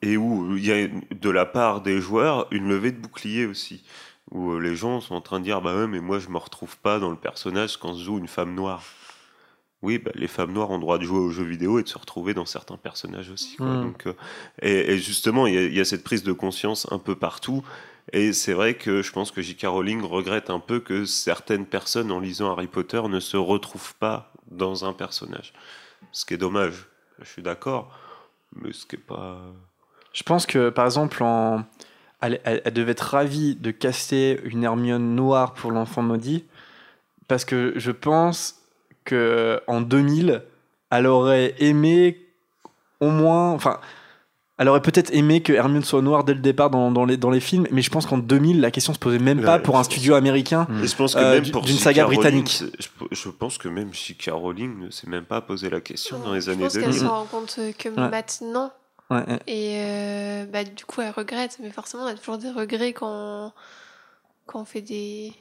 [0.00, 3.84] et où il y a de la part des joueurs une levée de bouclier aussi,
[4.30, 6.78] où les gens sont en train de dire, bah ouais, mais moi je me retrouve
[6.78, 8.82] pas dans le personnage quand je joue une femme noire.
[9.82, 11.88] Oui, bah, les femmes noires ont le droit de jouer aux jeux vidéo et de
[11.88, 13.56] se retrouver dans certains personnages aussi.
[13.56, 13.66] quoi.
[13.66, 13.82] Mm.
[13.82, 14.12] Donc, euh,
[14.60, 17.14] et, et justement, il y, a- il y a cette prise de conscience un peu
[17.14, 17.62] partout.
[18.12, 19.66] Et c'est vrai que je pense que J.K.
[19.66, 24.32] Rowling regrette un peu que certaines personnes, en lisant Harry Potter, ne se retrouvent pas
[24.50, 25.52] dans un personnage.
[26.10, 26.86] Ce qui est dommage.
[27.20, 27.96] Je suis d'accord.
[28.56, 29.38] Mais ce qui est pas.
[30.14, 31.64] Je pense que, par exemple, en...
[32.22, 36.46] elle, elle- elle devait être ravie de caster une Hermione noire pour l'enfant maudit,
[37.28, 38.57] parce que je pense
[39.08, 40.42] que en 2000,
[40.90, 42.18] elle aurait aimé
[43.00, 43.78] au moins, enfin,
[44.58, 47.30] elle aurait peut-être aimé que Hermione soit noire dès le départ dans, dans les, dans
[47.30, 49.76] les films, mais je pense qu'en 2000, la question se posait même pas Ouais, pour
[49.76, 50.66] je un studio américain.
[50.68, 50.84] Mm.
[50.84, 52.62] Je que Euh, même du- pour d'une saga Rowling, britannique.
[52.80, 54.30] Je, je pense que même J.K.
[54.32, 56.98] Rowling ne s'est même pas posé la question dans les je années pense qu'elle 2000.
[57.00, 58.08] s'en rend compte que Ouais.
[58.08, 58.72] maintenant.
[59.10, 59.24] Ouais.
[59.46, 61.58] Et euh, bah, du coup, elle regrette.
[61.62, 63.52] Mais forcément, on a toujours des regrets quand,
[64.46, 65.32] quand on fait des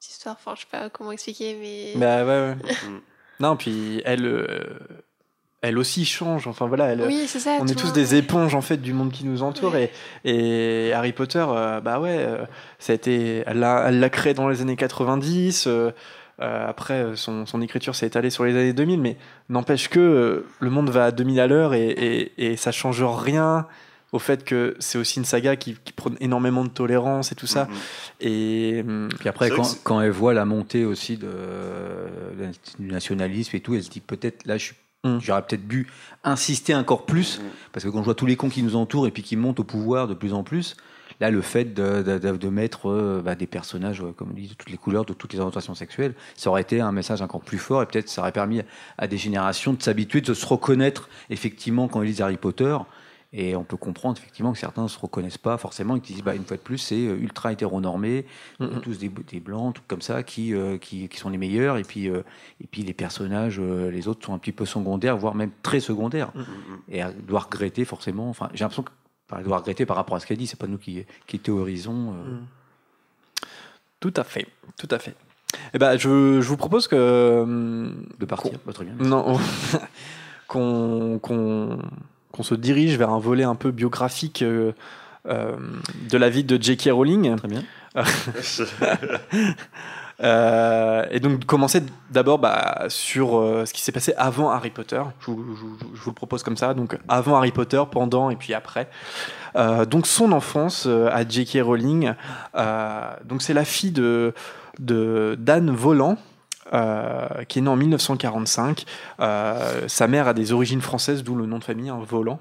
[0.00, 0.36] histoires.
[0.40, 1.92] Enfin, je sais pas comment expliquer, mais.
[2.00, 2.56] Bah, ouais, ouais.
[3.42, 4.46] Non, puis elle, euh,
[5.62, 6.46] elle aussi change.
[6.46, 7.58] Enfin voilà, elle, oui, c'est ça.
[7.60, 9.90] on est tous des éponges en fait du monde qui nous entoure et,
[10.24, 12.44] et Harry Potter euh, bah ouais euh,
[12.78, 15.90] ça a été elle l'a créé dans les années 90 euh,
[16.40, 19.16] euh, après son, son écriture s'est étalée sur les années 2000 mais
[19.50, 23.02] n'empêche que euh, le monde va à 2000 à l'heure et, et, et ça change
[23.04, 23.66] rien
[24.12, 27.46] au fait que c'est aussi une saga qui, qui prône énormément de tolérance et tout
[27.46, 27.76] ça Mhm.
[28.20, 31.28] et hum, Puis après, quand, quand elle voit la montée aussi de,
[32.78, 34.72] du nationalisme et tout, elle se dit peut-être là, je
[35.04, 35.18] Mm.
[35.20, 35.88] j'aurais peut-être dû
[36.22, 37.42] insister encore plus, Mm.
[37.72, 39.58] parce que quand je vois tous les cons qui nous entourent et puis qui montent
[39.58, 40.76] au pouvoir de plus en plus,
[41.18, 44.34] là, le fait de, de- de- de mettre euh, bah, des personnages, euh, comme on
[44.34, 47.20] dit, de toutes les couleurs, de toutes les orientations sexuelles, ça aurait été un message
[47.20, 48.60] encore plus fort et peut-être ça aurait permis
[48.96, 52.76] à des générations de s'habituer, de se reconnaître effectivement quand ils lisent Harry Potter.
[53.34, 56.22] Et on peut comprendre effectivement que certains ne se reconnaissent pas forcément et qui disent,
[56.22, 58.26] bah, une fois de plus, c'est euh, ultra hétéronormé,
[58.60, 61.78] euh, tous des, des blancs, tout comme ça, qui, euh, qui, qui sont les meilleurs.
[61.78, 62.22] Et puis, euh,
[62.60, 65.80] et puis les personnages, euh, les autres sont un petit peu secondaires, voire même très
[65.80, 66.30] secondaires.
[66.90, 68.28] Et elle doit regretter forcément.
[68.28, 68.84] Enfin, j'ai l'impression
[69.30, 70.46] qu'elle doit regretter par rapport à ce qu'elle dit.
[70.46, 72.12] C'est pas nous qui, qui théorisons.
[72.12, 72.46] Mm.
[74.00, 74.46] tout à fait
[74.76, 75.14] tout à fait
[75.74, 78.58] et ben je, je vous propose que hum, de partir.
[78.66, 78.94] Bah, très bien.
[78.98, 79.38] Non,
[80.48, 81.78] qu'on qu'on
[82.32, 84.72] qu'on se dirige vers un volet un peu biographique euh,
[85.28, 85.52] euh,
[86.10, 86.90] de la vie de J.K.
[86.92, 87.36] Rowling.
[87.36, 87.62] Très bien.
[90.22, 95.00] Euh, et donc commencer d'abord bah, sur euh, ce qui s'est passé avant Harry Potter.
[95.20, 96.74] Je vous, je vous- je vous le propose comme ça.
[96.74, 98.88] Donc avant Harry Potter, pendant et puis après.
[99.56, 101.58] Euh, donc son enfance à J.K.
[101.62, 102.12] Rowling.
[103.24, 104.32] Donc c'est la fille de
[104.78, 106.16] de d'Anne Volant.
[106.72, 108.84] Euh, qui est née en 1945.
[109.20, 112.40] Euh, sa mère a des origines françaises, d'où le nom de famille, volant.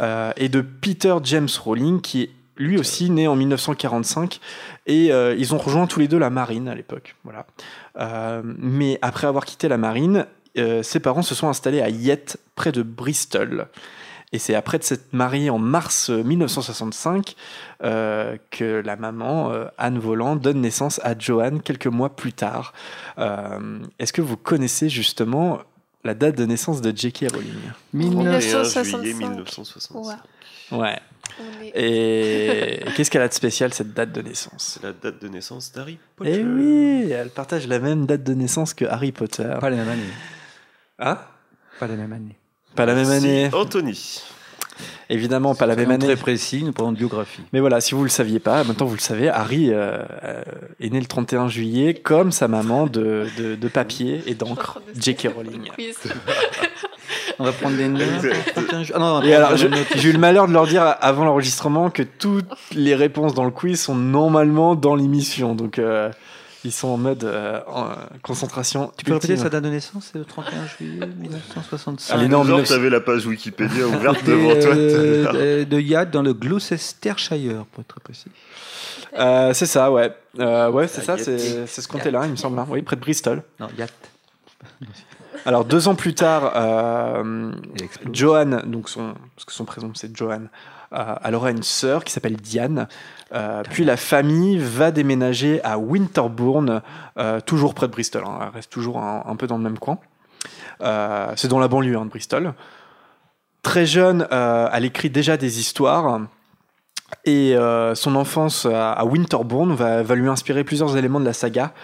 [0.00, 4.38] Euh, et de Peter James Rowling, qui est lui aussi né en 1945
[4.86, 7.16] et ils ont rejoint tous les deux la marine à l'époque.
[7.24, 7.46] Voilà.
[8.44, 10.26] Mais après avoir quitté la marine,
[10.82, 13.68] ses parents se sont installés à Yette, près de Bristol.
[14.32, 17.34] Et c'est après de s'être mariée en mars euh, 1965
[17.82, 22.72] euh, que la maman, euh, Anne Volant, donne naissance à Joanne quelques mois plus tard.
[23.18, 25.58] Euh, Est-ce que vous connaissez justement
[26.04, 27.26] la date de naissance de J.K.
[27.32, 27.54] Rowling?
[27.92, 29.02] 31 juillet 1965.
[29.02, 29.94] 1965.
[29.98, 30.14] Ouais.
[30.78, 30.98] Ouais.
[31.40, 34.78] On est- Et qu'est-ce qu'elle a de spécial cette date de naissance?
[34.80, 36.40] C'est la date de naissance d'Harry Potter.
[36.40, 39.56] Eh oui, elle partage la même date de naissance que Harry Potter.
[39.60, 40.02] Pas la même année.
[41.00, 41.18] Hein?
[41.80, 42.36] Pas la même année.
[42.74, 43.50] Pas la même Si, année.
[43.52, 44.22] Anthony.
[45.10, 46.06] Évidemment, pas la même année.
[46.06, 47.42] Très précis, nous parlons de biographie.
[47.52, 50.42] Mais voilà, si vous le saviez pas, maintenant vous le savez, Harry euh, euh,
[50.80, 55.28] est né le 31 juillet comme sa maman de, de, de papier et d'encre, J.K.
[55.34, 55.68] Rowling.
[57.40, 58.04] On va prendre des notes.
[58.94, 62.46] Ah non, Et alors, j'ai eu le malheur de leur dire avant l'enregistrement que toutes
[62.72, 65.54] les réponses dans le quiz sont normalement dans l'émission.
[65.54, 66.10] Donc, euh,
[66.64, 68.92] Ils sont en mode euh, en, euh, concentration.
[68.98, 72.14] Tu peux répéter sa date de naissance, c'est le 31 juillet 1965.
[72.14, 72.74] Allez, non, 1900.
[72.74, 74.74] t'avais la page Wikipédia ouverte devant toi.
[74.76, 78.30] euh, t'as- de, de Yad dans le Gloucestershire, pour être très précis.
[79.18, 80.12] Euh, c'est ça, ouais.
[80.38, 81.40] Euh, ouais, c'est Ah, ça, Yacht.
[81.66, 82.58] c'est ce comté-là, il me semble.
[82.58, 82.66] hein.
[82.68, 83.42] Oui, près de Bristol.
[83.58, 83.92] Non, Yacht.
[85.46, 87.52] Alors, deux ans plus tard, euh.
[88.12, 90.42] Johan, donc son, parce que son prénom c'est Johan,
[90.92, 92.86] euh, elle aura une sœur qui s'appelle Diane.
[93.32, 96.82] Euh, puis la famille va déménager à Winterbourne,
[97.18, 98.24] euh, toujours près de Bristol.
[98.26, 98.38] hein.
[98.42, 99.98] Elle reste toujours un, un peu dans le même coin.
[100.82, 102.54] Euh, c'est dans la banlieue hein, de Bristol.
[103.62, 106.20] Très jeune, elle écrit déjà des histoires.
[107.24, 107.54] Et
[107.94, 111.74] son enfance à, à Winterbourne va, va lui inspirer plusieurs éléments de la saga.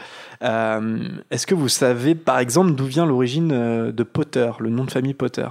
[0.40, 5.12] Est-ce que vous savez, par exemple, d'où vient l'origine de Potter, le nom de famille
[5.14, 5.48] Potter?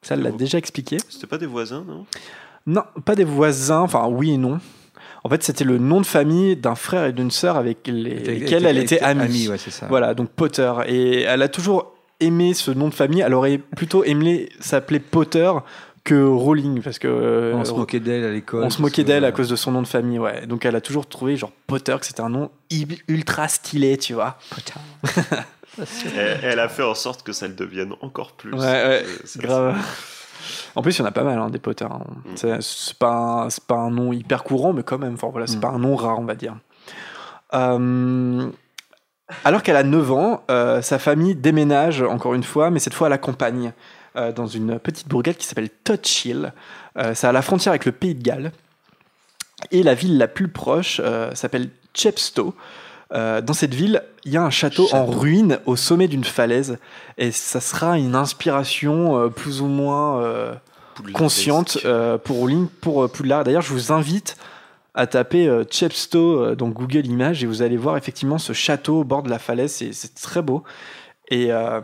[0.00, 0.96] Ça, elle l'a déjà expliqué.
[1.10, 2.06] C'était pas des voisins, non?
[2.66, 4.60] Non, pas des voisins, enfin oui et non.
[5.24, 8.64] En fait, c'était le nom de famille d'un frère et d'une sœur avec les- lesquels
[8.66, 9.48] elle était amie.
[9.48, 9.86] ouais, c'est ça.
[9.88, 10.72] Voilà, donc Potter.
[10.86, 13.20] Et elle a toujours aimé ce nom de famille.
[13.20, 15.50] Elle aurait plutôt aimé s'appeler Potter
[16.04, 18.64] que Rowling, parce que euh, On se moquait d'elle à l'école.
[18.64, 20.46] on se moquait d'elle à cause de son nom de famille, ouais.
[20.46, 22.50] Donc elle a toujours trouvé genre Potter que c'était un nom
[23.08, 24.38] ultra stylé, tu vois.
[26.16, 28.52] elle, elle a fait en sorte que ça le devienne encore plus.
[28.52, 29.76] Ouais, ouais, Euh, ça, grave.
[30.74, 31.84] En plus, il y en a pas mal hein, des Potter.
[31.90, 32.00] hein.
[32.24, 32.58] Mm.
[32.60, 33.10] C'est- pas,
[33.44, 35.60] un- c'est pas un nom hyper courant, mais quand même, enfin, voilà, c'est Mm.
[35.60, 36.56] pas un nom rare, on va dire.
[37.54, 38.50] Euh,
[39.44, 43.08] alors qu'elle a 9 ans, euh, sa famille déménage encore une fois, mais cette fois
[43.08, 43.72] à la campagne,
[44.16, 46.52] euh, dans une petite bourgade qui s'appelle Tutchill.
[46.96, 48.52] Euh, c'est à la frontière avec le pays de Galles.
[49.70, 51.00] Et la ville la plus proche
[51.34, 52.54] s'appelle Chepstow.
[53.14, 56.78] Euh, dans cette ville, il y a un château, en ruine au sommet d'une falaise.
[57.16, 60.54] Et ça sera une inspiration euh, plus ou moins euh,
[61.14, 63.44] consciente euh, pour Rowling, pour euh, Poudlard.
[63.44, 64.36] D'ailleurs, je vous invite
[64.94, 69.00] à taper euh, Chepstow euh, dans Google Images et vous allez voir effectivement ce château
[69.00, 69.72] au bord de la falaise.
[69.72, 70.64] C'est- très beau.
[71.30, 71.80] Et, euh,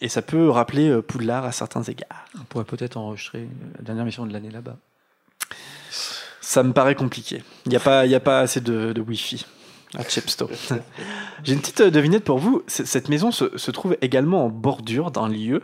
[0.00, 2.24] et ça peut rappeler euh, Poudlard à certains égards.
[2.38, 4.76] On pourrait peut-être enregistrer la dernière mission de l'année là-bas.
[6.40, 7.42] Ça me paraît compliqué.
[7.66, 9.46] Il n'y a, pas- y a pas assez de, de Wi-Fi
[9.98, 10.48] à Chepstow.
[11.44, 12.62] J'ai une petite euh, devinette pour vous.
[12.66, 15.62] C- Cette maison se, se trouve également en bordure d'un lieu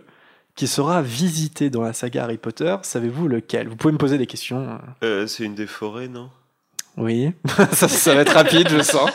[0.54, 2.76] qui sera visité dans la saga Harry Potter.
[2.82, 3.68] Savez-vous lequel?
[3.68, 4.78] Vous pouvez me poser des questions.
[5.02, 5.06] euh.
[5.22, 6.30] Euh, c'est une des forêts, non?
[6.96, 7.30] Oui,
[7.72, 9.08] ça, ça va être rapide, je sens.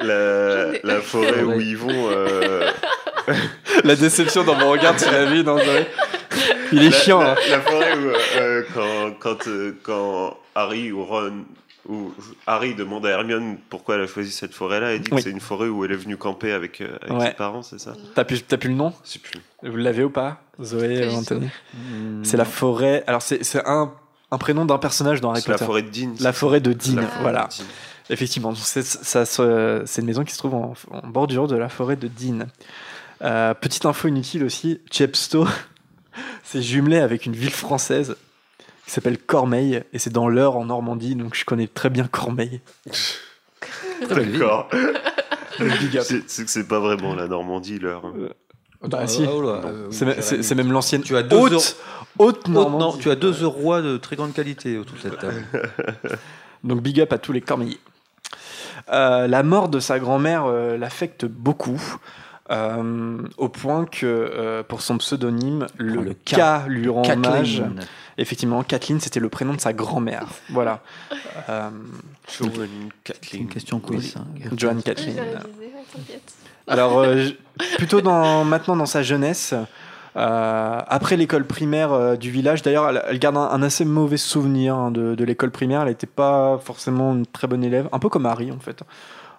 [0.00, 1.90] la, la forêt où ils vont.
[2.10, 2.70] euh,
[3.84, 5.58] La déception dans mon regard, tu l'as vu, non
[6.72, 7.18] Il est la, chiant.
[7.20, 7.36] La, hein.
[7.50, 11.44] la forêt où, euh, quand, quand, euh, quand Harry ou Ron.
[11.88, 12.12] Ou
[12.46, 15.18] Harry demande à Hermione pourquoi elle a choisi cette forêt-là et dit Oui.
[15.18, 17.26] que c'est une forêt où elle est venue camper avec, euh, avec Ouais.
[17.28, 19.40] ses parents, c'est ça T'as plus, t'as plus le nom Je sais plus.
[19.62, 21.48] Vous l'avez ou pas Zoé, du Anthony.
[22.24, 23.04] C'est la forêt.
[23.06, 23.92] Alors, c'est c'est un,
[24.32, 25.66] un prénom d'un personnage dans Harry C'est la Potter.
[25.66, 26.14] forêt de Dean.
[26.20, 27.48] La forêt de Dean, forêt de voilà.
[27.56, 27.64] Dean.
[28.10, 31.56] Effectivement, donc c'est ça se- c'est une maison qui se trouve en, en bordure de
[31.56, 32.46] la forêt de Dean.
[33.22, 35.46] Euh, petite info inutile aussi, Chepstow,
[36.44, 38.16] c'est jumelé avec une ville française
[38.86, 42.60] qui s'appelle Cormeil, et c'est dans l'Eure en Normandie, donc je connais très bien Cormeil.
[44.08, 44.68] D'accord.
[45.58, 46.04] Big up.
[46.26, 48.02] C'est que c'est pas vraiment la Normandie, leur.
[48.82, 49.26] Bah, Ah, si.
[49.26, 51.76] oh euh, C'est même l'ancienne Tu as deux haute,
[52.18, 52.98] Oh, non, Normandie.
[53.00, 55.44] tu as deux rois de très grande qualité autour de cette table.
[56.64, 57.80] Donc big up à tous les cormeillers.
[58.90, 61.80] Euh, la mort de sa grand-mère euh, l'affecte beaucoup,
[62.50, 66.40] euh, au point que euh, pour son pseudonyme, le, le K, K.
[66.68, 67.58] lui rend hommage.
[67.58, 67.80] Kathleen.
[68.18, 70.26] Effectivement, Kathleen, c'était le prénom de sa grand-mère.
[70.50, 70.80] voilà.
[71.50, 71.68] Euh,
[72.40, 72.50] Joan
[73.04, 73.42] Kathleen.
[73.42, 74.14] une question quiz.
[74.16, 74.24] hein.
[74.56, 75.16] Joan Kathleen.
[76.66, 77.28] Alors, euh,
[77.76, 79.54] plutôt dans, maintenant dans sa jeunesse,
[80.16, 84.16] euh, après l'école primaire euh, du village, d'ailleurs, elle, elle garde un, un assez mauvais
[84.16, 85.82] souvenir hein, de, de l'école primaire.
[85.82, 88.80] Elle n'était pas forcément une très bonne élève, un peu comme Harry en fait,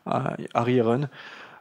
[0.08, 0.20] Euh,
[0.54, 1.10] Harry et Ron.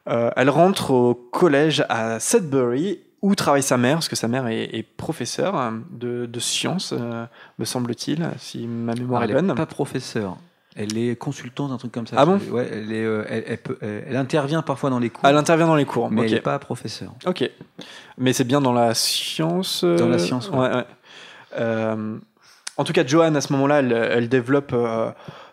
[0.09, 4.47] Euh, elle rentre au collège à Sudbury où travaille sa mère, parce que sa mère
[4.47, 7.25] est, est professeure de, de sciences, euh,
[7.59, 9.47] me semble-t-il, si ma mémoire elle est bonne.
[9.49, 10.37] n'est pas professeure.
[10.77, 12.17] Elle est consultante, un truc comme ça.
[12.19, 12.39] Ah bon?
[12.51, 15.37] Ouais, elle, est, euh, elle, elle peut- elle- elle intervient parfois dans les cours, Elle
[15.39, 16.11] intervient dans les cours.
[16.11, 17.15] mais elle n'est pas professeure.
[17.27, 17.51] Ok.
[18.19, 19.83] Mais c'est bien dans la science.
[19.85, 20.59] Dans la science, ouais.
[20.59, 20.85] ouais.
[21.59, 21.97] ouais.
[22.79, 24.75] En tout cas, Joanne, à ce moment-là, elle, elle développe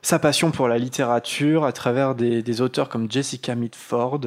[0.04, 4.20] sa passion pour la littérature à travers des, des auteurs comme Jessica Mitford,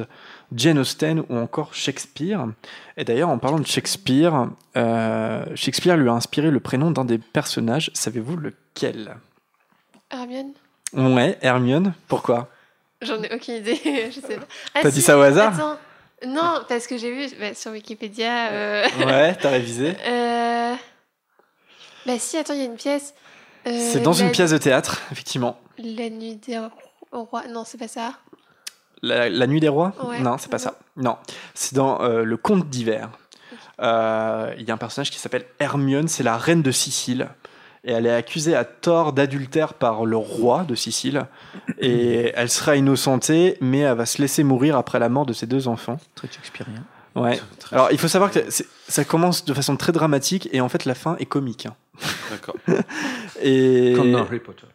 [0.53, 2.45] Jane Austen ou encore Shakespeare.
[2.97, 7.19] Et d'ailleurs, en parlant de Shakespeare, euh, Shakespeare lui a inspiré le prénom d'un des
[7.19, 7.91] personnages.
[7.93, 9.15] Savez-vous lequel?
[10.09, 10.51] Hermione
[10.93, 11.93] Ouais, Hermione.
[12.07, 12.49] Pourquoi?
[13.01, 13.79] J'en ai aucune idée,
[14.11, 14.47] je sais pas.
[14.73, 15.53] Ah, T'as si, dit ça au hasard?
[15.53, 15.77] Attends.
[16.25, 18.47] Non, parce que j'ai vu bah, sur Wikipédia.
[18.49, 19.95] euh, Ouais, t'as révisé.
[20.07, 20.73] euh,
[22.07, 23.13] Bah si, attends, il y a une pièce.
[23.67, 25.59] Euh, C'est dans une pièce de théâtre, effectivement.
[25.77, 26.57] La nuit des
[27.11, 27.43] rois.
[27.49, 28.13] Non, c'est pas ça.
[29.03, 29.93] La, la nuit des rois?
[30.03, 30.19] Ouais.
[30.19, 30.79] Non, c'est pas ça.
[30.95, 31.17] Non,
[31.53, 33.09] c'est dans euh, le conte d'hiver.
[33.79, 37.27] Euh, Il y a un personnage qui s'appelle Hermione, c'est la reine de Sicile.
[37.83, 41.25] Et elle est accusée à tort d'adultère par le roi de Sicile.
[41.77, 45.45] Et elle sera innocentée, mais elle va se laisser mourir après la mort de ses
[45.45, 45.97] deux enfants.
[46.15, 46.83] Très shakespearien.
[47.21, 47.39] Ouais.
[47.71, 48.39] Alors, il faut savoir que
[48.87, 51.65] ça commence de façon très dramatique et en fait, la fin est comique.
[51.65, 51.75] hein.
[52.31, 52.55] D'accord.
[53.41, 53.93] Et...
[53.95, 54.67] Comme dans Harry Potter.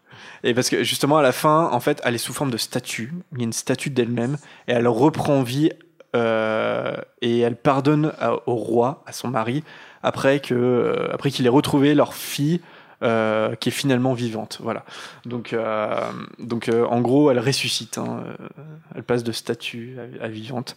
[0.45, 3.13] Et parce que justement, à la fin, en fait, elle est sous forme de statue.
[3.33, 4.37] Il y a une statue d'elle-même
[4.67, 5.71] et elle reprend vie
[6.17, 9.63] euh, et elle pardonne à- au roi, à son mari,
[10.03, 12.61] après que euh, après qu'il ait retrouvé leur fille.
[13.05, 14.85] euh, qui est finalement vivante, voilà.
[15.25, 15.97] Donc, euh,
[16.39, 17.99] donc euh, en gros, elle ressuscite.
[17.99, 18.47] hein, euh,
[18.95, 20.77] elle passe de statue à, à vivante.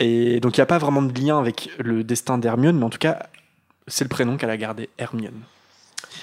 [0.00, 2.90] Et donc, il n'y a pas vraiment de lien avec le destin d'Hermione, mais en
[2.90, 3.26] tout cas,
[3.86, 5.42] c'est le prénom qu'elle a gardé, Hermione.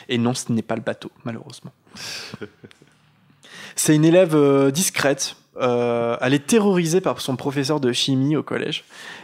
[0.09, 1.71] Et non, ce n'est pas le bateau, malheureusement.
[3.75, 5.35] C'est une élève euh, discrète.
[5.59, 8.83] Euh, elle est terrorisée par son professeur de chimie au collège.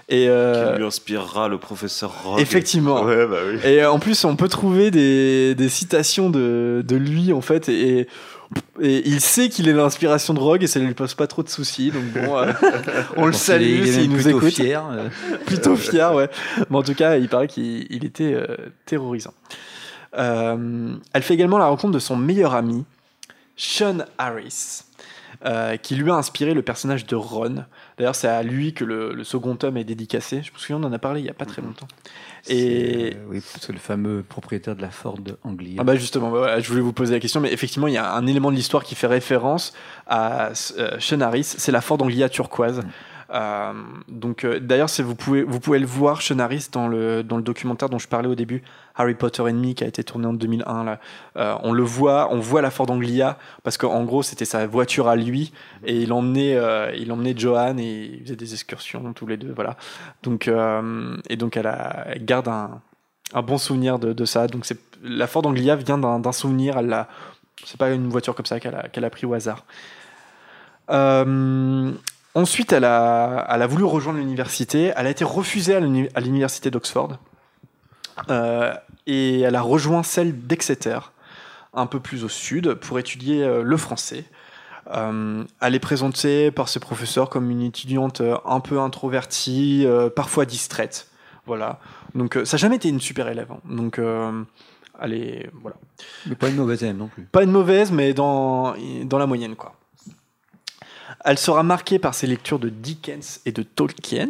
[0.09, 2.39] Et, euh, Qui lui inspirera le professeur Rogue.
[2.39, 3.03] effectivement.
[3.03, 3.59] Ouais, bah oui.
[3.69, 7.99] Et en plus, on peut trouver des, des citations de, de lui, en fait, et,
[7.99, 8.07] et
[8.81, 11.49] il sait qu'il est l'inspiration de Rogue et ça ne lui pose pas trop de
[11.49, 11.91] soucis.
[11.91, 12.51] Donc bon, euh,
[13.17, 14.53] on le salue s'il même nous plutôt écoute.
[14.53, 14.85] fier.
[14.91, 15.09] euh.
[15.45, 16.29] Plutôt fier, ouais.
[16.69, 18.55] Mais en tout cas, il paraît qu'il il était euh,
[18.85, 19.33] terrorisant.
[20.15, 22.85] Elle fait également la rencontre de son meilleur ami,
[23.55, 24.83] Sean Harris,
[25.45, 27.65] euh, qui lui a inspiré le personnage de Ron.
[27.97, 30.41] D'ailleurs, c'est à lui que le, le second tome est dédicacé.
[30.41, 31.87] Je me souviens, on en a parlé il n'y a pas très longtemps.
[32.47, 35.77] Et C'est, euh, oui, c'est le fameux propriétaire de la Ford Anglia.
[35.79, 37.97] ah bah justement, bah voilà, je voulais vous poser la question, mais effectivement, il y
[37.97, 39.73] a un élément de l'histoire qui fait référence
[40.07, 42.81] à euh, Sean Harris, c'est la Ford Anglia turquoise.
[43.33, 43.73] Euh,
[44.07, 48.27] donc, euh, d'ailleurs, vous pouvez, le voir, Sean Harris, dans le, documentaire dont je parlais
[48.27, 48.63] au début,
[48.95, 50.83] Harry Potter Enemy, qui a été tourné en 2001.
[50.83, 50.99] Là.
[51.37, 55.07] Euh, on le voit, on voit la Ford Anglia, parce qu'en gros, c'était sa voiture
[55.07, 55.51] à lui,
[55.83, 56.57] et il emmenait,
[56.97, 59.77] il emmenait Johan, et ils faisaient des excursions tous les deux, voilà.
[60.21, 62.81] Donc, et donc, elle, garde un,
[63.41, 64.47] bon souvenir de, ça.
[64.47, 64.67] Donc,
[65.01, 67.07] la Ford Anglia vient d'un, souvenir, elle l'a,
[67.65, 69.65] c'est pas une voiture comme ça qu'elle a, pris au hasard.
[72.35, 74.91] Ensuite, elle a, elle a voulu rejoindre l'université.
[74.95, 77.17] Elle a été refusée à l'uni- à l'université d'Oxford.
[78.29, 78.73] Euh,
[79.05, 80.99] et elle a rejoint celle d'Exeter,
[81.73, 84.25] un peu plus au sud, pour étudier euh, le français.
[84.95, 89.85] Euh, elle est présentée par ses professeurs comme une étudiante un peu introvertie,
[90.15, 91.07] parfois distraite.
[91.45, 91.79] Voilà.
[92.15, 93.51] Donc, ça n'a jamais été une super élève.
[93.51, 93.59] hein.
[93.69, 93.99] Donc,
[95.01, 95.49] elle est.
[95.61, 95.77] Voilà.
[96.27, 97.23] Mais pas une mauvaise aime non plus.
[97.23, 98.73] Pas une mauvaise, mais dans,
[99.03, 99.73] dans la moyenne, quoi.
[101.23, 104.29] Elle sera marquée par ses lectures de Dickens et de Tolkien.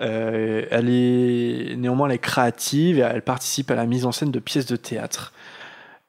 [0.00, 4.30] Euh, elle est néanmoins elle est créative et elle participe à la mise en scène
[4.30, 5.32] de pièces de théâtre.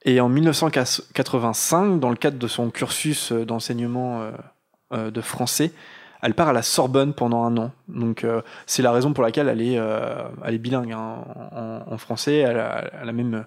[0.05, 4.29] Et en 1985, dans le cadre de son cursus euh, d'enseignement
[4.93, 5.71] euh, de français,
[6.21, 7.71] elle part à la Sorbonne pendant un an.
[7.87, 8.25] Donc
[8.65, 11.17] c'est la raison pour laquelle elle est, bilingue hein,
[11.85, 12.37] en, français.
[12.37, 13.45] Elle a, même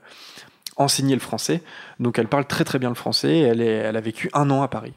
[0.77, 1.63] enseigné le français.
[2.01, 3.39] Donc elle parle très très bien le français.
[3.39, 4.93] Elle, elle a vécu un an à Paris.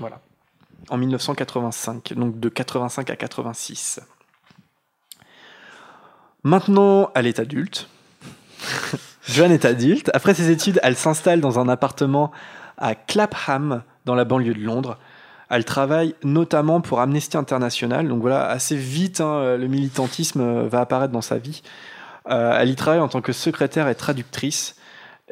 [0.00, 0.20] Voilà.
[0.88, 2.14] En 1985.
[2.14, 4.00] Donc de 85 à 86.
[6.42, 7.88] Maintenant, elle est adulte.
[9.28, 10.10] Joanne est adulte.
[10.14, 12.32] Après ses études, elle s'installe dans un appartement
[12.78, 14.98] à Clapham, dans la banlieue de Londres.
[15.50, 18.08] Elle travaille notamment pour Amnesty International.
[18.08, 21.62] Donc voilà, assez vite, hein, le militantisme euh, va apparaître dans sa vie.
[22.28, 24.76] Euh, elle y travaille en tant que secrétaire et traductrice.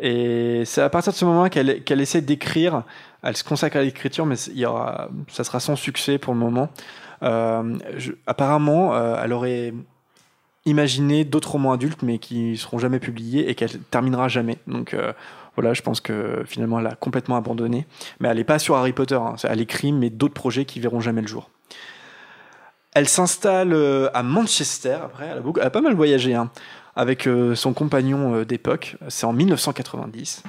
[0.01, 2.83] Et c'est à partir de ce moment qu'elle essaie d'écrire.
[3.23, 6.70] Elle se consacre à l'écriture, mais ça sera sans succès pour le moment.
[7.23, 7.77] Euh,
[8.27, 9.74] apparemment, euh, elle aurait
[10.66, 14.59] imaginé d'autres romans adultes, mais qui seront jamais publiés et qu'elle terminera jamais.
[14.66, 15.12] Donc euh,
[15.57, 17.86] voilà, je pense que finalement, elle a complètement abandonné.
[18.20, 19.16] Mais elle n'est pas sur Harry Potter.
[19.16, 19.35] hein.
[19.45, 21.51] Elle écrit, mais d'autres projets qui verront jamais le jour.
[22.95, 23.74] Elle s'installe
[24.15, 24.99] à Manchester.
[25.05, 26.35] Après, elle a, beaucoup- pas mal voyagé.
[26.35, 26.51] hein
[26.97, 28.97] avec son compagnon d'époque.
[29.07, 30.43] C'est en 1990.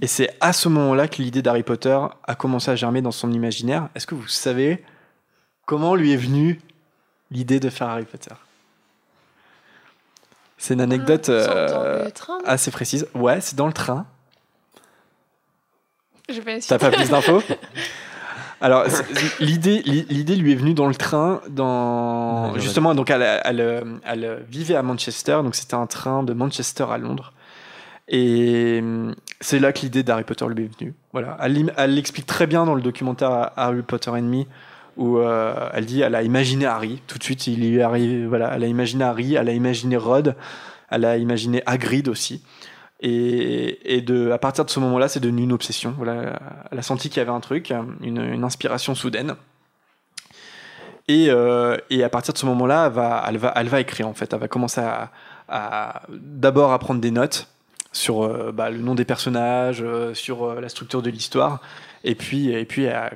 [0.00, 3.32] Et c'est à ce moment-là que l'idée d'Harry Potter a commencé à germer dans son
[3.32, 3.88] imaginaire.
[3.94, 4.84] Est-ce que vous savez
[5.66, 6.60] comment lui est venue
[7.30, 8.34] l'idée de faire Harry Potter?
[10.58, 13.06] C'est une anecdote Ah, dans euh, le train, assez précise.
[13.14, 14.06] Ouais, c'est dans le train.
[16.28, 17.42] Je vais T'as pas plus d'infos?
[18.60, 18.84] Alors,
[19.40, 22.94] l'idée, l'i- l'idée lui est venue dans le train, dans justement.
[22.94, 27.34] Donc, elle, elle, elle vivait à Manchester, donc c'était un train de Manchester à Londres,
[28.08, 30.94] et hum, c'est là que l'idée d'Harry Potter lui est venue.
[31.12, 34.46] Voilà, elle, l'explique très bien dans le documentaire Harry Potter Enemy,
[34.96, 37.46] où euh, elle dit, elle a imaginé Harry tout de suite.
[37.46, 40.36] Il lui est arrivé, voilà, elle a imaginé Harry, elle a imaginé Rod,
[40.90, 42.42] elle a imaginé Hagrid aussi.
[43.00, 45.92] Et, de, à partir de ce moment-là, c'est devenu une obsession.
[45.98, 46.40] Voilà,
[46.70, 47.70] elle a senti qu'il y avait un truc,
[48.00, 49.34] une, inspiration soudaine.
[51.06, 54.08] Et, euh, et à partir de ce moment-là, elle va, elle, va, elle va écrire
[54.08, 54.32] en fait.
[54.32, 55.10] Elle va commencer à,
[55.48, 57.53] à d'abord à prendre des notes
[57.94, 61.60] sur euh, bah, le nom des personnages, euh, sur euh, la structure de l'histoire,
[62.02, 63.12] et puis, et puis à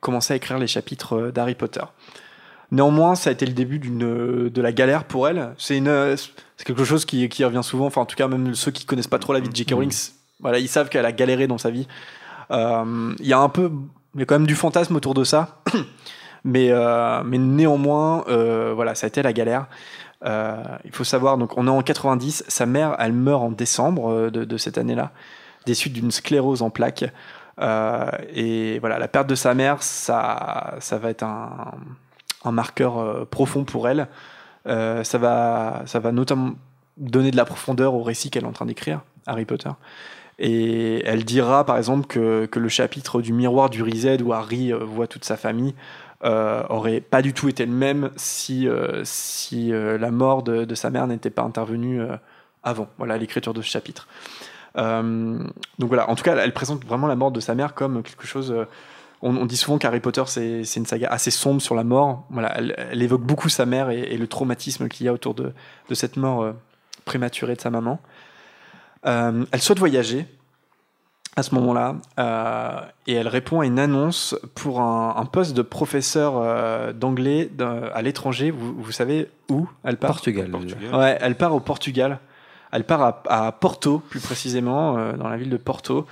[0.00, 1.82] commencer à écrire les chapitres d'Harry Potter.
[2.70, 5.54] Néanmoins, ça a été le début d'une de la galère pour elle.
[5.58, 7.86] C'est une c'est quelque chose qui, qui revient souvent.
[7.86, 9.72] Enfin, en tout cas, même ceux qui connaissent pas trop la vie de J.K.
[9.72, 9.92] Rowling,
[10.40, 11.86] voilà, ils savent qu'elle a galéré dans sa vie.
[12.50, 13.70] Euh, Il y a un peu,
[14.18, 15.62] a quand même du fantasme autour de ça,
[16.44, 19.66] mais euh, mais néanmoins, euh, voilà, ça a été la galère.
[20.24, 24.10] Euh, il faut savoir, donc on est en 90, sa mère, elle meurt en décembre
[24.10, 25.10] euh, de, cette année-là,
[25.66, 27.04] des suites d'une sclérose en plaques.
[27.60, 31.72] Euh, et voilà, la perte de sa mère, ça, ça va être un,
[32.50, 34.08] marqueur profond pour elle.
[34.64, 36.52] Ça, va, ça va notamment
[36.96, 39.70] donner de la profondeur au récit qu'elle est en train d'écrire, Harry Potter.
[40.40, 44.72] Et elle dira par exemple que, que le chapitre du miroir du Rized où Harry
[44.72, 45.74] voit toute sa famille
[46.24, 50.74] euh, aurait pas du tout été le même si, euh, si euh, la mort de,
[50.74, 52.16] sa mère n'était pas intervenue euh,
[52.62, 54.06] avant, voilà l'écriture de ce chapitre.
[54.74, 55.52] Donc
[55.88, 58.54] voilà, en tout cas, elle, présente vraiment la mort de sa mère comme quelque chose.
[59.20, 62.24] on, dit souvent qu'Harry Potter c'est une saga assez sombre sur la mort.
[62.30, 65.52] Voilà, elle, évoque beaucoup sa mère et, et le traumatisme qu'il y a autour de,
[65.88, 66.54] de cette mort
[67.04, 68.00] prématurée de sa maman.
[69.04, 70.26] Elle souhaite voyager
[71.34, 75.62] à ce moment-là euh, et elle répond à une annonce pour un, un poste de
[75.62, 77.50] professeur euh, d'anglais
[77.94, 78.50] à l'étranger.
[78.50, 80.10] Vous, vous savez où elle part?
[80.10, 80.50] Portugal.
[80.50, 80.94] Portugal.
[80.94, 82.18] Ouais, elle part au Portugal.
[82.70, 86.06] Elle part à, à Porto, plus précisément, euh, dans la ville de Porto.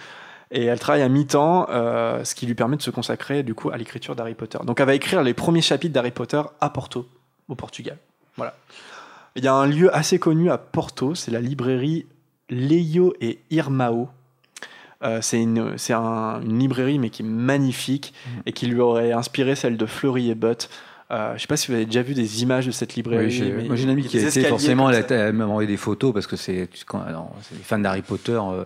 [0.50, 3.70] Et elle travaille à mi-temps, euh, ce qui lui permet de se consacrer du coup
[3.70, 4.58] à l'écriture d'Harry Potter.
[4.64, 7.06] Donc elle va écrire les premiers chapitres d'Harry Potter à Porto,
[7.48, 7.98] au Portugal.
[8.36, 8.54] Voilà.
[9.36, 12.06] Il y a un lieu assez connu à Porto, c'est la librairie
[12.48, 14.08] Leio et Irmao.
[15.02, 18.12] Euh, c'est une, c'est un- une librairie mais qui est magnifique
[18.44, 20.68] et qui lui aurait inspiré celle de Fleury et Butt.
[21.10, 23.24] Euh, je sais pas si vous avez déjà vu des images de cette librairie.
[23.26, 25.76] Oui, j'ai- mais moi j'ai une amie qui a été forcément, elle, m'a envoyé des
[25.78, 28.64] photos parce que c'est des fans d'Harry Potter euh,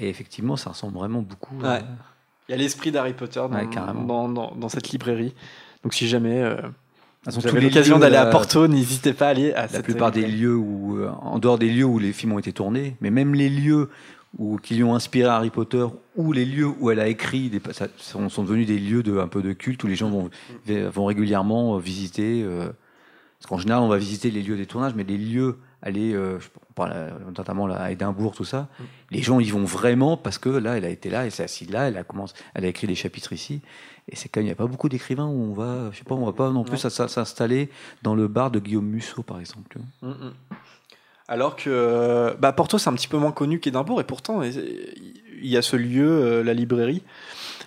[0.00, 1.58] et effectivement ça ressemble vraiment beaucoup.
[1.64, 1.80] euh.
[2.48, 3.66] Il y a l'esprit d'Harry Potter dans, Ouais,
[4.06, 5.34] dans, dans- dans cette librairie.
[5.82, 6.42] Donc si jamais
[7.26, 10.12] vous avez les l'occasion d'aller à Porto, n'hésitez pas à aller à La cette plupart
[10.12, 13.34] des lieux où, en dehors des lieux où les films ont été tournés, mais même
[13.34, 13.90] les lieux
[14.36, 15.86] où, qui lui ont inspiré Harry Potter,
[16.16, 19.18] ou les lieux où elle a écrit, des, ça, sont, sont devenus des lieux de,
[19.18, 20.30] un peu de culte où les gens vont,
[20.66, 22.42] vont régulièrement euh, visiter.
[22.42, 22.68] euh,
[23.38, 26.40] parce qu'en général, on va visiter les lieux des tournages, mais les lieux, aller, euh,
[26.40, 28.68] je parle notamment à Édimbourg, tout ça,
[29.12, 31.70] les gens y vont vraiment parce que là, elle a été là, elle s'est assise
[31.70, 33.62] là, elle a, commencé, elle a écrit des chapitres ici.
[34.08, 36.04] Et c'est quand même, il n'y a pas beaucoup d'écrivains où on va, je sais
[36.04, 37.68] pas, on va pas non plus s'installer
[38.02, 39.68] dans le bar de Guillaume Musso, par exemple.
[39.70, 40.10] tu vois.
[40.10, 40.32] Mm, mm.
[41.28, 45.56] Alors que bah, Porto, c'est un petit peu moins connu qu'Édimbourg, et pourtant, il y
[45.56, 47.02] a ce lieu, euh, la librairie.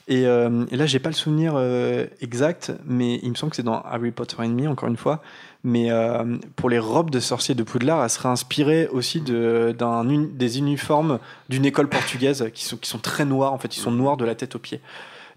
[0.08, 3.56] Et, euh, et là, j'ai pas le souvenir euh, exact, mais il me semble que
[3.56, 5.22] c'est dans Harry Potter and Me, encore une fois.
[5.64, 10.04] Mais euh, pour les robes de sorciers de Poudlard, elle serait inspirée aussi de, d'un,
[10.04, 11.20] des uniformes
[11.50, 14.56] d'une école portugaise qui sont, très noirs, en fait, ils sont noirs de la tête
[14.56, 14.82] aux pieds.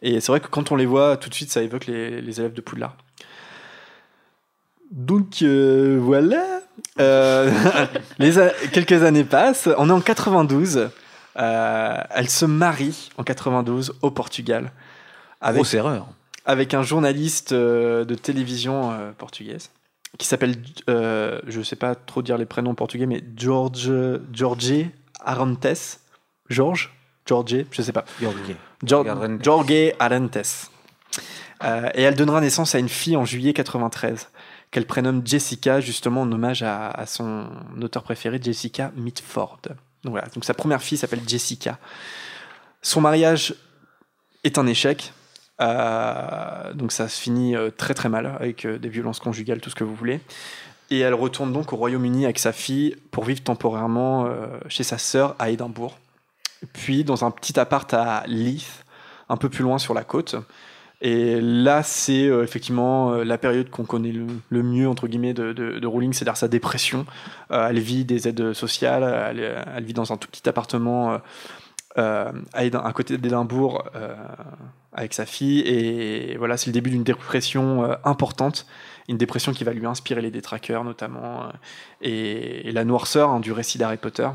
[0.02, 2.54] Et c'est vrai que quand on les voit, tout de suite, ça évoque les élèves
[2.54, 2.96] de Poudlard.
[4.90, 6.60] Donc euh, voilà.
[7.00, 7.50] Euh,
[8.18, 8.32] les
[8.72, 9.68] quelques années passent.
[9.78, 10.90] On est en 92.
[11.36, 14.70] Euh, elle se marie en 92 au Portugal
[15.40, 16.06] avec, Grosse erreur.
[16.46, 19.70] avec un journaliste de télévision portugaise
[20.16, 20.54] qui s'appelle,
[20.86, 23.90] je sais pas trop dire les prénoms portugais, mais George
[24.32, 24.86] Jorge
[25.24, 25.98] Arantes.
[26.48, 26.94] George
[27.26, 28.04] Jorge, je sais pas.
[28.84, 29.42] Jor- Arantes.
[29.44, 30.70] Jorge Arantes.
[31.94, 34.28] Et elle donnera naissance à une fille en juillet 93,
[34.74, 37.46] qu'elle prénomme Jessica, justement en hommage à, son
[37.80, 39.60] auteur préféré, Jessica Mitford.
[40.02, 41.78] Donc voilà, donc sa première fille s'appelle Jessica.
[42.82, 43.54] Son mariage
[44.42, 45.12] est un échec.
[45.60, 49.70] Euh, donc ça se finit euh, très très mal avec euh, des violences conjugales, tout
[49.70, 50.18] ce que vous voulez.
[50.90, 54.28] Et elle retourne donc au Royaume-Uni avec sa fille pour vivre temporairement
[54.68, 55.96] chez sa sœur à Édimbourg.
[56.72, 58.84] Puis dans un petit appart à Leith,
[59.28, 60.34] un peu plus loin sur la côte.
[61.04, 64.10] Et là, c'est euh, effectivement euh, la période qu'on connaît
[64.48, 67.04] le, mieux, entre guillemets, de, Rowling, c'est-à-dire sa dépression.
[67.50, 69.36] Euh, elle vit des aides sociales,
[69.76, 71.20] elle, vit dans un tout petit appartement
[71.94, 72.32] à,
[72.94, 73.84] côté d'Édimbourg
[74.94, 75.60] avec sa fille.
[75.60, 78.66] Et voilà, c'est le début d'une dépression importante,
[79.06, 81.50] une dépression qui va lui inspirer les détraqueurs notamment,
[82.00, 84.28] et, et la noirceur hein, du récit d'Harry Potter.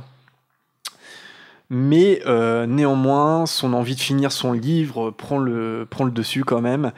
[1.72, 6.62] Mais euh, néanmoins, son envie de finir son livre prend le, prend le dessus quand
[6.62, 6.92] même.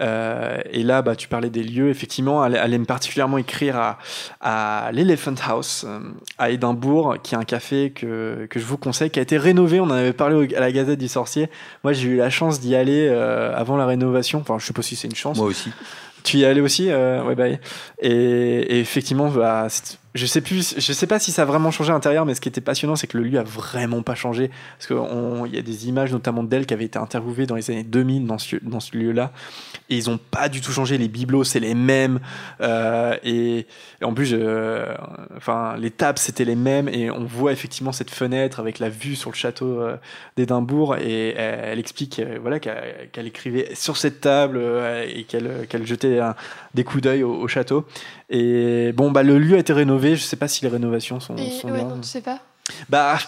[0.00, 1.88] Euh, et là, bah, tu parlais des lieux.
[1.88, 3.98] Effectivement, elle, elle aime particulièrement écrire à,
[4.40, 6.00] à l'Elephant House euh,
[6.36, 9.80] à Édimbourg, qui est un café que, que je vous conseille, qui a été rénové.
[9.80, 11.48] On en avait parlé à la Gazette du Sorcier.
[11.82, 14.40] Moi, j'ai eu la chance d'y aller euh, avant la rénovation.
[14.40, 15.38] Enfin, je sais pas si c'est une chance.
[15.38, 15.70] Moi aussi.
[16.24, 17.58] Tu y es allé aussi euh, Ouais, bah, et,
[18.02, 21.92] et effectivement, bah, c'est- je sais plus, je sais pas si ça a vraiment changé
[21.92, 24.50] l'intérieur, mais ce qui était passionnant, c'est que le lieu a vraiment pas changé.
[24.78, 27.84] Parce qu'il y a des images, notamment d'elle, qui avaient été interviewées dans les années
[27.84, 29.32] 2000 dans ce, dans ce lieu-là.
[29.90, 30.96] Et ils ont pas du tout changé.
[30.96, 32.20] Les bibelots, c'est les mêmes.
[32.62, 33.66] Euh, et,
[34.02, 34.34] en plus,
[35.36, 36.88] enfin, les tables, c'était les mêmes.
[36.88, 39.96] Et on voit effectivement cette fenêtre avec la vue sur le château euh,
[40.36, 40.96] d'Édimbourg.
[40.96, 44.58] Et elle, explique euh, voilà, qu'elle écrivait sur cette table
[45.06, 46.20] et qu'elle jetait
[46.74, 47.86] des coups d'œil au château.
[48.30, 50.16] Et bon, bah, le lieu a été rénové.
[50.16, 51.88] Je sais pas si les rénovations sont, Et, sont ouais, bien.
[51.88, 52.40] non, tu sais pas.
[52.88, 53.18] Bah,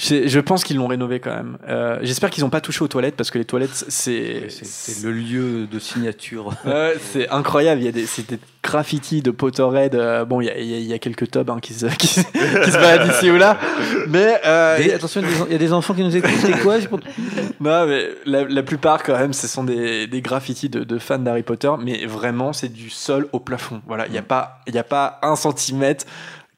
[0.00, 1.58] je, je pense qu'ils l'ont rénové quand même.
[1.68, 4.44] Euh, J'espère qu'ils n'ont pas touché aux toilettes parce que les toilettes, c'est.
[4.48, 6.52] C'est- le lieu de signature.
[7.12, 7.80] C'est incroyable.
[7.80, 9.94] Il y a des, des graffitis de Potterhead.
[9.96, 12.70] euh, bon, il y a, il y quelques tubs hein, qui, se, qui, se- qui
[12.70, 13.58] se baladent ici ou là.
[14.06, 16.30] Mais, euh, attention, il y a des- enfants qui nous écoutent.
[16.40, 17.00] C'est quoi pour-
[17.60, 21.18] non, mais la, la plupart, quand même, ce sont des, des graffitis de, de fans
[21.18, 21.70] d'Harry Potter.
[21.82, 23.82] Mais vraiment, c'est du sol au plafond.
[23.88, 26.04] Voilà, il n'y a, pas- y a pas un centimètre.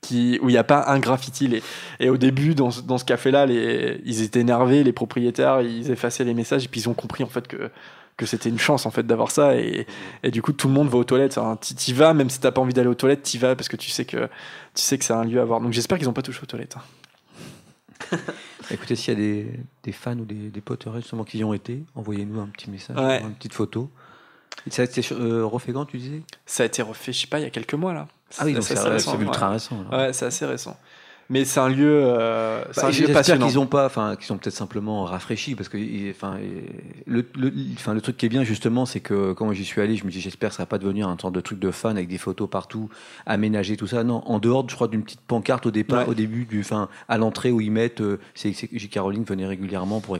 [0.02, 1.46] Qui, où il n'y a pas un graffiti.
[1.46, 1.62] Les,
[2.00, 6.24] et au début, dans, ce- dans ce café-là, ils étaient énervés, les propriétaires, ils effaçaient
[6.24, 7.70] les messages, et puis ils ont compris en fait que,
[8.16, 9.56] que c'était une chance en fait d'avoir ça.
[9.56, 9.86] Et,
[10.22, 11.36] et du coup, tout le monde va aux toilettes.
[11.36, 13.76] Enfin, t'y vas, même si t'as pas envie d'aller aux toilettes, t'y vas parce que
[13.76, 14.24] tu sais que,
[14.74, 15.60] tu sais que c'est un lieu à voir.
[15.60, 16.76] Donc j'espère qu'ils n'ont pas touché aux toilettes.
[16.78, 18.16] hein.
[18.70, 19.46] Écoutez, s'il y a des,
[19.82, 22.96] des fans ou des, des Potterheads justement qui y ont été, envoyez-nous un petit message,
[22.96, 23.20] Ouais.
[23.20, 23.90] une petite photo.
[24.70, 26.22] Ça a été euh, refait quand, tu disais?
[26.46, 28.08] Ça a été refait, je sais pas, il y a quelques mois là.
[28.38, 29.76] Ah oui, donc c'est assez c'est récent, ultra récent.
[29.88, 30.00] alors.
[30.06, 30.76] Ouais, c'est assez récent.
[31.32, 33.46] Mais c'est un lieu, euh, Bah, un lieu passionnant.
[33.46, 35.78] qu'ils ont pas, enfin, qu'ils sont peut-être simplement rafraîchis parce que,
[36.10, 36.38] enfin,
[37.06, 39.94] le, le, enfin, le truc qui est bien justement, c'est que quand j'y suis allé,
[39.94, 41.96] je me dis, j'espère que ça va pas devenir un sorte de truc de fan
[41.96, 42.88] avec des photos partout,
[43.26, 44.02] aménagé tout ça.
[44.02, 46.10] Non, en dehors, je crois, d'une petite pancarte au départ, Ouais.
[46.10, 48.52] au début, du, enfin, à l'entrée où ils mettent, euh, c'est.
[48.96, 50.18] Rowling venait régulièrement pour.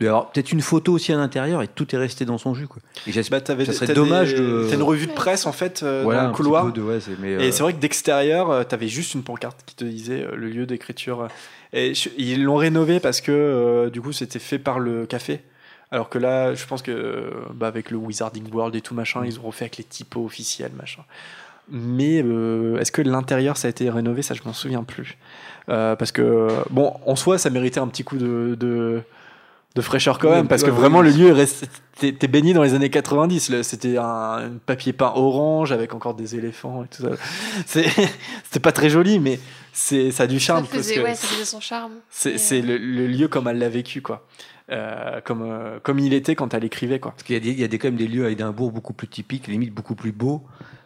[0.00, 2.82] Alors peut-être une photo aussi à l'intérieur et tout est resté dans son jus quoi.
[3.06, 3.40] Et j'espère.
[3.46, 4.66] Bah, ça serait dommage des- de.
[4.68, 6.72] T'as une revue de presse en fait euh, voilà, dans le couloir.
[6.72, 9.84] de- ouais, Et euh, c'est vrai que d'extérieur, euh, t'avais juste une pancarte qui te
[9.84, 11.28] disait euh, le lieu d'écriture.
[11.72, 15.40] Et je- ils l'ont rénové parce que du coup c'était fait par le café.
[15.92, 19.38] Alors que là, je pense que bah, avec le Wizarding World et tout machin, ils
[19.38, 21.02] ont refait avec les typos officiels machin.
[21.70, 22.16] Mais
[22.80, 24.22] est-ce que l'intérieur ça a été rénové?
[24.22, 25.16] Ça, je m'en souviens plus.
[25.66, 29.02] Parce que bon, en soi, ça méritait un petit coup de, de,
[29.74, 31.66] de fraîcheur quand même, parce que vraiment le lieu est resté.
[31.98, 33.48] T'es t'es baigné dans les années 90.
[33.50, 33.62] là.
[33.62, 37.10] C'était un papier peint orange avec encore des éléphants et tout ça.
[37.66, 37.88] C'est-
[38.44, 39.38] C'était pas très joli, mais
[39.72, 40.64] c'est ça a du charme.
[40.64, 41.92] ça parce faisait, que ouais, ça faisait son charme.
[42.10, 44.26] c'est euh, le, le lieu comme elle l'a vécu, quoi.
[44.70, 47.12] Euh, comme, euh, comme il était quand elle écrivait, quoi.
[47.12, 48.72] Parce qu'il y a, des, il y a des, quand même des lieux à Édimbourg
[48.72, 50.42] beaucoup plus typiques, limite beaucoup plus beaux,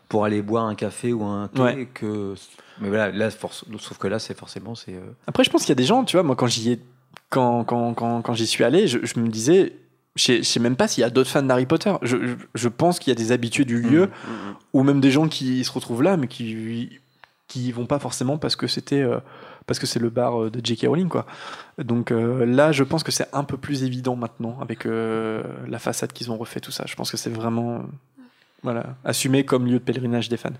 [0.08, 1.88] pour aller boire un café ou un thé Ouais.
[1.92, 2.34] que.
[2.80, 4.74] Mais voilà, là, force, sauf que là, c'est forcément.
[4.74, 6.72] c'est euh, Après, je pense qu'il y a des gens, tu vois, moi, quand j'y
[6.72, 6.80] ai-
[7.30, 9.72] quand, quand, quand, quand j'y suis allé, je, je me disais,
[10.14, 11.92] je sais, je sais même pas s'il y a d'autres fans d'Harry Potter.
[12.02, 14.10] Je, je, je pense qu'il y a des habitués du lieu,
[14.72, 17.00] ou même des gens qui se retrouvent là, mais qui
[17.48, 19.20] qui vont pas forcément parce que c'était euh,
[19.66, 20.86] parce que c'est le bar euh, de J.K.
[20.86, 21.26] Rowling, quoi.
[21.78, 25.78] Donc euh, là, je pense que c'est un peu plus évident maintenant avec euh, la
[25.78, 26.84] façade qu'ils ont refait tout ça.
[26.86, 27.84] Je pense que c'est vraiment
[28.62, 30.50] voilà assumé comme lieu de pèlerinage des fans.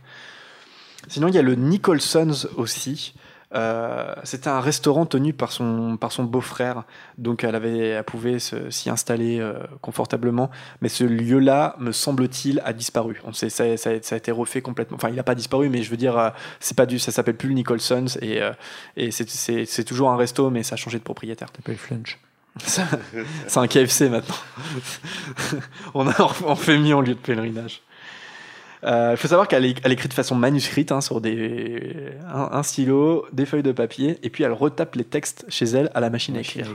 [1.08, 3.14] Sinon, il y a le Nicholson's aussi.
[3.54, 6.82] Euh, C'était un restaurant tenu par son, par son beau-frère,
[7.16, 10.50] donc elle, avait, elle pouvait s'y installer euh, confortablement.
[10.80, 13.20] Mais ce lieu-là, me semble-t-il, a disparu.
[13.24, 14.96] On sait, ça, ça, ça a été refait complètement.
[14.96, 17.36] Enfin, il n'a pas disparu, mais je veux dire, euh, c'est pas du, ça s'appelle
[17.36, 18.50] plus le Nicholson's et, euh,
[18.96, 21.48] et c'est- toujours un resto, mais ça a changé de propriétaire.
[21.54, 22.18] s'appelle Flunch.
[22.58, 24.34] C'est un KFC maintenant.
[25.94, 26.14] on, a,
[26.44, 27.82] on fait mis en lieu de pèlerinage.
[28.84, 32.48] Euh, Il faut savoir qu'elle est- elle écrit de façon manuscrite hein, sur des, un,
[32.52, 36.00] un stylo, des feuilles de papier, et puis elle retape les textes chez elle à
[36.00, 36.66] la machine à écrire.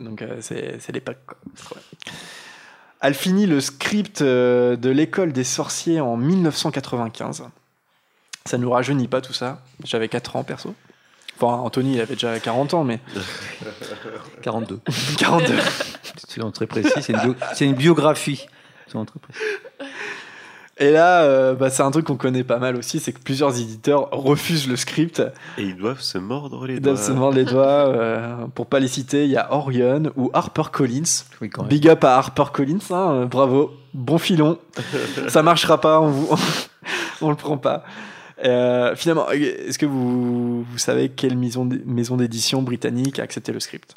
[0.00, 1.18] Donc euh, c'est c'est l'époque.
[3.00, 7.44] Elle finit le script euh, de l'école des sorciers en 1995.
[8.46, 9.62] Ça nous rajeunit pas tout ça.
[9.84, 10.74] J'avais 4 ans perso.
[11.38, 13.00] Enfin, Anthony, il avait déjà 40 ans, mais
[14.42, 14.80] 42.
[15.18, 15.54] 42.
[16.28, 18.46] C'est très précis, c'est une, bio- c'est une biographie.
[18.88, 19.40] Très précis.
[20.78, 23.58] Et là, euh, bah, c'est un truc qu'on connaît pas mal aussi, c'est que plusieurs
[23.58, 25.22] éditeurs refusent le script.
[25.56, 26.92] Et ils doivent se mordre les Ils doigts.
[26.92, 27.64] doivent se mordre les doigts.
[27.88, 31.24] euh, pour pas les citer, il y a Orion ou Harper Collins.
[31.40, 31.70] Oui, quand même.
[31.70, 34.58] Big up à Harper Collins, hein, euh, bravo, bon filon.
[35.28, 36.28] Ça marchera pas, on, vous,
[37.22, 37.82] on le prend pas.
[38.44, 41.64] Euh, finalement, est-ce que vous, vous savez quelle maison
[42.18, 43.94] d'édition britannique a accepté le script?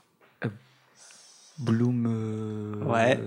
[1.58, 2.06] Bloom.
[2.10, 3.20] euh, Ouais.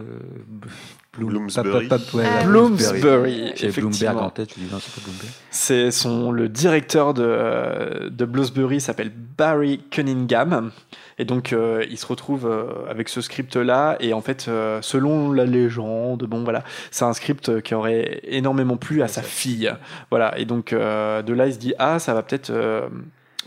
[1.18, 1.89] Bloom- Bloomsbury.
[1.89, 2.44] pap- pap- ouais, Ah.
[2.44, 4.22] Bloomsbury, J'ai Bloomberg effectivement.
[4.22, 5.28] en tête, je dis non, c'est pas Bloomberg.
[5.51, 10.70] C'est son le directeur de, de Bloomsbury s'appelle Barry Cunningham
[11.18, 14.80] et donc euh, il se retrouve euh, avec ce script là et en fait euh,
[14.80, 19.70] selon la légende bon voilà c'est un script qui aurait énormément plu à sa fille
[20.10, 22.89] voilà et donc euh, de là il se dit ah ça va peut-être euh,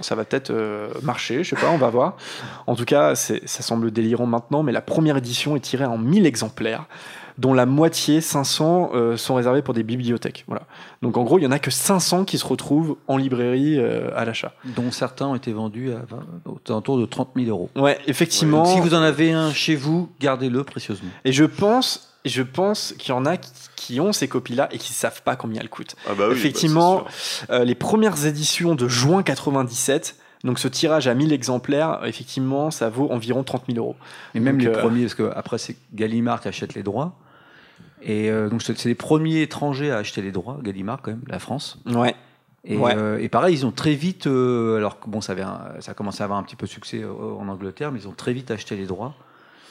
[0.01, 2.17] ça va peut-être euh, marcher, je sais pas, on va voir.
[2.67, 6.25] En tout cas, ça semble délirant maintenant, mais la première édition est tirée en 1000
[6.25, 6.83] exemplaires,
[7.37, 10.45] dont la moitié, 500, euh, sont réservés pour des bibliothèques.
[10.47, 10.63] Voilà.
[11.01, 14.09] Donc en gros, il y en a que 500 qui se retrouvent en librairie euh,
[14.15, 14.53] à l'achat.
[14.63, 17.69] Dont certains ont été vendus à 20 aux alentours de 30 000 euros.
[17.75, 18.65] Ouais, effectivement.
[18.65, 21.09] Si vous en avez un chez vous, gardez-le précieusement.
[21.25, 24.77] Et je pense, je pense qu'il y en a qui, qui ont ces copies-là et
[24.77, 25.95] qui savent pas combien elles coûtent.
[26.07, 27.47] Ah bah oui, Effectivement, bah, sûr.
[27.49, 32.89] Euh, les premières éditions de juin 97, donc ce tirage à 1000 exemplaires, effectivement, ça
[32.89, 33.95] vaut environ 30 000 euros.
[34.35, 37.17] Et même Donc, les euh, premiers, parce que après c'est Gallimard qui achète les droits.
[38.01, 41.39] Et euh, donc c'est les premiers étrangers à acheter les droits, Gallimard quand même, la
[41.39, 41.79] France.
[41.85, 42.15] Ouais.
[42.67, 42.95] Et, Ouais.
[42.97, 45.91] euh, et pareil, ils ont très vite, euh, alors que bon, ça, avait un- ça
[45.91, 48.13] a commencé à avoir un petit peu de succès euh, en Angleterre, mais ils ont
[48.15, 49.13] très vite acheté les droits.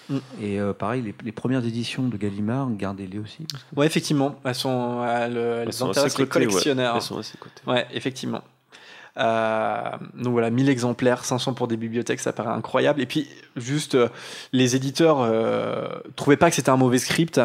[0.08, 0.16] Mm.
[0.40, 3.46] Et euh, pareil, les, les premières éditions de Gallimard, gardez-les aussi.
[3.74, 6.46] Ouais, effectivement, elles sont, elles, elles Elles sont à intéressent les côtés, ouais.
[6.46, 6.94] collectionneurs.
[6.96, 7.62] Elles sont à ses côtés.
[7.66, 8.42] Ouais, effectivement.
[9.16, 13.00] Euh, donc voilà, 1000 exemplaires, 500 pour des bibliothèques, ça paraît incroyable.
[13.00, 14.08] Et puis, juste, euh,
[14.52, 15.86] les éditeurs euh,
[16.16, 17.40] trouvaient pas que c'était un mauvais script,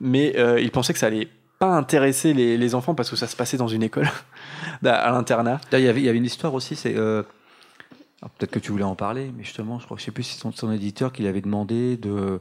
[0.00, 1.28] mais ils pensaient que ça allait
[1.58, 4.08] pas intéresser les, enfants parce que ça se passait dans une école,
[4.84, 5.60] à l'internat.
[5.72, 6.94] Il y avait, il y avait une histoire aussi, c'est.
[8.36, 10.34] Peut-être que tu voulais en parler, mais justement, je crois que je sais plus si
[10.34, 12.38] c'est son, son éditeur qui lui avait demandé de,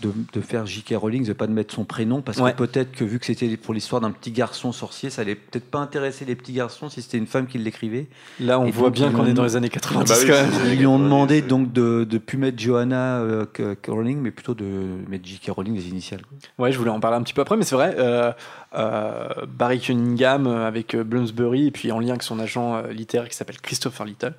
[0.00, 0.94] de, de faire J.K.
[0.96, 2.52] Rowling, de pas de mettre son prénom, parce Ouais.
[2.52, 5.70] que peut-être que vu que c'était pour l'histoire d'un petit garçon sorcier, ça allait peut-être
[5.70, 8.06] pas intéresser les petits garçons si c'était une femme qui l'écrivait.
[8.38, 10.26] Là, on Et voit donc, bien qu'on est dans les années 90 Ah bah oui,
[10.28, 10.72] quand même.
[10.72, 13.46] Ils lui ont demandé donc de de plus mettre Johanna euh,
[13.88, 14.64] Rowling, mais plutôt de
[15.08, 15.50] mettre J.K.
[15.50, 16.20] Rowling les initiales.
[16.58, 18.32] Ouais, je voulais en parler un petit peu après, mais c'est vrai, euh,
[18.74, 23.60] euh, Barry Cunningham avec Bloomsbury, et puis en lien avec son agent littéraire qui s'appelle
[23.62, 24.34] Christopher Little,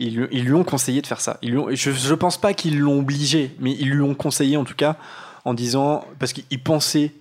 [0.00, 1.38] ils, lui- ils lui ont conseillé de faire ça.
[1.42, 4.56] Ils lui ont- je, je pense pas qu'ils l'ont obligé, mais ils lui ont conseillé
[4.56, 4.96] en tout cas
[5.44, 7.12] en disant, parce qu'ils pensaient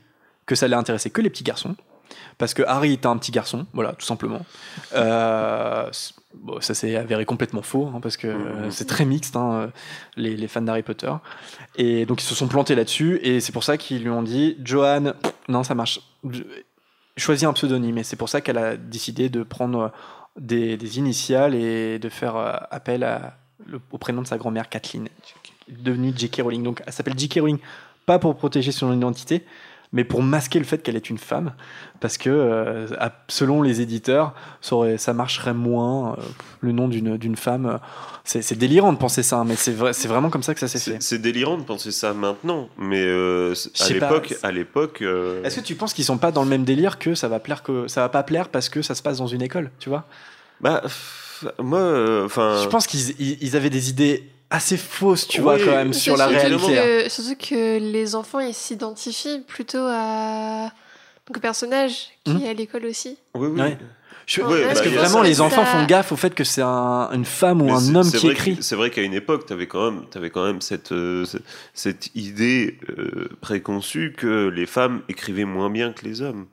[0.46, 1.76] que ça allait intéresser que les petits garçons,
[2.38, 4.42] parce que Harry était un petit garçon, voilà, tout simplement.
[4.96, 5.90] Euh,
[6.34, 8.72] bon, ça s'est avéré complètement faux, hein, parce que euh, Mhm.
[8.72, 9.68] c'est très mixte, hein, euh,
[10.18, 11.12] les, les fans d'Harry Potter.
[11.76, 14.58] Et donc ils se sont plantés là-dessus, et c'est pour ça qu'ils lui ont dit,
[14.64, 15.14] Joanne,
[15.48, 16.00] non, ça marche.
[17.18, 19.92] Choisis un pseudonyme, et c'est pour ça qu'elle a décidé de prendre
[20.38, 23.08] des, initiales et de faire euh, appel
[23.92, 25.10] au prénom de sa grand-mère Kathleen,
[25.68, 26.42] devenue J.K.
[26.42, 26.64] Rowling.
[26.64, 27.40] Donc elle s'appelle J.K.
[27.40, 27.60] Rowling,
[28.06, 29.46] pas pour protéger son identité,
[29.92, 31.54] mais pour masquer le fait qu'elle est une femme,
[32.00, 32.88] parce que euh,
[33.28, 36.14] selon les éditeurs, ça, aurait- ça marcherait moins.
[36.14, 36.22] euh,
[36.62, 37.78] le nom d'une femme, euh,
[38.26, 40.68] c'est délirant de penser ça, hein, mais c'est vrai, c'est vraiment comme ça que ça
[40.68, 41.02] s'est fait.
[41.02, 45.02] C'est délirant de penser ça maintenant, mais euh, à l'époque, à l'époque,
[45.46, 47.64] Est-ce que tu penses qu'ils sont pas dans le même délire que ça va plaire
[47.64, 50.06] que ça va pas plaire parce que ça se passe dans une école, tu vois?
[50.62, 50.84] Bah,
[51.60, 55.60] moi, enfin, Je pense qu'ils ils- ils avaient des idées assez fausses, tu Oui, vois,
[55.60, 56.78] quand même, sur la réalité.
[56.80, 56.84] hein.
[57.04, 60.72] que- surtout que les enfants, ils s'identifient plutôt à...
[61.28, 62.42] Donc, au personnage qui Hmm.
[62.44, 63.18] est à l'école aussi.
[63.36, 63.62] oui, oui.
[63.62, 63.78] Ouais.
[64.26, 65.24] Je- Ouais, Est-ce bah, que vraiment ça.
[65.24, 67.96] les enfants Ça- font gaffe au fait que c'est un- une femme ou Mais un
[67.96, 70.62] homme qui écrit C'est vrai qu'à une époque, tu avais quand même, avais quand même
[70.62, 71.42] cette, euh, cette,
[71.74, 76.46] cette idée euh, préconçue que les femmes écrivaient moins bien que les hommes.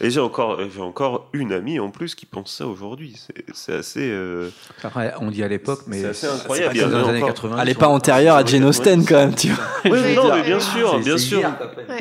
[0.00, 3.16] Et j'ai encore, j'ai encore une amie en plus qui pense ça aujourd'hui.
[3.16, 4.08] C'est- C'est assez.
[4.10, 4.48] euh,
[4.84, 6.78] Après, on dit à l'époque, mais C'est assez c'est incroyable.
[6.78, 7.56] pas dans les années encore- 80.
[7.62, 9.64] Elle est ils pas antérieure à Jane Austen quand même, tu vois.
[9.84, 11.50] Non, dire, mais bien sûr, C'est- bien c'est sûr.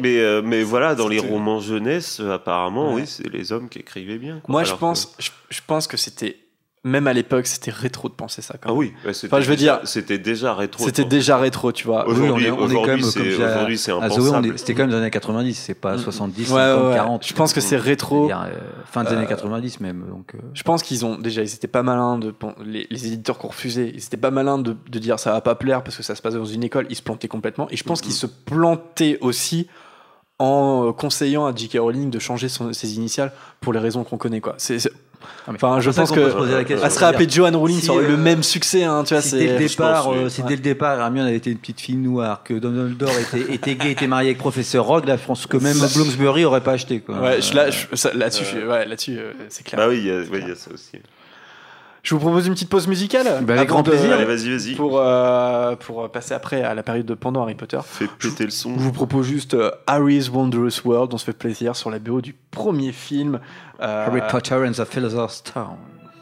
[0.02, 3.02] Mais, euh, mais voilà, dans les romans jeunesse, euh, apparemment, Ouais.
[3.02, 4.40] oui, c'est les hommes qui écrivaient bien.
[4.44, 4.52] quoi.
[4.52, 6.38] Moi, je pense, je, je pense que c'était
[6.84, 8.54] même à l'époque, c'était rétro de penser ça.
[8.54, 8.78] Quand Ah même.
[8.80, 10.86] oui, bah, c'était Enfin, je veux déjà- dire, c'était déjà rétro.
[10.86, 12.08] C'était déjà rétro, tu vois.
[12.08, 14.58] Oui, on Aujourd'hui, est, on est quand aujourd'hui, même, c'est- aujourd'hui, impensable.
[14.60, 15.99] c'était quand même les années 90, c'est pas Mm.
[15.99, 16.95] 70, Ouais, ouais, 50, ouais.
[16.95, 17.28] 40.
[17.28, 18.30] Je pense que c'est rétro.
[18.32, 18.36] Euh,
[18.86, 20.06] fin des Euh, années 90 même.
[20.10, 22.34] Donc, euh, Je pense qu'ils ont déjà, ils étaient pas malins de
[22.64, 25.41] les, les éditeurs qui ont refusé, ils étaient pas malins de, de dire ça va
[25.41, 26.86] pas plaire parce que ça se passe dans une école.
[26.90, 29.68] Ils se plantaient complètement et je pense qu'ils se plantaient aussi
[30.40, 31.80] en euh, conseillant à J.K.
[31.80, 34.54] Rowling de changer son- ses initiales pour les raisons qu'on connaît quoi.
[34.58, 34.90] C'est, Ah,
[35.48, 36.85] enfin, je pense que se poser la question.
[36.85, 39.14] elle serait appelée Joanne Rowling, Si, ça aurait eu le euh, même succès, hein, tu
[39.14, 39.22] vois.
[39.22, 40.48] si c'est- dès le départ, euh, si Ouais.
[40.49, 43.91] dès le départ Hermione avait été une petite fille noire, que Dumbledore était, était gay,
[43.91, 46.99] était marié avec professeur Rogue, la France que même Bloomsbury aurait pas acheté.
[46.99, 47.15] Quoi.
[47.19, 49.80] Ouais, je- là, Euh, je- ça- là-dessus, euh, ouais, là-dessus, euh, c'est clair.
[49.80, 50.98] Bah oui, il y a ouais, il y a ça aussi.
[52.07, 53.43] Je vous propose une petite pause musicale.
[53.43, 54.13] Bah, avec grand plaisir.
[54.13, 54.75] Allez, vas-y, vas-y.
[54.75, 57.79] Pour, euh, pour passer après à la période de pendant Harry Potter.
[57.84, 58.75] Fais péter le son.
[58.75, 61.13] Je vous propose juste euh, Harry's Wondrous World.
[61.13, 63.41] On se fait plaisir sur la BO du premier film.
[63.81, 65.63] euh, Harry Potter and the Philosopher's Stone.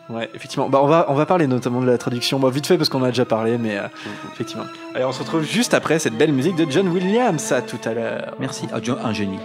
[0.10, 0.70] Ouais, effectivement.
[0.70, 2.40] Bah, on va, on va parler notamment de la traduction.
[2.40, 3.84] Bon, vite fait parce qu'on a déjà parlé, mais euh,
[4.34, 4.66] effectivement.
[4.96, 7.52] Allez, on se retrouve juste après cette belle musique de John Williams.
[7.52, 8.34] À tout à l'heure.
[8.40, 8.66] Merci.
[8.74, 9.38] Ah, John, un génie.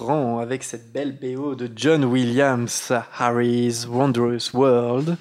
[0.00, 5.16] Reprend avec cette belle BO de John Williams, Harry's Wondrous World.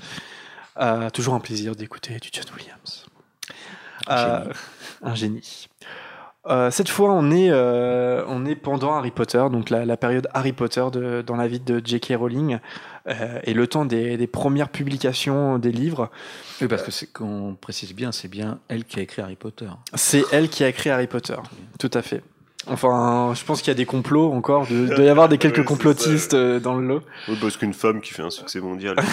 [0.80, 3.06] Euh, toujours un plaisir d'écouter du John Williams.
[4.10, 4.45] Euh,
[5.03, 5.68] un génie.
[6.47, 10.27] Euh, cette fois, on est, euh, on est pendant Harry Potter, donc la, la période
[10.34, 12.14] Harry Potter de- dans la vie de J.K.
[12.18, 12.60] Rowling
[13.07, 16.10] euh, et le temps des, des premières publications des livres.
[16.61, 19.68] Oui, parce que c'est qu'on précise bien, c'est bien elle qui a écrit Harry Potter.
[19.95, 21.35] C'est elle qui a écrit Harry Potter,
[21.77, 22.23] tout à fait.
[22.69, 24.67] Enfin, je pense qu'il y a des complots encore.
[24.67, 27.01] de- Il doit y avoir des quelques Ouais, c'est ça, complotistes euh, dans le lot.
[27.27, 28.95] Oui, parce qu'une femme qui fait un succès mondial.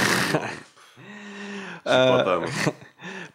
[1.88, 2.48] Euh, pas, moi.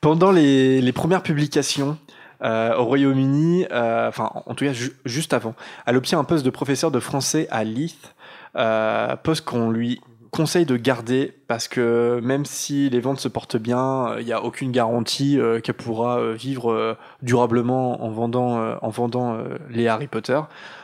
[0.02, 1.98] pendant les, les premières publications
[2.44, 6.44] euh, au Royaume-Uni, euh, enfin en tout cas ju- juste avant, elle obtient un poste
[6.44, 8.14] de professeur de français à Leith,
[8.58, 10.02] euh, poste qu'on lui
[10.32, 14.42] conseille de garder parce que même si les ventes se portent bien, il n'y a
[14.44, 19.38] aucune garantie euh, qu'elle pourra euh, vivre euh, durablement en vendant, en vendant
[19.70, 20.40] les Harry Potter.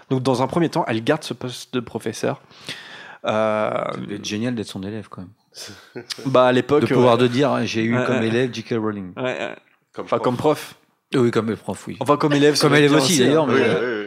[0.10, 2.42] Donc dans un premier temps, elle garde ce poste de professeur.
[3.26, 3.72] Euh,
[4.12, 6.04] être génial d'être son élève quand même.
[6.28, 7.24] bah à l'époque, De pouvoir ouais.
[7.24, 8.28] de dire, hein, j'ai eu Ouais, comme ouais.
[8.28, 8.76] élève J.K.
[8.78, 9.14] Rowling.
[9.18, 9.56] Ouais, ouais.
[9.94, 10.24] Comme enfin prof.
[10.24, 10.76] comme prof.
[11.16, 11.98] Oui, comme prof, oui.
[12.00, 12.60] Enfin comme élève.
[12.60, 13.26] Comme élève aussi, hein.
[13.26, 14.07] d'ailleurs, Oui, mais- oui, oui.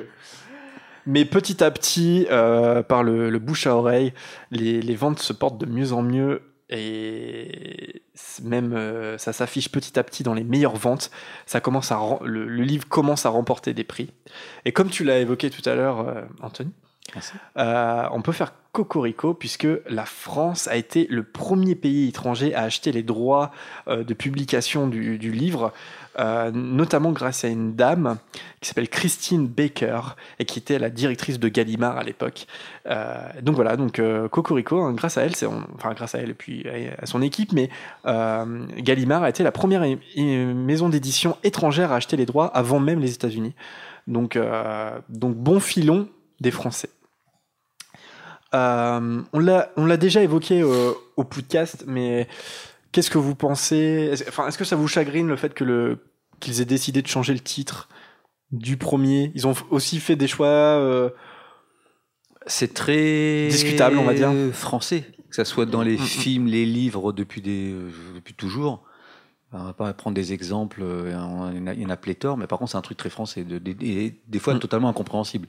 [1.06, 4.12] Mais petit à petit, euh, par le, le bouche à oreille,
[4.50, 8.02] les, les ventes se portent de mieux en mieux et
[8.42, 11.10] même euh, ça s'affiche petit à petit dans les meilleures ventes.
[11.46, 14.12] Ça commence à le, le livre commence à remporter des prix.
[14.64, 16.72] Et comme tu l'as évoqué tout à l'heure, euh, Anthony,
[17.56, 22.62] euh, on peut faire cocorico puisque la France a été le premier pays étranger à
[22.62, 23.50] acheter les droits
[23.88, 25.72] euh, de publication du, du livre,
[26.18, 28.18] euh, notamment grâce à une dame
[28.60, 32.46] qui s'appelle Christine Baker et qui était la directrice de Gallimard à l'époque.
[32.86, 35.32] Euh, donc voilà, donc euh, cocorico, hein, grâce à elle,
[35.76, 36.66] enfin grâce à elle et puis
[37.00, 37.70] à, son équipe, mais
[38.04, 39.84] Gallimard a été la première
[40.16, 43.54] maison d'édition étrangère à acheter les droits avant même les États-Unis.
[44.08, 44.36] Donc,
[45.08, 46.08] donc bon filon
[46.40, 46.90] des Français.
[48.52, 52.26] On l'a déjà évoqué au podcast, mais
[52.92, 54.10] qu'est-ce que vous pensez?
[54.12, 55.98] Est-ce enfin, est-ce que ça vous chagrine le fait que le
[56.40, 57.88] qu'ils aient décidé de changer le titre
[58.50, 59.30] du premier?
[59.34, 60.46] Ils ont aussi fait des choix.
[60.48, 61.10] euh,
[62.46, 64.32] C'est très Discutable, on va dire.
[64.52, 66.06] Français, que ça soit dans les Mm, mm.
[66.06, 68.82] films, les livres depuis des euh, depuis toujours.
[69.52, 71.06] On va pas prendre des exemples, euh,
[71.76, 74.38] il y en a- pléthore, mais par contre c'est un truc très français, de, des-
[74.38, 74.60] fois Mm.
[74.60, 75.48] totalement incompréhensible.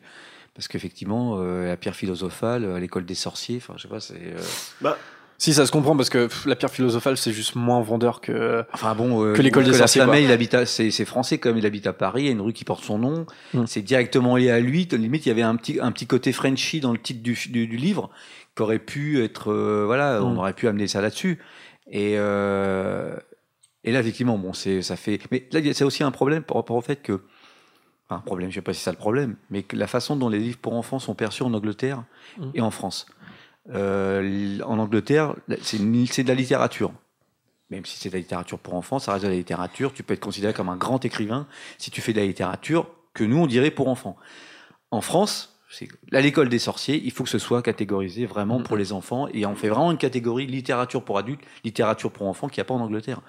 [0.55, 4.15] Parce qu'effectivement, euh, la pierre philosophale, à l'école des sorciers, enfin je sais pas, c'est.
[4.19, 4.41] euh,
[4.81, 4.97] Bah,
[5.41, 8.63] Si ça se comprend parce que pff, la pierre philosophale c'est juste moins vendeur que.
[8.73, 11.65] Enfin bon, euh, Que l'école des sorciers, Flamel, il habite c'est c'est français comme il
[11.65, 13.65] habite à Paris, il y a une rue qui porte son nom, Mm.
[13.65, 14.87] c'est directement lié à lui.
[14.91, 17.65] Limite, il y avait un petit, un petit côté Frenchy dans le titre du, du,
[17.65, 18.11] du livre
[18.55, 20.37] qui aurait pu être, euh, voilà, on Mm.
[20.37, 21.39] aurait pu amener ça là-dessus.
[21.89, 23.15] Et, euh,
[23.83, 25.19] et là, effectivement, bon, c'est, ça fait.
[25.31, 27.13] Mais là, c'est aussi un problème par rapport au fait que.
[28.07, 30.15] Enfin, un problème, je sais pas si c'est ça le problème, mais que la façon
[30.17, 32.03] dont les livres pour enfants sont perçus en Angleterre
[32.37, 32.43] Mm.
[32.53, 33.07] et en France.
[33.69, 36.91] Euh, en Angleterre, c'est de la littérature
[37.71, 39.93] même si c'est de la littérature pour enfants, ça reste de la littérature.
[39.93, 41.47] Tu peux être considéré comme un grand écrivain
[41.77, 44.17] si tu fais de la littérature que nous, on dirait pour enfants.
[44.91, 45.57] En France,
[46.11, 49.29] à l'école des sorciers, il faut que ce soit catégorisé vraiment pour les enfants.
[49.33, 52.65] Et on fait vraiment une catégorie littérature pour adultes, littérature pour enfants qu'il n'y a
[52.65, 53.21] pas en Angleterre.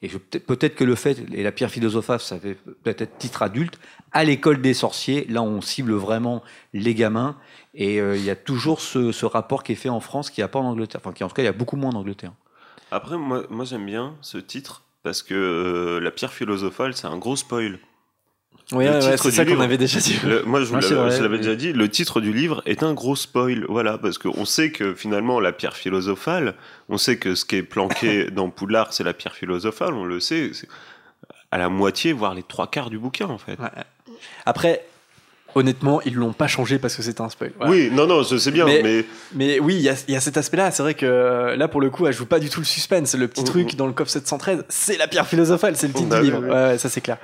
[0.00, 3.78] Et peut-être que le fait, et la pierre philosophale, ça fait peut-être être titre adulte,
[4.12, 6.42] à l'école des sorciers, là on cible vraiment
[6.72, 7.36] les gamins.
[7.74, 10.42] Et euh, il y a toujours ce, ce rapport qui est fait en France qu'il
[10.42, 11.00] n'y a pas en Angleterre.
[11.04, 12.32] Enfin, qui en tout cas, il y a beaucoup moins en Angleterre.
[12.90, 17.16] Après, moi, moi j'aime bien ce titre parce que euh, la pierre philosophale, c'est un
[17.18, 17.78] gros spoil.
[18.72, 20.16] Ouais, Le ouais, titre c'est ça qu'on avait déjà dit.
[20.24, 21.42] Le- moi, je vous Ah, l'avais vrai, je l'avais oui.
[21.42, 23.64] déjà dit, le titre du livre est un gros spoil.
[23.68, 26.54] Voilà, parce qu'on sait que finalement, la pierre philosophale,
[26.88, 30.20] on sait que ce qui est planqué dans Poudlard, c'est la pierre philosophale, on le
[30.20, 30.50] sait.
[30.52, 30.68] c'est
[31.50, 33.58] à la moitié, voire les trois quarts du bouquin, en fait.
[33.58, 33.70] Ouais.
[34.46, 34.84] Après,
[35.54, 37.50] honnêtement, ils l'ont pas changé parce que c'était un spoil.
[37.56, 37.72] Voilà.
[37.72, 40.16] Oui, non, non, je sais bien, Mais- mais, Mais oui, il y a, il y
[40.16, 40.70] a cet aspect-là.
[40.70, 43.14] C'est vrai que euh, là, pour le coup, elle joue pas du tout le suspense.
[43.14, 43.46] Le petit Mhm.
[43.46, 46.38] truc dans le coffre 713, c'est la pierre philosophale, c'est le titre Bah du livre.
[46.42, 46.48] oui.
[46.48, 47.16] Ouais, ouais, ça c'est clair.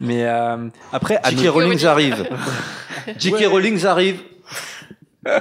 [0.00, 0.56] Mais euh,
[0.92, 1.48] après, J.K.
[1.48, 2.26] Rowling arrive.
[3.18, 3.34] J.K.
[3.34, 3.46] Ouais.
[3.46, 4.18] Rowling arrive.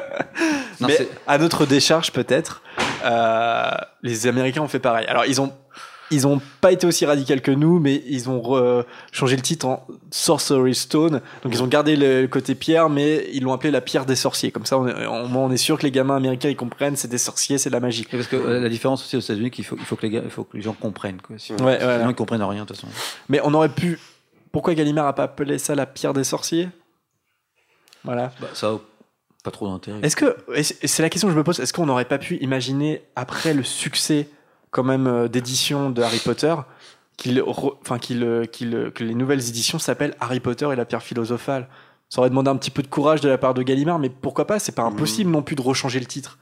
[0.79, 2.61] Non, mais c'est- à notre décharge, peut-être,
[3.03, 3.71] euh,
[4.03, 5.05] les Américains ont fait pareil.
[5.07, 5.51] Alors, ils ont,
[6.11, 9.65] ils ont pas été aussi radicaux que nous, mais ils ont re- changé le titre
[9.65, 11.21] en Sorcery Stone.
[11.43, 14.51] Donc, ils ont gardé le côté pierre, mais ils l'ont appelé la pierre des sorciers.
[14.51, 16.95] Comme ça, on est, au moins, on est sûr que les gamins américains ils comprennent,
[16.97, 18.05] c'est des sorciers, c'est de la magie.
[18.11, 20.09] Et parce que euh, la différence aussi aux États-Unis, qu'il faut, il faut que les
[20.09, 21.21] gars, il faut que les gens comprennent.
[21.21, 21.37] Quoi.
[21.39, 22.87] Sinon, Ouais, sinon, ils comprennent rien de toute façon.
[23.29, 23.97] Mais on aurait pu.
[24.51, 26.67] Pourquoi Gallimard a pas appelé ça la pierre des sorciers?
[28.03, 28.31] Voilà.
[28.41, 28.79] Bah, ça
[29.43, 29.99] pas trop d'intérêt.
[30.03, 33.01] Est-ce que c'est la question que je me pose Est-ce qu'on n'aurait pas pu imaginer
[33.15, 34.27] après le succès
[34.71, 36.55] quand même euh, d'édition de Harry Potter
[37.17, 40.85] qu'il enfin qu'il euh, qu'il, euh, que les nouvelles éditions s'appellent Harry Potter et la
[40.85, 41.67] pierre philosophale
[42.09, 44.45] Ça aurait demandé un petit peu de courage de la part de Gallimard, mais pourquoi
[44.47, 44.93] pas C'est pas Mhm.
[44.93, 46.39] impossible non plus de rechanger le titre.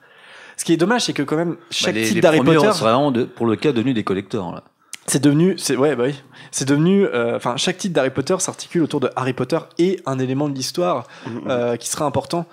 [0.57, 2.79] Ce qui est dommage, c'est que quand même chaque Bah, les, titre d'Harry Potter, c'est
[2.83, 4.51] vraiment de- pour le cas devenu des collecteurs.
[4.51, 4.63] Là.
[5.07, 6.15] c'est devenu, c'est ouais, bah oui,
[6.51, 10.19] c'est devenu, euh, enfin chaque titre d'Harry Potter s'articule autour de Harry Potter et un
[10.19, 11.07] élément de l'histoire
[11.47, 12.45] euh, qui sera important.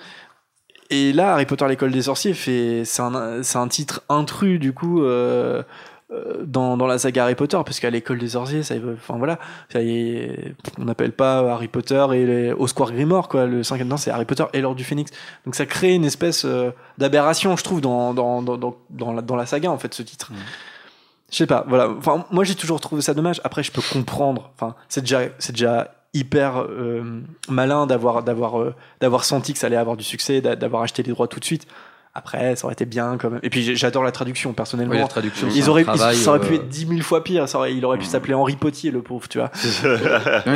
[0.91, 4.73] Et là, Harry Potter l'école des sorciers fait, c'est un, c'est un titre intrus du
[4.73, 5.63] coup euh,
[6.13, 9.41] euh, dans, dans la saga Harry Potter, parce qu'à l'école des sorciers, ça, enfin voilà,
[9.73, 13.47] ça y est, on n'appelle pas Harry Potter et les, au Square Grimoire quoi.
[13.47, 15.11] Le cinquième temps, c'est Harry Potter et l'ordre du Phénix.
[15.45, 19.23] Donc ça crée une espèce euh, d'aberration, je trouve, dans dans, dans, dans, dans la,
[19.23, 20.31] dans la saga en fait, ce titre.
[21.33, 21.91] Je sais pas, voilà.
[21.91, 23.41] Enfin, moi j'ai toujours trouvé ça dommage.
[23.43, 24.53] Après, je peux comprendre.
[24.55, 29.67] Enfin, c'est déjà, c'est déjà hyper euh, malin d'avoir, d'avoir, euh, d'avoir senti que ça
[29.69, 31.67] allait avoir du succès, d'a- d'avoir acheté les droits tout de suite.
[32.15, 33.41] Après, ça aurait été bien quand même.
[33.43, 34.95] Et puis j'adore la traduction personnellement.
[34.95, 37.47] Oui, la traduction, ils auraient, travail, ça aurait pu euh, être dix mille fois pire.
[37.47, 39.51] Ça aurait- il aurait pu s'appeler Henri Potier, le pauvre, tu vois.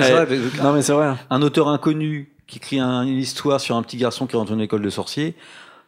[0.63, 1.15] Non mais c'est vrai.
[1.29, 4.55] un auteur inconnu qui écrit un- une histoire sur un petit garçon qui rentre dans
[4.57, 5.35] une école de sorciers,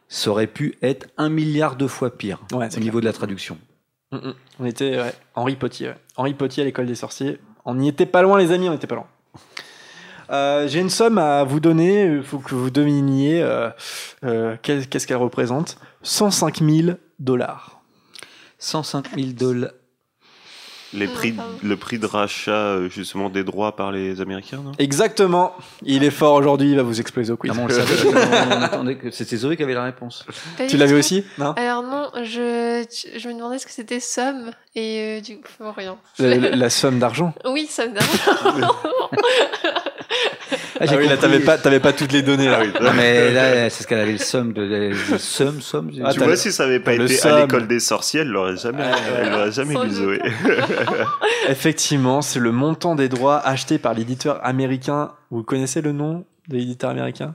[0.08, 3.56] ça aurait pu être un milliard de fois pire Ouais, au niveau de la traduction.
[4.12, 4.34] Mm, mm.
[4.60, 5.88] On était ouais, Henri Potier.
[5.88, 5.96] ouais.
[6.16, 7.38] Henri Potier à l'école des sorciers.
[7.64, 9.06] On n'y était pas loin, les amis, on était pas loin.
[10.30, 12.04] Euh, J'ai une somme à vous donner.
[12.04, 13.70] Il faut que vous deviniez euh,
[14.24, 15.78] euh, qu'est-ce qu'elle représente.
[16.02, 17.82] 105 000 dollars.
[18.58, 19.72] 105 000 dollars.
[20.94, 24.72] Les Ah, prix, le prix de rachat euh, justement des droits par les Américains, non?
[24.78, 25.54] Exactement.
[25.82, 26.70] Il est fort aujourd'hui.
[26.70, 27.50] Il va vous exploser au quiz.
[27.52, 28.08] Ah bon, on le savait,
[28.56, 30.24] on, attendait que c'était Zoé qui avait la réponse.
[30.58, 31.24] Pas tu du l'avais aussi?
[31.38, 31.52] Non?
[31.52, 32.84] Alors non, je,
[33.16, 35.96] je me demandais ce que c'était somme et euh, du coup rien.
[36.18, 37.32] la, la- la somme d'argent.
[37.46, 38.72] Oui, somme d'argent.
[40.80, 42.46] Ah, Ah oui, là, t'avais pas, t'avais pas toutes les données.
[42.46, 42.58] Là.
[42.60, 42.72] Ah oui.
[42.80, 44.66] Non, mais là, c'est ce qu'elle avait le somme de,
[45.12, 45.90] de somme, somme.
[46.04, 47.32] Ah, tu vois, le- si ça avait pas le été somme.
[47.32, 48.84] à l'école des sorciers, elle l'aurait jamais,
[49.16, 49.90] elle l'aurait jamais lu.
[49.90, 50.20] Zoé.
[51.48, 55.12] Effectivement, c'est le montant des droits achetés par l'éditeur américain.
[55.30, 57.34] Vous connaissez le nom de l'éditeur américain?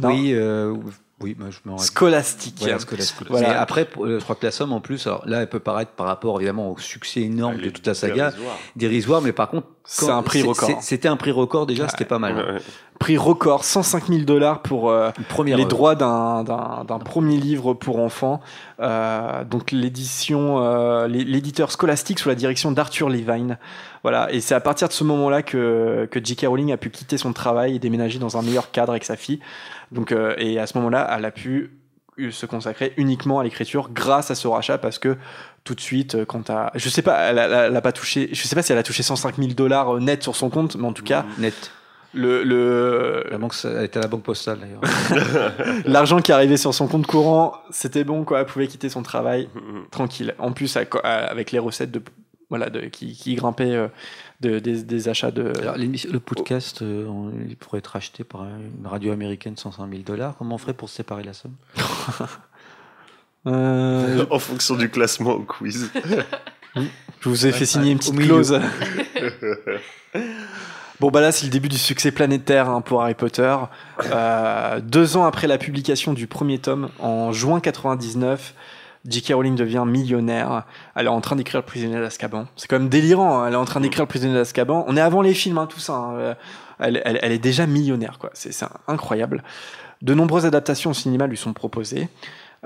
[0.00, 0.10] Non?
[0.10, 0.74] oui, euh,
[1.20, 1.86] oui, moi, je me rappelle.
[1.86, 2.56] Scolastique.
[2.60, 3.26] Voilà, Scholastic.
[3.28, 3.48] Voilà.
[3.48, 5.90] Mais après, euh, je crois que la somme, en plus, alors là, elle peut paraître
[5.92, 8.30] par rapport évidemment au succès énorme de toute la saga,
[8.76, 10.68] dérisoire, mais par contre, C'est un prix record.
[10.82, 12.36] C'était un prix record déjà, c'était pas mal.
[12.36, 12.60] Ouais, ouais.
[13.00, 15.10] Prix record, 105 000 dollars pour euh,
[15.56, 18.40] les droits d'un, d'un, d'un premier livre pour enfants.
[18.80, 23.56] Euh, donc l'édition, euh, l'é- l'éditeur scolastique sous la direction d'Arthur Levine.
[24.02, 26.46] Voilà, et c'est à partir de ce moment-là que, que J.K.
[26.48, 29.40] Rowling a pu quitter son travail et déménager dans un meilleur cadre avec sa fille.
[29.92, 31.70] Donc, euh, et à ce moment-là, elle a pu
[32.18, 35.16] euh, se consacrer uniquement à l'écriture grâce à ce rachat parce que
[35.64, 38.28] tout de suite euh, quand t'as je sais pas elle a, elle a pas touché
[38.32, 40.86] je sais pas si elle a touché 105 000 dollars net sur son compte mais
[40.86, 41.70] en tout cas Net.
[42.14, 44.80] le, le La banque, ça- elle était à la banque postale d'ailleurs.
[45.84, 49.48] l'argent qui arrivait sur son compte courant c'était bon quoi elle pouvait quitter son travail
[49.90, 52.02] tranquille en plus à- à- avec les recettes de
[52.50, 53.88] voilà de, qui, qui grimpaient euh,
[54.40, 58.44] de, des, des achats de Alors, le podcast, euh, on- il pourrait être acheté par
[58.44, 60.36] une radio américaine 105 000 dollars.
[60.38, 61.54] Comment on ferait pour séparer la somme
[63.46, 65.90] Euh, en fonction du classement au quiz.
[67.20, 68.60] Je vous ai fait signer une petite clause.
[71.00, 73.56] bon, bah là, c'est le début du succès planétaire hein, pour Harry Potter.
[74.12, 78.54] Euh, deux ans après la publication du premier tome, en juin 99,
[79.06, 79.32] J.K.
[79.34, 80.64] Rowling devient millionnaire.
[80.94, 82.46] Elle est en train d'écrire Le prisonnier d'Azkaban.
[82.56, 83.40] C'est quand même délirant.
[83.42, 83.46] hein.
[83.48, 84.84] Elle est en train d'écrire Le prisonnier d'Azkaban.
[84.88, 85.94] On est avant les films, hein, tout ça.
[85.94, 86.14] hein.
[86.16, 86.34] Euh,
[86.78, 88.30] Elle, est déjà millionnaire, quoi.
[88.34, 88.52] C'est
[88.86, 89.42] incroyable.
[90.02, 92.08] De nombreuses adaptations au cinéma lui sont proposées.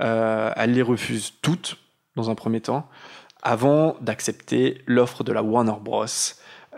[0.01, 1.77] Euh, elle les refuse toutes,
[2.17, 2.89] dans un premier temps
[3.43, 6.05] avant d'accepter l'offre de la Warner Bros.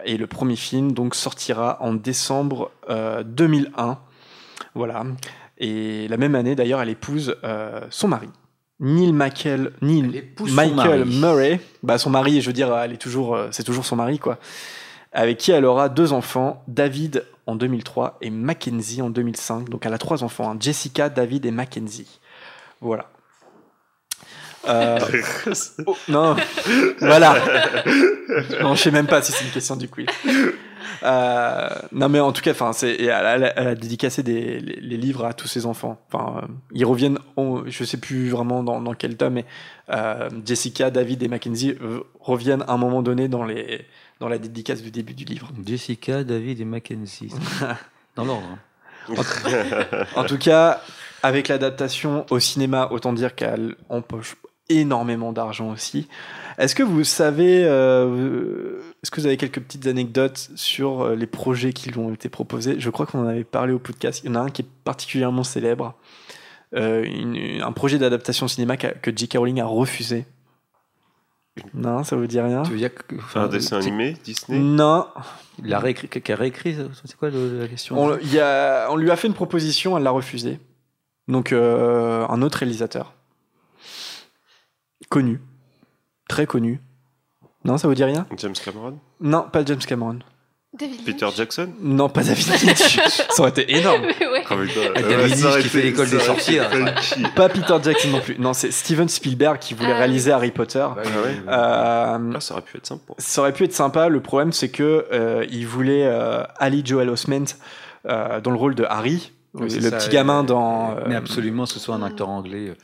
[0.05, 3.99] Et le premier film donc sortira en décembre euh, 2001.
[4.75, 5.05] Voilà.
[5.59, 8.29] Et la même année d'ailleurs, elle épouse euh, son mari,
[8.81, 11.05] Neil Michael, Neil Michael.
[11.05, 11.61] Murray.
[11.83, 14.39] Bah son mari, je veux dire, elle est toujours, euh, c'est toujours son mari quoi.
[15.13, 19.69] Avec qui elle aura deux enfants, David en 2003 et Mackenzie en 2005.
[19.69, 22.21] Donc elle a trois enfants, hein, Jessica, David et Mackenzie.
[22.81, 23.11] Voilà.
[24.67, 24.99] Euh,
[25.87, 26.37] Oh, non,
[27.01, 27.37] voilà.
[28.61, 30.07] non, je sais même pas si c'est une question du quiz.
[31.03, 34.81] Euh, non, mais en tout cas, enfin, c'est, elle, a- elle a dédicacé des, les,
[34.81, 35.99] les livres à tous ses enfants.
[36.13, 39.45] Enfin, euh, ils reviennent, en- je sais plus vraiment dans, dans quel tome, mais
[39.91, 41.75] euh, Jessica, David et Mackenzie
[42.21, 43.85] reviennent à un moment donné dans les
[44.21, 45.49] dans la dédicace du début du livre.
[45.67, 47.31] Jessica, David et Mackenzie.
[48.17, 48.47] Dans l'ordre.
[48.53, 48.59] hein.
[50.17, 50.81] En tout cas,
[51.23, 54.37] avec l'adaptation au cinéma, autant dire qu'elle empoche
[54.69, 56.09] énormément d'argent aussi.
[56.59, 61.27] Est-ce que vous savez, euh, est-ce que vous avez quelques petites anecdotes sur euh, les
[61.27, 62.77] projets qui lui ont été proposés?
[62.79, 64.23] Je crois qu'on en avait parlé au podcast.
[64.25, 65.95] Il y en a un qui est particulièrement célèbre,
[66.77, 69.37] Euh, une- un projet d'adaptation cinéma qu'a- que J.K.
[69.39, 70.25] Rowling a refusé.
[71.73, 72.63] Non, ça vous dit rien?
[72.65, 74.59] Tu veux dire que, enfin, Un dessin animé Disney?
[74.59, 75.07] Non.
[75.65, 77.97] Il a réécrit, qui a réécrit, c'est quoi la question?
[77.97, 80.59] On, il y a- on lui a fait une proposition, elle l'a refusée.
[81.29, 83.13] Donc, euh, un autre réalisateur.
[85.09, 85.41] Connu.
[86.29, 86.81] Très connu.
[87.65, 90.19] Non, ça vous dit rien James Cameron Non, pas James Cameron.
[90.79, 91.05] David Lynch.
[91.07, 92.99] Peter Jackson Non, pas David Lynch.
[93.31, 94.03] ça aurait été énorme.
[94.21, 94.43] Ouais.
[94.51, 97.23] Ah, euh, David Lynch aurait qui fait l'école des été punchy.
[97.37, 98.37] Pas Peter Jackson non plus.
[98.39, 100.81] Non, c'est Steven Spielberg qui voulait Ah, réaliser Harry Potter.
[100.97, 103.15] Bah, Ah ouais Euh, Ah, ça aurait pu être sympa.
[103.19, 104.09] ça aurait pu être sympa.
[104.09, 107.45] Le problème, c'est que euh, il voulait euh, Ali Joel Osment
[108.07, 111.15] euh, dans le rôle de Harry, Oui, c'est le ça, petit et- gamin dans Mais
[111.15, 112.75] absolument, ce soit un acteur anglais.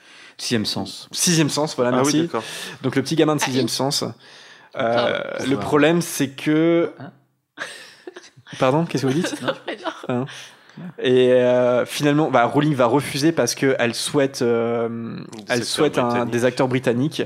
[0.40, 1.08] Euh, Sixième sens.
[1.12, 1.74] Sixième Sens.
[1.76, 2.28] Voilà, Ah merci.
[2.32, 2.40] oui.
[2.82, 4.02] Donc le petit gamin de Ah, sixième sens.
[4.02, 5.50] Euh, Pardon.
[5.50, 6.92] le problème, c'est que.
[6.98, 7.10] Hein
[8.58, 9.34] Pardon, qu'est-ce que vous dites
[10.08, 10.26] Non.
[10.98, 15.98] Et euh, finalement, bah, Rowling va refuser parce qu'elle souhaite, euh, Des elle acteurs souhaite
[15.98, 16.30] un- britanniques.
[16.32, 17.22] des acteurs britanniques.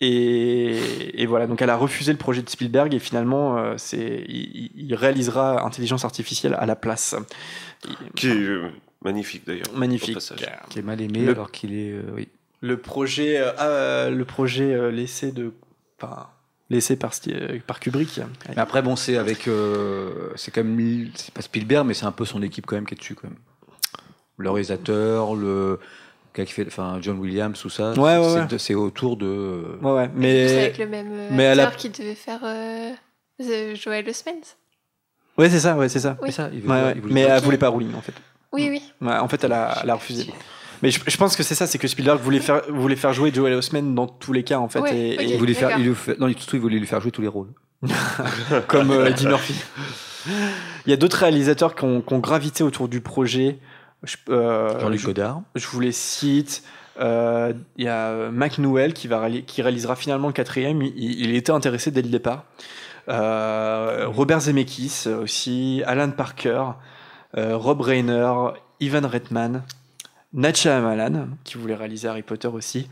[0.00, 4.24] Et, et voilà, donc elle a refusé le projet de Spielberg et finalement, euh, c'est,
[4.28, 7.16] il, il réalisera intelligence artificielle à la place.
[8.14, 8.70] Qui est euh,
[9.06, 9.72] magnifique d'ailleurs.
[9.74, 10.18] Magnifique.
[10.68, 11.92] Qui est mal aimé Le- alors qu'il est.
[11.92, 12.28] euh, oui.
[12.60, 15.52] Le projet, euh, ah, le projet euh, laissé de,
[16.00, 16.26] enfin,
[16.70, 18.20] laissé par, euh, par Kubrick.
[18.48, 19.46] Mais après, bon, c'est avec.
[19.48, 21.10] euh, c'est quand même.
[21.14, 23.28] C'est pas Spielberg, mais c'est un peu son équipe quand même qui est dessus quand
[23.28, 23.38] même.
[24.38, 25.78] Le réalisateur, le.
[26.34, 26.66] qui fait.
[26.66, 27.92] Enfin, John Williams, tout ça.
[27.92, 28.46] Ouais, ouais, c'est- ouais.
[28.50, 29.78] c'est- C'est autour de.
[29.82, 32.90] Ouais, ouais, C'est mais avec le même euh, mais acteur qui devait faire euh,
[33.38, 34.32] The Joel Osment.
[35.38, 36.16] ouais, c'est ça, ouais, c'est ça.
[36.20, 36.26] Oui.
[36.28, 36.92] Mais ça, il veut Ouais, pas- ouais.
[36.96, 38.14] il voulait Mais pas- elle voulait pas Rowling en fait.
[38.52, 38.82] Oui, oui.
[39.00, 40.32] Ouais, en fait, elle a, elle a refusé.
[40.82, 43.32] Mais je, je pense que c'est ça, c'est que Spielberg voulait faire, voulait faire jouer
[43.32, 45.94] Joel Osment dans tous les cas, en fait, Ouais, et, Il voulait faire, il lui
[45.94, 47.48] fait- non, surtout il voulait lui faire jouer tous les rôles.
[48.68, 49.54] comme euh, Eddie Murphy.
[50.86, 53.58] Il y a d'autres réalisateurs qui ont, qui ont gravité autour du projet.
[54.02, 55.42] Je, euh, Jean-Luc je, Godard.
[55.54, 56.62] je vous les cite.
[57.00, 60.82] Euh, Il y a euh, Mac Newell qui, va, réali- qui réalisera finalement le quatrième.
[60.82, 62.44] Il, il était intéressé dès le départ.
[63.08, 66.72] Euh, Robert Zemeckis aussi, Alan Parker, euh,
[67.34, 68.32] Rob Reiner,
[68.80, 69.62] Ivan Reitman,
[70.32, 72.88] Nacha Amalan qui voulait réaliser Harry Potter aussi,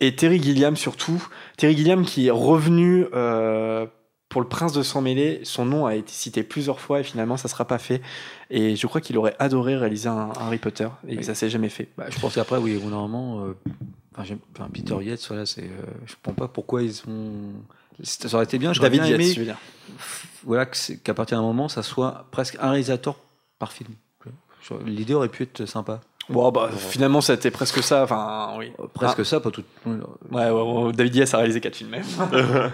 [0.00, 1.26] et Terry Gilliam surtout.
[1.56, 3.86] Terry Gilliam qui est revenu euh,
[4.28, 5.40] pour le Prince de Sang Mêlé.
[5.44, 8.02] Son nom a été cité plusieurs fois et finalement ça sera pas fait.
[8.50, 11.24] Et je crois qu'il aurait adoré réaliser un, un Harry Potter et Oui.
[11.24, 11.88] ça s'est jamais fait.
[11.96, 13.56] Bah, je pense qu'après, oui, moment, euh,
[14.16, 17.52] enfin, enfin, Peter Yates, voilà, c'est, euh, je comprends pas pourquoi ils ont.
[18.02, 19.58] Ça aurait été bien, j'aurais David bien aimé, Yates, je veux dire.
[20.44, 23.16] voilà, que qu'à partir d'un moment, ça soit presque un réalisateur
[23.62, 23.90] par film.
[24.86, 26.00] L'idée aurait pu être sympa.
[26.28, 28.02] Bon, bah, finalement, c'était presque ça.
[28.02, 28.72] Enfin, oui.
[28.80, 29.62] Euh, Presque ça, pas tout.
[29.86, 32.04] Ouais, ouais, ouais, David Yates a réalisé quatre films même.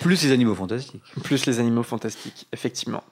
[0.00, 1.02] Plus les animaux fantastiques.
[1.24, 3.04] Plus les animaux fantastiques, effectivement.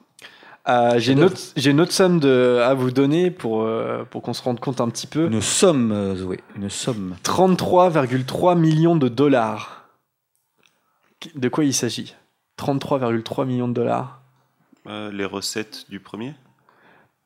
[0.67, 4.21] Euh, j'ai une, autre- j'ai une autre somme de, à vous donner pour, euh, pour
[4.23, 5.25] qu'on se rende compte un petit peu.
[5.27, 7.15] Une somme, Zoé, une somme.
[7.23, 9.85] 33,3 millions de dollars.
[11.35, 12.15] De quoi il s'agit?
[12.59, 14.18] 33,3 millions de dollars.
[14.89, 16.33] Euh, les recettes du premier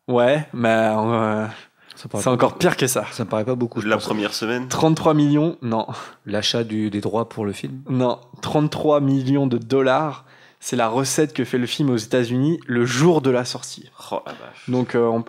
[0.07, 1.47] Ouais, mais euh,
[1.95, 3.05] c'est encore pire que ça.
[3.11, 3.81] Ça me paraît pas beaucoup.
[3.81, 4.05] La pense.
[4.05, 5.87] première semaine 33 millions, non.
[6.25, 7.81] L'achat des droits pour le film.
[7.89, 10.25] Non, 33 millions de dollars,
[10.59, 13.89] c'est la recette que fait le film aux États-Unis le jour de la sortie.
[14.11, 14.69] Oh la vache.
[14.69, 15.19] Donc euh,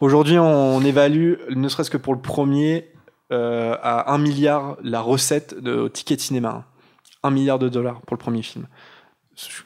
[0.00, 2.90] aujourd'hui, on évalue, ne serait-ce que pour le premier,
[3.32, 6.64] euh, à 1 milliard la recette de ticket de cinéma.
[7.22, 8.66] 1 milliard de dollars pour le premier film.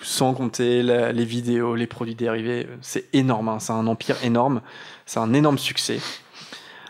[0.00, 2.68] Sans compter la- les vidéos, les produits dérivés.
[2.80, 3.58] C'est énorme, hein.
[3.58, 4.60] c'est un empire énorme.
[5.06, 6.00] C'est un énorme succès.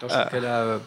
[0.02, 0.78] Je trouve qu'elle a, euh,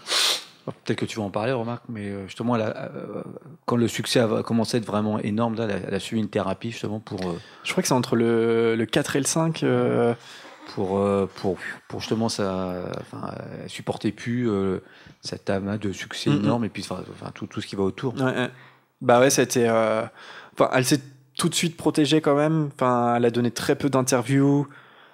[0.85, 3.23] Peut-être que tu vas en parler, remarque, mais euh, justement, euh,
[3.65, 6.71] quand le succès a commencé à être vraiment énorme, là, elle, a, suivi une thérapie
[6.71, 9.63] justement pour, euh, Je crois que c'est entre le, le 4 et le 5.
[9.63, 10.13] euh,
[10.75, 11.57] pour, euh, pour,
[11.87, 13.31] pour justement ça, enfin,
[13.63, 14.79] elle supportait plus euh,
[15.21, 18.13] cet amas de succès énorme et puis enfin, tout, tout ce qui va autour.
[18.21, 18.49] Ouais.
[18.99, 20.03] Bah ouais, euh,
[20.53, 21.01] Enfin, elle s'est
[21.37, 22.69] tout de suite protégée quand même.
[22.75, 24.67] Enfin, elle a donné très peu d'interviews.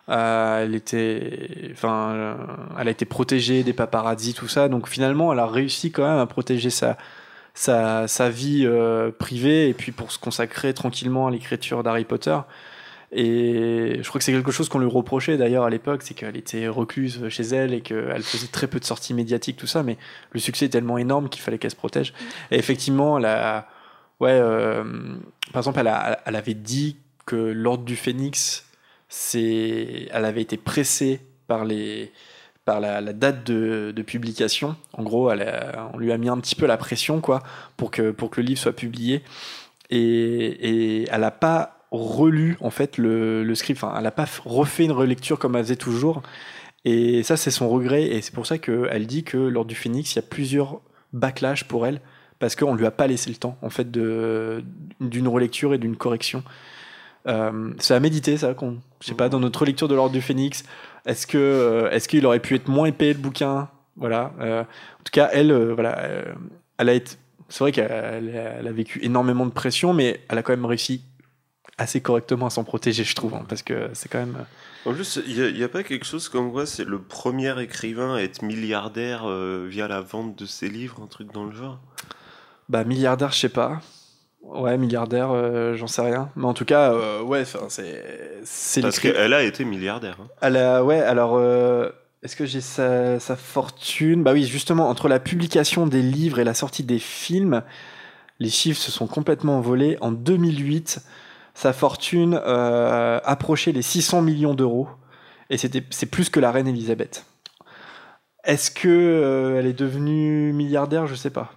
[0.10, 2.36] Euh, elle était, enfin, euh,
[2.80, 4.70] elle a été protégée des paparazzi, tout ça.
[4.70, 6.98] Donc finalement, elle a réussi quand même à protéger sa
[7.54, 12.38] sa, sa vie euh, privée et puis pour se consacrer tranquillement à l'écriture d'Harry Potter.
[13.12, 16.36] Et je crois que c'est quelque chose qu'on lui reprochait d'ailleurs à l'époque, c'est qu'elle
[16.36, 19.84] était recluse chez elle et qu'elle faisait très peu de sorties médiatiques, tout ça.
[19.84, 19.98] Mais
[20.32, 22.14] le succès est tellement énorme qu'il fallait qu'elle se protège.
[22.50, 23.68] Et effectivement, elle a,
[24.24, 24.84] ouais, euh,
[25.52, 28.66] par exemple, elle, avait dit que l'ordre du Phénix,
[29.34, 32.12] elle avait été pressée par les,
[32.66, 34.76] par la, date de, publication.
[34.94, 37.44] En gros, on lui a mis un petit peu la pression, quoi,
[37.78, 39.24] pour que, pour que le livre soit publié.
[39.90, 43.84] Et, elle n'a pas relu en fait le, script.
[43.84, 46.24] Enfin, elle n'a pas refait une relecture comme elle faisait toujours.
[46.86, 48.04] Et ça, c'est son regret.
[48.04, 50.82] Et c'est pour ça qu'elle dit que lors du Phoenix, il y a plusieurs
[51.12, 52.02] backlash pour elle
[52.44, 56.44] parce qu'on lui a pas laissé le temps en fait d'une relecture et d'une correction.
[57.26, 58.54] C'est à méditer ça,
[59.00, 60.66] je sais pas, dans notre lecture de l'ordre du Phénix,
[61.06, 64.34] est-ce euh, est-ce qu'il aurait pu être moins épais le bouquin, voilà.
[64.42, 65.98] Euh, en tout cas, elle, euh, voilà,
[66.78, 67.16] elle a été,
[67.48, 71.06] c'est vrai qu'elle elle a vécu énormément de pression, mais elle a quand même réussi
[71.78, 74.46] assez correctement à s'en protéger, je trouve, hein, parce que c'est quand même.
[74.86, 78.20] En plus, il n'y a, pas quelque chose comme quoi c'est le premier écrivain à
[78.20, 79.30] être milliardaire
[79.68, 81.80] via la vente de ses livres, un truc dans le genre?
[82.70, 83.80] Bah, milliardaire, je sais pas.
[84.42, 86.30] Ouais, milliardaire, euh, j'en sais rien.
[86.36, 88.04] Mais en tout cas, euh, ouais, c'est.
[88.44, 90.18] c'est Parce qu'elle a été milliardaire.
[90.22, 90.28] hein.
[90.42, 91.90] Elle a- ouais, alors, euh,
[92.24, 94.22] est-ce que j'ai sa, sa fortune?
[94.24, 97.64] Bah oui, justement, entre la publication des livres et la sortie des films,
[98.40, 99.98] les chiffres se sont complètement envolés.
[100.02, 101.00] En 2008,
[101.54, 102.34] sa fortune
[103.24, 104.88] approchait les 600 millions d'euros.
[105.50, 107.26] Et c'était, c'est plus que la reine Elisabeth.
[108.44, 111.08] Est-ce que elle est devenue milliardaire?
[111.08, 111.52] Je sais pas.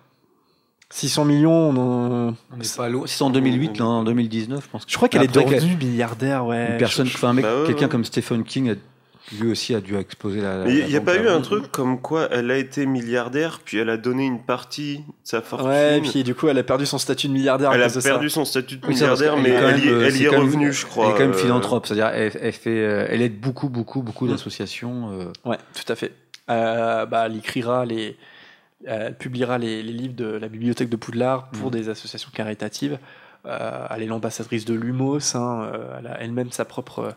[0.91, 3.07] 600 millions, on en- On n'est pas loin.
[3.07, 4.85] Si c'est en 2008, là, en 2019, je pense.
[4.87, 6.73] je crois qu'elle est devenue milliardaire, ouais.
[6.73, 7.89] Une personne, enfin, un mec, Bah ouais, quelqu'un ouais.
[7.91, 8.75] comme Stephen King, a-
[9.41, 10.59] lui aussi a dû exposer la.
[10.59, 13.79] Mais il n'y a pas eu un truc comme quoi elle a été milliardaire, puis
[13.79, 15.67] elle a donné une partie de sa fortune.
[15.69, 17.73] Ouais, et puis du coup, elle a perdu son statut de milliardaire.
[17.73, 18.11] elle à a cause de ça.
[18.11, 20.87] perdu son statut de milliardaire, mais est elle y, euh, elle y est revenue, je
[20.87, 21.07] crois.
[21.07, 24.03] Elle est quand même euh, philanthrope, c'est-à-dire elle, elle fait, euh, elle aide beaucoup, beaucoup,
[24.03, 24.31] beaucoup Mm.
[24.31, 25.09] d'associations.
[25.45, 26.13] Ouais, tout à fait.
[26.49, 28.17] Euh, bah, elle écrira les,
[28.85, 31.79] elle publiera les, les livres de la bibliothèque de Poudlard pour Mhm.
[31.79, 32.99] des associations caritatives.
[33.47, 35.37] Euh, elle est l'ambassadrice de l'UMOS.
[35.37, 37.15] hein, euh, elle a elle-même sa propre,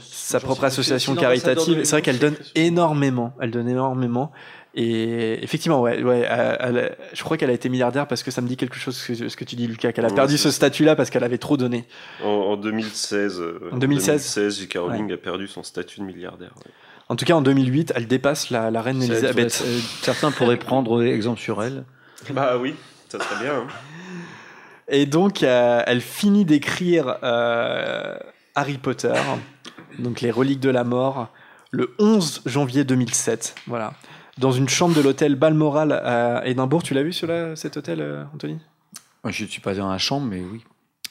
[0.00, 1.82] sa propre association caritative.
[1.84, 3.34] C'est vrai qu'elle donne énormément.
[3.40, 4.30] Elle donne énormément.
[4.78, 8.42] Et effectivement, ouais, ouais, elle- elle- je crois qu'elle a été milliardaire parce que ça
[8.42, 10.36] me dit quelque chose ce que, ce que tu dis, Lucas, qu'elle a Ouais, perdu
[10.38, 11.86] ce statut-là parce qu'elle avait trop donné.
[12.22, 14.50] En, en 2016, euh, En 2016.
[14.50, 14.76] J.K.
[14.78, 16.52] Rowling a perdu son statut de milliardaire.
[16.64, 16.70] ouais.
[17.08, 19.62] En tout cas, en 2008, elle dépasse la, la reine Elisabeth.
[19.64, 21.84] euh, Certains pourraient prendre exemple sur elle.
[22.30, 22.74] Bah oui,
[23.08, 23.54] ça serait bien.
[23.60, 23.66] hein.
[24.88, 28.16] Et donc, euh, elle finit d'écrire euh,
[28.54, 29.12] Harry Potter,
[29.98, 31.28] donc les reliques de la mort,
[31.70, 33.54] le 11 janvier 2007.
[33.66, 33.94] Voilà.
[34.38, 36.82] Dans une chambre de l'hôtel Balmoral à Édimbourg.
[36.82, 38.58] Tu l'as vu, celui-là, cet hôtel, euh, Anthony?
[39.24, 40.62] Je ne suis pas dans la chambre, mais oui.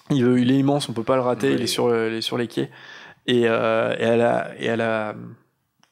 [0.10, 1.50] il, il est immense, on peut pas le rater.
[1.50, 1.56] Oui.
[1.56, 2.70] Il est sur, le- il est sur les quais.
[3.28, 5.16] Et, euh, et elle a, et elle a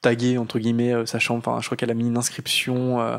[0.03, 1.39] tagué entre guillemets euh, sa chambre.
[1.39, 3.17] Enfin, je crois qu'elle a mis une inscription euh,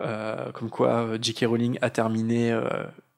[0.00, 1.46] euh, comme quoi J.K.
[1.46, 2.56] Rowling a terminé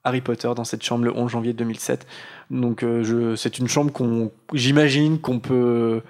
[0.05, 2.07] Harry Potter dans cette chambre le 11 janvier 2007.
[2.51, 6.03] Donc, je, c'est une chambre qu'on, j'imagine qu'on peut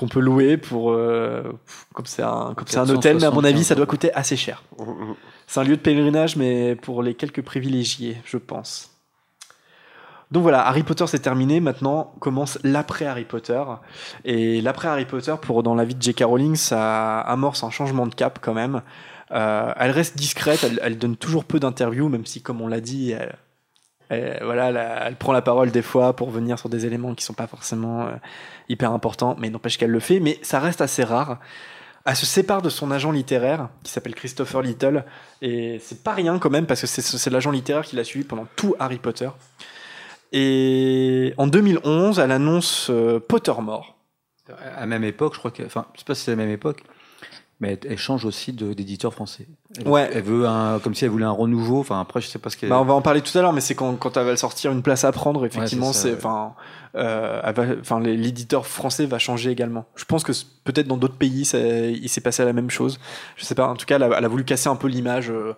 [0.00, 1.42] qu'on peut louer pour euh,
[1.92, 4.36] comme c'est un comme c'est un hôtel, mais à mon avis, ça doit coûter assez
[4.36, 4.62] cher.
[5.46, 8.90] C'est un lieu de pèlerinage, mais pour les quelques privilégiés, je pense.
[10.30, 11.60] Donc voilà, Harry Potter c'est terminé.
[11.60, 13.62] Maintenant commence l'après Harry Potter.
[14.24, 16.22] Et l'après Harry Potter, pour dans la vie de J.K.
[16.24, 18.82] Rowling, ça amorce un changement de cap quand même.
[19.32, 23.12] Euh, elle reste discrète, elle, donne toujours peu d'interviews, même si, comme on l'a dit,
[24.10, 27.34] elle, voilà, elle, prend la parole des fois pour venir sur des éléments qui sont
[27.34, 28.10] pas forcément euh,
[28.68, 30.20] hyper importants, mais n'empêche qu'elle le fait.
[30.20, 31.38] Mais ça reste assez rare.
[32.06, 35.04] Elle se sépare de son agent littéraire, qui s'appelle Christopher Little,
[35.42, 38.46] et c'est pas rien quand même, parce que c'est l'agent littéraire qui l'a suivi pendant
[38.56, 39.28] tout Harry Potter.
[40.32, 43.96] Et en 2011, elle annonce euh, Pottermore.
[44.76, 45.62] À la même époque, je crois que.
[45.64, 46.82] Enfin, je sais pas si c'est la même époque,
[47.60, 49.46] mais elle, elle change aussi d'éditeur français.
[49.78, 50.10] Elle, Ouais.
[50.12, 50.78] Elle veut un.
[50.80, 51.78] Comme si elle voulait un renouveau.
[51.80, 52.68] Enfin, après, je sais pas ce qu'elle.
[52.70, 54.72] Bah, on va en parler tout à l'heure, mais c'est quand, quand elle va sortir
[54.72, 56.16] une place à prendre, effectivement, Ouais, c'est ouais.
[56.16, 56.54] enfin,
[56.96, 59.84] euh, l'éditeur français va changer également.
[59.94, 60.32] Je pense que
[60.64, 62.98] peut-être dans d'autres pays, ça- il s'est passé la même chose.
[63.36, 63.68] Je sais pas.
[63.68, 65.54] En tout cas, elle a, elle a voulu casser un peu l'image euh,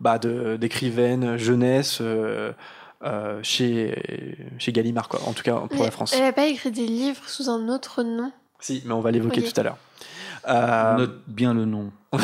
[0.00, 2.52] bah, d'écrivaine jeunesse euh,
[3.02, 5.20] euh, chez, chez Gallimard, quoi.
[5.26, 6.12] En tout cas, pour Mais la France.
[6.14, 8.32] Elle n'a pas écrit des livres sous un autre nom.
[8.60, 9.76] Si, mais on va l'évoquer tout à l'heure.
[10.48, 11.90] Euh, Note bien le nom.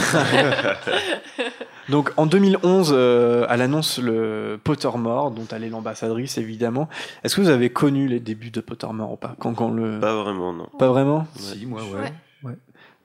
[1.88, 6.88] Donc en 2011, euh, elle annonce le Pottermore, dont elle est l'ambassadrice évidemment.
[7.22, 10.00] Est-ce que vous avez connu les débuts de Pottermore ou pas quand, quand le...
[10.00, 10.66] Pas vraiment, non.
[10.78, 11.26] Pas vraiment?
[11.36, 12.00] Si, moi, Ouais.
[12.00, 12.12] ouais.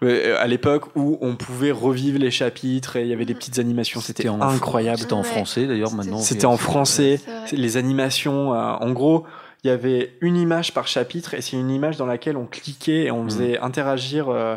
[0.03, 3.60] Euh, À l'époque où on pouvait revivre les chapitres et il y avait des petites
[3.60, 4.99] animations, c'était en- incroyable.
[4.99, 6.18] C'était en français d'ailleurs maintenant.
[6.19, 7.19] C'était en français.
[7.52, 9.26] Les animations, euh, en gros,
[9.64, 13.03] il y avait une image par chapitre et c'est une image dans laquelle on cliquait
[13.06, 14.56] et on faisait interagir, euh,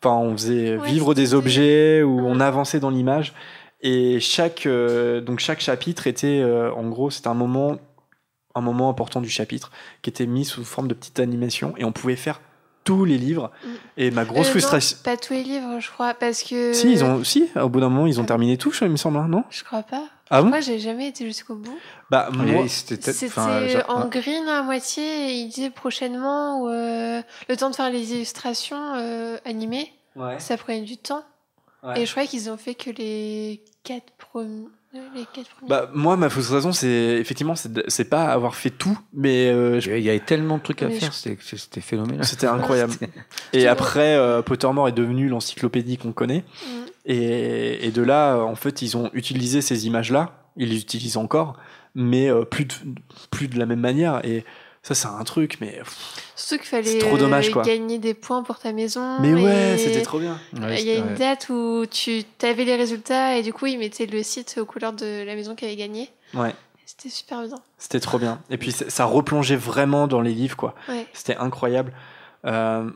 [0.00, 2.42] enfin on faisait Ouais, vivre des objets ou on Mm.
[2.42, 3.32] avançait dans l'image.
[3.82, 7.78] Et chaque, euh, donc chaque chapitre était, euh, en gros, c'était un moment,
[8.54, 9.72] un moment important du chapitre
[10.02, 12.40] qui était mis sous forme de petite animation et on pouvait faire
[12.84, 13.50] tous les livres.
[13.64, 13.68] Mm.
[13.96, 14.98] Et ma grosse Euh, non, frustration.
[15.02, 16.72] Pas tous les livres, je crois, parce que.
[16.72, 19.16] Si, ils ont, si, au bout d'un moment, ils ont terminé tout, il me semble,
[19.18, 20.04] hein, non Je crois pas.
[20.30, 21.78] Ah bon Moi, j'ai jamais été jusqu'au bout.
[22.10, 27.56] Bah, moi, Oui, C'était en green à moitié et il disait prochainement ou, euh, le
[27.56, 29.92] temps de faire les illustrations euh, animées.
[30.16, 30.38] ouais.
[30.38, 31.24] Ça prenait du temps.
[31.82, 32.00] Ouais.
[32.00, 34.68] Et je crois qu'ils ont fait que les quatre premiers.
[35.14, 35.68] Les quatre premiers.
[35.68, 36.88] Bah, moi, ma frustration, c'est
[37.18, 40.82] effectivement, c'est pas avoir fait tout, mais euh, je- Il y avait tellement de trucs
[40.82, 42.24] à Mais faire, je- c'était phénoménal.
[42.24, 42.92] c'était incroyable.
[43.52, 46.44] Et après, euh, Pottermore est devenu l'encyclopédie qu'on connaît.
[46.64, 46.70] Mm.
[47.06, 50.38] Et, et de là, en fait, ils ont utilisé ces images-là.
[50.56, 51.56] Ils les utilisent encore,
[51.96, 52.74] mais euh, plus, de,
[53.30, 54.24] plus de la même manière.
[54.24, 54.44] Et
[54.84, 55.80] ça, c'est un truc, mais.
[56.36, 57.62] Surtout qu'il fallait c'est trop dommage, euh, quoi.
[57.62, 59.18] gagner des points pour ta maison.
[59.20, 60.38] Mais ouais, c'était trop bien.
[60.60, 63.78] Ouais, Il y a une date où tu avais les résultats et du coup, ils
[63.78, 66.10] mettaient le site aux couleurs de la maison qui avait gagné.
[66.34, 66.54] Ouais,
[66.84, 67.56] C'était super bien.
[67.78, 68.40] c'était trop bien.
[68.50, 70.74] Et puis, ça ça replongeait vraiment dans les livres, quoi.
[70.88, 71.06] Ouais.
[71.14, 71.92] C'était incroyable.
[72.44, 72.88] Euh,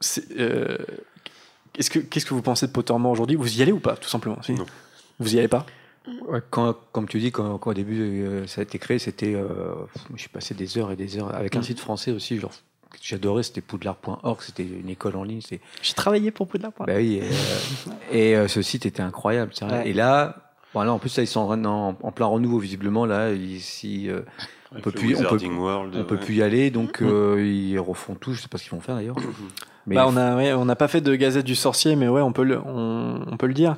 [0.00, 0.76] c'est, euh,
[1.72, 3.36] Qu'est-ce que qu'est-ce que vous pensez de Pottermore aujourd'hui?
[3.36, 4.42] Vous y allez ou pas, tout simplement?
[4.42, 4.52] Si.
[4.52, 4.66] Non.
[5.20, 5.64] Vous y allez pas?
[6.26, 9.34] Ouais, quand, comme tu dis, quand, quand au début euh, ça a été créé, c'était.
[9.34, 9.74] euh,
[10.14, 11.34] je suis passé des heures et des heures.
[11.34, 11.64] Avec un Mm.
[11.64, 12.50] site français aussi, genre,
[12.90, 15.40] que j'adorais, c'était poudlard.org, c'était une école en ligne.
[15.48, 16.72] J'ai travaillé pour Poudlard.
[16.80, 19.52] Bah oui, et, euh, et, euh, ce site était incroyable.
[19.62, 19.88] Ouais.
[19.88, 20.36] Et là,
[20.74, 23.06] en plus, là, ils sont en, en, en plein renouveau, visiblement.
[23.06, 24.22] Là, ici, euh,
[24.74, 26.20] on peut plus, on peut, Wizarding World, on peut ouais.
[26.20, 27.06] plus y aller, donc Mm.
[27.08, 28.32] euh, ils refont tout.
[28.34, 29.16] Je sais pas ce qu'ils vont faire d'ailleurs.
[29.86, 32.22] Mais Bah, on a, ouais, on n'a pas fait de Gazette du Sorcier, mais ouais,
[32.22, 33.76] on peut le, on, on peut le dire.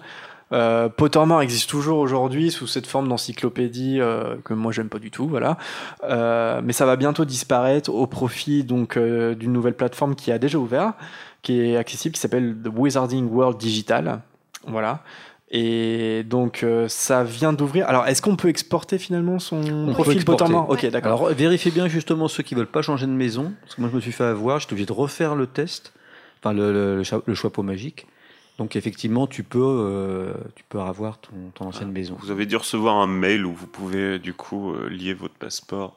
[0.52, 5.10] Euh, Pottermore existe toujours aujourd'hui sous cette forme d'encyclopédie euh, que moi j'aime pas du
[5.10, 5.56] tout, voilà.
[6.04, 10.38] Euh, mais ça va bientôt disparaître au profit donc euh, d'une nouvelle plateforme qui a
[10.38, 10.92] déjà ouvert,
[11.42, 14.20] qui est accessible, qui s'appelle The Wizarding World Digital,
[14.66, 15.02] voilà.
[15.50, 17.88] Et donc euh, ça vient d'ouvrir.
[17.88, 20.24] Alors est-ce qu'on peut exporter finalement son profil.
[20.24, 21.22] Pottermore Ok, d'accord.
[21.22, 23.96] Alors vérifiez bien justement ceux qui veulent pas changer de maison, parce que moi je
[23.96, 25.92] me suis fait avoir, j'étais obligé de refaire le test,
[26.42, 28.06] enfin le, le, le, cha- le choix pot magique.
[28.58, 32.16] Donc effectivement tu peux, euh, tu peux avoir ton, ton ancienne maison.
[32.20, 35.96] Vous avez dû recevoir un mail où vous pouvez du coup euh, lier votre passeport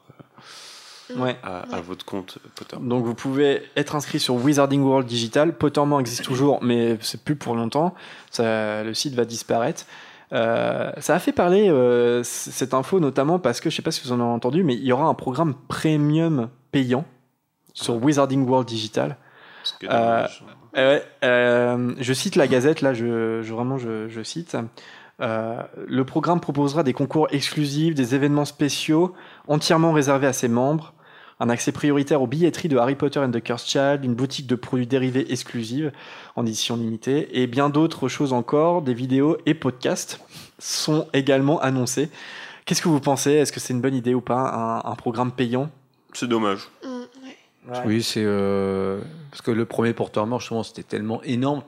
[1.16, 1.38] Ouais.
[1.42, 2.76] à, à votre compte Potter.
[2.82, 5.54] Donc vous pouvez être inscrit sur Wizarding World Digital.
[5.58, 7.96] Pottermore existe toujours, mais c'est plus pour longtemps.
[8.30, 9.86] Ça, le site va disparaître.
[10.34, 14.02] Euh, ça a fait parler euh, cette info notamment parce que je sais pas si
[14.04, 17.06] vous en avez entendu, mais il y aura un programme premium payant
[17.74, 19.16] sur Wizarding World Digital.
[19.84, 20.28] Euh.
[20.78, 24.56] Euh, ouais, euh, je cite la Gazette, là, je, je- vraiment, je, je cite.
[25.20, 29.14] Euh, le programme proposera des concours exclusifs, des événements spéciaux
[29.48, 30.94] entièrement réservés à ses membres,
[31.40, 34.56] un accès prioritaire aux billetteries de Harry Potter and the Cursed Child, une boutique de
[34.56, 35.92] produits dérivés exclusive
[36.36, 40.20] en édition limitée, et bien d'autres choses encore, des vidéos et podcasts
[40.60, 42.10] sont également annoncés.
[42.66, 43.32] Qu'est-ce que vous pensez?
[43.32, 45.70] Est-ce que c'est une bonne idée ou pas, un, un programme payant?
[46.14, 46.68] C'est dommage.
[46.84, 46.97] Mm,
[47.72, 47.82] ouais.
[47.86, 49.00] Oui, c'est euh,
[49.32, 51.62] parce que le premier porteur-mort, justement, c'était tellement énorme.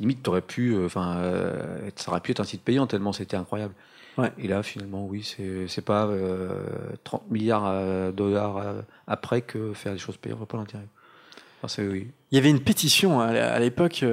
[0.00, 3.36] Limite, t'aurais pu, euh, enfin, euh, ça aurait pu être un site payant tellement c'était
[3.36, 3.74] incroyable.
[4.18, 4.30] Ouais.
[4.38, 5.22] Et là, finalement, oui,
[5.68, 6.50] c'est pas euh,
[7.04, 8.62] 30 milliards de dollars
[9.06, 10.86] après que faire des choses payantes, pas l'intérêt.
[11.62, 12.08] Enfin, oui.
[12.30, 14.04] Il y avait une pétition à à l'époque,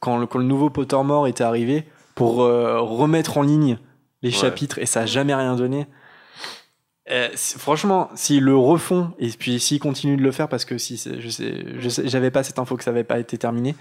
[0.00, 1.84] quand, le, quand le nouveau Pottermore était arrivé,
[2.14, 3.78] pour remettre en ligne
[4.22, 4.34] les Ouais.
[4.34, 5.86] chapitres, et ça n'a jamais rien donné.
[7.10, 10.96] Euh, franchement, s'ils le refont, et puis s'ils continuent de le faire, parce que si
[10.96, 13.74] je sais, je sais, j'avais pas cette info que ça n'avait pas été terminé,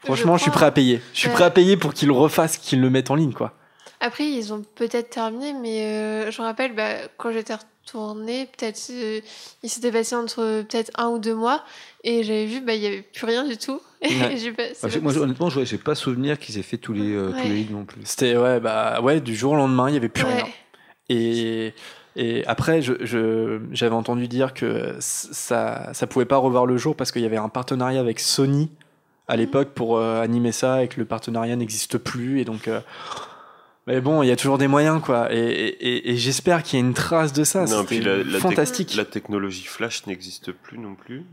[0.00, 1.00] franchement, je, suis prêt à payer.
[1.12, 3.52] Je suis prêt à payer pour qu'ils le refassent, qu'ils le mettent en ligne, quoi.
[4.00, 8.90] Après, ils ont peut-être terminé, mais euh, je me rappelle, bah, quand j'étais retournée, peut-être
[8.90, 9.20] euh,
[9.62, 11.62] il s'était passé entre peut-être un ou deux mois,
[12.04, 13.80] et j'avais vu, bah, il n'y avait plus rien du tout.
[14.02, 14.10] Ouais.
[14.52, 15.24] pas- pas moi, possible.
[15.24, 17.84] honnêtement, je n'ai pas souvenir qu'ils aient fait tous les, euh, tous les livres non
[17.84, 18.02] plus.
[18.04, 20.34] C'était, ouais, bah, ouais, du jour au lendemain, il n'y avait plus Ouais.
[20.34, 20.46] rien.
[21.08, 21.72] Et,
[22.16, 26.96] et après, je, je- j'avais entendu dire que ça ça pouvait pas revoir le jour
[26.96, 28.70] parce qu'il y avait un partenariat avec Sony
[29.28, 32.40] à l'époque pour euh, animer ça et que le partenariat n'existe plus.
[32.40, 32.80] Et donc, euh,
[33.86, 35.32] mais bon, il y a toujours des moyens, quoi.
[35.32, 37.64] Et, et- et j'espère qu'il y a une trace de ça.
[37.66, 38.94] Non, puis la, fantastique.
[38.96, 41.24] la technologie Flash n'existe plus non plus.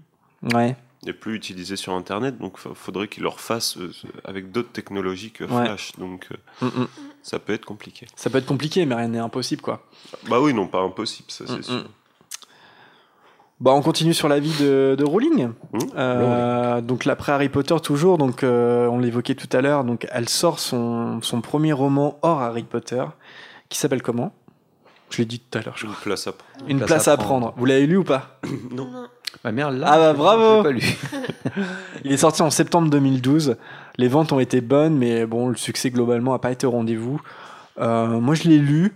[0.54, 0.76] Ouais.
[1.06, 3.92] n'est plus utilisée sur Internet, donc il faudrait qu'ils le refassent euh,
[4.24, 5.66] avec d'autres technologies que Ouais.
[5.66, 5.92] Flash.
[5.98, 6.88] Donc euh, Mm, mm.
[7.24, 8.06] Ça peut être compliqué.
[8.16, 9.84] Ça peut être compliqué, mais rien n'est impossible, quoi.
[10.30, 11.74] Bah oui, non, pas impossible, ça c'est Mm, sûr.
[11.76, 11.84] mm.
[13.60, 15.48] Bah, on continue sur la vie de, de Rowling.
[15.72, 15.78] Mmh.
[15.96, 20.28] Euh, donc l'après Harry Potter toujours, donc euh, on l'évoquait tout à l'heure, donc elle
[20.28, 23.04] sort son, son premier roman hors Harry Potter,
[23.70, 24.34] qui s'appelle comment?
[25.12, 26.66] Je l'ai dit tout à l'heure, je Une place à prendre.
[26.70, 27.54] Une place, à prendre.
[27.56, 28.40] Vous l'avez lu ou pas?
[28.72, 29.08] Non.
[29.44, 31.62] Ma mère, là, Ah bah, bravo je l'ai pas lu.
[32.04, 33.56] Il est sorti en septembre 2012.
[33.98, 37.22] Les ventes ont été bonnes, mais bon, le succès globalement n'a pas été au rendez-vous.
[37.80, 38.94] Euh, moi, je l'ai lu.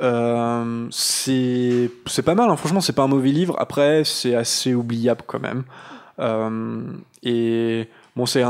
[0.00, 1.90] Euh, c'est
[2.24, 2.56] pas mal, hein.
[2.56, 3.56] franchement, c'est pas un mauvais livre.
[3.58, 5.64] Après, c'est assez oubliable quand même.
[6.18, 6.82] Euh,
[7.22, 8.42] et bon, c'est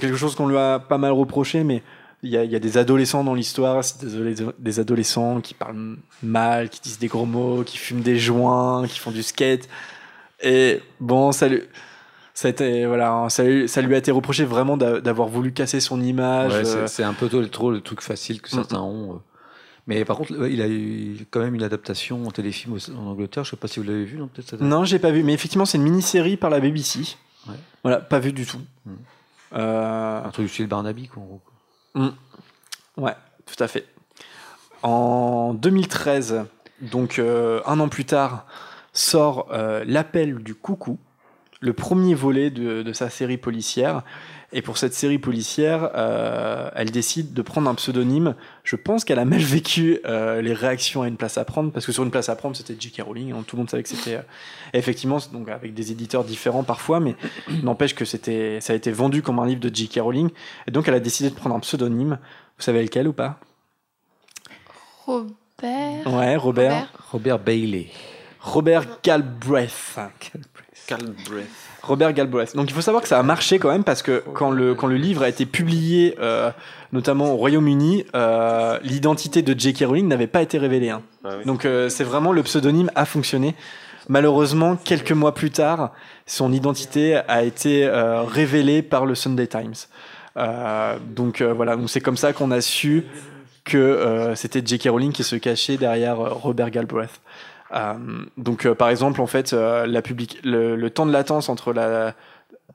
[0.00, 1.82] quelque chose qu'on lui a pas mal reproché, mais
[2.22, 6.80] il y a, des adolescents dans l'histoire, c'est des, des adolescents qui parlent mal, qui
[6.80, 9.68] disent des gros mots, qui fument des joints, qui font du skate.
[10.42, 11.62] Et bon, ça lui,
[12.36, 15.52] ça, a été, voilà, ça, lui- ça lui a été reproché vraiment d'a- d'avoir voulu
[15.52, 16.52] casser son image.
[16.52, 19.14] Ouais, euh, c'est- un peu trop, le truc facile que certains ont.
[19.14, 19.18] euh.
[19.88, 23.44] Mais par contre, ouais, il a eu quand même une adaptation en téléfilm en Angleterre.
[23.44, 25.64] Je sais pas si vous l'avez vu, non Peut-être Non, j'ai pas vu, mais effectivement,
[25.64, 27.16] c'est une mini-série par la BBC.
[27.48, 27.54] Ouais.
[27.84, 28.60] Voilà, pas vu du tout.
[28.84, 28.92] Mm.
[29.54, 31.22] Euh, Un truc du style Barnaby, quoi.
[31.22, 32.10] en gros.
[32.96, 33.14] Ouais,
[33.46, 33.86] tout à fait.
[34.82, 36.44] En 2013,
[36.82, 38.46] donc euh, un an plus tard,
[38.92, 40.98] sort euh, L'appel du coucou,
[41.60, 44.02] le premier volet de, de sa série policière.
[44.52, 48.36] Et pour cette série policière, euh, elle décide de prendre un pseudonyme.
[48.62, 51.84] Je pense qu'elle a mal vécu euh, les réactions à une place à prendre, parce
[51.84, 53.02] que sur une place à prendre, c'était J.K.
[53.02, 53.32] Rowling.
[53.32, 54.14] hein, tout le monde savait que c'était.
[54.16, 54.22] euh,
[54.72, 57.16] effectivement, c'est donc avec des éditeurs différents parfois, mais
[57.62, 59.98] n'empêche que c'était, ça a été vendu comme un livre de J.K.
[60.00, 60.30] Rowling.
[60.68, 62.18] Et donc, elle a décidé de prendre un pseudonyme.
[62.56, 63.40] Vous savez lequel ou pas?
[65.06, 66.06] Robert.
[66.06, 66.92] Ouais, Robert.
[67.10, 67.88] Robert Bailey.
[68.40, 69.98] Robert Galbraith.
[71.82, 72.56] Robert Galbraith.
[72.56, 74.86] Donc il faut savoir que ça a marché quand même parce que quand le, quand
[74.88, 76.50] le livre a été publié, euh,
[76.92, 79.84] notamment au Royaume-Uni, euh, l'identité de J.K.
[79.86, 80.90] Rowling n'avait pas été révélée.
[80.90, 81.02] hein.
[81.24, 81.44] Ah oui.
[81.44, 83.54] Donc euh, c'est vraiment le pseudonyme a fonctionné.
[84.08, 85.92] Malheureusement, quelques mois plus tard,
[86.26, 89.74] son identité a été euh, révélée par le Sunday Times.
[90.36, 93.04] Euh, donc euh, voilà, donc c'est comme ça qu'on a su
[93.64, 94.88] que euh, c'était J.K.
[94.90, 97.20] Rowling qui se cachait derrière euh, Robert Galbraith.
[97.74, 97.94] Euh,
[98.36, 101.72] donc euh, par exemple, en fait, euh, la public le, le temps de latence entre
[101.72, 102.14] la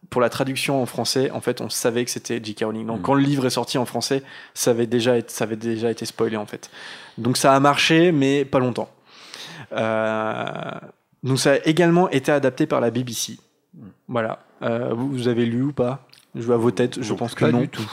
[0.10, 2.64] pour la traduction en français, en fait, on savait que c'était J.K.
[2.66, 2.86] Rowling.
[2.86, 3.02] Donc, Mm.
[3.04, 4.24] quand le livre est sorti en français,
[4.54, 6.70] ça avait déjà été, ça avait déjà été spoilé, en fait.
[7.18, 8.90] Donc, ça a marché, mais pas longtemps.
[9.74, 10.44] Euh,
[11.24, 13.38] donc, ça a également été adapté par la BBC.
[14.10, 14.40] Voilà.
[14.64, 16.06] Euh, vous, vous avez lu ou pas?
[16.36, 17.62] Je vois vos têtes, je Non, pense que pas non.
[17.62, 17.90] du tout.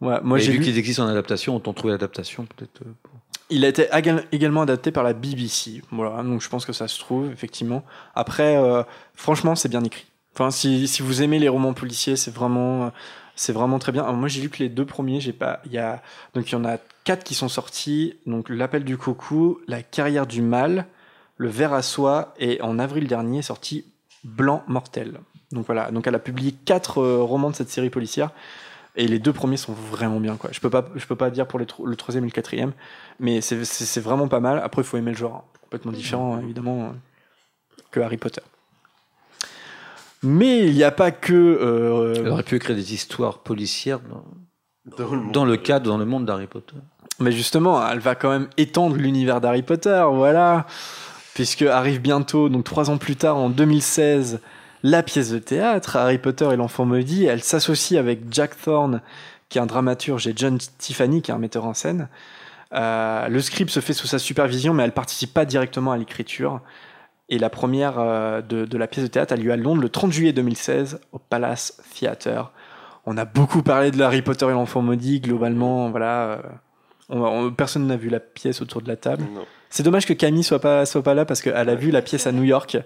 [0.00, 0.64] Ouais, moi, j'ai vu lu.
[0.64, 2.78] qu'ils existent en adaptation, on t'en trouvé l'adaptation peut-être.
[3.02, 3.12] pour-
[3.50, 5.82] Il a été égal- également adapté par la BBC.
[5.90, 7.82] Voilà, donc je pense que ça se trouve, effectivement.
[8.14, 8.82] Après, euh,
[9.14, 10.06] franchement, c'est bien écrit.
[10.34, 12.92] Enfin, si, si vous aimez les romans policiers, c'est vraiment,
[13.36, 14.04] c'est vraiment très bien.
[14.12, 15.20] Moi, j'ai lu que les deux premiers.
[15.20, 16.02] J'ai pas, il y a,
[16.34, 18.14] donc il y en a quatre qui sont sortis.
[18.26, 20.86] Donc, l'appel du coucou, la carrière du mal,
[21.38, 23.86] le ver à soie, et en avril dernier sorti
[24.24, 25.20] Blanc mortel.
[25.52, 28.30] Donc voilà, donc elle a publié quatre euh, romans de cette série policière.
[29.00, 30.50] Et les deux premiers sont vraiment bien, quoi.
[30.52, 32.72] Je peux pas, je peux pas dire pour les tro- le troisième et le quatrième,
[33.20, 34.60] mais c'est- vraiment pas mal.
[34.62, 35.58] Après, il faut aimer le genre, hein.
[35.62, 36.90] complètement différent, hein, évidemment, euh,
[37.92, 38.40] que Harry Potter.
[40.22, 41.32] Mais il n'y a pas que.
[41.32, 44.24] euh, Elle aurait pu écrire des histoires policières dans,
[44.96, 46.74] Dans le, dans le cadre, dans le monde d'Harry Potter.
[47.20, 50.66] Mais justement, elle va quand même étendre l'univers d'Harry Potter, voilà.
[51.34, 54.40] Puisque arrive bientôt, donc trois ans plus tard, en 2016,
[54.82, 57.24] la pièce de théâtre, Harry Potter et l'enfant maudit.
[57.26, 59.00] Elle s'associe avec Jack Thorne,
[59.48, 62.08] qui est un dramaturge, et John Tiffany, qui est un metteur en scène.
[62.74, 66.60] Euh, le script se fait sous sa supervision, mais elle participe pas directement à l'écriture.
[67.30, 69.88] Et la première euh, de, de la pièce de théâtre a lieu à Londres le
[69.88, 72.52] 30 juillet 2016 au Palace Theatre.
[73.06, 76.22] On a beaucoup parlé de Harry Potter et l'enfant maudit, globalement, voilà.
[76.24, 76.36] euh,
[77.10, 79.24] on- on- personne n'a vu la pièce autour de la table.
[79.70, 82.26] C'est dommage que Camille soit pas soit pas là parce qu'elle a vu la pièce
[82.26, 82.78] à New York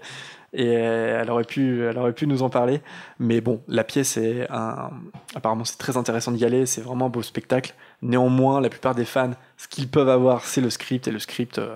[0.53, 2.81] et elle aurait pu elle aurait pu nous en parler.
[3.19, 4.91] Mais bon, la pièce est un
[5.35, 6.65] apparemment c'est très intéressant d'y aller.
[6.65, 7.73] C'est vraiment un beau spectacle.
[8.01, 11.57] Néanmoins, la plupart des fans, ce qu'ils peuvent avoir, c'est le script et le script
[11.57, 11.75] euh,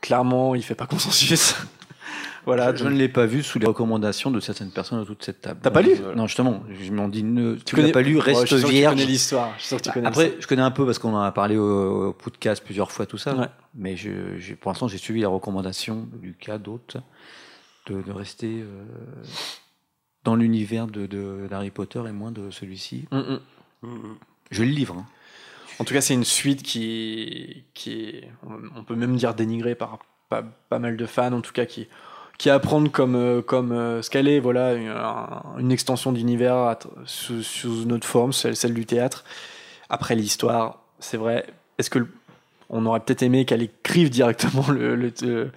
[0.00, 1.56] clairement, il fait pas consensus.
[2.44, 2.74] voilà.
[2.74, 5.60] je, ne l'ai pas vu sous les recommandations de certaines personnes autour de cette table.
[5.62, 8.22] T'as pas lu Non, justement, je m'en dis, ne, tu, connais l'as pas lu, Ouais,
[8.22, 8.94] reste que vierge.
[8.94, 9.54] Tu connais l'histoire.
[9.58, 12.62] Tu connais Après, je connais un peu parce qu'on en a parlé au, au podcast
[12.62, 13.34] plusieurs fois, tout ça.
[13.34, 13.46] Ouais.
[13.74, 16.98] Mais je, pour l'instant, j'ai suivi les recommandations de Lucas, d'autres,
[17.86, 18.84] de, de rester euh,
[20.24, 23.06] dans l'univers de, de d'Harry Potter et moins de celui-ci.
[23.10, 23.38] Mm,
[23.82, 24.16] mm.
[24.50, 24.96] Je le livre.
[24.98, 25.06] hein.
[25.80, 28.28] En tout cas, c'est une suite qui, qui est,
[28.76, 29.98] on- peut même dire dénigrée par
[30.28, 31.88] pas, pas mal de fans, en tout cas qui,
[32.38, 36.12] qui à prendre comme, euh, comme euh, ce qu'elle est, voilà, une, un- une extension
[36.12, 39.24] d'univers à tr- sous, sous une autre forme, celle, celle du théâtre.
[39.88, 41.46] Après l'histoire, c'est vrai.
[41.78, 42.08] Est-ce que le-
[42.70, 45.50] on aurait peut-être aimé qu'elle écrive directement le, le- le-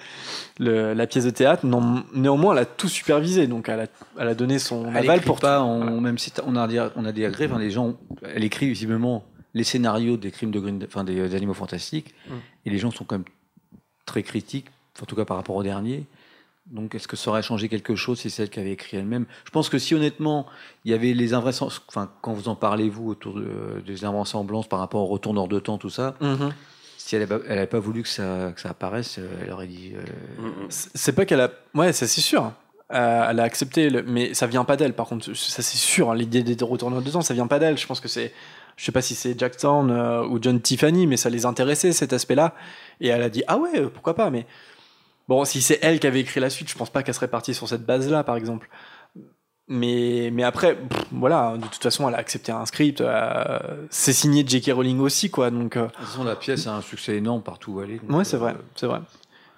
[0.59, 3.85] le- la pièce de théâtre non, Néanmoins, elle a tout supervisé, donc elle a,
[4.19, 6.01] elle a donné son Elle aval pour pas, on, Voilà.
[6.01, 9.23] même si on a dit, on a agré, enfin, les gens, elle écrit visiblement
[9.53, 12.33] les scénarios des crimes de Green, enfin des, des animaux fantastiques, Mm.
[12.65, 13.25] et les gens sont quand même
[14.05, 14.67] très critiques,
[15.01, 16.05] en tout cas par rapport au dernier.
[16.69, 19.25] Donc, est-ce que ça aurait changé quelque chose si c'est elle qui avait écrit elle-même?
[19.45, 20.47] Je pense que si honnêtement,
[20.83, 24.67] il y avait les invraisemblances, enfin, quand vous en parlez, vous, autour de- des invraisemblances
[24.67, 26.51] par rapport au retour hors de temps, tout ça, Mhm.
[27.07, 29.93] Si elle n'avait pas voulu que ça, que ça apparaisse, euh, elle aurait dit.
[29.95, 30.65] euh.
[30.69, 31.51] C'est pas qu'elle a.
[31.73, 32.51] Ouais, ça c'est sûr.
[32.93, 34.93] Euh, elle a accepté, le- mais ça vient pas d'elle.
[34.93, 36.11] Par contre, ça c'est sûr.
[36.11, 37.77] hein, L'idée des retournements de temps, ça vient pas d'elle.
[37.77, 38.33] Je pense que c'est.
[38.75, 41.93] Je sais pas si c'est Jack Thorne euh, ou John Tiffany, mais ça les intéressait
[41.93, 42.53] cet aspect-là.
[43.01, 44.29] Et elle a dit ah ouais, pourquoi pas.
[44.29, 44.45] Mais
[45.27, 47.53] bon, si c'est elle qui avait écrit la suite, je pense pas qu'elle serait partie
[47.53, 48.69] sur cette base-là, par exemple.
[49.69, 53.01] Mais, mais après, pff, voilà, de toute façon, elle a accepté un script.
[53.01, 54.71] euh, c'est signé J.K.
[54.73, 55.51] Rowling aussi, quoi.
[55.51, 58.01] Donc, euh, De toute façon, la pièce a un succès énorme partout où elle est.
[58.09, 58.99] ouais, c'est euh, vrai, c'est vrai.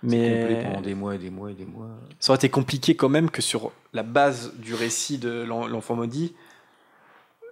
[0.02, 1.88] c'est complet Mais pendant des mois et des mois et des mois.
[2.19, 5.95] ça aurait été compliqué quand même que sur la base du récit de l'en- l'enfant
[5.95, 6.34] maudit,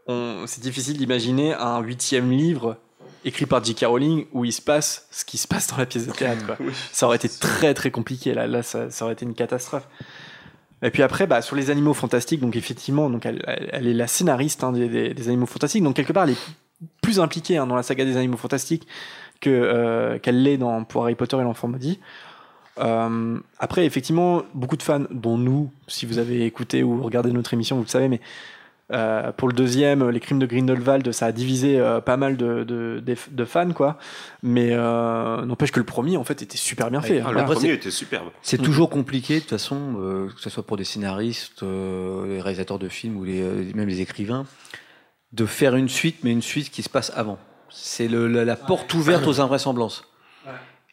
[0.08, 2.78] on- c'est difficile d'imaginer un huitième livre
[3.26, 3.86] écrit par J.K.
[3.86, 6.46] Rowling où il se passe ce qui se passe dans la pièce de théâtre.
[6.46, 6.58] quoi.
[6.94, 8.34] Ça aurait été très très compliqué.
[8.34, 9.88] Là, là ça, ça aurait été une catastrophe.
[10.84, 14.08] Et puis après, bah, sur les animaux fantastiques, donc effectivement, donc elle, elle- est la
[14.08, 15.84] scénariste hein, des, des- des animaux fantastiques.
[15.84, 16.48] Donc quelque part, elle est
[17.02, 18.88] plus impliquée hein, dans la saga des animaux fantastiques
[19.42, 22.00] que euh, qu'elle l'est dans pour Harry Potter et l'enfant maudit.
[22.80, 27.54] Euh, après, effectivement, beaucoup de fans, dont nous, si vous avez écouté ou regardé notre
[27.56, 28.22] émission, vous le savez, mais
[28.94, 32.64] euh, pour le deuxième, les crimes de Grindelwald, ça a divisé euh, pas mal de,
[32.64, 33.98] de, de- de fans, quoi.
[34.44, 37.20] Mais euh, n'empêche que le premier, en fait, était super bien fait.
[37.20, 37.44] Ah, le Voilà.
[37.44, 38.30] premier était superbe.
[38.42, 38.64] C'est Mm.
[38.66, 42.80] toujours compliqué, de toute façon, euh, que ce soit pour des scénaristes, euh, les réalisateurs
[42.80, 44.46] de films ou les, euh, même les écrivains,
[45.34, 47.38] de faire une suite, mais une suite qui se passe avant.
[47.70, 50.06] C'est le- la, la porte ouverte aux invraisemblances.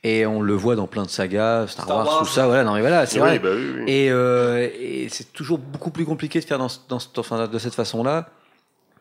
[0.07, 2.19] Et on le voit dans plein de sagas, Star, Star Wars, Wars.
[2.21, 3.39] tout ça, voilà, non mais voilà, c'est Oui, vrai.
[3.39, 3.85] bah oui, oui.
[3.91, 6.69] Et, euh, et c'est toujours beaucoup plus compliqué de faire dans,
[7.49, 8.29] de cette façon-là.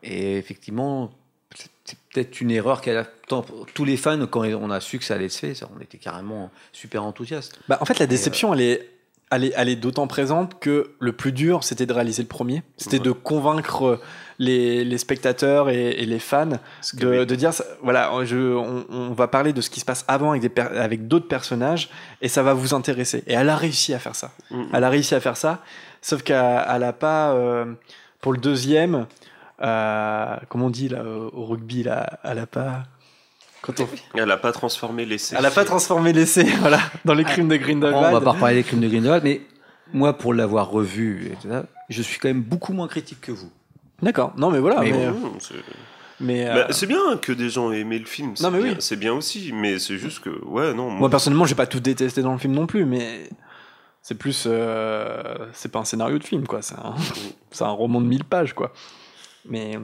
[0.02, 1.12] Et effectivement,
[1.84, 3.04] c'est peut-être une erreur qu'elle a.
[3.28, 5.98] tant- Tous les fans, quand on a su que ça allait se faire, on était
[5.98, 7.60] carrément super enthousiastes.
[7.68, 8.90] Bah, en fait, la déception, elle est,
[9.32, 12.62] elle est, d'autant présente que le plus dur, c'était de réaliser le premier.
[12.78, 13.04] C'était Ouais.
[13.06, 14.00] de convaincre
[14.38, 16.50] les, les spectateurs et, et les fans
[16.94, 17.52] de, dire
[17.82, 20.78] voilà, je, on, on va parler de ce qui se passe avant avec des per-
[20.78, 21.90] avec d'autres personnages
[22.22, 23.24] et ça va vous intéresser.
[23.28, 24.32] Et elle a réussi à faire ça.
[24.52, 24.64] Mm.
[24.74, 25.64] Elle a réussi à faire ça,
[26.02, 27.74] sauf qu'elle elle a pas euh,
[28.22, 29.08] pour le deuxième,
[29.62, 32.84] euh, comme on dit là au rugby là, elle a pas
[33.64, 35.35] quand on- Elle a pas transformé l'essai.
[35.40, 38.07] elle a pas transformé l'essai voilà dans les crimes de Bon, Grindelwald.
[38.07, 39.41] on va pas reparler des crimes de Grindelwald, mais
[39.94, 41.31] moi, pour l'avoir revu,
[41.90, 43.49] je suis quand même beaucoup moins critique que vous.
[44.02, 44.34] D'accord.
[44.38, 44.81] Non mais voilà.
[44.81, 45.53] Mais Mais, Mmh, c'est-
[46.19, 48.35] mais, euh, Bah, c'est bien que des gens aient aimé le film.
[48.35, 48.77] C'est Non, mais bien, oui.
[48.80, 50.90] c'est bien aussi, mais c'est juste que ouais non.
[50.91, 53.30] moi personnellement, j'ai pas tout détesté dans le film non plus, mais
[54.02, 55.22] c'est plus, euh,
[55.53, 56.61] c'est pas un scénario de film quoi.
[56.61, 56.95] C'est un,
[57.52, 58.73] c'est un roman de 1000 pages quoi.
[59.48, 59.77] Mais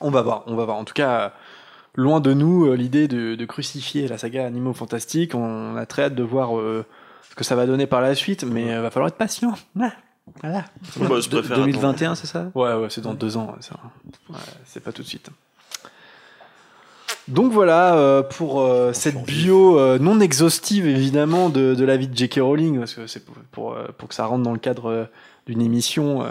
[0.00, 0.76] on va voir, on va voir.
[0.78, 1.32] En tout cas,
[1.96, 5.34] loin de nous euh, l'idée de, de crucifier la saga Animaux Fantastiques.
[5.34, 6.84] On a très hâte de voir euh,
[7.30, 9.54] ce que ça va donner par la suite, mais il va falloir être patient.
[9.80, 9.92] Ah,
[10.42, 10.64] Voilà.
[10.98, 12.50] Moi, je De- préfère 2021, c'est ça?
[12.54, 13.54] Ouais, ouais, c'est dans deux ans.
[13.60, 13.74] ça.
[14.28, 15.30] Ouais, c'est pas tout de suite.
[17.28, 22.06] Donc voilà euh, pour euh, cette bio euh, non exhaustive évidemment de, de la vie
[22.06, 22.38] de J.K.
[22.40, 25.04] Rowling parce que c'est pour, pour, euh, pour que ça rentre dans le cadre euh,
[25.48, 26.24] d'une émission.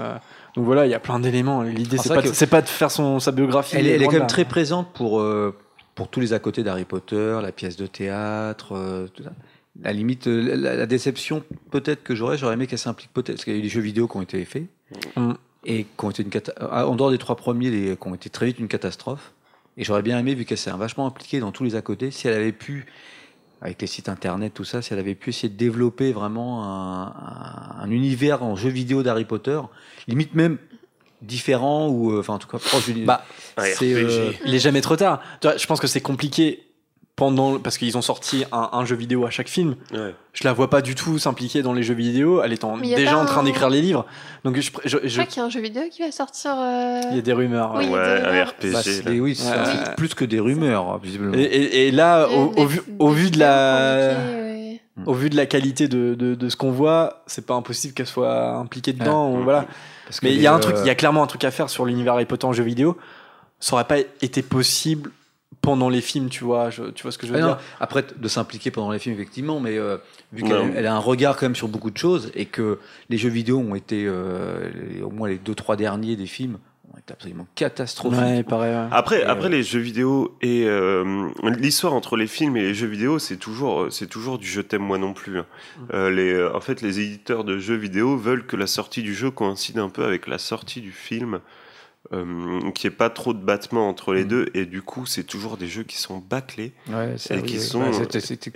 [0.55, 1.61] Donc voilà, il y a plein d'éléments.
[1.63, 3.75] L'idée c'est pas, que- pas de faire son, sa biographie.
[3.77, 4.27] Elle, est- elle est loin quand même là.
[4.27, 5.53] très présente pour, euh,
[5.95, 9.31] pour tous les à côté d'Harry Potter, la pièce de théâtre, euh, tout ça.
[9.83, 13.43] La limite, euh, la, la déception peut-être que j'aurais, j'aurais aimé qu'elle s'implique peut-être, parce
[13.43, 14.63] qu'il y a eu des jeux vidéo qui ont été faits
[15.17, 15.33] Mm.
[15.65, 16.29] et qui ont été une
[16.61, 19.33] en dehors des trois premiers, les, qui ont été très vite une catastrophe.
[19.77, 22.27] Et j'aurais bien aimé, vu qu'elle s'est vachement impliquée dans tous les à côté, si
[22.29, 22.85] elle avait pu,
[23.65, 27.07] avec les sites internet, tout ça, si elle avait pu essayer de développer vraiment un,
[27.07, 29.59] un- un univers en jeu vidéo d'Harry Potter,
[30.07, 30.57] limite même
[31.21, 33.25] différent ou euh, enfin en tout cas proche du Bah,
[33.75, 35.21] c'est, euh, Il est jamais trop tard.
[35.41, 36.64] Tu vois, je pense que c'est compliqué
[37.15, 39.75] pendant parce qu'ils ont sorti un, un jeu vidéo à chaque film.
[39.93, 40.13] Ouais.
[40.33, 42.41] Je la vois pas du tout s'impliquer dans les jeux vidéo.
[42.43, 44.05] Elle est en- déjà en train un- d'écrire les livres.
[44.43, 46.51] Donc je, je, je- Je crois qu'il y a un jeu vidéo qui va sortir.
[46.57, 47.73] euh, il y a des rumeurs.
[47.77, 47.91] Oui, ouais.
[48.19, 48.49] des un rumeurs.
[48.59, 48.71] RPG.
[48.73, 49.55] Bah, des- oui, c'est Ouais.
[49.57, 51.33] un- plus que des rumeurs, visiblement.
[51.35, 54.13] Et, et- et là, au, au vu, au vu de la,
[55.05, 58.07] au vu de la qualité de, de, de ce qu'on voit, c'est pas impossible qu'elle
[58.07, 59.29] soit impliquée dedans.
[59.31, 59.43] ou Mhm.
[59.43, 59.65] Voilà.
[60.05, 61.51] Parce Mais il y a un euh, truc, il y a clairement un truc à
[61.51, 62.97] faire sur l'univers Harry Potter en jeu vidéo.
[63.61, 65.11] Ça aurait pas été possible
[65.65, 66.69] pendant les films, tu vois.
[66.69, 68.99] Je- tu vois ce que je veux ah non, dire après, de s'impliquer pendant les
[68.99, 69.97] films, effectivement, mais euh,
[70.31, 72.79] vu qu'elle elle a un regard quand même sur beaucoup de choses et que
[73.09, 76.59] les jeux vidéo ont été, euh, les- au moins les deux, trois derniers des films,
[76.93, 78.21] ont été absolument catastrophiques.
[78.21, 78.73] Ouais, pareil.
[78.73, 78.87] ouais.
[78.91, 81.27] Après, Et, après euh, les jeux vidéo et euh,
[81.59, 84.83] l'histoire entre les films et les jeux vidéo, c'est toujours, c'est toujours du je t'aime
[84.83, 85.39] moi non plus.
[85.39, 85.45] hein.
[85.93, 89.13] Euh, les, euh, en fait, les éditeurs de jeux vidéo veulent que la sortie du
[89.13, 91.39] jeu coïncide un peu avec la sortie du film,
[92.13, 94.27] euh, qu'il n'y ait pas trop de battements entre les Mm.
[94.27, 97.81] deux, et du coup, c'est toujours des jeux qui sont bâclés Ouais, Et qui sont,
[97.81, 97.91] Ouais,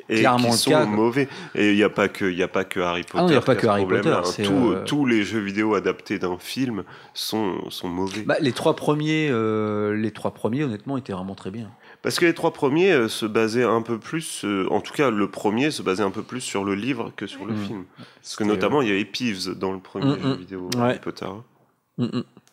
[0.09, 0.23] et qui
[0.71, 0.85] cas.
[0.85, 1.27] mauvais.
[1.55, 3.17] Et il n'y a pas que, il y a pas que Harry Potter.
[3.17, 4.21] Ah non, il y a pas que Harry Potter, hein.
[4.43, 8.21] Tous- euh, tous les jeux vidéo adaptés d'un film sont, sont mauvais.
[8.21, 11.69] Bah, les trois premiers, euh, les trois premiers, honnêtement, étaient vraiment très bien.
[12.01, 15.09] Parce que les trois premiers euh, se basaient un peu plus, euh, en tout cas
[15.09, 17.57] le premier se basait un peu plus sur le livre que sur le Mm.
[17.65, 17.83] film.
[18.21, 20.69] Parce que notamment il y avait Peeves dans le premier Mm, jeu vidéo.
[20.77, 21.25] Harry Potter.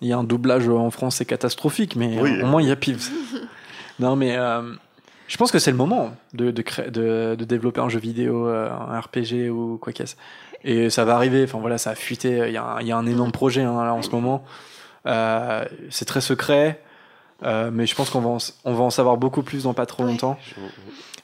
[0.03, 2.31] Il y a un doublage en France, c'est catastrophique, mais Oui.
[2.41, 3.09] euh, au moins il y a Pives.
[3.99, 4.63] non, mais euh,
[5.29, 8.47] je pense que c'est le moment de, de, créer- de, de développer un jeu vidéo,
[8.47, 10.17] euh, un RPG ou quoi qu'est-ce.
[10.65, 11.45] Et ça va arriver.
[11.45, 12.43] Enfin voilà, ça a fuité.
[12.47, 14.45] Il y a un, il y a un énorme projet hein, là en ce moment.
[15.07, 16.83] Euh, c'est très secret,
[17.45, 19.87] euh, mais je pense qu'on va, en, on va en savoir beaucoup plus dans pas
[19.87, 20.11] trop Ouais.
[20.11, 20.37] longtemps.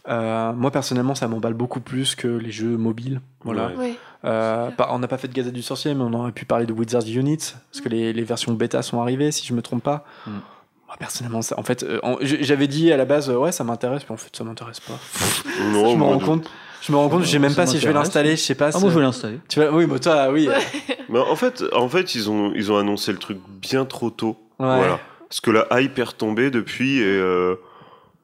[0.09, 3.21] Euh, moi personnellement, ça m'emballe beaucoup plus que les jeux mobiles.
[3.45, 3.69] Voilà.
[3.77, 3.95] Ouais.
[4.25, 6.67] Euh, pas- on n'a pas fait de Gazette du Sorcier, mais on aurait pu parler
[6.67, 9.83] de Wizards Units, parce que les, les versions bêta sont arrivées, si je me trompe
[9.83, 10.05] pas.
[10.27, 10.31] Mm.
[10.31, 14.03] Moi, personnellement, ça, en fait, euh, j'avais dit à la base, euh, ouais, ça m'intéresse,
[14.09, 14.95] mais en fait, ça m'intéresse pas.
[15.73, 16.51] Non, je me rends compte,
[16.83, 18.71] je me rends compte, je sais même pas si je vais l'installer, je sais pas.
[18.75, 19.41] Ah, moi, je vais l'installer.
[19.49, 20.49] Tu vois, oui, mais toi, oui.
[21.09, 24.39] Mais en fait, en fait ils, ont, ils ont annoncé le truc bien trop tôt.
[24.59, 24.77] Ouais.
[24.77, 24.99] Voilà.
[25.29, 27.57] Parce que la hype est retombée depuis et euh,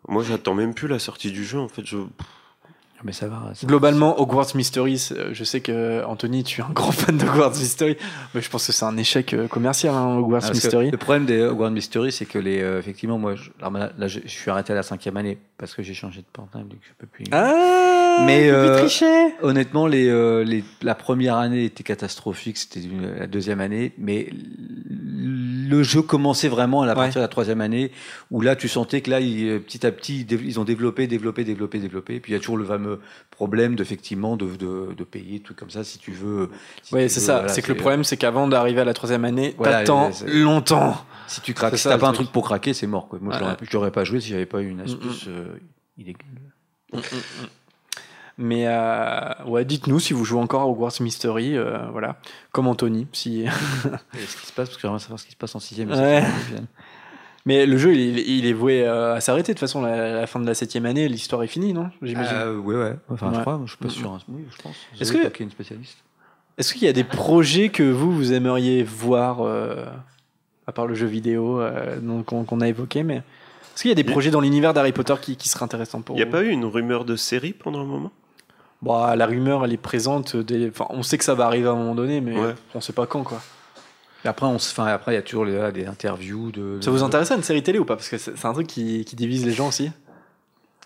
[0.07, 1.85] moi j'attends même plus la sortie du jeu en fait.
[1.85, 1.97] Je...
[3.05, 3.53] Mais ça va.
[3.55, 7.25] ça- Globalement, Hogwarts Mysteries, euh, je sais que Anthony, tu es un grand fan de
[7.25, 7.97] Hogwarts Mystery,
[8.35, 10.91] mais je pense que c'est un échec euh, commercial, hein, Hogwarts Ah, Mystery.
[10.91, 14.09] Le problème des Hogwarts Mystery, c'est que les, euh, effectivement, moi, je, alors là, là,
[14.09, 16.79] je, je suis arrêté à la cinquième année parce que j'ai changé de portable, donc
[16.83, 17.25] je peux plus.
[17.31, 18.87] Ah, Mais, euh.
[19.43, 22.81] Honnêtement, les, euh, les, la première année était catastrophique, c'était
[23.19, 24.31] la deuxième année, mais
[24.91, 26.97] le jeu commençait vraiment à la Ouais.
[27.05, 27.93] partir de la troisième année,
[28.31, 31.45] où là, tu sentais que là, ils, euh, petit à petit, ils ont développé, développé,
[31.45, 32.17] développé, développé.
[32.17, 35.55] Et puis il y a toujours le fameux problème d'effectivement de, de, de payer, tout
[35.55, 36.51] comme ça, si tu veux.
[36.83, 37.35] si Oui, c'est ça.
[37.35, 41.05] voilà, c'est que le problème, c'est qu'avant d'arriver à la troisième année, Voilà, t'attends longtemps.
[41.29, 42.33] Si tu craques, si t'as pas un truc.
[42.33, 43.07] pour craquer, c'est mort.
[43.09, 43.19] Quoi.
[43.21, 45.59] Moi, l'aurais- je n'aurais pas joué si j'avais pas eu une Mm, astuce euh,
[45.99, 47.03] illégale.
[48.41, 52.17] Mais euh, ouais, dites-nous si vous jouez encore à Hogwarts Mystery, euh, voilà,
[52.53, 53.07] comme Anthony.
[53.13, 53.43] Si...
[53.43, 53.49] Et
[54.15, 55.91] ce qui se passe, parce que j'aimerais savoir ce qui se passe en sixième.
[55.91, 56.23] et Ouais.
[57.47, 59.53] Mais le jeu, il, est- il est voué euh, à s'arrêter.
[59.53, 62.37] De toute façon, la, la fin de la septième année, l'histoire est finie, non J'imagine?
[62.37, 62.97] Euh, ouais, ouais.
[63.09, 63.91] Enfin, je crois, je suis pas Mm.
[63.91, 64.11] sûr.
[64.13, 64.19] hein.
[64.29, 64.77] Oui, je pense.
[65.01, 65.99] Est-ce que- une spécialiste
[66.59, 69.87] Est-ce qu'il y a des projets que vous, vous aimeriez voir, euh,
[70.67, 74.05] à part le jeu vidéo euh, qu'on a évoqué, mais est-ce qu'il y a des
[74.05, 76.33] projets dans l'univers d'Harry Potter qui, qui seraient intéressants pour Il n'y a vous?
[76.33, 78.13] pas eu une rumeur de série pendant un moment?
[78.83, 80.37] Bon, la rumeur, elle est présente.
[80.69, 82.55] Enfin, on sait que ça va arriver à un moment donné, mais Ouais.
[82.75, 83.41] on sait pas quand, quoi.
[84.25, 86.79] Et après, on se, enfin, après, il y a toujours les- là, des interviews de.
[86.81, 87.97] Ça vous de- intéresse une série télé ou pas?
[87.97, 89.91] Parce que c'est un truc qui, qui divise les gens aussi.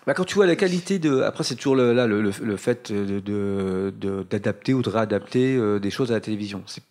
[0.05, 1.21] Bah, quand tu vois la qualité de.
[1.21, 4.89] Après, c'est toujours le, là, le, le, le fait de, de- de- d'adapter ou de
[4.89, 6.61] réadapter euh, des choses à la télévision.
[6.65, 6.83] C'est-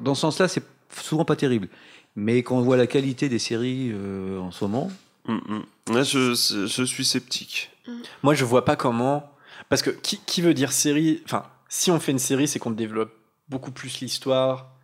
[0.00, 0.62] Dans ce sens-là, c'est
[1.00, 1.68] souvent pas terrible.
[2.16, 4.90] Mais quand on voit la qualité des séries euh, en ce moment,
[5.28, 5.64] hum.
[5.92, 7.70] Là, je, je suis sceptique.
[8.22, 9.28] Moi, je vois pas comment.
[9.72, 12.72] Parce que qui, qui veut dire série Enfin, si on fait une série, c'est qu'on
[12.72, 13.10] développe
[13.48, 14.74] beaucoup plus l'histoire.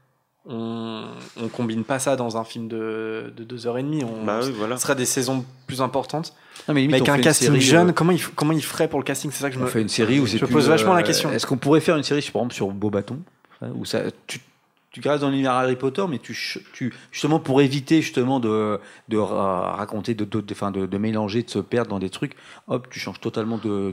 [0.46, 1.04] On,
[1.38, 4.02] on combine pas ça dans un film de, de deux heures et demie.
[4.02, 4.76] On, Bah oui, voilà.
[4.76, 6.32] Ce sera des saisons plus importantes.
[6.66, 8.88] non, mais limite, Mais avec un casting série, jeune, euh, comment il, comment il ferait
[8.88, 9.30] pour le casting?
[9.30, 9.68] C'est ça que je on me.
[9.68, 11.30] fait une série où c'est Je plus, pose vachement la euh, question.
[11.32, 13.18] Est-ce qu'on pourrait faire une série, par exemple, sur Beaubaton
[13.60, 14.40] hein, où ça, tu,
[14.90, 16.34] tu restes dans l'univers Harry Potter, mais tu,
[17.12, 21.50] justement pour éviter justement de, de ra- raconter, de, de, de, de, de mélanger, de
[21.50, 22.34] se perdre dans des trucs,
[22.68, 23.92] hop, tu changes totalement de,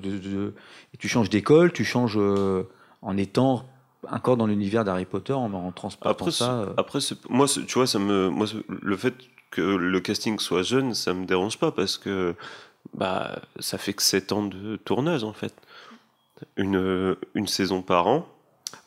[0.99, 2.63] tu changes d'école, tu changes euh,
[3.01, 3.65] en étant
[4.11, 6.59] encore dans l'univers d'Harry Potter, en, en transportant Après, ça.
[6.59, 6.73] euh.
[6.77, 6.99] après
[7.29, 9.13] moi, tu vois, ça me, moi, le fait
[9.51, 12.35] que le casting soit jeune, ça me dérange pas parce que
[12.93, 15.53] bah, ça fait que 7 ans de tournage en fait.
[16.57, 18.27] Une, une saison par an,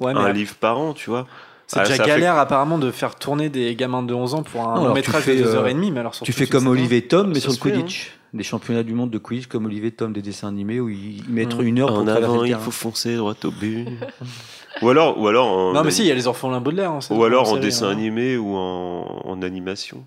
[0.00, 1.26] Ouais, mais un livre par an, tu vois.
[1.68, 4.68] C'est Ah, déjà fait- galère apparemment de faire tourner des gamins de 11 ans pour
[4.68, 5.74] un Non, tu métrage fais, de 2 heures euh.
[5.92, 6.66] Mais alors Tu fais comme.
[6.66, 7.72] Olivier Tom, mais sur le fait, hein.
[7.76, 8.12] Quidditch.
[8.34, 11.56] Des championnats du monde de Quidditch comme Olivier Tom, des dessins animés où ils mettent
[11.56, 11.62] Mm.
[11.62, 13.86] une heure pour En avant, il faut foncer droit au but.
[14.82, 16.90] ou alors, ou alors, en, Non, mais si, il y a les orphelins Baudelaire.
[16.92, 17.92] hein, c'est ou alors en série, dessin hein.
[17.92, 20.04] animé ou en, en animation.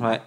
[0.00, 0.20] Ouais.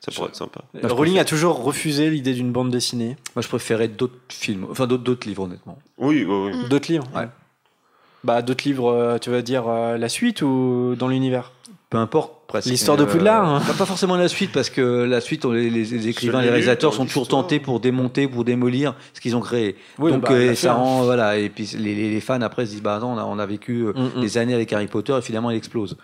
[0.00, 0.60] Ça pourrait être sympa.
[0.74, 1.20] je Rowling préfère.
[1.22, 3.16] a toujours refusé l'idée d'une bande dessinée.
[3.34, 5.78] Moi, je préférais d'autres films, enfin d'autres livres, honnêtement.
[5.98, 6.56] Oui, oui, oui.
[6.64, 6.68] Mm.
[6.68, 7.26] D'autres livres Ouais.
[8.24, 11.52] Bah, d'autres livres, euh, tu vas dire euh, la suite ou dans l'univers?
[11.90, 12.68] Peu importe, presque.
[12.70, 13.60] L'histoire de Poudlard, hein.
[13.60, 16.48] pas, pas forcément la suite, parce que la suite, on- les, les- les écrivains, les
[16.48, 19.76] réalisateurs sont toujours tentés pour démonter, pour démolir ce qu'ils ont créé.
[19.98, 20.72] Oui, Donc, bah, euh, ça fait, hein.
[20.74, 21.36] rend, voilà.
[21.38, 23.46] Et puis les, les- les fans après se disent, bah non, on a, on a
[23.46, 24.20] vécu euh, Mm, mm.
[24.22, 25.96] des années avec Harry Potter et finalement il explose.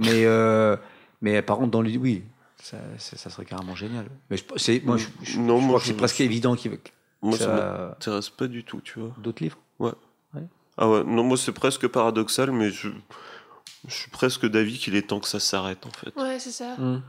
[0.00, 0.76] Mais, euh,
[1.22, 2.24] mais par contre, dans le, oui,
[2.60, 4.06] ça, ça, ça serait carrément génial.
[4.30, 6.72] Mais je, c'est, moi, je, je- Non, je moi, crois que c'est presque évident qu'il
[7.22, 7.52] Moi, ça ça-
[7.90, 9.12] m'intéresse pas du tout, tu vois.
[9.22, 9.58] d'autres livres?
[10.78, 12.88] Ah ouais, non, moi c'est presque paradoxal, mais je,
[13.88, 16.14] je suis presque d'avis qu'il est temps que ça s'arrête en fait.
[16.20, 16.76] Ouais, c'est ça.
[16.78, 17.02] Mm.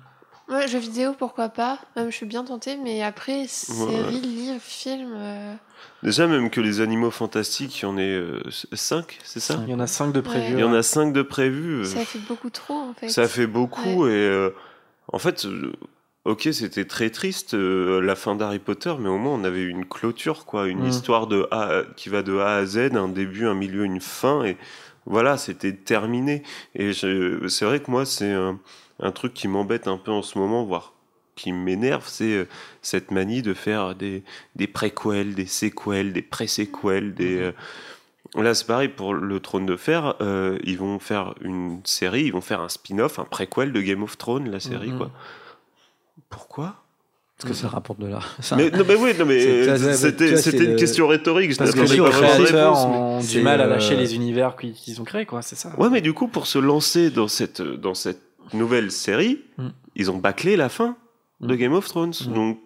[0.50, 1.78] Ouais, jeux vidéo, pourquoi pas.
[1.96, 4.12] Même, je suis bien tentée, mais après, série, ouais.
[4.20, 5.14] livre, film.
[5.16, 5.54] euh,
[6.02, 8.20] Déjà, même que les animaux fantastiques, il y en est
[8.74, 9.60] 5, c'est ça?
[9.68, 10.54] Il y en a 5 de prévus.
[10.54, 11.82] Il y en a 5 de prévus.
[11.82, 13.10] euh, Ça fait beaucoup trop, en fait.
[13.10, 14.50] Ça fait beaucoup et euh,
[15.14, 15.72] en fait, euh,
[16.26, 19.86] ok, c'était très triste euh, la fin d'Harry Potter, mais au moins on avait une
[19.86, 20.88] clôture, quoi, une Mm.
[20.88, 24.44] histoire de A, qui va de A à Z, un début, un milieu, une fin,
[24.44, 24.58] et
[25.06, 26.44] voilà, c'était terminé.
[26.76, 28.60] Et c'est vrai que moi, c'est un,
[29.00, 30.94] un truc qui m'embête un peu en ce moment, voire
[31.36, 32.46] qui m'énerve, c'est euh,
[32.82, 34.24] cette manie de faire des,
[34.58, 37.52] des préquels, des séquels, des pré-séquels, des, euh,
[38.36, 40.16] Là, c'est pareil pour le Trône de Fer.
[40.22, 44.04] euh, ils vont faire une série, ils vont faire un spin-off, un préquel de Game
[44.04, 44.98] of Thrones, la série, Mhm.
[44.98, 45.12] quoi.
[46.30, 46.76] Pourquoi?
[47.42, 48.28] Parce que ça rapporte de l'argent.
[48.42, 51.56] Ça- mais, non, mais oui, non, mais euh, c'était une le- question rhétorique.
[51.58, 55.26] Parce que les créateurs ont du mal à euh, lâcher les univers qu'ils ont créés,
[55.26, 55.72] quoi, c'est ça.
[55.78, 58.22] Ouais, mais du coup, pour se lancer dans cette, dans cette
[58.54, 59.68] nouvelle série, Mm.
[59.96, 60.98] ils ont bâclé la fin
[61.40, 61.58] de Mm.
[61.58, 62.14] Game of Thrones.
[62.28, 62.34] Mm.
[62.34, 62.60] Donc,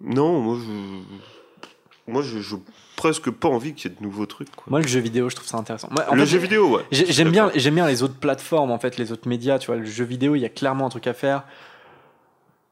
[0.00, 2.54] non, moi, je, moi, je, je
[2.96, 4.54] presque pas envie qu'il y ait de nouveaux trucs.
[4.54, 4.64] Quoi.
[4.68, 5.88] Moi, le jeu vidéo, je trouve ça intéressant.
[5.90, 6.82] Moi, en le fait, jeu vidéo, ouais.
[6.92, 9.58] J'aime bien, j'aime bien les autres plateformes, en fait, les autres médias.
[9.58, 11.42] Tu vois, le jeu vidéo, il y a clairement un truc à faire.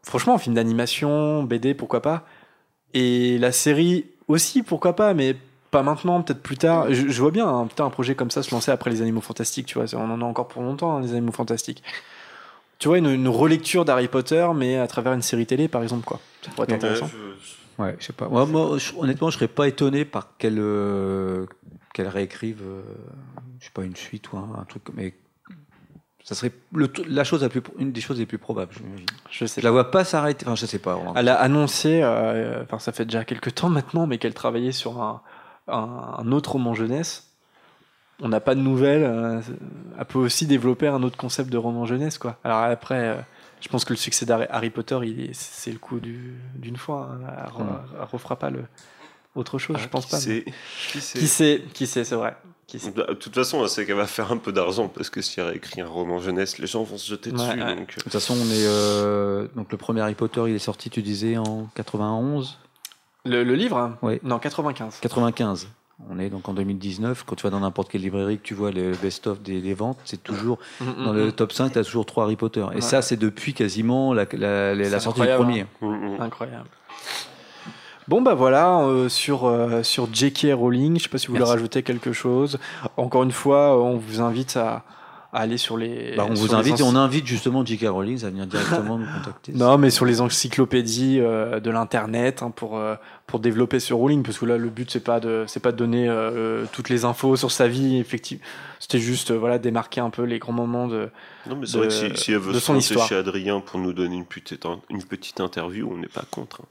[0.04, 2.24] Franchement, un film d'animation, BD, pourquoi pas.
[2.94, 5.36] Et la série aussi, pourquoi pas, mais
[5.70, 6.92] pas maintenant, peut-être plus tard.
[6.92, 9.20] Je, je vois bien un, putain, un projet comme ça se lancer après les Animaux
[9.22, 9.86] Fantastiques, tu vois.
[9.94, 11.82] On en a encore pour longtemps, hein, les Animaux Fantastiques.
[12.78, 16.04] Tu vois, une, une relecture d'Harry Potter, mais à travers une série télé, par exemple,
[16.04, 16.20] quoi.
[16.44, 17.06] Ça pourrait être Ouais, intéressant.
[17.06, 18.28] Ouais, je- Ouais, je sais pas.
[18.28, 21.46] Moi, moi, je- honnêtement, je serais pas étonné par qu'elle euh,
[21.94, 22.82] qu'elle réécrive, euh,
[23.60, 25.14] je sais pas, une suite ou un, un truc, mais
[26.24, 28.72] ça serait le, la chose la plus, une des choses les plus probables.
[28.76, 29.06] j'imagine.
[29.30, 30.46] Je sais Je la vois pas s'arrêter.
[30.46, 30.94] Enfin, je sais pas.
[30.94, 31.14] vraiment.
[31.16, 35.00] Elle a annoncé, euh, enfin ça fait déjà quelques temps maintenant, mais qu'elle travaillait sur
[35.02, 35.20] un,
[35.68, 37.28] un- un autre roman jeunesse.
[38.20, 39.02] On n'a pas de nouvelles.
[39.04, 39.40] euh,
[39.98, 42.38] elle peut aussi développer un autre concept de roman jeunesse, quoi.
[42.44, 43.16] Alors après, euh,
[43.60, 44.98] je pense que le succès d'Harry Harry Potter,
[45.32, 47.10] c'est le coup du- d'une fois.
[47.12, 47.26] hein.
[47.58, 47.64] Elle,
[47.98, 48.64] elle refera pas le
[49.34, 50.18] autre chose, je Ah, pense qui pas.
[50.26, 50.44] mais-
[50.92, 52.36] Qui sait Qui sait Qui sait C'est vrai.
[52.66, 55.20] Qui sait Bah, De toute façon, c'est qu'elle va faire un peu d'argent parce que
[55.22, 57.48] si elle réécrit un roman jeunesse, les gens vont se jeter Ouais, dessus.
[57.62, 57.76] ouais.
[57.76, 60.58] Donc, euh, De toute façon, on est euh, donc le premier Harry Potter, il est
[60.58, 62.58] sorti, tu disais en 91,
[63.24, 63.76] Le, le livre?
[63.76, 64.18] Hein Oui.
[64.22, 64.98] Non, 95.
[65.00, 65.68] 95.
[66.10, 67.22] On est donc en 2019.
[67.24, 69.98] Quand tu vas dans n'importe quelle librairie, que tu vois le best-of des, des ventes,
[70.04, 71.32] c'est toujours Mm, dans mm, le mm.
[71.32, 72.64] top 5, tu as toujours trois Harry Potter.
[72.72, 72.80] Et Ouais.
[72.80, 75.66] ça, c'est depuis quasiment la, la, la- la C'est sortie du premier.
[75.80, 75.86] mm,
[76.16, 76.20] mm.
[76.20, 76.68] Incroyable.
[78.08, 80.48] Bon bah voilà euh, sur euh, sur J.K.
[80.54, 81.52] Rowling, je sais pas si vous voulez Merci.
[81.54, 82.58] rajouter quelque chose.
[82.96, 84.82] Encore une fois, euh, on vous invite à,
[85.32, 86.14] à aller sur les.
[86.16, 87.86] Bah, on sur vous les invite et on invite justement J.K.
[87.88, 89.52] Rowling à venir directement nous contacter.
[89.54, 92.96] Non, mais sur les encyclopédies euh, de l'internet hein, pour euh,
[93.28, 95.76] pour développer sur Rowling, parce que là le but c'est pas de c'est pas de
[95.76, 98.42] donner euh, toutes les infos sur sa vie effectivement.
[98.80, 101.08] C'était juste euh, voilà démarquer un peu les grands moments de.
[101.48, 103.08] Non, mais c'est de- vrai que si, si elle veut de se son lancer histoire.
[103.08, 106.62] chez Adrien pour nous donner une petite, une petite interview, on n'est pas contre.
[106.62, 106.66] hein.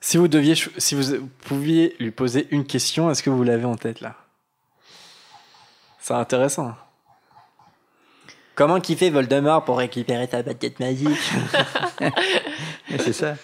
[0.00, 3.76] Si vous deviez si vous pouviez lui poser une question, est-ce que vous l'avez en
[3.76, 4.14] tête là?
[6.00, 6.74] C'est intéressant.
[8.54, 11.08] Comment kiffer Voldemort pour récupérer ta baguette magique?
[12.98, 13.36] C'est ça.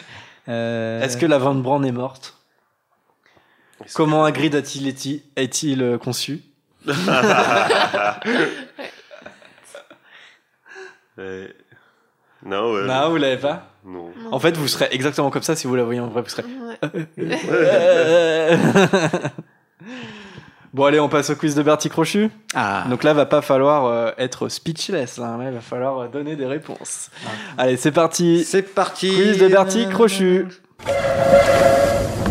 [0.48, 2.36] Euh, Est-ce que la Van Brand est morte?
[3.94, 6.42] Comment Hagrid a-t-il été- est-il euh, conçu?
[11.16, 11.54] Ouais.
[12.44, 12.86] Non, ouais.
[12.86, 14.10] Non, vous l'avez pas Non.
[14.30, 16.22] En fait, vous serez exactement comme ça si vous la voyez en vrai.
[16.22, 16.44] Vous serez.
[16.44, 18.58] Ouais.
[20.74, 22.30] bon, allez, on passe au quiz de Bertie Crochu.
[22.54, 25.18] Ah, Donc là, va pas falloir euh, être speechless.
[25.18, 25.38] Hein.
[25.38, 27.10] Là, il va falloir euh, donner des réponses.
[27.56, 28.44] Allez, c'est parti.
[28.44, 29.10] c'est parti.
[29.10, 30.46] Quiz de Bertie Crochu.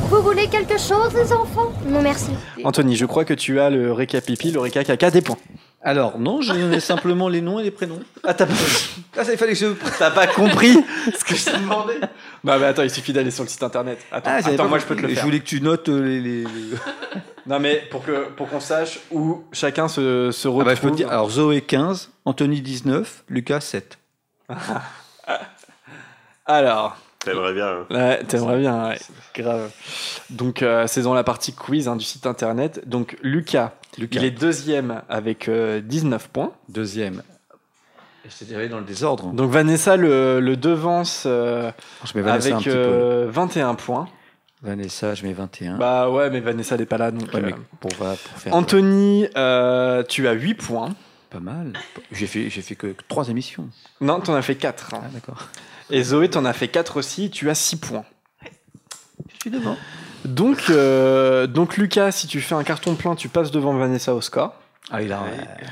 [0.09, 1.73] Vous voulez quelque chose, les enfants?
[1.87, 2.31] Non, merci.
[2.63, 5.37] Anthony, je crois que tu as le récapipi, le récacaca des points.
[5.85, 7.99] Alors, non, je donnais simplement les noms et les prénoms.
[8.23, 8.53] Ah, t'as pas,
[9.17, 9.67] Ah, ça, il fallait que je.
[9.99, 10.73] t'as pas compris
[11.17, 11.95] ce que je t'ai demandé
[12.43, 13.99] Bah, mais attends, il suffit d'aller sur le site internet.
[14.11, 15.25] Attends, Ah, attends moi je peux te le Je faire.
[15.25, 16.21] voulais que tu notes euh, les.
[16.21, 16.47] les- les-
[17.45, 20.63] Non, mais pour que pour qu'on sache où chacun se, se Ah retrouve.
[20.63, 21.09] bah, je peux te dire.
[21.11, 23.97] Alors, Zoé 15, Anthony 19, Lucas 7.
[26.45, 27.67] Alors, T'aimerais bien.
[27.67, 27.85] hein.
[27.89, 28.99] ouais, t'aimerais bien, ouais,
[29.35, 29.71] grave.
[30.29, 32.81] Donc, euh, c'est dans la partie quiz hein, du site internet.
[32.87, 34.19] Donc, Lucas, Lucas.
[34.19, 36.51] il est deuxième avec euh, 19 points.
[36.69, 37.21] Deuxième.
[38.25, 39.31] Et Je t'ai tiré dans le désordre.
[39.33, 41.71] Donc, Vanessa le, le devance euh,
[42.05, 42.75] je mets Vanessa un avec petit peu.
[42.77, 44.07] euh, 21 points.
[44.61, 45.77] Vanessa, je mets 21.
[45.77, 47.33] Bah ouais, mais Vanessa n'est pas là, donc.
[47.33, 50.95] Ouais, mais euh, pour, va- pour faire Anthony, euh, tu as 8 points.
[51.29, 51.73] pas mal.
[52.13, 53.67] J'ai fait, j'ai fait que 3 émissions.
[53.99, 54.91] Non, t'en as fait 4.
[54.93, 55.49] Ah, d'accord.
[55.89, 58.05] Et Zoé, t'en as fait 4 aussi, tu as 6 points.
[59.27, 59.75] Je suis devant.
[60.25, 64.21] Donc, euh, donc Lucas, si tu fais un carton plein, tu passes devant Vanessa au
[64.21, 64.53] score.
[64.91, 65.23] Ah, il a.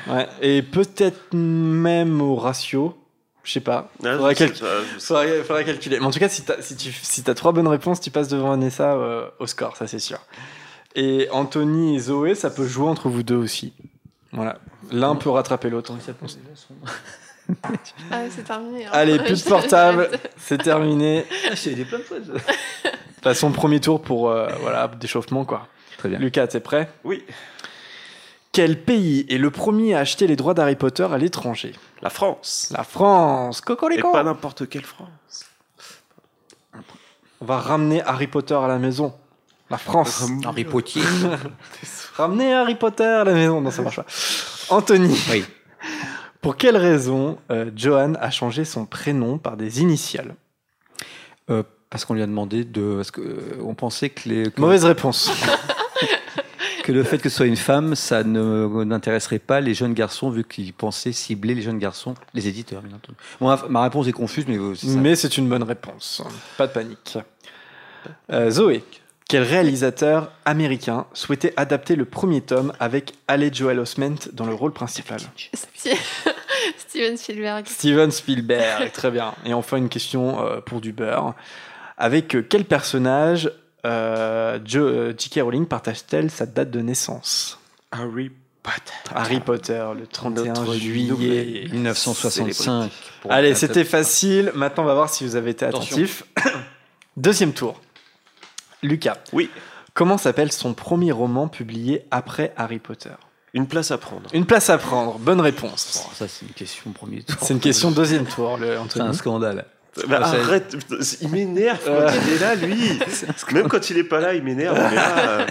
[0.10, 0.28] Ouais.
[0.42, 2.98] Et peut-être même au ratio.
[3.44, 3.90] Je sais pas.
[4.06, 6.00] Ah, Faudrait, je sais cal- pas, je sais faudrait- faudrait calculer.
[6.00, 8.28] Mais en tout cas, si t'as si tu si as trois bonnes réponses, tu passes
[8.28, 10.20] devant Vanessa euh, au score, ça c'est sûr.
[10.96, 13.74] Et Anthony et Zoé, ça peut jouer entre vous deux aussi.
[14.32, 14.60] Voilà.
[14.92, 15.94] L'un peut rattraper l'autre.
[18.12, 18.86] Ah, c'est terminé.
[18.86, 18.90] hein.
[18.94, 21.26] Allez, plus de portable, c'est terminé.
[21.50, 22.18] Ah, j'ai aidé plein de fois.
[23.22, 25.68] Passons premier tour pour euh, voilà d'échauffement quoi.
[25.98, 26.18] Très bien.
[26.20, 26.90] Lucas, t'es prêt?
[27.04, 27.24] Oui.
[28.52, 31.74] Quel pays est le premier à acheter les droits d'Harry Potter à l'étranger?
[32.02, 32.74] La France.
[32.76, 33.60] La France.
[33.60, 34.12] Et Cocorico.
[34.12, 35.46] pas n'importe quelle France.
[37.40, 39.14] On va ramener Harry Potter à la maison.
[39.70, 40.26] La France.
[40.46, 41.02] Harry Potier.
[42.18, 43.62] Ramenez Harry Potter à la maison.
[43.62, 44.06] Non, ça marche pas.
[44.70, 45.18] Anthony.
[45.32, 45.46] Oui.
[46.42, 50.36] Pour quelle raison euh, Johan a changé son prénom par des initiales
[51.50, 52.96] Euh, parce qu'on lui a demandé de.
[52.98, 55.32] Parce que, euh, on pensait que, les, que, Mauvaise réponse.
[56.84, 60.30] que le fait que ce soit une femme, ça ne- n'intéresserait pas les jeunes garçons,
[60.32, 63.18] vu qu'ils pensaient cibler les jeunes garçons, les éditeurs, bien entendu.
[63.40, 64.98] Bon, ma- ma réponse est confuse, mais euh, c'est ça.
[65.00, 66.24] Mais c'est une bonne réponse.
[66.58, 67.18] Pas de panique.
[68.32, 68.84] Euh, Zoé.
[69.32, 74.74] Quel réalisateur américain souhaitait adapter le premier tome avec Haley Joel Osment dans le rôle
[74.74, 75.22] principal?
[76.78, 77.66] Steven Spielberg.
[77.66, 79.34] Steven Spielberg, très bien.
[79.46, 81.34] Et enfin une question euh, pour du beurre.
[81.98, 83.50] Avec euh, quel personnage
[83.86, 85.40] euh, Jo- euh, J.K.
[85.44, 87.58] Rowling partage-t-elle sa date de naissance?
[87.94, 89.16] Harry Potter.
[89.16, 92.92] Harry Potter, le 31 Notre juillet 1965.
[93.22, 94.52] pour- Allez, c'était facile.
[94.56, 96.24] Maintenant, on va voir si vous avez été attentif.
[97.16, 97.80] Deuxième tour.
[98.84, 99.18] Lucas.
[99.34, 99.50] Oui.
[99.94, 103.10] Comment s'appelle son premier roman publié après Harry Potter?
[103.54, 104.30] Une place à prendre.
[104.34, 105.18] Une place à prendre.
[105.20, 106.06] Bonne réponse.
[106.08, 107.36] Bon, ça, c'est une question premier tour.
[107.42, 109.08] C'est une question deuxième tour, le C'est Anthony.
[109.10, 109.66] un scandale.
[110.08, 110.78] Bah, Ah, c'est- arrête,
[111.22, 112.10] il m'énerve quand Euh.
[112.26, 112.98] il est là, lui.
[113.54, 114.78] Même quand il est pas là, il m'énerve.
[114.78, 115.46] mais là, euh,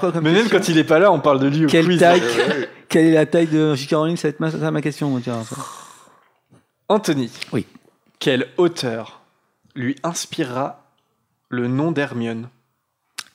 [0.00, 2.00] quoi Mais même quand il est pas là, on parle de lui au Quelle quiz.
[2.00, 2.68] taille ouais.
[2.88, 3.92] Quelle est la taille de J.K.
[3.94, 4.16] Rowling?
[4.16, 5.08] Ça va être ma, ça, ma question.
[5.10, 5.54] moi, tiens, ça.
[6.88, 7.30] Anthony.
[7.52, 7.66] Oui.
[8.18, 9.20] Quel auteur
[9.76, 10.85] lui inspirera
[11.48, 12.48] le nom d'Hermione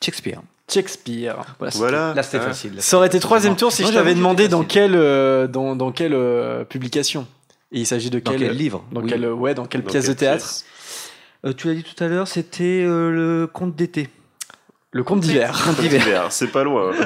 [0.03, 0.41] Shakespeare.
[0.71, 1.35] Shakespeare.
[1.75, 2.13] Voilà.
[2.13, 2.75] Là, c'était facile.
[2.75, 2.81] là.
[2.81, 5.91] Ça aurait été troisième tour si Non, je t'avais demandé dans quelle, euh, dans, dans
[5.91, 7.27] quelle euh, publication.
[7.73, 9.09] Et il s'agit de Dans quel, quel livre dans Oui.
[9.09, 10.65] quelle, ouais, dans quelle Dans pièce quelle de théâtre pièce
[11.45, 14.09] Euh, Tu l'as dit tout à l'heure, c'était euh, le conte d'été.
[14.91, 15.61] Le conte d'hiver.
[15.65, 16.01] Conte d'hiver.
[16.05, 16.91] Hiver, c'est pas loin.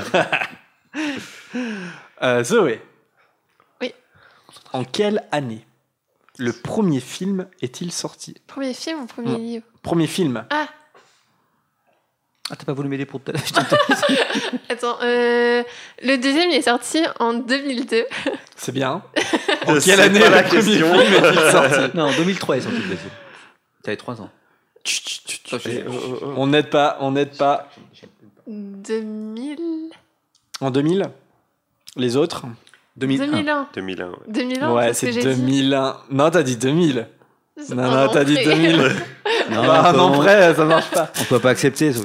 [2.22, 2.82] Euh, Zoé.
[3.82, 3.94] Oui.
[4.74, 5.66] En quelle année
[6.38, 8.36] le premier film est-il sorti?
[8.48, 9.38] Premier film ou premier Non.
[9.38, 9.66] livre?
[9.82, 10.46] Premier film.
[10.50, 10.68] Ah,
[12.52, 13.32] Ah, t'as pas voulu m'aider pour tout
[14.70, 14.98] attends.
[15.02, 15.64] euh,
[16.04, 18.06] le deuxième il est sorti en 2002.
[18.56, 19.02] C'est bien.
[19.68, 20.88] En quelle année pas le la question.
[21.52, 23.10] sorti Non, en 2003, ils sont tous les deux.
[23.82, 24.30] T'avais 3 ans.
[24.84, 25.84] Chut, chut, chut, chut.
[25.90, 25.92] Oh,
[26.22, 26.34] oh.
[26.38, 27.68] On n'aide pas, on n'aide pas.
[28.48, 29.58] 2000
[30.62, 31.10] En 2000
[31.96, 32.44] Les autres?
[32.98, 33.26] 2001.
[33.26, 33.68] 2001.
[33.74, 34.08] 2001.
[34.10, 34.16] ouais.
[34.28, 35.42] 2001, Ouais, c'est ce c'est que j'ai dit.
[35.42, 35.98] 2001.
[36.12, 37.08] Non, t'as dit 2000.
[37.58, 38.44] C'est Non, non, t'as dit près.
[38.46, 38.78] 2000.
[39.52, 41.12] Non, Bah, on non, peut- prêt, ça marche pas.
[41.22, 41.92] On peut pas accepter.
[41.94, 42.02] ça.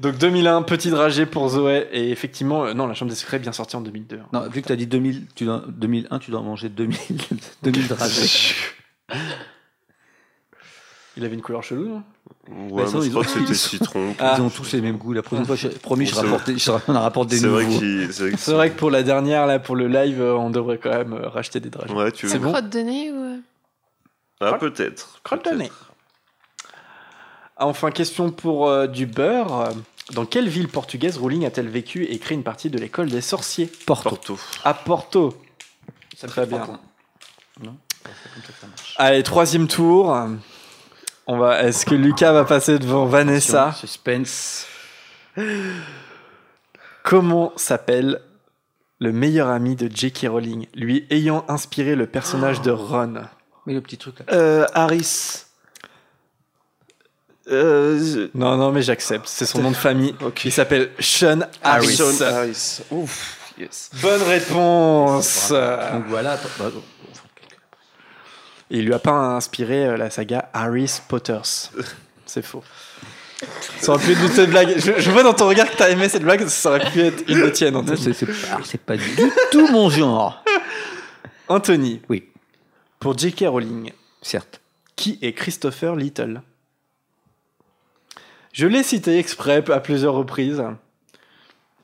[0.00, 1.86] Donc 2001, petit dragé pour Zoé.
[1.92, 4.16] Et effectivement, euh, non, la Chambre des Secrets est bien sortie en 2002.
[4.18, 4.26] hein.
[4.32, 6.96] Non, vu que t'as dit 2000, tu dois, 2001, tu dois manger 2000,
[7.62, 8.54] 2000 dragées.
[11.18, 12.02] Il avait une couleur chelou, non?
[12.48, 14.14] Ouais, Bah, ça, mais je ils crois ont- que c'était citron.
[14.18, 14.34] Ah.
[14.38, 15.14] Ils ont tous les mêmes goûts.
[15.14, 16.30] La prochaine fois, je, promis, je, C'est vrai.
[16.30, 17.78] rapporte, je on en rapporte des C'est vrai nouveaux.
[17.78, 20.76] vrai que C'est vrai que pour la dernière, là, pour le live, euh, on devrait
[20.78, 21.94] quand même euh, racheter des dragées.
[21.94, 22.44] Ouais, tu C'est veux.
[22.44, 22.52] bon?
[22.52, 23.16] Crotte de nez ou.
[23.16, 23.36] euh,
[24.42, 25.20] Ah, peut-être.
[25.24, 25.58] Crotte de peut-être.
[25.58, 25.70] nez.
[27.56, 29.70] Ah, Enfin, question pour euh, du beurre.
[30.12, 33.70] Dans quelle ville portugaise Rowling a-t-elle vécu et créé une partie de l'école des sorciers?
[33.86, 34.10] Porto.
[34.10, 34.38] Porto.
[34.64, 35.42] À Porto.
[36.16, 36.58] Ça me Très fait bien.
[36.58, 36.80] trois points.
[37.64, 38.94] Non C'est comme ça que ça marche.
[38.98, 40.16] Allez, troisième tour.
[41.26, 41.62] On va.
[41.64, 43.72] Est-ce que Lucas va passer devant Vanessa?
[43.72, 44.66] Suspense.
[47.02, 48.20] Comment s'appelle
[48.98, 50.26] le meilleur ami de J.K.
[50.30, 53.22] Rowling, lui ayant inspiré le personnage de Ron
[53.66, 54.24] Mais le petit truc là.
[54.32, 55.45] Euh, Harris.
[57.50, 59.26] Euh, Non, non, mais j'accepte.
[59.28, 60.14] C'est son nom de famille.
[60.44, 61.96] Il s'appelle Sean Harris.
[61.96, 62.80] Sean Harris.
[62.90, 63.90] Ouf, yes.
[64.02, 65.50] Bonne réponse.
[65.50, 66.32] Donc voilà.
[66.32, 66.70] attends, bah,
[68.70, 71.70] il lui a pas inspiré euh, la saga Harris Potters.
[72.26, 72.64] C'est faux.
[73.80, 74.74] Ça aurait pu être une cette blague.
[74.78, 77.22] Je, je vois dans ton regard que t'as aimé cette blague, ça aurait pu être
[77.28, 77.94] une de tienne, pas,
[78.64, 79.04] c'est pas du
[79.52, 80.42] tout mon genre.
[81.46, 82.24] Anthony, Oui,
[82.98, 83.44] pour J.K.
[83.46, 83.92] Rowling,
[84.22, 84.60] certes.
[84.96, 86.40] qui est Christopher Little?
[88.56, 90.64] Je l'ai cité exprès à plusieurs reprises.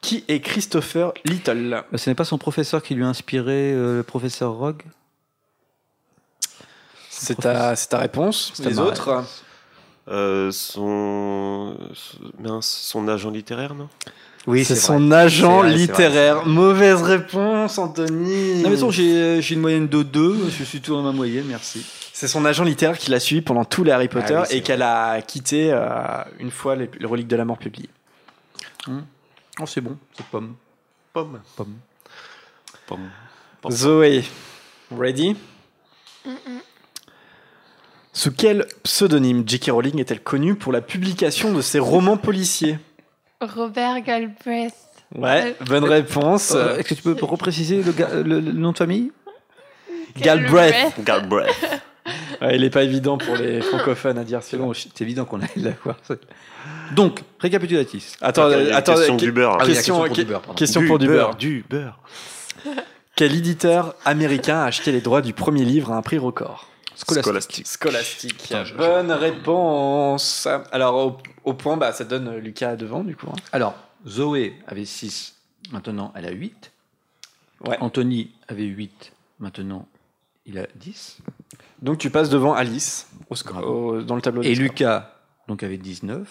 [0.01, 1.85] Qui est Christopher Little?
[1.93, 4.83] Euh, Ce n'est pas son professeur qui lui a inspiré euh, le professeur Rogue
[7.11, 8.55] C'est ta, réponse.
[8.65, 9.23] Les autres?
[10.09, 11.77] Euh, son...
[13.07, 13.91] agent littéraire, non?
[14.47, 16.47] Oui, C'est son agent vrai, littéraire.
[16.47, 18.63] Mauvaise réponse, Anthony.
[18.63, 20.49] Non, mais bon, j'ai euh, j'ai une moyenne de 2.
[20.49, 21.85] Je suis tout dans ma moyenne, merci.
[22.23, 24.59] C'est son agent littéraire qui l'a suivi pendant tous les Harry Potter Ah oui, c'est
[24.59, 25.89] et qu'elle a quitté euh,
[26.39, 27.89] une fois les, les reliques de la mort publiées.
[28.89, 30.55] Oh, c'est bon, c'est pomme.
[31.13, 31.41] Pomme.
[31.57, 31.75] Pomme.
[32.87, 33.11] Pomme.
[33.73, 34.23] Zoé,
[34.97, 35.37] ready?
[38.13, 39.71] Sous quel pseudonyme J.K.
[39.73, 42.79] Rowling est-elle connue pour la publication de ses romans policiers?
[43.41, 44.75] Robert Galbraith.
[45.13, 46.53] Ouais, bonne réponse.
[46.55, 49.11] Euh, Est-ce que tu peux repréciser le- le nom de famille?
[50.17, 50.95] Galbraith.
[51.01, 51.83] Galbraith.
[52.41, 54.67] Ouais, il est pas évident pour les francophones à dire C'est celui-là.
[54.69, 55.97] bon, c'est évident qu'on allait l'avoir.
[56.95, 58.17] Donc, récapitulatif.
[58.21, 59.57] Attends, Attends, il y a une attends, question que- du beurre.
[59.61, 60.55] Ah oui, la question, question pour du beurre, pardon.
[60.59, 61.35] question pour du beurre.
[61.37, 61.99] Du beurre.
[63.15, 66.69] Quel éditeur américain a acheté les droits du premier livre à un prix record?
[66.95, 67.67] Scolastique.
[67.67, 68.39] Scolastique.
[68.43, 70.47] Putain, je- Bonne réponse.
[70.73, 73.27] Alors, au, au point, bah, ça donne Lucas devant, du coup.
[73.31, 73.37] hein.
[73.53, 73.75] Alors,
[74.07, 75.37] Zoé avait 6,
[75.71, 76.73] maintenant elle a 8.
[77.67, 77.77] Ouais.
[77.81, 79.87] Anthony avait 8, maintenant
[80.47, 81.19] il a 10.
[81.83, 83.69] Donc, tu passes devant Alice au sco- Bravo.
[83.97, 84.55] au- dans le tableau Et.
[84.55, 85.11] Lucas,
[85.49, 86.27] donc avait 19,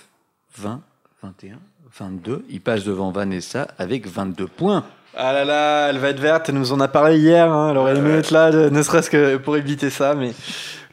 [0.57, 0.81] 20,
[1.21, 1.59] 21,
[1.97, 2.45] 22.
[2.49, 4.83] Il passe devant Vanessa avec 22 points.
[5.13, 7.77] Ah là là, elle va être verte, elle nous en a parlé hier, hein, elle
[7.77, 10.31] aurait aimé être là, de- ne serait-ce que pour éviter ça, mais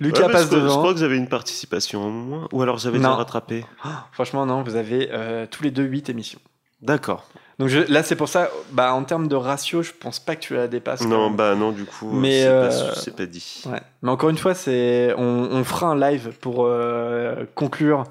[0.00, 0.78] Lucas Ouais, mais passe je, crois- je devant.
[0.78, 2.48] crois que j'avais une participation en moins.
[2.52, 3.10] Ou alors j'avais Non.
[3.10, 3.64] déjà rattrapé.
[4.10, 6.40] Franchement, non, vous avez euh, tous les deux 8 émissions.
[6.82, 7.28] D'accord.
[7.58, 10.40] Donc je- là, c'est pour ça, bah, en termes de ratio, je pense pas que
[10.42, 11.04] tu la dépasses.
[11.04, 13.62] Non, bah non, du coup, Mais, c'est euh, pas, c'est pas dit.
[13.66, 13.80] Ouais.
[14.02, 18.04] Mais encore une fois, c'est on, on fera un live pour euh, conclure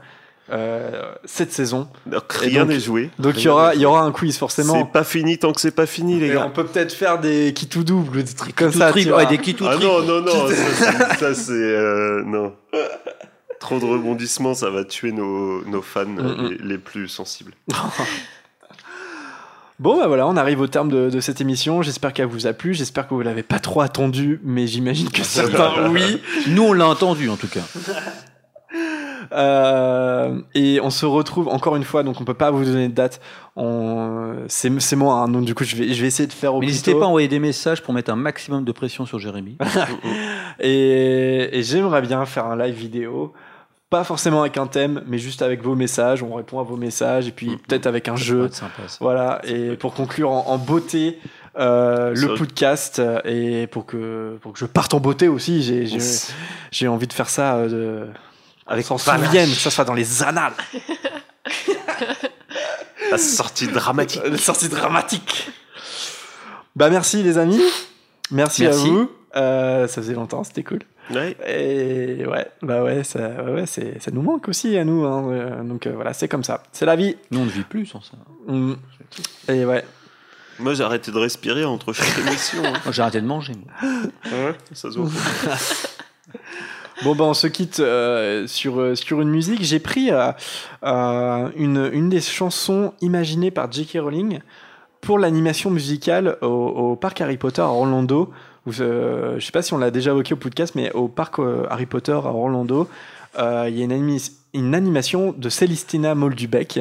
[0.52, 1.88] euh, cette saison.
[2.06, 3.10] Donc, Et rien n'est joué.
[3.20, 4.74] Donc il y aura, il y aura un quiz forcément.
[4.74, 6.46] C'est pas fini tant que c'est pas fini, les Et gars.
[6.46, 8.92] on peut peut-être faire des qui tout double, des trucs comme ça.
[8.92, 10.48] ouais, des qui tout Ah non, non, non,
[11.20, 12.54] ça, c'est- euh, non.
[13.60, 16.50] Trop de rebondissements, ça va tuer nos, nos fans Mm, mm.
[16.50, 17.54] les, les plus sensibles.
[19.80, 21.84] Bon, bah voilà, on arrive au terme de, de cette émission.
[21.84, 22.74] J'espère qu'elle vous a plu.
[22.74, 26.20] J'espère que vous l'avez pas trop attendu, mais j'imagine que certains oui.
[26.48, 27.62] Nous, on l'a entendu en tout cas.
[29.34, 32.94] Euh, et on se retrouve encore une fois, donc on peut pas vous donner de
[32.94, 33.20] date.
[33.58, 34.46] On...
[34.48, 36.94] C'est moi, hein, donc du coup je vais, je vais essayer de faire au n'hésitez
[36.94, 39.58] pas à envoyer des messages pour mettre un maximum de pression sur Jérémy.
[40.60, 43.34] Et, et j'aimerais bien faire un live vidéo.
[43.90, 46.22] Pas forcément avec un thème, mais juste avec vos messages.
[46.22, 48.50] On répond à vos messages et puis peut-être avec un jeu.
[48.52, 48.82] sympa.
[49.00, 49.40] Voilà.
[49.46, 51.20] Et pour conclure en, en beauté
[51.58, 55.88] euh, le podcast euh, et pour que, pour que je parte en beauté aussi,
[56.72, 58.06] j'ai envie de faire ça euh.
[58.68, 60.54] Avec qu'on souvienne, que ça soit dans les annales.
[63.10, 64.22] La sortie dramatique.
[64.26, 65.50] Euh, sortie dramatique.
[66.76, 67.62] Bah merci les amis.
[68.32, 68.88] Merci, Merci.
[68.88, 69.10] à vous.
[69.38, 70.80] Euh, ça faisait longtemps, c'était cool.
[71.14, 71.38] Ouais.
[71.48, 75.06] Et ouais, bah ouais, ça, ouais, ouais, c'est, ça nous manque aussi à nous.
[75.06, 75.32] hein.
[75.32, 76.64] Euh, Donc euh, voilà, c'est comme ça.
[76.74, 77.16] C'est la vie.
[77.32, 78.18] Nous, on ne vit plus sans ça.
[78.48, 78.74] Mm.
[79.50, 79.86] Et ouais.
[80.60, 82.64] Moi, j'ai arrêté de respirer entre chaque émission.
[82.66, 82.74] hein.
[82.84, 83.54] Moi, J'ai arrêté de manger.
[83.54, 83.92] moi.
[84.32, 85.10] Ouais, ça se voit.
[87.04, 89.64] Bon bah on se quitte euh, sur, sur une musique.
[89.64, 90.32] J'ai pris euh,
[90.84, 94.00] euh, une, une des chansons imaginées par J.K.
[94.02, 94.40] Rowling
[95.00, 98.32] pour l'animation musicale au, au parc Harry Potter à Orlando.
[98.80, 101.66] Euh, je sais pas si on l'a déjà évoqué au podcast, mais au parc euh,
[101.70, 102.90] Harry Potter à Orlando,
[103.40, 103.86] euh, il y a
[104.54, 106.78] une, animation de Célestina Moldubec.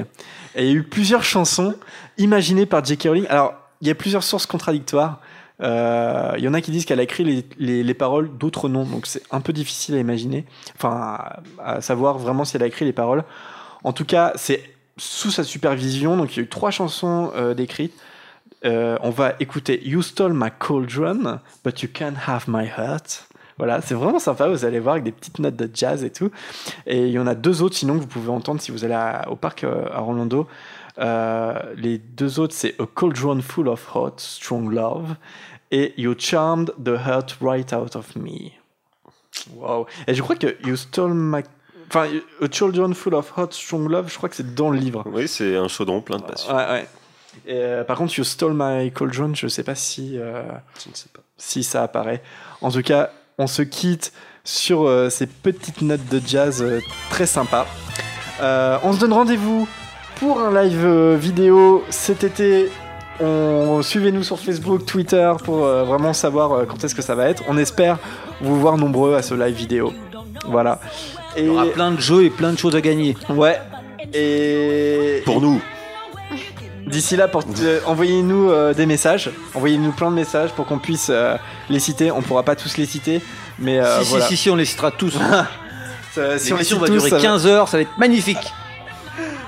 [0.54, 1.74] Et il y a eu plusieurs chansons
[2.18, 3.02] imaginées par J.K.
[3.04, 3.26] Rowling.
[3.28, 5.20] Alors, il y a plusieurs sources contradictoires.
[5.60, 8.84] Il y en a qui disent qu'elle a écrit les, les- les paroles d'autres noms,
[8.84, 11.18] donc c'est un peu difficile à imaginer, enfin
[11.58, 13.24] à, savoir vraiment si elle a écrit les paroles.
[13.82, 14.62] En tout cas, c'est
[14.98, 17.94] sous sa supervision, donc il y a eu trois chansons décrites.
[18.66, 23.28] Euh, on va écouter You Stole My Cauldron, But You Can't Have My Heart.
[23.58, 26.30] Voilà, c'est vraiment sympa, vous allez voir avec des petites notes de jazz et tout.
[26.86, 28.92] Et il y en a deux autres sinon que vous pouvez entendre si vous allez
[28.94, 30.46] à- au parc euh, à Orlando.
[30.98, 35.14] Euh, les deux autres, c'est A Cauldron Full of Hot, Strong Love
[35.70, 38.50] et You Charmed the Hurt Right Out of Me.
[39.54, 39.86] Wow.
[40.06, 41.42] Et je crois que You Stole My.
[41.88, 42.08] Enfin,
[42.42, 45.04] A Cauldron Full of Hot, Strong Love, je crois que c'est dans le livre.
[45.06, 46.54] Oui, c'est un chaudron plein de passion.
[46.54, 46.88] Ouais, ouais.
[47.46, 50.42] Et, euh, par contre, You Stole My Cauldron, je sais pas si, euh,
[50.82, 51.20] Je ne sais pas.
[51.36, 52.22] si ça apparaît.
[52.62, 54.12] En tout cas, on se quitte
[54.44, 57.66] sur euh, ces petites notes de jazz euh, très sympas.
[58.40, 59.68] Euh, on se donne rendez-vous
[60.16, 62.70] pour un live euh, vidéo cet été.
[63.20, 67.28] On suivez-nous sur Facebook, Twitter pour euh, vraiment savoir euh, quand est-ce que ça va
[67.28, 67.42] être.
[67.48, 67.98] On espère
[68.42, 69.92] vous voir nombreux à ce live vidéo.
[70.46, 70.80] Voilà.
[71.36, 73.16] Et Il y aura plein de jeux et plein de choses à gagner.
[73.30, 73.58] ouais.
[74.14, 75.60] Et Pour nous.
[76.86, 77.28] D'ici là,
[77.60, 81.36] euh, envoyez-nous euh, des messages, envoyez-nous plein de messages pour qu'on puisse euh,
[81.68, 82.10] les citer.
[82.12, 83.20] On pourra pas tous les citer,
[83.58, 84.26] mais euh, si, voilà.
[84.26, 85.14] si, si, si, on les citera tous.
[86.14, 87.82] Ça- si on les L'émission cite va tous, durer ça va- 15 heures, ça va
[87.82, 88.52] être magnifique.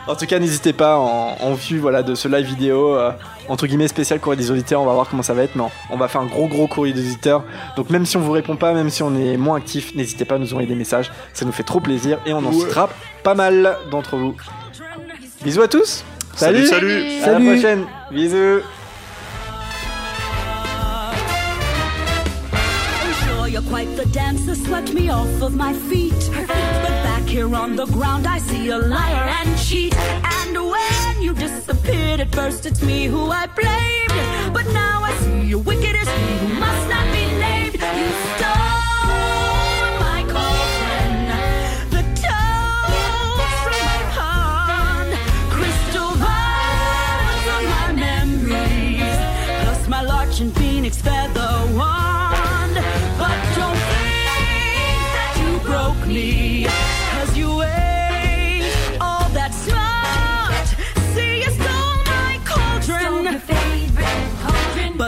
[0.06, 3.10] En tout cas, n'hésitez pas en, en vue voilà de ce live vidéo euh,
[3.48, 4.80] entre guillemets spécial courrier des auditeurs.
[4.80, 6.92] On va voir comment ça va être, mais on- va faire un gros gros courrier
[6.94, 7.44] des auditeurs.
[7.76, 10.34] Donc même si on vous répond pas, même si on est moins actif, n'hésitez pas
[10.36, 11.10] à nous envoyer des messages.
[11.34, 12.88] Ça nous fait trop plaisir et on en citera
[13.22, 14.34] pas mal d'entre vous.
[15.44, 16.04] Bisous à tous.
[16.34, 17.22] Salut, salut.
[17.24, 17.86] À la prochaine.
[18.10, 18.62] Bisous.
[23.50, 26.12] You're quite the dancer, swept me off of my feet.
[26.32, 29.96] But back here on the ground, I see a liar and cheat.
[29.96, 34.52] And when you disappeared, at first it's me who I blamed.
[34.52, 36.57] But now I see you wicked as me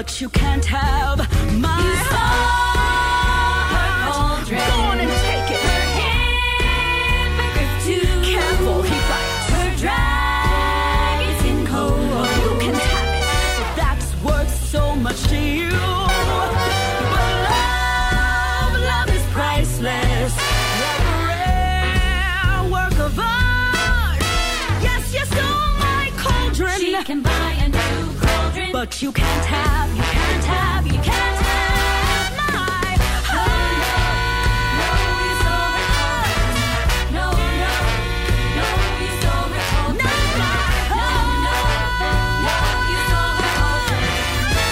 [0.00, 1.18] But you can't have
[1.60, 2.69] my heart.
[29.00, 33.00] You can't have, you can't have, you can't have my heart.
[37.10, 37.30] No,
[37.60, 37.72] no,
[38.56, 38.68] no,
[39.00, 39.96] you stole cauldron.
[39.96, 40.16] No,
[41.46, 41.56] no,
[42.44, 42.58] no,
[42.92, 44.04] you stole her cauldron.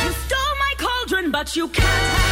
[0.04, 2.27] You stole my cauldron, but you can't have